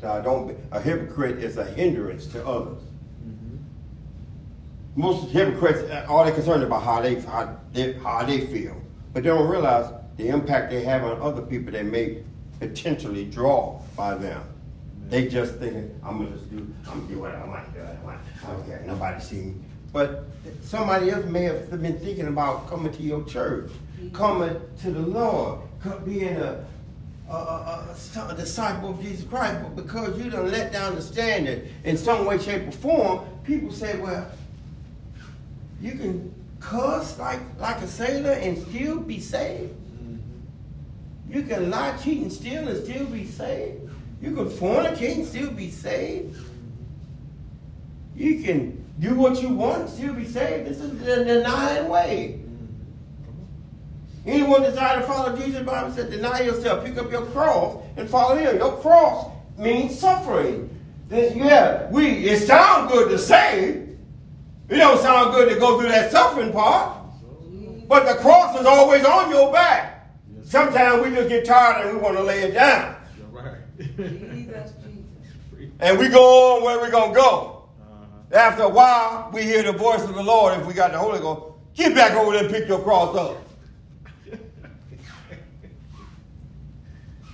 So 0.01 0.11
I 0.11 0.21
don't. 0.21 0.57
A 0.73 0.81
hypocrite 0.81 1.43
is 1.43 1.57
a 1.57 1.65
hindrance 1.65 2.27
to 2.29 2.47
others. 2.47 2.83
Mm-hmm. 3.27 5.01
Most 5.01 5.31
hypocrites, 5.31 5.81
uh, 5.91 6.07
all 6.09 6.25
they're 6.25 6.35
concerned 6.35 6.63
about 6.63 6.83
how 6.83 7.01
they 7.01 7.21
how 7.21 7.57
they, 7.73 7.95
how 7.95 8.25
they 8.25 8.47
feel, 8.47 8.81
but 9.13 9.23
they 9.23 9.31
don't 9.31 9.49
realize 9.49 9.93
the 10.17 10.29
impact 10.29 10.71
they 10.71 10.83
have 10.83 11.05
on 11.05 11.21
other 11.23 11.43
people. 11.43 11.73
They 11.73 11.83
may 11.83 12.23
potentially 12.59 13.25
draw 13.25 13.81
by 13.97 14.15
them. 14.15 14.43
Mm-hmm. 14.43 15.11
They 15.11 15.29
just 15.29 15.55
thinking, 15.55 15.99
I'm 16.05 16.19
gonna 16.19 16.37
just 16.37 16.51
do, 16.51 16.75
I'm 16.89 17.01
gonna 17.01 17.15
do 17.15 17.21
what 17.21 17.35
I 17.35 17.45
want, 17.47 17.73
do 17.73 17.81
what 17.81 17.89
I 17.89 18.05
want. 18.05 18.21
I 18.45 18.53
don't 18.53 18.67
care, 18.67 18.83
nobody 18.87 19.21
see 19.23 19.37
me. 19.37 19.55
But 19.93 20.25
somebody 20.61 21.11
else 21.11 21.25
may 21.25 21.45
have 21.45 21.71
been 21.71 21.99
thinking 21.99 22.27
about 22.27 22.69
coming 22.69 22.93
to 22.93 23.03
your 23.03 23.25
church, 23.25 23.71
mm-hmm. 23.71 24.11
coming 24.11 24.61
to 24.83 24.91
the 24.91 25.01
Lord, 25.01 25.61
being 26.05 26.37
a, 26.37 26.65
Uh, 27.29 27.33
uh, 27.33 27.37
uh, 27.37 27.95
a, 28.17 28.21
a, 28.21 28.29
a 28.29 28.37
disciple 28.37 28.91
of 28.91 29.03
Jesus 29.03 29.25
Christ. 29.25 29.61
But 29.61 29.75
because 29.75 30.17
you 30.17 30.31
don't 30.31 30.49
let 30.49 30.73
down 30.73 30.95
the 30.95 31.03
standard 31.03 31.69
in 31.83 31.97
some 31.97 32.25
way, 32.25 32.39
shape, 32.39 32.69
or 32.69 32.71
form, 32.71 33.27
people 33.43 33.73
say, 33.73 33.99
well, 33.99 34.31
you 35.81 35.93
can 35.93 36.33
cuss 36.61 37.19
like 37.19 37.41
like 37.59 37.79
a 37.79 37.89
sailor 37.89 38.31
and 38.31 38.57
still 38.69 39.01
be 39.01 39.19
saved. 39.19 39.73
Mm-hmm. 39.73 41.33
You 41.33 41.43
can 41.43 41.69
lie, 41.69 41.97
cheat, 41.97 42.23
and 42.23 42.33
steal 42.33 42.69
and 42.69 42.85
still 42.85 43.07
be 43.07 43.27
saved. 43.27 43.91
You 44.23 44.35
can 44.35 44.49
fornicate 44.49 45.17
and 45.17 45.27
still 45.27 45.51
be 45.51 45.71
saved. 45.71 46.39
You 48.15 48.43
can 48.43 48.85
do 49.01 49.17
what 49.17 49.43
you 49.43 49.49
want 49.49 49.83
and 49.83 49.91
still 49.91 50.15
be 50.15 50.27
saved. 50.27 50.69
This 50.69 50.79
is 50.79 50.99
the 51.01 51.25
denying 51.25 51.89
way. 51.89 52.41
Anyone 54.27 54.63
desire 54.63 55.01
to 55.01 55.07
follow 55.07 55.37
Jesus, 55.37 55.61
the 55.61 55.65
Bible 55.65 55.93
said, 55.93 56.11
deny 56.11 56.41
yourself, 56.41 56.85
pick 56.85 56.99
up 56.99 57.11
your 57.13 57.25
cross, 57.27 57.81
and 57.97 58.11
follow 58.11 58.37
him. 58.37 58.59
Your 58.59 58.77
cross 58.79 59.31
means 59.57 59.97
suffering. 59.97 60.69
Then, 61.09 61.39
yeah, 61.39 61.89
we 61.91 62.09
it 62.27 62.45
sounds 62.47 62.91
good 62.91 63.09
to 63.11 63.19
say. 63.19 63.87
It 64.69 64.77
don't 64.77 65.01
sound 65.01 65.33
good 65.33 65.49
to 65.55 65.61
go 65.61 65.79
through 65.79 65.91
that 65.91 66.11
suffering 66.11 66.53
part. 66.53 66.99
But 67.87 68.05
the 68.05 68.21
cross 68.21 68.59
is 68.59 68.67
always 68.67 69.05
on 69.05 69.31
your 69.31 69.53
back. 69.53 70.11
Sometimes 70.43 71.05
we 71.05 71.15
just 71.15 71.29
get 71.29 71.45
tired 71.45 71.87
and 71.87 71.97
we 71.97 72.03
want 72.03 72.17
to 72.17 72.23
lay 72.25 72.43
it 72.43 72.53
down. 72.53 72.97
Right. 73.31 73.59
Jesus, 73.79 74.73
Jesus. 75.57 75.73
And 75.79 75.99
we 75.99 76.09
go 76.09 76.57
on 76.57 76.65
where 76.65 76.79
we're 76.79 76.91
going 76.91 77.15
to 77.15 77.17
go. 77.17 77.69
Uh-huh. 77.81 78.37
After 78.37 78.65
a 78.65 78.69
while, 78.69 79.31
we 79.33 79.43
hear 79.43 79.63
the 79.63 79.73
voice 79.73 80.03
of 80.03 80.15
the 80.15 80.23
Lord. 80.23 80.59
If 80.59 80.67
we 80.67 80.75
got 80.75 80.91
the 80.91 80.99
Holy 80.99 81.21
Ghost, 81.21 81.53
get 81.75 81.95
back 81.95 82.17
over 82.17 82.33
there 82.33 82.45
and 82.45 82.53
pick 82.53 82.67
your 82.67 82.81
cross 82.81 83.15
up. 83.17 83.46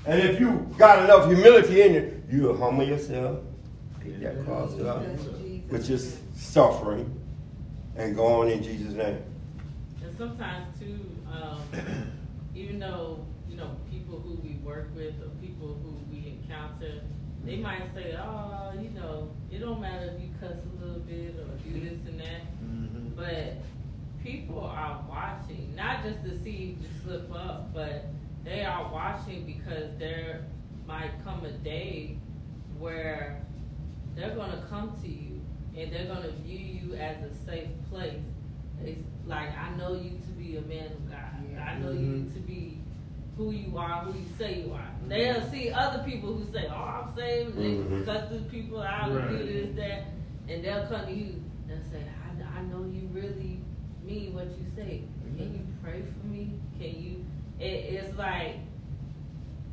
And 0.05 0.21
if 0.21 0.41
you 0.41 0.69
got 0.77 1.05
enough 1.05 1.27
humility 1.27 1.83
in 1.83 1.95
you, 1.95 2.23
you'll 2.29 2.57
humble 2.57 2.85
yourself, 2.85 3.39
pick 4.01 4.21
that 4.21 4.45
cross 4.45 4.79
up, 4.81 5.05
Jesus, 5.07 5.39
Jesus. 5.39 5.71
which 5.71 5.91
is 5.91 6.19
suffering, 6.35 7.21
and 7.97 8.17
go 8.17 8.27
on 8.27 8.49
in 8.49 8.63
Jesus' 8.63 8.95
name. 8.95 9.23
And 10.03 10.19
sometimes 10.19 10.67
too, 10.81 10.99
um, 11.31 11.61
even 12.55 12.81
though, 12.81 13.25
you 13.49 13.57
know, 13.57 13.77
people 13.91 14.19
who 14.19 14.35
we 14.43 14.57
work 14.65 14.89
with 14.97 15.15
or 15.23 15.29
people 15.41 15.79
who 15.83 15.95
we 16.11 16.37
encounter, 16.43 17.01
they 17.45 17.57
might 17.57 17.95
say, 17.95 18.17
oh, 18.19 18.73
you 18.81 18.91
know, 18.91 19.31
it 19.53 19.59
don't 19.59 19.81
matter 19.81 20.13
if 20.15 20.21
you 20.21 20.31
cuss 20.41 20.57
a 20.57 20.85
little 20.85 21.01
bit 21.01 21.37
or 21.39 21.71
do 21.71 21.81
this 21.81 21.99
and 22.07 22.19
that. 22.19 22.43
Mm-hmm. 22.65 23.09
But 23.15 23.59
people 24.23 24.61
are 24.61 25.05
watching, 25.09 25.75
not 25.77 26.03
just 26.03 26.25
to 26.25 26.43
see 26.43 26.77
you 26.81 26.89
slip 27.05 27.33
up, 27.35 27.73
but 27.73 28.07
they 28.45 28.65
are 28.65 28.93
watching 28.93 29.45
because 29.45 29.97
there 29.99 30.45
might 30.87 31.11
come 31.25 31.45
a 31.45 31.53
day 31.53 32.17
where 32.79 33.43
they're 34.17 34.35
going 34.35 34.51
to 34.51 34.63
come 34.69 34.97
to 35.03 35.09
you 35.09 35.41
and 35.77 35.93
they're 35.93 36.07
going 36.07 36.23
to 36.23 36.33
view 36.43 36.59
you 36.59 36.95
as 36.95 37.17
a 37.23 37.35
safe 37.47 37.69
place. 37.91 38.21
It's 38.85 39.01
like, 39.27 39.57
I 39.57 39.75
know 39.77 39.95
you 39.95 40.11
to 40.11 40.33
be 40.37 40.57
a 40.57 40.63
man 40.63 40.87
of 40.87 41.11
God. 41.11 41.19
I 41.59 41.79
know 41.79 41.93
you 41.93 41.99
mm-hmm. 41.99 42.35
to 42.35 42.41
be 42.41 42.79
who 43.37 43.53
you 43.53 43.79
are, 43.79 44.05
who 44.05 44.19
you 44.19 44.27
say 44.37 44.63
you 44.63 44.73
are. 44.73 44.79
Mm-hmm. 44.79 45.09
They'll 45.09 45.51
see 45.51 45.71
other 45.71 46.03
people 46.03 46.35
who 46.35 46.53
say, 46.53 46.67
oh, 46.69 46.75
I'm 46.75 47.17
saved, 47.17 47.57
and 47.57 47.59
they 47.59 47.85
mm-hmm. 47.85 48.05
cut 48.05 48.31
these 48.31 48.51
people 48.51 48.83
out 48.83 49.11
and 49.11 49.39
do 49.39 49.47
this, 49.47 49.77
that, 49.77 50.05
and 50.49 50.65
they'll 50.65 50.87
come 50.87 51.07
to 51.07 51.13
you 51.13 51.43
and 51.71 51.83
say, 51.91 52.03
I, 52.03 52.59
I 52.59 52.63
know 52.63 52.85
you 52.85 53.09
really 53.13 53.61
mean 54.05 54.35
what 54.35 54.47
you 54.47 54.67
say. 54.77 55.03
Can 55.37 55.55
you 55.55 55.67
pray 55.83 56.03
for 56.03 56.27
me? 56.27 56.51
Can 56.79 57.03
you? 57.03 57.25
It, 57.63 57.95
it's 57.95 58.19
like 58.19 58.57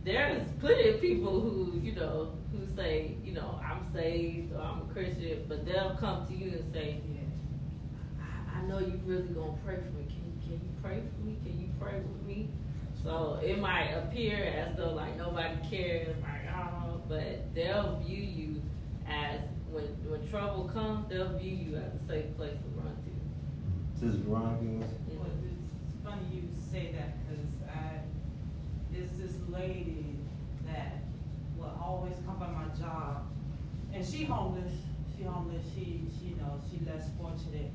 there's 0.05 0.47
plenty 0.59 0.89
of 0.89 1.01
people 1.01 1.41
who 1.41 1.79
you 1.81 1.93
know 1.93 2.33
who 2.51 2.65
say, 2.75 3.17
you 3.23 3.33
know, 3.33 3.59
I'm 3.63 3.91
saved 3.93 4.53
or 4.53 4.61
I'm 4.61 4.81
a 4.81 4.93
Christian, 4.93 5.45
but 5.47 5.65
they'll 5.65 5.97
come 5.99 6.27
to 6.27 6.33
you 6.33 6.51
and 6.51 6.73
say, 6.73 7.01
I, 8.21 8.59
I 8.59 8.61
know 8.67 8.79
you 8.79 8.99
really 9.05 9.27
gonna 9.29 9.57
pray 9.65 9.77
for 9.77 9.97
me. 9.97 10.05
Can 10.07 10.39
can 10.43 10.53
you 10.53 10.71
pray 10.83 11.01
for 11.01 11.25
me? 11.25 11.37
Can 11.43 11.59
you 11.59 11.69
pray 11.79 11.95
with 11.99 12.27
me? 12.27 12.47
So 13.03 13.39
it 13.41 13.59
might 13.59 13.91
appear 13.91 14.43
as 14.43 14.77
though 14.77 14.93
like 14.93 15.17
nobody 15.17 15.55
cares, 15.69 16.15
like 16.21 16.45
oh, 16.55 17.01
but 17.07 17.53
they'll 17.55 18.01
view 18.05 18.23
you 18.23 18.61
as 19.07 19.39
when 19.71 19.85
when 20.07 20.29
trouble 20.29 20.69
comes, 20.73 21.09
they'll 21.09 21.37
view 21.39 21.55
you 21.55 21.75
as 21.77 21.93
a 21.93 22.07
safe 22.07 22.37
place 22.37 22.53
to 22.53 22.79
run 22.79 22.95
to. 22.95 24.05
This 24.05 24.15
is 24.15 24.21
Ron. 24.25 24.79
Well, 25.07 25.27
it's 25.43 25.95
funny 26.03 26.21
you 26.31 26.43
say 26.71 26.91
that, 26.93 27.17
cause 27.27 27.37
I, 27.37 27.48
there's 28.99 29.31
this 29.31 29.39
lady 29.49 30.17
that 30.65 30.97
will 31.57 31.73
always 31.81 32.15
come 32.25 32.37
by 32.37 32.47
my 32.47 32.67
job, 32.77 33.25
and 33.93 34.05
she 34.05 34.25
homeless, 34.25 34.73
she 35.15 35.23
homeless, 35.23 35.63
she, 35.73 36.03
she, 36.19 36.29
you 36.31 36.35
know, 36.35 36.59
she 36.69 36.83
less 36.85 37.09
fortunate, 37.17 37.71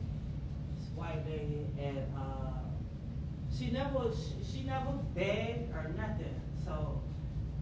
this 0.77 0.89
white 0.95 1.25
lady, 1.27 1.67
and, 1.81 1.99
uh, 2.17 2.61
she 3.51 3.71
never, 3.71 4.11
she, 4.13 4.45
she 4.45 4.65
never 4.65 4.93
begged 5.15 5.73
or 5.73 5.95
nothing, 5.97 6.41
so 6.63 7.01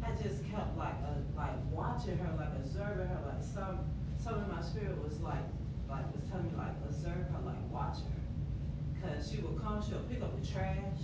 I 0.02 0.10
just 0.20 0.44
kept 0.50 0.76
like, 0.76 0.94
uh, 1.06 1.20
like 1.36 1.54
watching 1.70 2.18
her, 2.18 2.34
like 2.36 2.50
observing 2.56 3.06
her, 3.06 3.18
like 3.26 3.42
some, 3.42 3.78
some 4.18 4.34
of 4.34 4.48
my 4.48 4.62
spirit 4.62 5.00
was 5.04 5.20
like, 5.20 5.44
like 5.88 6.10
was 6.12 6.22
telling 6.30 6.46
me 6.46 6.52
like 6.56 6.74
observe 6.88 7.28
her, 7.30 7.40
like 7.44 7.70
watch 7.70 7.98
her. 7.98 9.06
Cause 9.06 9.30
she 9.30 9.40
will 9.40 9.58
come, 9.58 9.82
she'll 9.82 10.02
pick 10.08 10.22
up 10.22 10.40
the 10.40 10.46
trash, 10.46 10.98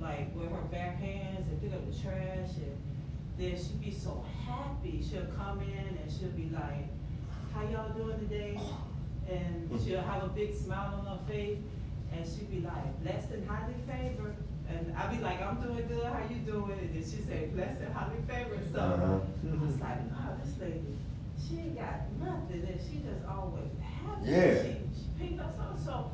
like 0.00 0.34
with 0.34 0.50
her 0.50 0.62
bare 0.70 0.92
hands 0.92 1.46
and 1.48 1.60
pick 1.62 1.72
up 1.72 1.84
the 1.90 1.96
trash 2.02 2.50
and 2.56 2.76
then 3.38 3.56
she'd 3.56 3.80
be 3.80 3.90
so 3.92 4.24
happy. 4.46 5.02
She'll 5.08 5.26
come 5.36 5.60
in 5.60 5.98
and 5.98 6.10
she'll 6.10 6.28
be 6.30 6.50
like, 6.54 6.86
how 7.54 7.62
y'all 7.70 7.90
doing 7.92 8.18
today? 8.20 8.58
And 9.30 9.70
she'll 9.84 10.02
have 10.02 10.24
a 10.24 10.28
big 10.28 10.54
smile 10.54 11.02
on 11.06 11.06
her 11.18 11.24
face 11.32 11.58
and 12.12 12.24
she'd 12.26 12.50
be 12.50 12.60
like, 12.60 13.02
blessed 13.02 13.30
and 13.30 13.48
highly 13.48 13.74
favored. 13.86 14.36
And 14.68 14.94
I'd 14.96 15.10
be 15.16 15.22
like, 15.22 15.42
I'm 15.42 15.60
doing 15.60 15.86
good, 15.88 16.04
how 16.04 16.20
you 16.30 16.36
doing? 16.36 16.78
And 16.78 16.94
then 16.94 17.02
she'd 17.02 17.26
say, 17.26 17.48
blessed 17.54 17.80
and 17.80 17.92
highly 17.94 18.20
favored. 18.28 18.60
So 18.72 18.78
Uh-huh. 18.80 19.18
I 19.60 19.64
was 19.66 19.80
like, 19.80 19.98
oh, 20.12 20.36
this 20.44 20.54
lady, 20.60 20.96
she 21.38 21.58
ain't 21.58 21.76
got 21.76 22.00
nothing 22.20 22.66
and 22.68 22.80
she 22.80 22.98
just 22.98 23.24
always 23.28 23.70
happy. 23.82 24.30
Yeah. 24.30 24.62
She, 24.62 24.68
she 24.94 25.06
picked 25.18 25.40
up 25.40 25.54
something. 25.56 25.84
So 25.84 26.10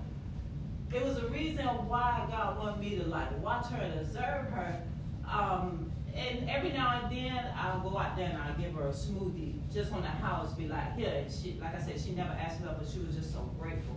it 0.92 1.04
was 1.04 1.18
a 1.18 1.26
reason 1.28 1.64
why 1.88 2.26
God 2.30 2.58
wanted 2.58 2.80
me 2.80 2.96
to 2.96 3.04
like 3.06 3.40
watch 3.42 3.66
her 3.66 3.80
and 3.82 4.00
observe 4.00 4.50
her. 4.50 4.82
Um, 5.30 5.90
and 6.14 6.50
every 6.50 6.70
now 6.70 7.00
and 7.02 7.16
then 7.16 7.44
I'll 7.56 7.80
go 7.80 7.96
out 7.96 8.16
there 8.16 8.28
and 8.30 8.38
I'll 8.38 8.54
give 8.58 8.74
her 8.74 8.88
a 8.88 8.92
smoothie 8.92 9.54
just 9.72 9.92
on 9.92 10.02
the 10.02 10.08
house, 10.08 10.52
be 10.54 10.66
like, 10.66 10.96
here. 10.96 11.12
And 11.24 11.32
she, 11.32 11.56
like 11.60 11.76
I 11.76 11.80
said, 11.80 12.00
she 12.00 12.10
never 12.10 12.32
asked 12.32 12.60
me 12.60 12.66
that, 12.66 12.80
but 12.80 12.88
she 12.88 12.98
was 12.98 13.14
just 13.14 13.32
so 13.32 13.48
grateful. 13.58 13.94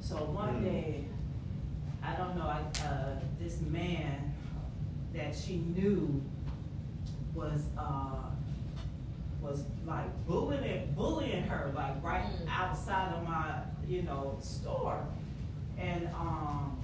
So 0.00 0.16
one 0.16 0.56
Mm. 0.60 0.64
day, 0.64 1.04
I 2.02 2.14
don't 2.16 2.36
know, 2.36 2.46
I, 2.46 2.60
uh, 2.86 3.14
this 3.40 3.60
man 3.62 4.34
that 5.14 5.34
she 5.34 5.56
knew 5.56 6.22
was, 7.34 7.62
uh, 7.78 8.28
was 9.40 9.64
like 9.86 10.26
bullying, 10.26 10.92
bullying 10.94 11.44
her, 11.44 11.72
like 11.74 12.02
right 12.04 12.22
Mm. 12.22 12.48
outside 12.50 13.14
of 13.14 13.26
my, 13.26 13.62
you 13.88 14.02
know, 14.02 14.36
store. 14.40 15.02
And 15.78 16.08
um, 16.14 16.78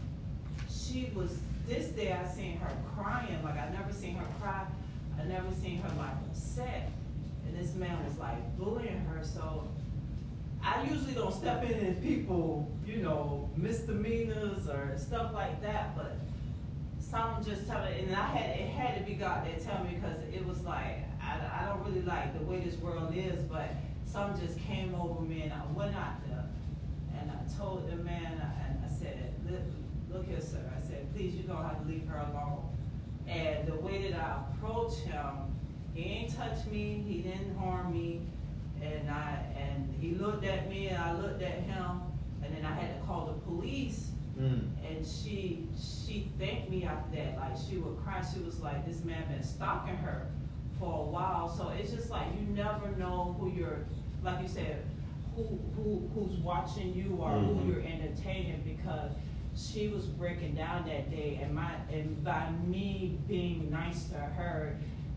she 0.68 1.10
was 1.14 1.38
this 1.66 1.88
day 1.88 2.12
I 2.12 2.26
seen 2.26 2.58
her 2.58 2.70
crying 2.94 3.42
like 3.42 3.58
I 3.58 3.70
never 3.70 3.92
seen 3.92 4.16
her 4.16 4.26
cry. 4.40 4.66
I 5.18 5.24
never 5.24 5.50
seen 5.62 5.78
her 5.78 5.88
like 5.96 6.14
upset. 6.30 6.90
And 7.46 7.56
this 7.56 7.74
man 7.74 8.02
was 8.04 8.18
like 8.18 8.58
bullying 8.58 9.04
her. 9.06 9.24
So 9.24 9.68
I 10.62 10.82
usually 10.84 11.14
don't 11.14 11.32
step 11.32 11.64
in 11.64 11.72
and 11.72 12.02
people, 12.02 12.70
you 12.86 12.96
know, 12.96 13.50
misdemeanors 13.56 14.68
or 14.68 14.94
stuff 14.96 15.32
like 15.32 15.62
that. 15.62 15.96
But 15.96 16.16
someone 17.00 17.44
just 17.44 17.66
tell 17.66 17.84
me, 17.84 18.00
and 18.00 18.14
I 18.14 18.26
had 18.26 18.60
it 18.60 18.68
had 18.68 18.98
to 18.98 19.04
be 19.04 19.14
God 19.14 19.46
that 19.46 19.62
tell 19.62 19.84
me 19.84 19.94
because 19.94 20.18
it 20.32 20.46
was 20.46 20.60
like 20.62 21.04
I, 21.22 21.62
I 21.62 21.66
don't 21.66 21.84
really 21.84 22.02
like 22.02 22.38
the 22.38 22.44
way 22.44 22.60
this 22.60 22.76
world 22.76 23.14
is, 23.14 23.42
but 23.44 23.70
something 24.04 24.46
just 24.46 24.58
came 24.60 24.94
over 24.94 25.20
me 25.22 25.42
and 25.42 25.52
I 25.52 25.62
went 25.74 25.94
out 25.96 26.26
there 26.28 26.44
and 27.18 27.30
I 27.30 27.58
told 27.58 27.90
the 27.90 27.96
man 27.96 28.40
look, 29.50 29.60
look 30.12 30.26
here, 30.28 30.40
sir. 30.40 30.60
I 30.76 30.80
said, 30.80 31.12
please, 31.14 31.34
you 31.34 31.42
don't 31.42 31.62
have 31.64 31.82
to 31.82 31.88
leave 31.88 32.06
her 32.08 32.18
alone. 32.18 32.68
And 33.28 33.66
the 33.68 33.76
way 33.76 34.10
that 34.10 34.18
I 34.20 34.42
approached 34.54 35.00
him, 35.00 35.26
he 35.94 36.02
ain't 36.04 36.34
touched 36.36 36.66
me, 36.66 37.04
he 37.06 37.18
didn't 37.22 37.56
harm 37.56 37.92
me, 37.92 38.20
and 38.82 39.08
I 39.10 39.38
and 39.56 39.94
he 40.00 40.12
looked 40.14 40.44
at 40.44 40.68
me 40.68 40.88
and 40.88 40.98
I 40.98 41.12
looked 41.20 41.40
at 41.42 41.60
him, 41.60 42.00
and 42.42 42.54
then 42.54 42.64
I 42.64 42.74
had 42.74 42.98
to 43.00 43.06
call 43.06 43.26
the 43.26 43.32
police. 43.50 44.08
Mm. 44.40 44.70
And 44.88 45.06
she 45.06 45.66
she 45.78 46.28
thanked 46.38 46.70
me 46.70 46.84
after 46.84 47.14
that. 47.16 47.36
Like 47.36 47.52
she 47.68 47.76
would 47.76 48.02
cry. 48.02 48.22
She 48.34 48.40
was 48.40 48.58
like, 48.60 48.84
this 48.86 49.04
man 49.04 49.22
been 49.30 49.42
stalking 49.42 49.96
her 49.96 50.26
for 50.80 51.06
a 51.06 51.10
while. 51.10 51.48
So 51.48 51.68
it's 51.78 51.92
just 51.92 52.10
like 52.10 52.26
you 52.40 52.46
never 52.54 52.88
know 52.96 53.36
who 53.38 53.50
you're 53.52 53.84
like 54.24 54.40
you 54.42 54.48
said, 54.48 54.82
who 55.36 55.42
who 55.76 56.08
who's 56.14 56.38
watching 56.38 56.92
you 56.94 57.16
or 57.20 57.30
Mhm. 57.30 57.60
who 57.62 57.70
you're 57.72 57.82
entertaining 57.82 58.62
because 58.64 59.12
she 59.56 59.88
was 59.88 60.06
breaking 60.06 60.54
down 60.54 60.84
that 60.86 61.10
day 61.10 61.38
and 61.42 61.54
my 61.54 61.72
and 61.90 62.22
by 62.24 62.50
me 62.66 63.18
being 63.28 63.70
nice 63.70 64.04
to 64.04 64.14
her 64.16 64.76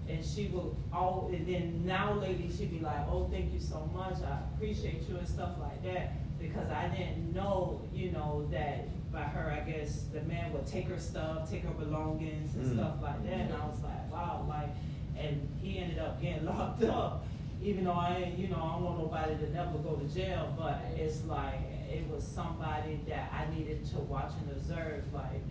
and 0.10 0.24
she 0.24 0.48
will 0.50 0.76
all 0.94 1.30
and 1.34 1.48
then 1.48 1.86
now 1.86 2.14
lately 2.14 2.50
she'd 2.56 2.72
be 2.72 2.80
like, 2.80 3.08
Oh, 3.10 3.28
thank 3.32 3.54
you 3.54 3.60
so 3.60 3.90
much, 3.94 4.16
I 4.24 4.40
appreciate 4.54 5.08
you 5.10 5.18
and 5.18 5.28
stuff 5.28 5.52
like 5.60 5.82
that 5.84 6.14
because 6.40 6.70
I 6.70 6.88
didn't 6.90 7.34
know, 7.34 7.82
you 7.94 8.12
know, 8.12 8.46
that 8.52 8.88
by 9.12 9.22
her 9.24 9.52
I 9.52 9.70
guess 9.70 10.04
the 10.14 10.22
man 10.22 10.52
would 10.52 10.66
take 10.68 10.88
her 10.90 11.00
stuff, 11.00 11.50
take 11.50 11.64
her 11.64 11.72
belongings 11.72 12.56
and 12.56 12.66
Mm. 12.66 12.74
stuff 12.76 12.96
like 13.02 13.24
that 13.26 13.40
and 13.40 13.54
I 13.54 13.66
was 13.66 13.82
like, 13.84 14.12
Wow, 14.12 14.46
like, 14.50 14.70
and 15.18 15.48
he 15.62 15.80
ended 15.80 16.00
up 16.00 16.22
getting 16.22 16.46
locked 16.54 16.84
up. 16.84 17.26
Even 17.64 17.86
though 17.86 17.94
I 17.94 18.34
you 18.38 18.50
know, 18.50 18.58
I 18.58 18.74
don't 18.74 18.84
want 18.84 18.98
nobody 19.00 19.36
to 19.38 19.54
never 19.54 19.78
go 19.80 19.96
to 19.96 20.06
jail, 20.14 20.54
but 20.58 20.82
it's 20.96 21.24
like, 21.26 21.62
it 21.90 22.08
was 22.10 22.24
somebody 22.26 23.00
that 23.08 23.32
I 23.34 23.54
needed 23.56 23.86
to 23.92 23.98
watch 24.00 24.32
and 24.42 24.52
observe, 24.58 25.04
like, 25.14 25.42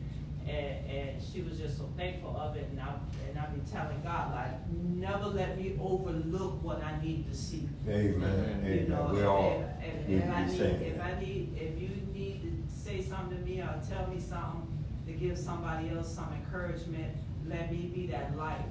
and, 0.47 0.87
and 0.91 1.23
she 1.23 1.41
was 1.43 1.59
just 1.59 1.79
so 1.79 1.89
thankful 1.97 2.37
of 2.37 2.57
it, 2.57 2.69
and 2.71 2.81
I, 2.81 2.93
and 3.29 3.39
I 3.39 3.47
be 3.47 3.61
telling 3.71 4.01
God, 4.03 4.35
like, 4.35 4.71
never 4.71 5.27
let 5.29 5.59
me 5.59 5.77
overlook 5.81 6.63
what 6.63 6.83
I 6.85 7.01
need 7.03 7.27
to 7.31 7.35
see. 7.37 7.69
Amen, 7.89 8.63
You 8.65 8.73
amen. 8.73 8.89
know, 8.91 9.09
We 9.13 9.21
if- 9.21 9.27
all 9.27 9.65
if, 9.83 10.09
need 10.09 10.17
if 10.19 10.31
I 10.31 10.47
need, 10.47 10.61
if. 10.61 11.01
I 11.03 11.21
need, 11.21 11.57
if 11.59 11.81
you 11.81 11.89
need 12.13 12.43
to 12.43 12.75
say 12.75 13.01
something 13.03 13.39
to 13.39 13.45
me 13.45 13.61
or 13.61 13.81
tell 13.89 14.07
me 14.09 14.21
something 14.21 14.69
to 15.07 15.13
give 15.13 15.39
somebody 15.39 15.91
else 15.91 16.15
some 16.15 16.33
encouragement, 16.35 17.15
let 17.47 17.71
me 17.71 17.91
be 17.95 18.07
that 18.09 18.37
light 18.37 18.65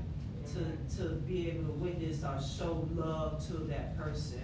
to, 0.54 0.98
to 0.98 1.10
be 1.28 1.50
able 1.50 1.66
to 1.66 1.72
witness 1.80 2.24
or 2.24 2.40
show 2.42 2.88
love 2.96 3.44
to 3.48 3.54
that 3.70 3.98
person. 3.98 4.42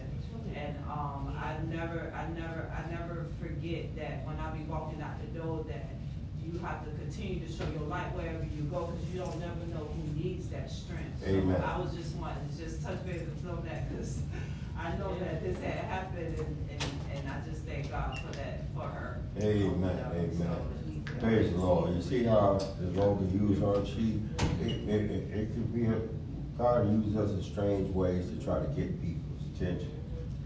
And, 0.55 0.75
um, 0.89 1.35
I 1.37 1.55
never, 1.67 2.11
I 2.15 2.27
never, 2.37 2.71
I 2.75 2.89
never 2.91 3.27
forget 3.41 3.95
that 3.95 4.25
when 4.25 4.39
I 4.39 4.51
be 4.51 4.63
walking 4.63 5.01
out 5.01 5.19
the 5.21 5.39
door, 5.39 5.63
that 5.67 5.89
you 6.43 6.57
have 6.59 6.83
to 6.85 6.91
continue 6.91 7.45
to 7.45 7.51
show 7.51 7.65
your 7.71 7.87
light 7.87 8.13
wherever 8.15 8.43
you 8.43 8.63
go, 8.63 8.85
cause 8.85 8.97
you 9.13 9.19
don't 9.19 9.39
never 9.39 9.65
know 9.67 9.85
who 9.93 10.21
needs 10.21 10.47
that 10.49 10.69
strength. 10.71 11.21
So 11.23 11.27
Amen. 11.29 11.61
I 11.61 11.77
was 11.79 11.93
just 11.93 12.15
wanting 12.15 12.47
to 12.49 12.57
just 12.57 12.81
touch 12.83 13.05
base 13.05 13.21
and 13.21 13.43
know 13.45 13.61
that, 13.65 13.89
cause 13.95 14.19
I 14.77 14.95
know 14.97 15.17
that 15.19 15.43
this 15.43 15.57
had 15.59 15.85
happened 15.85 16.39
and, 16.39 16.57
and, 16.71 16.83
and 17.13 17.29
I 17.29 17.47
just 17.49 17.63
thank 17.65 17.91
God 17.91 18.17
for 18.19 18.31
that, 18.37 18.61
for 18.73 18.81
her. 18.81 19.21
Amen, 19.39 19.99
amen. 20.11 21.05
Praise 21.19 21.51
the 21.51 21.57
Lord. 21.57 21.95
You 21.95 22.01
see 22.01 22.23
how 22.23 22.57
the 22.79 22.87
Lord 22.99 23.19
can 23.19 23.49
use 23.49 23.59
her? 23.59 23.85
She, 23.85 24.21
it, 24.65 24.89
it, 24.89 25.11
it, 25.11 25.37
it 25.37 25.53
could 25.53 25.73
be, 25.73 25.85
a- 25.85 26.07
God 26.57 26.89
uses 26.91 27.15
us 27.17 27.31
in 27.31 27.43
strange 27.43 27.93
ways 27.93 28.29
to 28.29 28.43
try 28.43 28.59
to 28.59 28.67
get 28.67 29.01
people's 29.01 29.41
attention. 29.55 29.91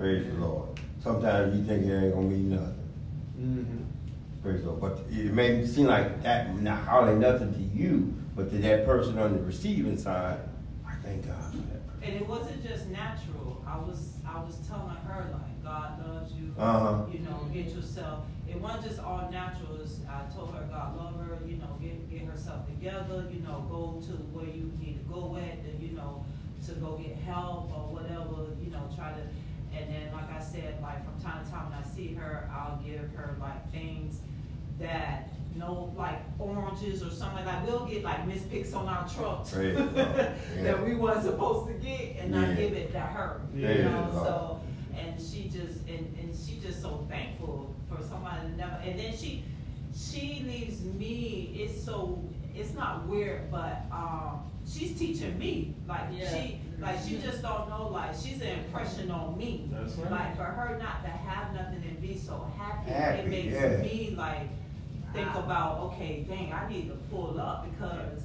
Praise 0.04 0.28
the 0.28 0.34
Lord. 0.34 0.82
Sometimes 1.02 1.56
you 1.56 1.64
think 1.64 1.86
it 1.86 1.96
ain't 1.96 2.14
gonna 2.14 2.28
mean 2.28 2.50
nothing. 2.50 2.90
Mm-hmm. 3.40 4.44
Praise 4.44 4.62
the 4.62 4.72
Lord. 4.72 4.82
But 4.82 5.06
it 5.10 5.32
may 5.32 5.66
seem 5.66 5.86
like 5.86 6.22
that, 6.24 6.60
not 6.60 6.84
hardly 6.84 7.16
nothing 7.16 7.54
to 7.54 7.62
you, 7.62 8.14
but 8.36 8.52
to 8.52 8.58
that 8.58 8.86
person 8.86 9.18
on 9.18 9.32
the 9.32 9.42
receiving 9.42 9.98
side, 9.98 10.40
I 10.86 10.96
thank 10.96 11.26
God 11.26 11.42
for 11.52 11.56
that 11.56 11.88
person. 11.88 12.04
And 12.04 12.16
it 12.16 12.28
wasn't 12.28 12.68
just 12.68 12.88
natural, 12.88 13.64
I 13.66 13.78
was, 13.78 14.16
I 14.28 14.42
was 14.42 14.58
telling 14.68 14.94
her 15.08 15.30
like, 15.32 15.64
God 15.64 16.06
loves 16.06 16.34
you. 16.34 16.54
Uh-huh. 16.60 17.06
You 17.10 17.20
know, 17.20 17.48
get 17.54 17.74
yourself, 17.74 18.26
it 18.50 18.60
wasn't 18.60 18.84
just 18.84 19.00
all 19.00 19.30
natural, 19.32 19.80
it's, 19.80 20.00
I 20.10 20.30
told 20.36 20.54
her 20.54 20.68
God 20.70 20.98
love 20.98 21.16
her, 21.26 21.40
you 21.48 21.56
know, 21.56 21.78
get, 21.82 22.12
get 22.12 22.28
herself 22.28 22.68
together, 22.68 23.24
you 23.32 23.40
know, 23.40 23.66
go 23.72 24.06
to 24.06 24.12
where 24.36 24.54
you 24.54 24.70
need 24.82 25.00
to 25.00 25.06
go 25.10 25.38
at, 25.38 25.64
and, 25.64 25.82
you 25.82 25.96
know, 25.96 26.26
to 26.68 26.74
go 26.74 26.98
get 26.98 27.16
help 27.24 27.72
or 27.72 27.88
whatever, 27.88 28.52
you 28.62 28.70
know, 28.70 28.84
try 28.98 29.14
to, 29.14 29.24
and 29.84 29.93
then, 29.93 30.14
like 30.14 30.31
I 30.34 30.41
said, 30.41 30.81
like, 30.81 31.03
from 31.05 31.22
time 31.23 31.43
to 31.45 31.51
time 31.51 31.69
when 31.69 31.80
I 31.80 31.84
see 31.84 32.14
her, 32.14 32.49
I'll 32.51 32.80
give 32.84 33.10
her 33.15 33.35
like 33.39 33.72
things 33.72 34.19
that, 34.80 35.30
you 35.53 35.60
no, 35.60 35.93
like 35.97 36.19
oranges 36.39 37.03
or 37.03 37.10
something 37.10 37.38
like 37.38 37.45
that, 37.45 37.65
we'll 37.65 37.85
get 37.85 38.03
like 38.03 38.27
mispicks 38.27 38.76
on 38.76 38.88
our 38.88 39.07
trucks. 39.07 39.51
Praise 39.53 39.76
the 39.77 39.84
Lord. 39.84 39.95
Yeah. 39.95 40.64
That 40.64 40.85
we 40.85 40.95
wasn't 40.95 41.26
supposed 41.35 41.68
to 41.68 41.73
get, 41.73 42.18
and 42.19 42.35
I 42.35 42.53
give 42.53 42.73
it 42.73 42.91
to 42.93 42.99
her, 42.99 43.41
you 43.53 43.65
Praise 43.65 43.85
know, 43.85 44.10
the 44.11 44.23
so, 44.23 44.60
and 44.97 45.22
she 45.22 45.43
just, 45.49 45.80
and, 45.88 46.15
and 46.19 46.35
she 46.35 46.60
just 46.60 46.81
so 46.81 47.05
thankful 47.10 47.73
for 47.89 48.01
somebody 48.03 48.49
to 48.49 48.55
never, 48.57 48.76
and 48.84 48.99
then 48.99 49.15
she, 49.15 49.43
she 49.95 50.43
leaves 50.47 50.81
me, 50.84 51.51
it's 51.55 51.84
so, 51.84 52.19
it's 52.55 52.73
not 52.73 53.05
weird, 53.07 53.51
but, 53.51 53.84
um, 53.91 54.39
she's 54.68 54.97
teaching 54.97 55.38
me, 55.38 55.76
like, 55.88 56.01
Yeah. 56.11 56.30
she, 56.34 56.60
like, 56.84 56.99
she 57.07 57.18
just 57.18 57.41
don't 57.41 57.69
know, 57.69 57.88
like, 57.88 58.14
she's 58.14 58.41
an 58.41 58.60
impression 58.60 59.10
on 59.10 59.38
me. 59.38 59.69
That's 59.72 59.95
right. 59.95 60.11
Like, 60.11 60.35
for 60.35 60.43
her 60.43 60.77
not 60.77 61.03
to 61.03 61.10
have 61.10 61.53
nothing 61.53 61.84
and 61.88 62.01
be 62.01 62.18
so 62.18 62.45
happy, 62.57 62.91
Happy, 62.91 63.19
it 63.19 63.27
makes 63.27 63.53
yeah. 63.53 63.77
me 63.77 64.14
like, 64.18 64.49
think 65.14 65.34
about, 65.35 65.80
okay, 65.81 66.26
dang, 66.27 66.51
I 66.51 66.68
need 66.69 66.89
to 66.89 66.95
pull 67.10 67.39
up, 67.39 67.68
because, 67.69 68.23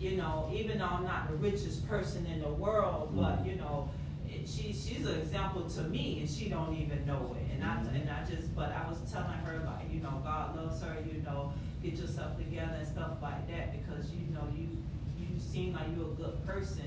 you 0.00 0.16
know, 0.16 0.50
even 0.52 0.78
though 0.78 0.86
I'm 0.86 1.04
not 1.04 1.28
the 1.28 1.36
richest 1.36 1.86
person 1.88 2.26
in 2.26 2.40
the 2.40 2.48
world, 2.48 3.12
but, 3.14 3.44
Mhm. 3.44 3.46
you 3.46 3.56
know, 3.56 3.88
it, 4.28 4.48
she, 4.48 4.72
she's 4.72 5.06
an 5.06 5.18
example 5.20 5.68
to 5.68 5.82
me, 5.82 6.20
and 6.20 6.28
she 6.30 6.48
don't 6.48 6.74
even 6.76 7.06
know 7.06 7.36
it, 7.38 7.54
and 7.54 7.64
I, 7.64 7.76
and 7.94 8.08
I 8.10 8.24
just, 8.28 8.54
but 8.56 8.72
I 8.72 8.88
was 8.88 8.98
telling 9.12 9.38
her, 9.44 9.62
like, 9.66 9.92
you 9.92 10.00
know, 10.00 10.20
God 10.24 10.56
loves 10.56 10.82
her, 10.82 10.96
you 11.06 11.22
know, 11.22 11.52
get 11.82 11.94
yourself 11.98 12.36
together 12.38 12.76
and 12.78 12.88
stuff 12.88 13.18
like 13.22 13.46
that, 13.48 13.72
because, 13.72 14.10
you 14.12 14.32
know, 14.34 14.46
you, 14.56 14.68
you 15.18 15.38
seem 15.38 15.74
like 15.74 15.84
you're 15.96 16.06
a 16.10 16.14
good 16.14 16.46
person, 16.46 16.84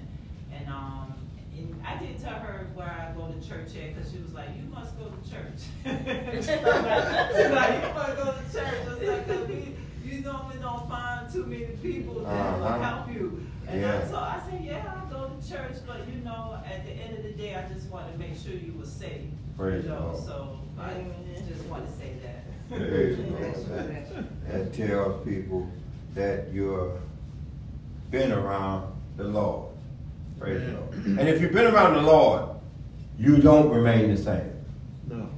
and, 0.57 0.67
um, 0.69 1.13
and 1.55 1.81
I 1.85 1.97
did 1.97 2.19
tell 2.21 2.33
her 2.39 2.67
where 2.73 2.87
I 2.87 3.13
go 3.15 3.27
to 3.27 3.47
church 3.47 3.75
at, 3.77 3.95
cause 3.97 4.11
she 4.11 4.19
was 4.19 4.33
like, 4.33 4.49
you 4.57 4.63
must 4.73 4.97
go 4.97 5.05
to 5.05 5.29
church. 5.29 5.61
She's 6.45 7.51
like, 7.51 7.83
you 7.83 7.93
must 7.93 8.15
go 8.17 8.33
to 8.33 8.43
church, 8.51 8.87
I 8.87 8.93
was 8.93 9.07
like, 9.07 9.27
'cause 9.27 9.47
we, 9.47 9.75
you 10.03 10.21
normally 10.21 10.57
don't 10.61 10.87
find 10.89 11.31
too 11.31 11.45
many 11.45 11.65
people 11.81 12.15
that 12.21 12.57
will 12.59 12.63
Uh-huh. 12.65 12.79
help 12.83 13.13
you. 13.13 13.45
And 13.67 13.85
I 13.85 13.89
Yeah. 13.95 14.01
told, 14.01 14.15
I 14.15 14.41
said, 14.49 14.61
yeah, 14.63 14.93
I 15.07 15.09
go 15.11 15.29
to 15.29 15.49
church, 15.49 15.77
but 15.87 16.07
you 16.07 16.19
know, 16.23 16.57
at 16.65 16.85
the 16.85 16.91
end 16.91 17.17
of 17.17 17.23
the 17.23 17.31
day, 17.31 17.55
I 17.55 17.67
just 17.73 17.87
want 17.89 18.11
to 18.11 18.17
make 18.17 18.35
sure 18.37 18.53
you 18.53 18.73
were 18.77 18.85
safe. 18.85 19.21
Praise 19.57 19.83
You 19.83 19.89
know, 19.91 19.99
Lord. 20.13 20.23
so 20.23 20.59
I 20.79 20.93
just 21.47 21.65
want 21.65 21.85
to 21.87 21.91
say 21.93 22.13
that. 22.23 22.43
Praise 22.69 23.17
the 23.17 23.23
Lord. 23.23 23.55
That- 23.67 24.47
That 24.51 24.73
tells 24.73 25.25
people 25.25 25.69
that 26.15 26.51
you're 26.53 26.99
been 28.11 28.31
around 28.31 28.93
the 29.17 29.23
Lord. 29.23 29.69
Praise 30.43 30.61
the 30.65 30.73
Lord. 30.73 30.93
And 31.05 31.29
if 31.29 31.39
you've 31.39 31.53
been 31.53 31.73
around 31.73 31.93
the 31.93 32.01
Lord, 32.01 32.49
you 33.17 33.37
don't 33.37 33.69
remain 33.69 34.13
the 34.13 34.21
same. 34.21 34.51
No. 35.09 35.29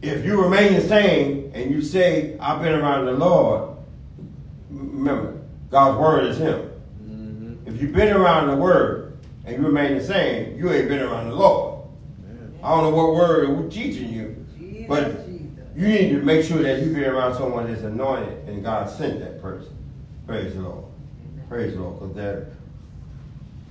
If 0.00 0.24
you 0.24 0.40
remain 0.40 0.74
the 0.74 0.80
same 0.80 1.50
and 1.54 1.72
you 1.72 1.82
say, 1.82 2.38
I've 2.38 2.62
been 2.62 2.74
around 2.74 3.06
the 3.06 3.14
Lord, 3.14 3.76
remember, 4.70 5.40
God's 5.70 5.98
word 5.98 6.26
is 6.26 6.38
Him. 6.38 6.70
Mm-hmm. 7.02 7.54
If 7.66 7.82
you've 7.82 7.92
been 7.92 8.14
around 8.16 8.46
the 8.46 8.56
word 8.56 9.18
and 9.44 9.56
you 9.56 9.66
remain 9.66 9.98
the 9.98 10.04
same, 10.04 10.56
you 10.56 10.70
ain't 10.70 10.88
been 10.88 11.00
around 11.00 11.30
the 11.30 11.34
Lord. 11.34 11.88
Man. 12.22 12.54
I 12.62 12.68
don't 12.70 12.84
know 12.84 12.96
what 12.96 13.16
word 13.16 13.48
we're 13.48 13.68
teaching 13.68 14.12
you, 14.12 14.46
but 14.86 15.26
Jesus, 15.26 15.26
Jesus. 15.26 15.64
you 15.74 15.88
need 15.88 16.10
to 16.10 16.22
make 16.22 16.44
sure 16.44 16.62
that 16.62 16.80
you've 16.80 16.94
been 16.94 17.10
around 17.10 17.34
someone 17.34 17.66
that's 17.66 17.82
anointed 17.82 18.48
and 18.48 18.62
God 18.62 18.88
sent 18.88 19.18
that 19.18 19.42
person. 19.42 19.76
Praise 20.28 20.54
the 20.54 20.60
Lord. 20.60 20.84
Praise 21.48 21.74
the 21.74 21.80
Lord, 21.80 21.98
because 21.98 22.14
that, 22.14 22.46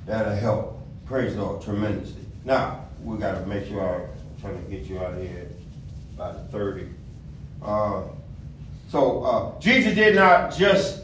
that'll 0.07 0.33
help. 0.33 0.81
Praise 1.05 1.35
the 1.35 1.43
Lord 1.43 1.61
tremendously. 1.61 2.23
Now, 2.45 2.85
we 3.03 3.17
got 3.17 3.39
to 3.39 3.45
make 3.45 3.67
sure 3.67 3.81
I'm 3.81 4.41
trying 4.41 4.63
to 4.63 4.71
get 4.71 4.87
you 4.87 4.99
out 4.99 5.13
of 5.13 5.21
here 5.21 5.49
by 6.17 6.31
the 6.31 6.39
30. 6.45 6.87
Uh, 7.61 8.03
so, 8.89 9.23
uh, 9.23 9.59
Jesus 9.59 9.93
did 9.93 10.15
not 10.15 10.55
just 10.55 11.03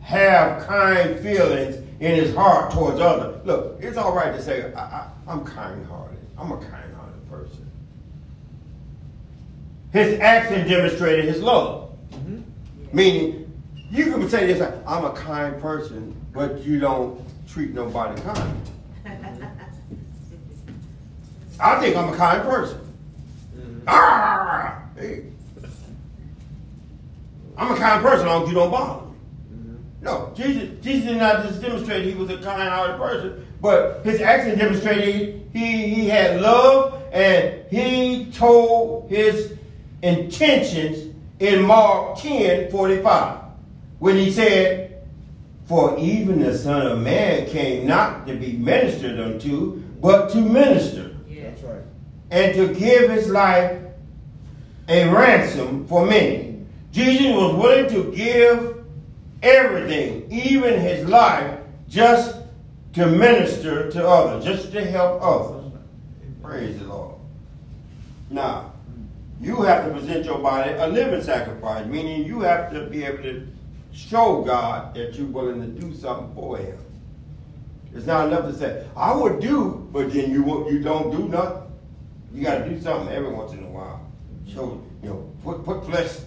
have 0.00 0.66
kind 0.66 1.18
feelings 1.20 1.76
in 2.00 2.14
his 2.14 2.34
heart 2.34 2.72
towards 2.72 3.00
others. 3.00 3.44
Look, 3.44 3.78
it's 3.80 3.96
all 3.96 4.14
right 4.14 4.32
to 4.32 4.42
say, 4.42 4.72
I, 4.72 4.80
I, 4.80 5.10
I'm 5.26 5.44
kind 5.44 5.84
hearted. 5.86 6.18
I'm 6.38 6.52
a 6.52 6.56
kind 6.56 6.94
hearted 6.94 7.30
person. 7.30 7.70
His 9.92 10.18
action 10.20 10.66
demonstrated 10.66 11.26
his 11.26 11.42
love. 11.42 11.96
Mm-hmm. 12.12 12.40
Meaning, 12.96 13.52
you 13.90 14.04
can 14.04 14.28
say 14.28 14.46
this, 14.46 14.60
I'm 14.86 15.04
a 15.04 15.12
kind 15.12 15.60
person, 15.60 16.14
but 16.32 16.62
you 16.64 16.78
don't 16.78 17.27
treat 17.58 17.74
nobody 17.74 18.22
kind. 18.22 18.60
I 21.60 21.80
think 21.80 21.96
I'm 21.96 22.12
a 22.12 22.16
kind 22.16 22.42
person. 22.42 22.78
Mm-hmm. 23.56 23.80
Ah, 23.88 24.84
hey. 24.96 25.24
I'm 27.56 27.72
a 27.72 27.76
kind 27.76 28.00
person, 28.00 28.20
as 28.20 28.26
long 28.26 28.42
as 28.44 28.48
you 28.48 28.54
don't 28.54 28.70
bother 28.70 29.06
me. 29.06 29.12
Mm-hmm. 29.52 30.04
No, 30.04 30.32
Jesus, 30.36 30.84
Jesus 30.84 31.08
did 31.08 31.16
not 31.16 31.44
just 31.44 31.60
demonstrate 31.60 32.04
he 32.04 32.14
was 32.14 32.30
a 32.30 32.36
kind-hearted 32.36 32.96
person, 32.96 33.44
but 33.60 34.04
his 34.04 34.20
action 34.20 34.56
demonstrated 34.56 35.50
he, 35.52 35.88
he 35.88 36.08
had 36.08 36.40
love 36.40 37.02
and 37.12 37.64
he 37.70 38.30
told 38.30 39.10
his 39.10 39.54
intentions 40.02 41.12
in 41.40 41.62
Mark 41.62 42.20
10, 42.20 42.70
45, 42.70 43.40
when 43.98 44.14
he 44.16 44.30
said, 44.30 44.87
For 45.68 45.98
even 45.98 46.40
the 46.40 46.56
Son 46.56 46.86
of 46.86 47.00
Man 47.00 47.46
came 47.46 47.86
not 47.86 48.26
to 48.26 48.34
be 48.34 48.52
ministered 48.54 49.20
unto, 49.20 49.82
but 50.00 50.30
to 50.30 50.38
minister, 50.40 51.10
Yeah. 51.28 51.50
That's 51.50 51.62
right. 51.62 51.82
and 52.30 52.54
to 52.54 52.74
give 52.74 53.10
his 53.10 53.28
life 53.28 53.78
a 54.88 55.08
ransom 55.10 55.86
for 55.86 56.06
many. 56.06 56.64
Jesus 56.90 57.26
was 57.36 57.54
willing 57.54 57.90
to 57.90 58.10
give 58.16 58.82
everything, 59.42 60.26
even 60.32 60.80
his 60.80 61.06
life, 61.06 61.58
just 61.86 62.36
to 62.94 63.06
minister 63.06 63.90
to 63.90 64.08
others, 64.08 64.46
just 64.46 64.72
to 64.72 64.82
help 64.84 65.20
others. 65.22 65.70
Praise 66.42 66.78
the 66.78 66.86
Lord. 66.86 67.16
Now, 68.30 68.72
you 69.38 69.60
have 69.62 69.84
to 69.84 69.92
present 69.92 70.24
your 70.24 70.38
body 70.38 70.70
a 70.78 70.86
living 70.88 71.22
sacrifice, 71.22 71.84
meaning 71.86 72.24
you 72.24 72.40
have 72.40 72.72
to 72.72 72.86
be 72.86 73.04
able 73.04 73.22
to 73.22 73.46
show 73.92 74.42
God 74.42 74.94
that 74.94 75.14
you're 75.14 75.26
willing 75.26 75.60
to 75.60 75.80
do 75.80 75.94
something 75.94 76.34
for 76.34 76.58
him. 76.58 76.78
It's 77.94 78.06
not 78.06 78.28
enough 78.28 78.44
to 78.44 78.54
say, 78.54 78.86
I 78.96 79.14
would 79.14 79.40
do, 79.40 79.88
but 79.92 80.12
then 80.12 80.30
you 80.30 80.42
won't, 80.42 80.70
you 80.70 80.80
don't 80.80 81.10
do 81.10 81.28
nothing. 81.28 81.62
You 82.32 82.44
gotta 82.44 82.68
do 82.68 82.80
something 82.80 83.14
every 83.14 83.32
once 83.32 83.52
in 83.52 83.64
a 83.64 83.70
while. 83.70 84.06
Show, 84.46 84.82
you 85.02 85.08
know, 85.08 85.32
put, 85.42 85.64
put 85.64 85.84
flesh, 85.86 86.18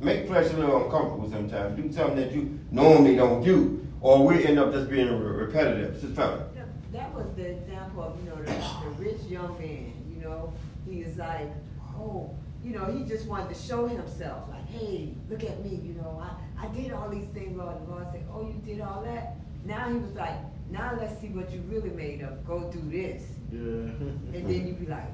make 0.00 0.26
flesh 0.26 0.52
a 0.52 0.56
little 0.56 0.84
uncomfortable 0.84 1.30
sometimes. 1.30 1.80
Do 1.80 1.92
something 1.92 2.16
that 2.16 2.32
you 2.32 2.58
normally 2.70 3.16
don't 3.16 3.42
do, 3.42 3.86
or 4.00 4.26
we 4.26 4.44
end 4.44 4.58
up 4.58 4.72
just 4.72 4.90
being 4.90 5.08
repetitive. 5.08 6.00
Just 6.00 6.14
tell 6.14 6.46
That 6.92 7.14
was 7.14 7.26
the 7.36 7.46
example 7.46 8.02
of, 8.02 8.22
you 8.22 8.30
know, 8.30 8.36
the, 8.36 8.52
the 8.52 8.90
rich 8.98 9.22
young 9.28 9.58
man, 9.58 9.92
you 10.14 10.22
know, 10.22 10.52
he 10.88 11.00
is 11.00 11.16
like, 11.16 11.50
oh, 11.96 12.30
you 12.64 12.72
know, 12.72 12.84
he 12.86 13.04
just 13.04 13.26
wanted 13.26 13.54
to 13.54 13.60
show 13.60 13.86
himself, 13.86 14.48
like, 14.50 14.66
hey, 14.68 15.14
look 15.30 15.44
at 15.44 15.64
me, 15.64 15.80
you 15.82 15.94
know, 15.94 16.22
I, 16.22 16.66
I 16.66 16.68
did 16.68 16.92
all 16.92 17.08
these 17.08 17.26
things, 17.26 17.56
Lord. 17.56 17.76
And 17.76 17.88
Lord 17.88 18.06
said, 18.12 18.26
oh, 18.32 18.42
you 18.42 18.60
did 18.64 18.80
all 18.80 19.02
that? 19.02 19.36
Now 19.64 19.88
he 19.88 19.98
was 19.98 20.12
like, 20.14 20.34
now 20.70 20.96
let's 21.00 21.18
see 21.20 21.28
what 21.28 21.50
you 21.50 21.60
really 21.68 21.90
made 21.90 22.22
of. 22.22 22.46
Go 22.46 22.70
do 22.70 22.80
this. 22.90 23.22
Yeah. 23.52 23.58
And 23.58 24.46
then 24.46 24.66
you'd 24.66 24.80
be 24.80 24.86
like, 24.86 25.08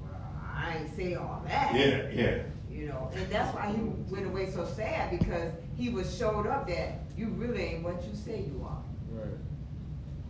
well, 0.00 0.20
I 0.54 0.78
ain't 0.78 0.96
say 0.96 1.14
all 1.14 1.42
that. 1.46 1.74
Yeah, 1.74 2.08
yeah. 2.12 2.42
You 2.70 2.88
know, 2.88 3.10
and 3.14 3.28
that's 3.30 3.54
why 3.54 3.68
he 3.68 3.80
went 4.12 4.26
away 4.26 4.50
so 4.50 4.66
sad 4.66 5.18
because 5.18 5.52
he 5.76 5.88
was 5.88 6.14
showed 6.16 6.46
up 6.46 6.68
that 6.68 6.98
you 7.16 7.28
really 7.28 7.62
ain't 7.62 7.84
what 7.84 8.02
you 8.04 8.14
say 8.14 8.40
you 8.40 8.66
are. 8.68 8.82
Right. 9.10 9.34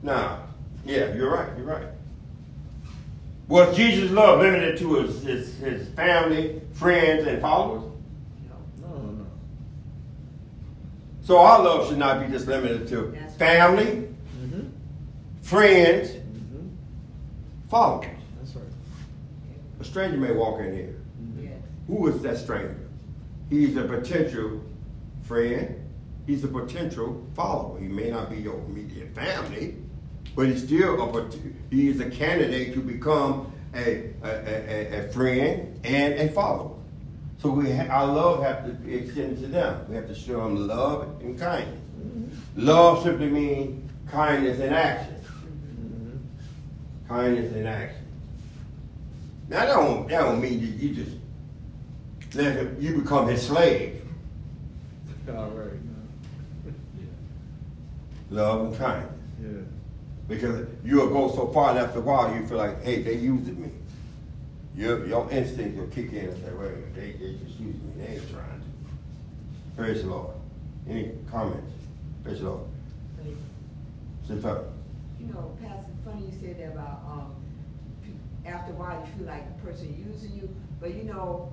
Now, 0.03 0.47
yeah, 0.85 1.15
you're 1.15 1.33
right, 1.33 1.57
you're 1.57 1.67
right. 1.67 1.89
Was 3.49 3.77
Jesus' 3.77 4.11
love 4.11 4.41
limited 4.41 4.77
to 4.79 4.95
his, 5.03 5.23
his, 5.23 5.57
his 5.59 5.89
family, 5.91 6.61
friends, 6.73 7.27
and 7.27 7.41
followers? 7.41 7.85
You 8.43 8.49
know. 8.89 8.89
No, 8.89 9.03
no. 9.13 9.27
So 11.23 11.39
our 11.39 11.63
love 11.63 11.89
should 11.89 11.99
not 11.99 12.25
be 12.25 12.33
just 12.33 12.49
limited 12.49 12.89
to 12.89 13.13
That's 13.13 13.23
right. 13.23 13.33
family, 13.39 13.85
Mm-hmm. 14.43 14.69
friends, 15.43 16.11
Mm-hmm. 16.11 16.67
followers. 17.69 18.09
That's 18.39 18.55
right. 18.57 18.65
A 19.81 19.85
stranger 19.85 20.17
may 20.17 20.33
walk 20.33 20.61
in 20.61 20.73
here. 20.75 20.97
Yes. 21.41 21.53
Who 21.87 22.09
is 22.09 22.21
that 22.23 22.39
stranger? 22.39 22.77
He's 23.49 23.77
a 23.77 23.85
potential 23.85 24.61
friend. 25.23 25.75
He's 26.27 26.43
a 26.43 26.49
potential 26.49 27.25
follower. 27.37 27.79
He 27.79 27.87
may 27.87 28.11
not 28.11 28.29
be 28.29 28.39
your 28.39 28.57
immediate 28.69 29.15
family, 29.15 29.77
but 30.35 30.49
he's 30.49 30.65
still 30.65 31.01
a 31.01 31.13
pot- 31.13 31.37
he 31.71 31.89
is 31.89 32.01
a 32.01 32.09
candidate 32.09 32.75
to 32.75 32.81
become 32.81 33.53
a 33.75 34.11
a, 34.23 34.29
a, 34.29 34.99
a 35.01 35.09
friend 35.13 35.79
and 35.85 36.15
a 36.15 36.29
follower. 36.29 36.75
So 37.39 37.51
we 37.51 37.71
ha- 37.71 37.87
our 37.89 38.07
love 38.07 38.43
have 38.43 38.65
to 38.67 38.73
be 38.73 38.95
extended 38.95 39.41
to 39.41 39.47
them. 39.49 39.87
We 39.89 39.97
have 39.97 40.09
to 40.09 40.15
show 40.15 40.43
them 40.43 40.67
love 40.67 41.21
and 41.21 41.39
kindness. 41.39 41.81
Love 42.57 43.03
simply 43.03 43.29
means 43.29 43.91
kindness 44.11 44.59
in 44.61 44.73
action. 44.73 45.15
Mm-hmm. 45.15 47.09
Kindness 47.09 47.53
in 47.55 47.67
action. 47.67 48.07
Now 49.49 49.61
that 49.61 49.67
don't 49.67 50.09
that 50.09 50.21
don't 50.23 50.41
mean 50.41 50.61
you, 50.61 50.67
you 50.67 50.95
just 50.95 51.17
let 52.35 52.57
him 52.57 52.77
you 52.81 53.01
become 53.01 53.29
his 53.29 53.47
slave. 53.47 54.03
All 55.29 55.51
right. 55.51 55.71
Love 58.31 58.67
and 58.67 58.79
kindness. 58.79 59.13
Yeah. 59.41 59.76
Because 60.29 60.67
you'll 60.85 61.09
go 61.09 61.31
so 61.35 61.47
far 61.49 61.71
and 61.71 61.79
after 61.79 61.99
a 61.99 62.03
while 62.03 62.35
you 62.35 62.47
feel 62.47 62.59
like, 62.59 62.83
hey, 62.83 63.03
they 63.03 63.15
using 63.15 63.63
me. 63.63 63.71
Your 64.75 65.07
your 65.07 65.31
instinct 65.31 65.79
will 65.79 65.87
kick 65.87 66.13
in 66.13 66.27
and 66.27 66.45
say, 66.45 66.53
wait 66.53 66.67
a 66.67 66.71
minute, 66.71 66.95
they, 66.95 67.13
they 67.13 67.33
just 67.45 67.59
using 67.59 67.97
me, 67.97 68.05
they 68.05 68.15
ain't 68.15 68.31
trying 68.31 68.61
to. 68.61 69.77
Praise 69.77 70.03
the 70.03 70.09
Lord. 70.09 70.35
Any 70.89 71.13
comments? 71.31 71.73
Praise 72.25 72.41
the 72.41 72.51
Lord. 72.51 72.67
Sit 74.27 74.45
up. 74.45 74.65
You 75.21 75.27
know, 75.27 75.57
Pastor, 75.63 75.93
funny 76.05 76.27
you 76.27 76.33
said 76.41 76.59
that 76.59 76.73
about, 76.73 77.01
um, 77.07 77.37
after 78.45 78.73
a 78.73 78.75
while 78.75 79.01
you 79.01 79.19
feel 79.19 79.27
like 79.27 79.47
the 79.57 79.67
person 79.67 80.05
using 80.05 80.33
you, 80.37 80.49
but 80.81 80.95
you 80.95 81.05
know, 81.05 81.53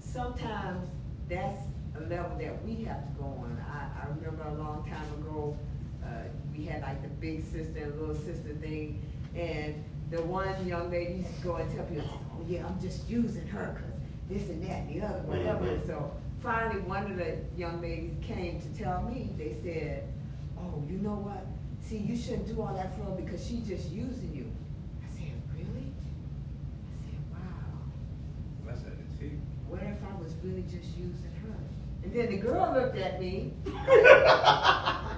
sometimes 0.00 0.88
that's 1.28 1.60
a 1.96 2.00
level 2.08 2.36
that 2.38 2.64
we 2.64 2.84
have 2.84 3.06
to 3.06 3.12
go 3.18 3.24
on. 3.24 3.64
I, 3.70 4.02
I 4.02 4.08
remember 4.16 4.42
a 4.44 4.54
long 4.54 4.84
time 4.88 5.06
ago, 5.20 5.56
uh, 6.04 6.08
we 6.56 6.64
had 6.64 6.82
like 6.82 7.02
the 7.02 7.08
big 7.08 7.44
sister 7.44 7.84
and 7.84 8.00
little 8.00 8.14
sister 8.14 8.54
thing, 8.60 9.02
and 9.34 9.82
the 10.10 10.22
one 10.22 10.66
young 10.66 10.90
lady 10.90 11.14
used 11.14 11.36
to 11.36 11.42
go 11.42 11.56
and 11.56 11.74
tell 11.74 11.84
people, 11.84 12.20
oh 12.32 12.44
yeah, 12.48 12.64
I'm 12.66 12.80
just 12.80 13.08
using 13.08 13.46
her, 13.48 13.76
cause 13.78 14.00
this 14.28 14.48
and 14.48 14.62
that 14.64 14.82
and 14.82 14.94
the 14.94 15.06
other, 15.06 15.20
whatever. 15.20 15.66
And 15.66 15.86
so 15.86 16.12
finally, 16.42 16.80
one 16.82 17.10
of 17.10 17.16
the 17.16 17.38
young 17.56 17.80
ladies 17.80 18.14
came 18.22 18.60
to 18.60 18.68
tell 18.82 19.02
me, 19.02 19.30
they 19.36 19.54
said, 19.62 20.08
oh, 20.58 20.82
you 20.88 20.98
know 20.98 21.14
what? 21.14 21.46
See, 21.82 21.98
you 21.98 22.16
shouldn't 22.16 22.48
do 22.48 22.60
all 22.62 22.74
that 22.74 22.96
for 22.96 23.04
her 23.04 23.16
because 23.16 23.44
she's 23.46 23.66
just 23.66 23.90
using 23.90 24.32
you. 24.34 24.50
I 25.04 25.08
said, 25.14 25.32
really? 25.52 25.92
I 25.92 26.98
said, 27.04 27.20
wow. 27.32 27.38
That's 28.66 28.82
it 28.82 28.98
is. 29.22 29.38
What 29.68 29.82
if 29.82 29.98
I 30.02 30.22
was 30.22 30.32
really 30.42 30.62
just 30.62 30.96
using 30.96 31.32
her? 31.42 31.54
And 32.04 32.12
then 32.12 32.30
the 32.30 32.38
girl 32.38 32.72
looked 32.72 32.96
at 32.96 33.20
me. 33.20 33.52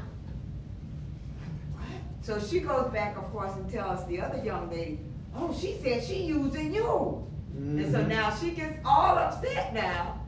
So 2.28 2.38
she 2.38 2.60
goes 2.60 2.92
back, 2.92 3.16
of 3.16 3.32
course, 3.32 3.54
and 3.54 3.72
tells 3.72 4.06
the 4.06 4.20
other 4.20 4.44
young 4.44 4.68
lady, 4.68 4.98
oh, 5.34 5.56
she 5.58 5.78
said 5.82 6.04
she 6.04 6.24
using 6.24 6.74
you. 6.74 7.26
And 7.56 7.90
so 7.90 8.04
Mhm. 8.04 8.08
now 8.08 8.34
she 8.34 8.50
gets 8.50 8.78
all 8.84 9.16
upset 9.16 9.72
now. 9.72 10.20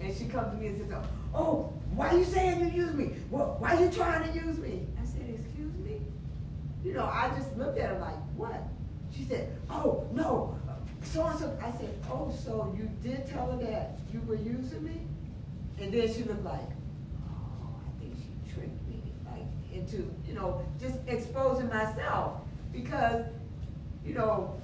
And 0.00 0.12
she 0.12 0.24
comes 0.24 0.52
to 0.52 0.56
me 0.58 0.66
and 0.66 0.78
says, 0.78 0.92
oh, 1.32 1.72
why 1.94 2.08
are 2.08 2.18
you 2.18 2.24
saying 2.24 2.58
you 2.58 2.82
use 2.82 2.92
me? 2.94 3.12
Well, 3.30 3.54
why 3.60 3.76
are 3.76 3.80
you 3.84 3.88
trying 3.88 4.24
to 4.24 4.34
use 4.36 4.58
me? 4.58 4.88
I 5.00 5.04
said, 5.04 5.30
excuse 5.30 5.72
me? 5.76 6.00
You 6.82 6.92
know, 6.92 7.04
I 7.04 7.30
just 7.36 7.56
looked 7.56 7.78
at 7.78 7.88
her 7.90 8.00
like, 8.00 8.18
what? 8.36 8.60
She 9.12 9.22
said, 9.22 9.56
oh, 9.70 10.08
no, 10.10 10.58
so 11.04 11.24
and 11.24 11.38
so. 11.38 11.56
I 11.62 11.70
said, 11.70 11.94
oh, 12.10 12.32
so 12.44 12.74
you 12.76 12.90
did 13.00 13.28
tell 13.28 13.52
her 13.52 13.58
that 13.64 14.00
you 14.12 14.20
were 14.26 14.34
using 14.34 14.82
me? 14.82 15.06
And 15.80 15.92
then 15.92 16.12
she 16.12 16.24
looked 16.24 16.44
like, 16.44 16.68
oh, 17.30 17.78
I 17.86 18.00
think 18.00 18.16
she 18.16 18.52
tricked 18.52 18.88
me, 18.88 19.00
like 19.24 19.46
into, 19.74 20.10
you 20.26 20.34
know, 20.34 20.64
just 20.80 20.96
exposing 21.06 21.68
myself 21.68 22.40
because, 22.72 23.26
you 24.04 24.14
know, 24.14 24.54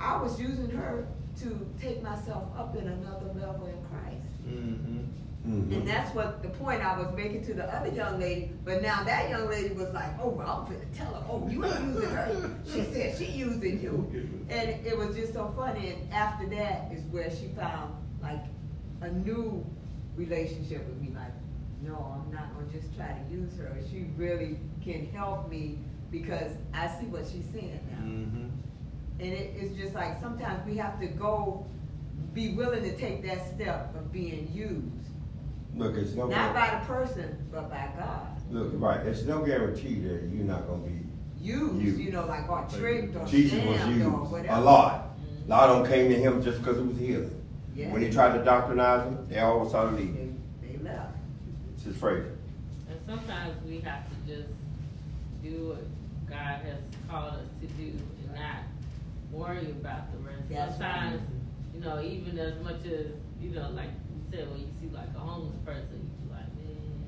I 0.00 0.20
was 0.20 0.40
using 0.40 0.70
her 0.70 1.06
to 1.40 1.66
take 1.80 2.02
myself 2.02 2.44
up 2.56 2.76
in 2.76 2.88
another 2.88 3.26
level 3.38 3.66
in 3.66 3.78
Christ. 3.90 4.26
Mm-hmm. 4.48 5.72
And 5.72 5.86
that's 5.86 6.12
what 6.12 6.42
the 6.42 6.48
point 6.48 6.82
I 6.82 6.98
was 6.98 7.14
making 7.14 7.44
to 7.46 7.54
the 7.54 7.64
other 7.72 7.94
young 7.94 8.18
lady. 8.18 8.50
But 8.64 8.82
now 8.82 9.04
that 9.04 9.30
young 9.30 9.48
lady 9.48 9.74
was 9.74 9.92
like, 9.94 10.10
oh, 10.20 10.30
well, 10.30 10.66
I'm 10.66 10.72
gonna 10.72 10.84
tell 10.96 11.14
her, 11.14 11.24
oh, 11.30 11.48
you 11.48 11.64
ain't 11.64 11.94
using 11.94 12.10
her. 12.10 12.50
She 12.64 12.82
said 12.92 13.16
she 13.16 13.26
using 13.26 13.80
you. 13.80 14.10
And 14.48 14.84
it 14.84 14.98
was 14.98 15.14
just 15.14 15.32
so 15.32 15.52
funny. 15.56 15.90
And 15.90 16.12
after 16.12 16.46
that 16.48 16.90
is 16.92 17.02
where 17.12 17.30
she 17.30 17.46
found 17.56 17.94
like 18.20 18.42
a 19.02 19.08
new 19.08 19.64
relationship 20.16 20.84
with 20.84 21.00
me. 21.00 21.12
Like, 21.14 21.30
no, 21.82 22.20
I'm 22.24 22.32
not 22.32 22.54
gonna 22.54 22.70
just 22.72 22.94
try 22.96 23.08
to 23.08 23.34
use 23.34 23.56
her. 23.58 23.76
She 23.90 24.06
really 24.16 24.58
can 24.82 25.06
help 25.12 25.48
me 25.48 25.78
because 26.10 26.52
I 26.72 26.88
see 26.88 27.06
what 27.06 27.24
she's 27.26 27.44
seeing 27.52 27.80
now. 27.90 27.98
Mm-hmm. 27.98 28.46
And 29.20 29.32
it, 29.32 29.54
it's 29.56 29.76
just 29.76 29.94
like 29.94 30.20
sometimes 30.20 30.66
we 30.66 30.76
have 30.76 31.00
to 31.00 31.06
go, 31.06 31.66
be 32.32 32.54
willing 32.54 32.82
to 32.82 32.96
take 32.96 33.24
that 33.26 33.54
step 33.54 33.94
of 33.94 34.12
being 34.12 34.50
used. 34.54 35.10
Look, 35.74 35.96
it's 35.96 36.12
no 36.14 36.26
Not 36.26 36.54
by 36.54 36.78
the 36.78 36.86
person, 36.86 37.36
but 37.52 37.68
by 37.68 37.88
God. 37.98 38.26
look 38.50 38.70
right. 38.74 39.04
It's 39.06 39.22
no 39.22 39.42
guarantee 39.44 39.96
that 40.00 40.30
you're 40.32 40.44
not 40.44 40.66
gonna 40.66 40.82
be 40.82 41.00
Used, 41.40 41.80
Used. 41.82 42.00
you 42.00 42.10
know, 42.12 42.26
like 42.26 42.48
or 42.48 42.66
tricked 42.76 43.14
or 43.14 43.26
Jesus 43.26 43.62
was 43.64 43.78
scammed 43.78 44.04
or 44.06 44.24
whatever. 44.24 44.54
a 44.54 44.60
lot. 44.60 45.10
A 45.44 45.48
lot 45.48 45.68
of 45.68 45.82
them 45.82 45.92
came 45.92 46.10
to 46.10 46.16
him 46.16 46.42
just 46.42 46.58
because 46.58 46.78
it 46.78 46.86
was 46.86 46.98
healing. 46.98 47.30
Yeah. 47.74 47.92
When 47.92 48.02
he 48.02 48.10
tried 48.10 48.36
to 48.36 48.42
doctrinize 48.42 49.04
them, 49.04 49.26
they 49.28 49.38
all 49.38 49.68
started 49.68 49.96
leaving. 49.96 50.25
They, 51.86 51.92
they 51.92 51.94
left. 51.94 51.94
It's 51.94 51.94
his 51.94 51.96
phrase. 51.96 52.24
And 52.88 53.00
sometimes 53.06 53.54
we 53.66 53.80
have 53.80 54.04
to 54.08 54.14
just 54.26 54.48
do 55.42 55.68
what 55.68 55.84
God 56.28 56.60
has 56.64 56.78
called 57.08 57.34
us 57.34 57.48
to 57.60 57.66
do 57.66 57.98
and 58.22 58.34
not 58.34 58.62
worry 59.32 59.70
about 59.70 60.12
the 60.12 60.18
rest. 60.18 60.48
That's 60.48 60.80
right. 60.80 61.10
Sometimes, 61.10 61.22
you 61.74 61.80
know, 61.80 62.00
even 62.02 62.38
as 62.38 62.58
much 62.62 62.84
as, 62.86 63.06
you 63.40 63.50
know, 63.50 63.70
like 63.70 63.90
you 64.10 64.22
said, 64.30 64.50
when 64.50 64.60
you 64.60 64.66
see 64.80 64.88
like 64.94 65.08
a 65.16 65.18
homeless 65.18 65.56
person, 65.64 65.88
you 65.92 66.28
be 66.28 66.32
like, 66.32 66.54
man, 66.56 67.04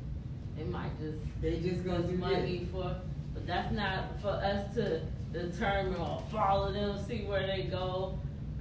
they 0.57 0.65
might 0.65 0.99
just 1.01 1.19
They 1.41 1.61
just 1.61 1.85
gonna 1.85 2.01
use 2.01 2.11
do 2.11 2.17
money 2.19 2.69
for, 2.73 2.97
but 3.35 3.47
that's 3.47 3.73
not 3.73 4.21
for 4.21 4.29
us 4.29 4.75
to 4.75 5.01
determine 5.33 5.97
or 5.97 6.23
follow 6.31 6.73
them, 6.73 6.99
see 7.07 7.25
where 7.25 7.47
they 7.47 7.65
go. 7.65 8.19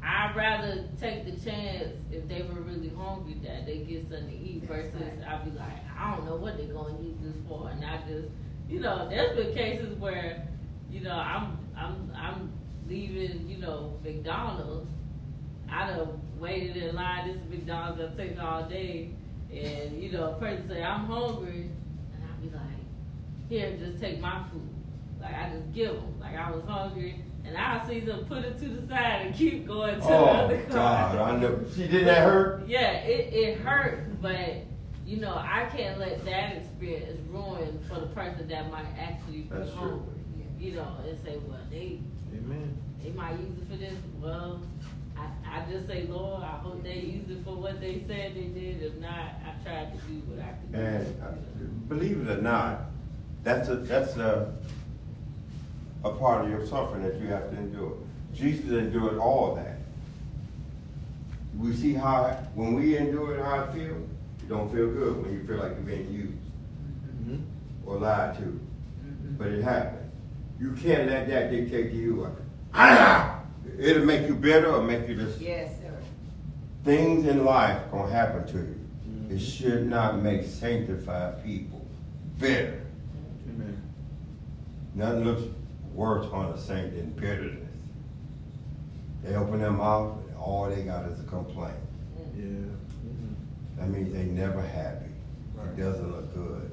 I'd 0.07 0.35
rather 0.35 0.85
take 1.01 1.25
the 1.25 1.31
chance 1.31 1.89
if 2.11 2.27
they 2.29 2.41
were 2.41 2.61
really 2.61 2.89
hungry 2.97 3.35
that 3.43 3.65
they 3.65 3.79
get 3.79 4.03
something 4.09 4.29
to 4.29 4.35
eat 4.35 4.63
versus 4.63 4.93
right. 4.95 5.27
I'd 5.27 5.43
be 5.43 5.51
like, 5.57 5.83
I 5.99 6.15
don't 6.15 6.25
know 6.25 6.37
what 6.37 6.57
they're 6.57 6.73
gonna 6.73 7.01
use 7.01 7.17
this 7.21 7.35
for, 7.47 7.69
and 7.69 7.83
I 7.83 7.97
just, 8.07 8.27
you 8.69 8.79
know, 8.79 9.09
there's 9.09 9.35
been 9.35 9.53
cases 9.53 9.97
where, 9.99 10.47
you 10.89 11.01
know, 11.01 11.11
I'm 11.11 11.57
I'm 11.75 12.11
I'm 12.15 12.51
leaving, 12.87 13.49
you 13.49 13.57
know, 13.57 13.97
McDonald's. 14.03 14.89
I 15.69 15.87
done 15.87 16.21
waited 16.39 16.77
in 16.77 16.95
line. 16.95 17.27
This 17.27 17.37
McDonald's 17.49 17.99
that 17.99 18.17
take 18.17 18.41
all 18.41 18.63
day, 18.63 19.09
and 19.51 20.01
you 20.01 20.11
know, 20.11 20.31
a 20.31 20.39
person 20.39 20.69
say 20.69 20.81
I'm 20.81 21.05
hungry, 21.05 21.69
and 22.13 22.23
I'd 22.23 22.41
be 22.41 22.49
like, 22.55 22.63
here, 23.49 23.77
just 23.77 23.99
take 24.01 24.21
my 24.21 24.41
food. 24.51 24.69
Like 25.21 25.33
I 25.35 25.49
just 25.49 25.73
give 25.73 25.91
them. 25.91 26.19
Like 26.21 26.35
I 26.37 26.49
was 26.51 26.63
hungry, 26.65 27.21
and 27.47 27.57
I 27.57 27.87
see 27.87 28.01
them 28.01 28.25
put 28.25 28.43
it 28.43 28.59
to 28.59 28.67
the 28.67 28.87
side 28.87 29.27
and 29.27 29.35
keep 29.35 29.65
going 29.65 29.95
to 29.95 30.01
the 30.01 30.07
Oh, 30.07 30.25
other 30.25 30.61
car. 30.63 30.69
God, 30.73 31.17
I 31.17 31.37
know. 31.37 31.59
See, 31.73 31.87
didn't 31.87 32.05
that 32.05 32.23
hurt? 32.23 32.67
Yeah, 32.67 32.91
it, 33.03 33.33
it 33.33 33.59
hurt, 33.59 34.21
but 34.21 34.39
you 35.05 35.17
know, 35.17 35.35
I 35.35 35.67
can't 35.75 35.97
let 35.99 36.23
that 36.25 36.57
experience 36.57 37.19
ruin 37.31 37.79
for 37.87 37.99
the 38.01 38.07
person 38.07 38.47
that 38.49 38.69
might 38.71 38.85
actually 38.99 39.43
be 39.43 39.49
That's 39.49 39.71
true. 39.73 40.03
You 40.59 40.73
know, 40.75 40.97
and 41.07 41.17
say, 41.23 41.37
well, 41.47 41.59
they 41.69 41.99
Amen. 42.33 42.77
they 43.03 43.11
might 43.11 43.39
use 43.39 43.57
it 43.61 43.69
for 43.71 43.77
this. 43.77 43.93
Well, 44.19 44.59
I, 45.15 45.27
I 45.61 45.71
just 45.71 45.87
say, 45.87 46.07
Lord, 46.09 46.43
I 46.43 46.57
hope 46.57 46.83
they 46.83 46.95
use 46.99 47.29
it 47.29 47.43
for 47.45 47.55
what 47.55 47.79
they 47.79 48.03
said 48.07 48.35
they 48.35 48.47
did. 48.59 48.81
If 48.81 48.95
not, 48.95 49.11
I 49.45 49.53
tried 49.63 49.91
to 49.93 49.97
do 50.07 50.13
what 50.27 50.43
I 50.43 50.49
could 50.49 50.71
do. 50.73 50.79
And 50.79 51.21
uh, 51.21 51.27
believe 51.87 52.27
it 52.27 52.39
or 52.39 52.41
not, 52.41 52.81
that's 53.43 53.69
a, 53.69 53.75
that's 53.77 54.17
a, 54.17 54.51
a 56.07 56.15
part 56.15 56.45
of 56.45 56.49
your 56.51 56.65
suffering 56.65 57.03
that 57.03 57.15
you 57.19 57.27
have 57.27 57.49
to 57.51 57.57
endure. 57.57 57.93
Jesus 58.33 58.71
endured 58.71 59.17
all 59.17 59.55
that. 59.55 59.77
We 61.57 61.73
see 61.75 61.93
how, 61.93 62.25
when 62.55 62.73
we 62.73 62.97
endure 62.97 63.35
it, 63.35 63.43
how 63.43 63.61
it 63.63 63.73
feel, 63.73 63.95
it 63.95 64.49
don't 64.49 64.71
feel 64.71 64.87
good 64.91 65.23
when 65.23 65.33
you 65.33 65.43
feel 65.45 65.57
like 65.57 65.71
you're 65.71 65.95
being 65.95 66.11
used 66.11 66.33
Mhm. 67.25 67.41
or 67.85 67.97
lied 67.97 68.37
to. 68.37 68.59
But 69.37 69.47
it 69.47 69.63
happens. 69.63 70.11
You 70.59 70.71
can't 70.73 71.09
let 71.09 71.27
that 71.27 71.51
dictate 71.51 71.91
to 71.91 71.97
you. 71.97 72.27
Ah! 72.73 73.41
It'll 73.77 74.05
make 74.05 74.27
you 74.27 74.35
bitter 74.35 74.71
or 74.71 74.81
make 74.83 75.07
you 75.07 75.15
just 75.15 75.39
Yes, 75.41 75.79
sir. 75.81 75.91
things 76.83 77.25
in 77.25 77.43
life 77.45 77.79
gonna 77.91 78.11
happen 78.11 78.45
to 78.47 78.57
you. 78.59 78.75
It 79.29 79.37
Mhm. 79.37 79.39
should 79.39 79.87
not 79.89 80.21
make 80.21 80.43
sanctified 80.45 81.43
people 81.43 81.85
bitter. 82.39 82.79
Amen. 83.49 83.77
Nothing 84.95 85.23
looks 85.25 85.43
worse 85.97 86.27
on 86.31 86.45
a 86.53 86.57
saint 86.59 86.95
than 86.95 87.09
bitterness. 87.09 87.67
They 89.23 89.33
open 89.35 89.59
their 89.59 89.71
mouth 89.71 90.15
and 90.29 90.37
all 90.37 90.69
they 90.69 90.83
got 90.83 91.05
is 91.09 91.19
a 91.19 91.23
complaint. 91.23 91.73
Yeah. 92.37 92.43
Mhm. 92.43 93.33
That 93.77 93.89
means 93.89 94.13
they 94.13 94.25
never 94.25 94.61
happy. 94.61 95.09
Right. 95.55 95.67
It 95.69 95.77
doesn't 95.81 96.11
look 96.11 96.33
good. 96.35 96.69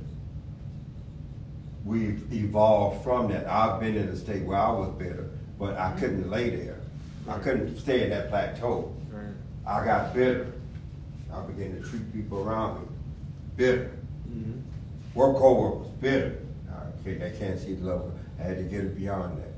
We've 1.87 2.31
evolved 2.33 3.03
from 3.03 3.29
that. 3.33 3.47
I've 3.49 3.81
been 3.81 3.97
in 3.97 4.09
a 4.09 4.17
state 4.17 4.45
where 4.45 4.59
I 4.59 4.71
was 4.71 4.91
bitter, 4.99 5.31
but 5.59 5.77
I 5.79 5.93
couldn't 5.99 6.31
lay 6.31 6.55
there. 6.55 6.81
I 7.27 7.39
couldn't 7.39 7.79
stay 7.79 8.05
in 8.05 8.11
that 8.11 8.29
plateau. 8.29 8.93
Right. 9.11 9.25
I 9.67 9.85
got 9.87 10.13
bitter. 10.15 10.53
I 11.33 11.41
began 11.47 11.81
to 11.81 11.89
treat 11.89 12.13
people 12.13 12.47
around 12.47 12.83
me 12.83 12.89
bitter. 13.57 13.91
Mhm. 14.31 14.61
Work 15.15 15.37
coworkers 15.39 15.89
bitter. 16.01 16.37
I 16.71 17.03
can't, 17.05 17.23
I 17.23 17.31
can't 17.31 17.59
see 17.59 17.75
the 17.75 17.87
love. 17.87 18.13
I 18.39 18.43
had 18.43 18.57
to 18.59 18.63
get 18.65 18.81
it 18.85 18.97
beyond 18.97 19.39
that. 19.39 19.53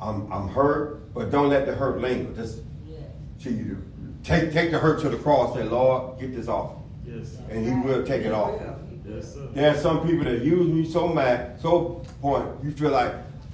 I'm, 0.00 0.30
I'm 0.32 0.48
hurt, 0.48 1.12
but 1.14 1.30
don't 1.30 1.48
let 1.50 1.66
the 1.66 1.74
hurt 1.74 2.00
linger. 2.00 2.32
Just 2.34 2.60
Yeah. 2.88 2.96
see 3.38 3.50
you 3.50 3.78
take 4.24 4.52
take 4.52 4.70
the 4.70 4.78
hurt 4.78 5.00
to 5.02 5.08
the 5.08 5.16
cross. 5.16 5.54
Say, 5.54 5.64
Lord, 5.64 6.18
get 6.20 6.34
this 6.34 6.48
off, 6.48 6.72
Yes. 7.06 7.36
and 7.50 7.64
He 7.66 7.72
will 7.86 8.04
take 8.04 8.24
it 8.24 8.32
off. 8.32 8.60
Yes, 9.06 9.34
sir. 9.34 9.48
There 9.54 9.70
are 9.74 9.76
some 9.76 10.06
people 10.06 10.24
that 10.24 10.42
use 10.42 10.66
me 10.72 10.90
so 10.90 11.08
mad, 11.08 11.60
so 11.60 12.02
point 12.20 12.46
you 12.62 12.70
feel 12.70 12.90
like 12.90 13.12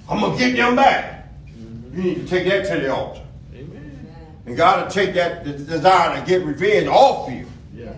I'm 0.09 0.19
gonna 0.21 0.37
get 0.37 0.55
them 0.55 0.75
back. 0.75 1.29
Mhm. 1.47 1.95
You 1.97 2.03
need 2.03 2.15
to 2.15 2.27
take 2.27 2.47
that 2.47 2.65
to 2.73 2.79
the 2.81 2.93
altar, 2.93 3.21
Amen. 3.53 4.07
and 4.45 4.55
God 4.55 4.83
will 4.83 4.91
take 4.91 5.13
that 5.15 5.43
the 5.43 5.51
desire 5.53 6.19
to 6.19 6.25
get 6.25 6.45
revenge 6.45 6.87
off 6.87 7.29
you. 7.31 7.45
Yeah. 7.75 7.93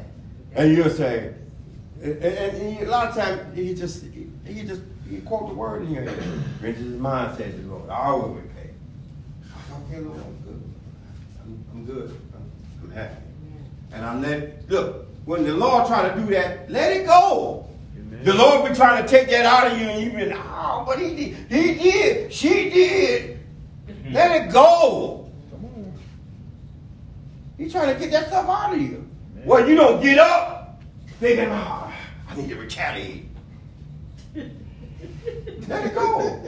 And 0.55 0.75
you'll 0.75 0.89
say, 0.89 1.33
and, 2.01 2.13
and, 2.13 2.57
and 2.57 2.87
a 2.87 2.89
lot 2.89 3.09
of 3.09 3.15
times 3.15 3.57
you 3.57 3.75
just 3.75 4.03
you 4.05 4.63
just 4.63 4.81
you 5.10 5.22
quote 5.22 5.49
the 5.49 5.56
word 5.56 5.84
in 5.84 5.94
your 5.94 6.03
head. 6.03 6.18
Vengeance 6.61 6.88
is 6.88 6.99
mine, 6.99 7.36
says 7.36 7.56
the 7.56 7.68
Lord. 7.68 7.90
I 7.90 8.11
will 8.11 8.36
repay. 8.36 8.69
I 9.44 9.61
said, 9.68 9.84
okay, 9.88 9.99
Lord, 10.02 10.19
I'm 10.19 10.38
good. 10.44 10.64
I'm, 11.41 11.65
I'm 11.73 11.86
good. 11.86 12.22
I'm, 12.34 12.52
I'm 12.84 12.91
happy. 12.91 13.23
And 13.91 14.06
I 14.06 14.19
let 14.19 14.69
look 14.69 15.07
when 15.26 15.44
the 15.44 15.53
Lord 15.53 15.88
try 15.88 16.10
to 16.10 16.19
do 16.19 16.26
that, 16.34 16.72
let 16.72 16.91
it 16.91 17.06
go. 17.06 17.68
Amen. 17.95 18.23
The 18.23 18.34
Lord 18.34 18.69
be 18.69 18.76
trying 18.76 19.03
to 19.03 19.07
take 19.07 19.30
that 19.30 19.45
out 19.45 19.72
of 19.72 19.77
you, 19.77 19.86
and 19.86 20.03
you 20.03 20.11
be 20.11 20.26
like, 20.26 20.40
oh, 20.40 20.84
but 20.88 20.99
he 20.99 21.15
did, 21.15 21.36
he 21.49 21.73
did, 21.76 22.34
she 22.34 22.69
did. 22.69 23.40
Let 24.11 24.41
it 24.41 24.52
go. 24.52 25.30
Come 25.52 25.65
on. 25.65 25.94
He's 27.57 27.72
trying 27.72 27.94
to 27.94 27.99
get 27.99 28.11
that 28.11 28.27
stuff 28.27 28.49
out 28.49 28.73
of 28.73 28.81
you. 28.81 29.07
Man. 29.36 29.45
Well, 29.45 29.69
you 29.69 29.76
don't 29.76 30.02
get 30.02 30.18
up 30.18 30.81
thinking, 31.19 31.49
ah, 31.52 31.94
I 32.27 32.36
need 32.36 32.49
to 32.49 32.56
retaliate. 32.56 33.28
Let 35.67 35.85
it 35.85 35.93
go. 35.95 36.41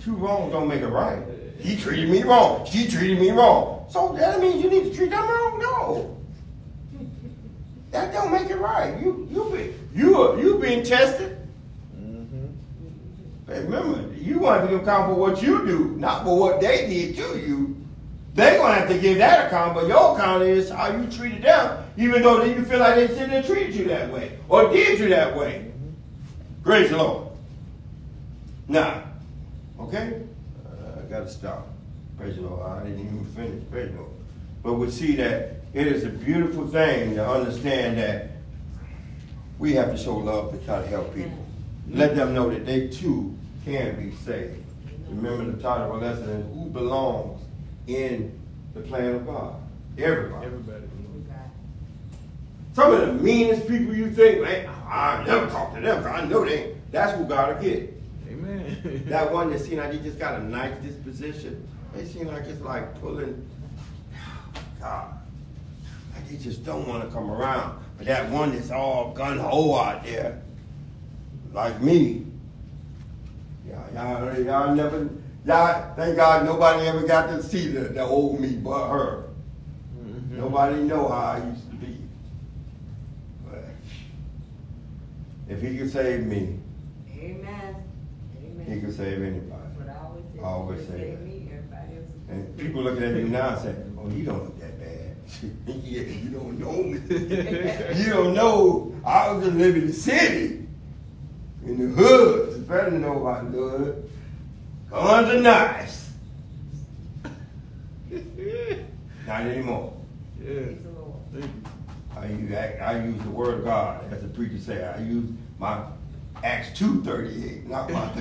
Two 0.00 0.16
wrongs 0.16 0.52
don't 0.52 0.68
make 0.68 0.80
it 0.82 0.88
right. 0.88 1.22
He 1.58 1.76
treated 1.76 2.08
me 2.10 2.22
wrong. 2.22 2.66
She 2.66 2.88
treated 2.88 3.18
me 3.18 3.30
wrong. 3.30 3.86
So 3.88 4.12
that 4.18 4.40
means 4.40 4.62
you 4.62 4.70
need 4.70 4.84
to 4.90 4.94
treat 4.94 5.10
them 5.10 5.22
wrong? 5.28 5.58
No. 5.60 6.16
That 7.92 8.12
don't 8.12 8.30
make 8.32 8.50
it 8.50 8.58
right. 8.58 9.00
You 9.00 9.26
you 9.30 9.44
be 9.50 9.72
you 9.98 10.20
are- 10.20 10.38
you 10.38 10.58
being 10.58 10.82
tested. 10.84 11.36
Mhm. 11.96 12.50
Hey, 13.48 13.60
remember, 13.60 14.04
you 14.20 14.38
want 14.40 14.62
to 14.62 14.68
be 14.68 14.74
accountable 14.74 15.14
for 15.14 15.20
what 15.30 15.42
you 15.42 15.64
do, 15.66 15.94
not 15.96 16.24
for 16.24 16.38
what 16.38 16.60
they 16.60 16.86
did 16.88 17.16
to 17.16 17.38
you. 17.38 17.76
They're 18.36 18.58
gonna 18.58 18.74
have 18.74 18.88
to 18.90 18.98
give 18.98 19.16
that 19.16 19.46
account, 19.46 19.74
but 19.74 19.86
your 19.88 20.14
account 20.14 20.42
is 20.42 20.68
how 20.68 20.94
you 20.94 21.10
treated 21.10 21.42
them, 21.42 21.82
even 21.96 22.20
though 22.20 22.38
they 22.40 22.54
you 22.54 22.66
feel 22.66 22.80
like 22.80 22.96
they 22.96 23.08
shouldn't 23.08 23.30
have 23.30 23.46
treated 23.46 23.74
you 23.74 23.88
that 23.88 24.12
way 24.12 24.38
or 24.50 24.68
did 24.68 24.98
you 24.98 25.08
that 25.08 25.34
way. 25.34 25.72
Praise 26.62 26.90
the 26.90 26.98
Lord. 26.98 27.28
Now, 28.68 29.04
okay, 29.80 30.20
uh, 30.66 31.00
I 31.00 31.02
gotta 31.08 31.30
stop. 31.30 31.66
Praise 32.18 32.36
the 32.36 32.42
Lord. 32.42 32.70
I 32.70 32.84
didn't 32.84 33.06
even 33.06 33.24
finish. 33.34 33.62
Praise 33.70 33.90
the 33.90 34.00
Lord. 34.00 34.12
But 34.62 34.74
we 34.74 34.90
see 34.90 35.16
that 35.16 35.62
it 35.72 35.86
is 35.86 36.04
a 36.04 36.10
beautiful 36.10 36.68
thing 36.68 37.14
to 37.14 37.26
understand 37.26 37.96
that 37.96 38.32
we 39.58 39.72
have 39.74 39.92
to 39.92 39.96
show 39.96 40.14
love 40.14 40.52
to 40.52 40.62
try 40.66 40.82
to 40.82 40.86
help 40.88 41.14
people. 41.14 41.46
Let 41.88 42.14
them 42.14 42.34
know 42.34 42.50
that 42.50 42.66
they 42.66 42.88
too 42.88 43.34
can 43.64 43.96
be 43.96 44.14
saved. 44.16 44.62
Remember 45.08 45.50
the 45.50 45.62
title 45.62 45.86
of 45.86 45.92
our 45.92 46.00
lesson 46.00 46.28
is 46.28 46.54
Who 46.54 46.68
Belongs 46.68 47.35
in 47.86 48.38
the 48.74 48.80
Plan 48.80 49.14
of 49.14 49.26
God? 49.26 49.54
Everybody. 49.98 50.46
Everybody. 50.46 50.82
Some 52.76 52.92
of 52.92 53.06
the 53.06 53.12
meanest 53.14 53.66
people 53.66 53.94
you 53.94 54.10
think, 54.10 54.42
man, 54.42 54.68
I 54.86 55.24
never 55.26 55.48
talk 55.48 55.74
to 55.74 55.80
them 55.80 56.04
I 56.04 56.26
know 56.26 56.44
they 56.44 56.74
that's 56.90 57.16
who 57.16 57.24
God 57.24 57.56
will 57.56 57.62
get. 57.62 57.94
Amen. 58.28 59.04
That 59.08 59.32
one 59.32 59.50
that 59.50 59.60
seem 59.60 59.78
like 59.78 59.92
they 59.92 59.98
just 59.98 60.18
got 60.18 60.38
a 60.38 60.44
nice 60.44 60.76
disposition. 60.82 61.66
They 61.94 62.04
seem 62.04 62.26
like 62.26 62.44
it's 62.44 62.60
like 62.60 63.00
pulling 63.00 63.48
God. 64.80 65.14
Like 66.14 66.28
they 66.28 66.36
just 66.36 66.66
don't 66.66 66.86
want 66.86 67.02
to 67.02 67.08
come 67.08 67.30
around. 67.30 67.82
But 67.96 68.08
that 68.08 68.30
one 68.30 68.54
that's 68.54 68.70
all 68.70 69.12
gun 69.12 69.38
ho 69.38 69.74
out 69.76 70.04
there, 70.04 70.42
like 71.54 71.80
me. 71.80 72.26
Y'all, 73.66 73.94
y'all, 73.94 74.38
y'all 74.42 74.74
never, 74.74 75.08
y'all, 75.46 75.94
thank 75.94 76.16
God 76.16 76.44
nobody 76.44 76.86
ever 76.88 77.06
got 77.06 77.28
to 77.28 77.42
see 77.42 77.68
the, 77.68 77.80
the 77.80 78.02
old 78.02 78.40
me 78.40 78.56
but 78.56 78.88
her. 78.88 79.24
Mhm. 79.98 80.30
Nobody 80.38 80.82
know 80.82 81.08
how 81.08 81.14
I 81.14 81.44
used 81.48 81.70
to 81.70 81.76
be. 81.76 81.98
But 83.48 83.64
if 85.48 85.62
he 85.62 85.78
could 85.78 85.90
save 85.90 86.26
me, 86.26 86.58
Amen. 87.18 87.76
he 88.68 88.80
could 88.80 88.94
save 88.96 89.22
anybody. 89.22 89.52
What 89.76 89.88
I 89.88 89.98
always 90.04 90.24
say. 90.34 90.40
I 90.40 90.44
always 90.44 90.80
say 90.80 90.86
save 90.98 91.18
that. 91.18 91.26
me, 91.26 91.50
everybody 91.52 91.96
else. 91.96 92.10
And 92.28 92.58
people 92.58 92.82
looking 92.82 93.04
at 93.04 93.14
me 93.14 93.22
now 93.24 93.50
and 93.50 93.62
say, 93.62 93.74
"Oh, 93.98 94.08
you 94.10 94.24
don't 94.24 94.42
look 94.44 94.60
that 94.60 94.78
bad." 94.80 95.16
yeah, 95.84 96.02
you 96.02 96.30
don't 96.30 96.58
know 96.58 96.72
me. 96.72 96.98
you 98.04 98.10
don't 98.12 98.34
know. 98.34 98.94
I 99.04 99.30
was 99.32 99.44
just 99.44 99.56
living 99.56 99.82
in 99.82 99.86
the 99.88 99.92
city, 99.92 100.66
in 101.64 101.78
the 101.78 102.02
hood. 102.02 102.48
It's 102.48 102.58
better 102.58 102.90
to 102.90 102.98
know 102.98 103.20
about 103.26 103.52
the 103.52 103.58
hood. 103.58 104.10
Guns 104.90 105.28
are 105.34 105.40
nice. 105.40 106.10
Not 109.26 109.40
anymore. 109.42 109.92
Yeah. 110.38 110.44
Praise 110.54 110.82
the 110.82 110.90
Lord. 110.90 111.14
Thank 111.32 111.44
you. 111.44 111.50
I 112.16 112.26
use, 112.26 112.52
I 112.80 113.04
use 113.04 113.22
the 113.22 113.30
word 113.30 113.58
of 113.58 113.64
God, 113.64 114.12
as 114.12 114.22
the 114.22 114.28
preacher 114.28 114.58
say. 114.58 114.84
I 114.84 114.98
use 115.02 115.28
my 115.58 115.84
Acts 116.44 116.78
two 116.78 117.02
thirty 117.02 117.44
eight, 117.50 117.66
not 117.66 117.90
my. 117.90 118.06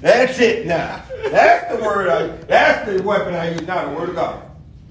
That's 0.00 0.38
it 0.38 0.66
now. 0.66 1.02
That's 1.30 1.74
the 1.76 1.82
word. 1.82 2.08
I, 2.08 2.26
that's 2.46 2.88
the 2.90 3.02
weapon 3.02 3.34
I 3.34 3.52
use 3.52 3.62
now. 3.66 3.88
The 3.88 3.96
word 3.98 4.08
of 4.10 4.14
God. 4.14 4.42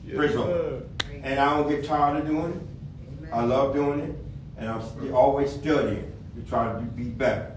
Yes, 0.06 0.15
Praise 0.18 0.34
the 0.34 0.40
Lord. 0.40 0.90
And 1.24 1.40
I 1.40 1.49
don't 1.57 1.69
get 1.69 1.86
tired 1.86 2.18
of 2.22 2.28
doing 2.28 2.52
it. 2.53 3.30
I 3.34 3.44
love 3.44 3.74
doing 3.74 3.99
it, 4.02 4.15
and 4.57 4.69
I'm 4.69 4.82
st- 4.82 5.11
always 5.11 5.52
studying 5.52 6.11
to 6.36 6.41
try 6.49 6.72
to 6.74 6.80
be 6.80 7.03
better. 7.03 7.53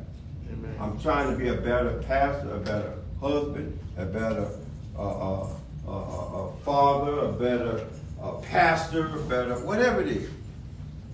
I'm 0.80 0.98
trying 0.98 1.30
to 1.30 1.36
be 1.36 1.48
a 1.48 1.54
better 1.54 2.02
pastor, 2.06 2.54
a 2.54 2.58
better 2.58 2.94
husband, 3.20 3.78
a 3.98 4.06
better 4.06 4.48
uh, 4.96 5.02
uh, 5.02 5.48
uh, 5.86 5.90
uh, 5.90 6.44
uh, 6.44 6.52
father, 6.64 7.18
a 7.18 7.32
better 7.32 7.86
uh, 8.22 8.32
pastor, 8.36 9.14
a 9.14 9.20
better 9.24 9.54
whatever 9.66 10.00
it 10.00 10.08
is. 10.08 10.30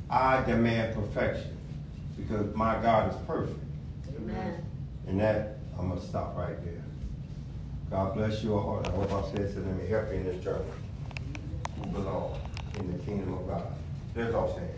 I 0.09 0.44
demand 0.44 0.94
perfection 0.94 1.56
because 2.16 2.55
my 2.55 2.80
God 2.80 3.12
is 3.12 3.16
perfect. 3.26 3.59
Amen. 4.16 4.64
And 5.09 5.20
that, 5.20 5.59
I'm 5.76 5.88
gonna 5.88 6.01
stop 6.01 6.36
right 6.36 6.64
there. 6.64 6.84
God 7.90 8.14
bless 8.14 8.44
you 8.44 8.55
all. 8.55 8.82
I 8.84 8.90
hope 8.90 9.12
I 9.12 9.34
said 9.34 9.52
something 9.52 9.78
to 9.78 9.86
help 9.88 10.09
you 10.10 10.18
in 10.18 10.24
this 10.24 10.44
journey. 10.44 10.64
You 11.84 11.90
belong 11.90 12.38
in 12.78 12.93
the 12.93 12.98
kingdom 13.05 13.34
of 13.34 13.48
God. 13.48 13.66
Let's 14.14 14.32
all 14.32 14.52
stand. 14.52 14.70